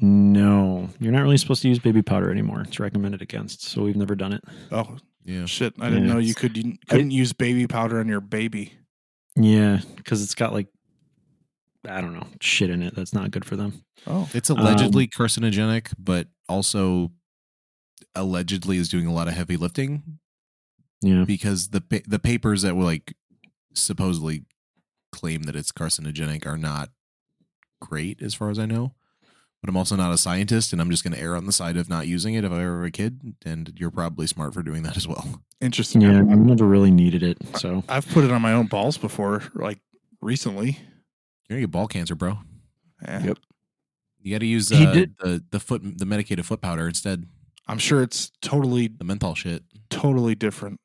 No, 0.00 0.88
you're 0.98 1.12
not 1.12 1.22
really 1.22 1.36
supposed 1.36 1.62
to 1.62 1.68
use 1.68 1.78
baby 1.78 2.02
powder 2.02 2.30
anymore. 2.32 2.62
It's 2.62 2.80
recommended 2.80 3.22
against, 3.22 3.62
so 3.62 3.82
we've 3.82 3.94
never 3.96 4.16
done 4.16 4.32
it. 4.32 4.42
Oh 4.72 4.96
Yeah. 5.24 5.46
shit! 5.46 5.74
I 5.78 5.88
didn't 5.88 6.06
Yeah. 6.08 6.14
know 6.14 6.18
you 6.18 6.34
could 6.34 6.56
you 6.56 6.76
couldn't 6.88 7.12
use 7.12 7.32
baby 7.32 7.68
powder 7.68 8.00
on 8.00 8.08
your 8.08 8.20
baby. 8.20 8.72
Yeah, 9.36 9.80
because 9.96 10.22
it's 10.22 10.34
got 10.34 10.52
like 10.52 10.68
I 11.88 12.00
don't 12.00 12.14
know 12.14 12.26
shit 12.40 12.70
in 12.70 12.82
it 12.82 12.94
that's 12.94 13.12
not 13.12 13.30
good 13.30 13.44
for 13.44 13.56
them. 13.56 13.84
Oh, 14.06 14.28
It's 14.34 14.50
allegedly 14.50 15.04
um, 15.04 15.08
carcinogenic, 15.10 15.92
but 15.98 16.28
also 16.48 17.12
allegedly 18.14 18.76
is 18.76 18.88
doing 18.88 19.06
a 19.06 19.12
lot 19.12 19.28
of 19.28 19.34
heavy 19.34 19.56
lifting 19.56 20.18
Yeah, 21.02 21.24
because 21.24 21.68
the 21.68 21.80
pa- 21.80 22.04
the 22.06 22.18
papers 22.18 22.62
that 22.62 22.76
were 22.76 22.84
like 22.84 23.14
supposedly 23.74 24.44
claim 25.12 25.42
that 25.44 25.56
it's 25.56 25.72
carcinogenic 25.72 26.46
are 26.46 26.58
not 26.58 26.90
great 27.80 28.22
as 28.22 28.34
far 28.34 28.50
as 28.50 28.58
I 28.58 28.66
know. 28.66 28.94
But 29.64 29.70
I'm 29.70 29.78
also 29.78 29.96
not 29.96 30.12
a 30.12 30.18
scientist, 30.18 30.74
and 30.74 30.82
I'm 30.82 30.90
just 30.90 31.02
going 31.04 31.14
to 31.14 31.18
err 31.22 31.34
on 31.34 31.46
the 31.46 31.52
side 31.52 31.78
of 31.78 31.88
not 31.88 32.06
using 32.06 32.34
it 32.34 32.44
if 32.44 32.52
I 32.52 32.58
were 32.58 32.84
a 32.84 32.90
kid. 32.90 33.34
And 33.46 33.72
you're 33.78 33.90
probably 33.90 34.26
smart 34.26 34.52
for 34.52 34.62
doing 34.62 34.82
that 34.82 34.94
as 34.94 35.08
well. 35.08 35.40
interesting. 35.62 36.02
yeah, 36.02 36.18
I've- 36.20 36.30
I've 36.32 36.38
never 36.38 36.66
really 36.66 36.90
needed 36.90 37.22
it. 37.22 37.38
So 37.56 37.82
I've 37.88 38.06
put 38.08 38.24
it 38.24 38.30
on 38.30 38.42
my 38.42 38.52
own 38.52 38.66
balls 38.66 38.98
before, 38.98 39.42
like 39.54 39.78
recently. 40.20 40.72
You're 41.48 41.56
gonna 41.56 41.60
get 41.62 41.70
ball 41.70 41.86
cancer, 41.88 42.14
bro. 42.14 42.40
Eh, 43.06 43.22
Yep. 43.24 43.38
You 44.20 44.34
got 44.34 44.40
to 44.40 44.46
use 44.46 44.70
uh, 44.70 44.92
did- 44.92 45.14
the 45.18 45.42
the 45.50 45.60
foot 45.60 45.80
the 45.96 46.04
medicated 46.04 46.44
foot 46.44 46.60
powder 46.60 46.86
instead. 46.86 47.24
I'm 47.66 47.78
sure 47.78 48.02
it's 48.02 48.30
totally 48.42 48.88
The 48.88 49.04
menthol 49.04 49.34
shit. 49.34 49.62
totally 49.88 50.34
different. 50.34 50.78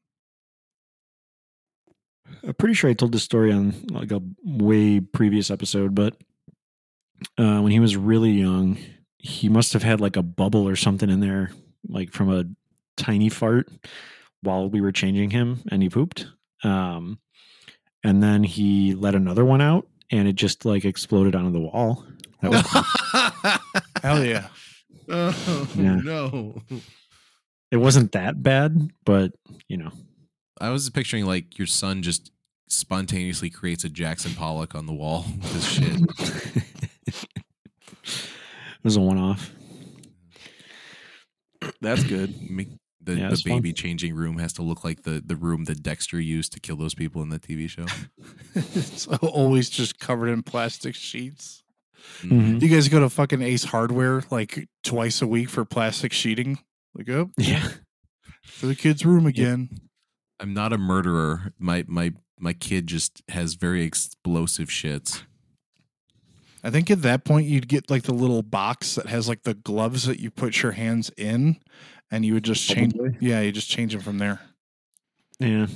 I'm 2.48 2.54
pretty 2.54 2.76
sure 2.76 2.90
I 2.90 2.94
told 2.94 3.12
this 3.12 3.24
story 3.24 3.52
on 3.52 3.74
like 3.92 4.14
a 4.14 4.22
way 4.42 5.02
previous 5.02 5.52
episode, 5.52 5.94
but 5.96 6.16
uh, 7.38 7.60
when 7.60 7.72
he 7.72 7.80
was 7.80 7.96
really 7.98 8.32
young, 8.32 8.78
he 9.18 9.50
must 9.50 9.74
have 9.74 9.84
had 9.84 10.00
like 10.02 10.16
a 10.16 10.24
bubble 10.24 10.68
or 10.68 10.76
something 10.76 11.10
in 11.10 11.20
there, 11.20 11.52
like 11.88 12.12
from 12.12 12.32
a 12.32 12.46
tiny 12.98 13.30
fart 13.30 13.70
while 14.42 14.70
we 14.70 14.82
were 14.82 14.92
changing 14.92 15.30
him, 15.30 15.62
and 15.72 15.82
he 15.84 15.90
pooped. 15.90 16.28
Um, 16.64 17.20
and 18.04 18.24
then 18.24 18.44
he 18.44 18.94
let 18.94 19.16
another 19.16 19.44
one 19.44 19.62
out, 19.62 19.88
and 20.12 20.28
it 20.28 20.36
just 20.36 20.66
like 20.66 20.86
exploded 20.86 21.36
onto 21.36 21.52
the 21.52 21.60
wall. 21.60 22.06
That 22.42 22.52
was 22.52 23.82
Hell 24.04 24.24
yeah! 24.24 24.48
oh 25.10 25.68
Yeah. 25.76 25.96
no! 25.96 26.62
it 27.72 27.78
wasn't 27.78 28.14
that 28.14 28.42
bad, 28.42 28.92
but 29.06 29.34
you 29.68 29.78
know, 29.78 29.92
I 30.62 30.70
was 30.70 30.90
picturing 30.90 31.26
like 31.26 31.58
your 31.58 31.68
son 31.68 32.02
just 32.02 32.32
spontaneously 32.70 33.50
creates 33.50 33.84
a 33.84 33.90
Jackson 33.90 34.34
Pollock 34.36 34.76
on 34.76 34.86
the 34.86 34.94
wall 34.94 35.26
with 35.42 35.54
his 35.54 35.66
shit. 35.68 36.00
it 37.10 38.84
was 38.84 38.96
a 38.96 39.02
one-off. 39.02 39.52
That's 41.82 42.04
good. 42.04 42.34
Make 42.50 42.70
the, 43.02 43.16
Yeah, 43.16 43.28
the 43.28 43.34
it's 43.34 43.42
fun. 43.42 43.58
baby 43.58 43.74
changing 43.74 44.16
room 44.16 44.38
has 44.38 44.54
to 44.54 44.62
look 44.62 44.84
like 44.84 45.04
the, 45.04 45.22
the 45.26 45.36
room 45.36 45.66
that 45.66 45.82
Dexter 45.84 46.20
used 46.20 46.54
to 46.54 46.60
kill 46.60 46.76
those 46.78 46.96
people 46.96 47.22
in 47.22 47.30
the 47.30 47.40
TV 47.40 47.70
show. 47.70 47.86
it's 48.56 49.08
always 49.08 49.70
just 49.70 50.00
covered 50.00 50.30
in 50.30 50.44
plastic 50.44 50.96
sheets. 50.96 51.64
Mhm. 52.22 52.62
You 52.62 52.70
guys 52.70 52.88
go 52.88 53.02
to 53.02 53.10
fucking 53.10 53.42
Ace 53.42 53.66
Hardware 53.66 54.24
like 54.32 54.68
twice 54.84 55.22
a 55.22 55.28
week 55.28 55.50
for 55.50 55.66
plastic 55.66 56.14
sheeting. 56.14 56.60
Like, 56.96 57.10
oh, 57.10 57.30
Yeah. 57.38 57.68
for 58.44 58.68
the 58.68 58.76
kids' 58.76 59.06
room 59.06 59.26
again. 59.26 59.70
I'm 60.40 60.54
not 60.54 60.72
a 60.72 60.78
murderer. 60.78 61.52
My 61.60 61.84
my 61.88 62.14
my 62.40 62.54
kid 62.54 62.88
just 62.88 63.22
has 63.30 63.56
very 63.56 63.84
explosive 63.84 64.70
shits. 64.70 65.24
I 66.64 66.70
think 66.70 66.92
at 66.92 67.02
that 67.04 67.24
point 67.24 67.48
you'd 67.48 67.68
get 67.68 67.90
like 67.90 68.04
the 68.04 68.14
little 68.14 68.42
box 68.44 68.96
that 68.96 69.06
has 69.08 69.28
like 69.30 69.44
the 69.44 69.54
gloves 69.54 70.06
that 70.06 70.20
you 70.20 70.30
put 70.32 70.62
your 70.62 70.74
hands 70.74 71.10
in, 71.18 71.58
and 72.12 72.26
you 72.26 72.34
would 72.34 72.44
just 72.44 72.68
change. 72.68 72.94
Probably. 72.96 73.18
Yeah, 73.22 73.42
you 73.42 73.52
just 73.52 73.70
change 73.70 73.94
them 73.94 74.02
from 74.02 74.18
there. 74.18 74.42
Yeah. 75.40 75.68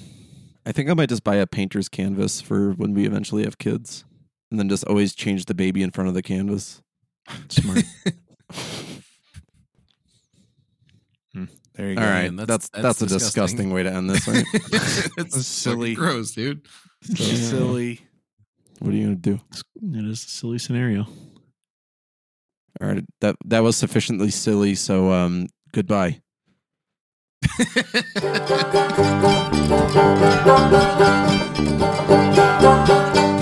I 0.66 0.72
think 0.72 0.90
I 0.90 0.94
might 0.94 1.10
just 1.10 1.24
buy 1.24 1.36
a 1.36 1.48
painter's 1.48 1.90
canvas 1.90 2.42
for 2.42 2.72
when 2.74 2.94
we 2.94 3.06
eventually 3.06 3.44
have 3.44 3.58
kids, 3.58 4.04
and 4.52 4.60
then 4.60 4.68
just 4.70 4.84
always 4.86 5.14
change 5.16 5.46
the 5.46 5.54
baby 5.54 5.84
in 5.84 5.92
front 5.92 6.08
of 6.10 6.14
the 6.14 6.22
canvas. 6.24 6.82
Smart. 7.50 7.84
Hmm. 11.34 11.46
There 11.74 11.90
you 11.90 11.96
go. 11.96 12.02
All 12.02 12.08
right, 12.08 12.32
man, 12.32 12.46
that's 12.46 12.70
that's- 12.70 13.00
that's, 13.00 13.02
a 13.02 13.06
that's 13.06 13.24
disgusting. 13.26 13.70
disgusting. 13.72 13.74
way 13.74 13.84
to 13.84 13.92
end 13.92 14.10
this, 14.10 14.28
right? 14.28 14.46
it's 15.18 15.46
silly. 15.48 15.96
gross, 15.96 16.32
dude. 16.32 16.62
So 17.04 17.14
Yeah. 17.24 17.36
silly. 17.50 18.02
What 18.84 18.94
are 18.94 18.98
you 18.98 19.06
gonna 19.06 19.16
do? 19.16 19.40
It 19.82 20.06
is 20.06 20.26
a 20.26 20.28
silly 20.28 20.58
scenario. 20.58 21.08
All 22.82 22.90
right, 22.90 23.06
that 23.22 23.38
that 23.46 23.64
was 23.64 23.78
sufficiently 23.78 24.30
silly. 24.30 24.76
So, 24.76 25.14
um, 25.14 25.48
goodbye. 25.72 26.20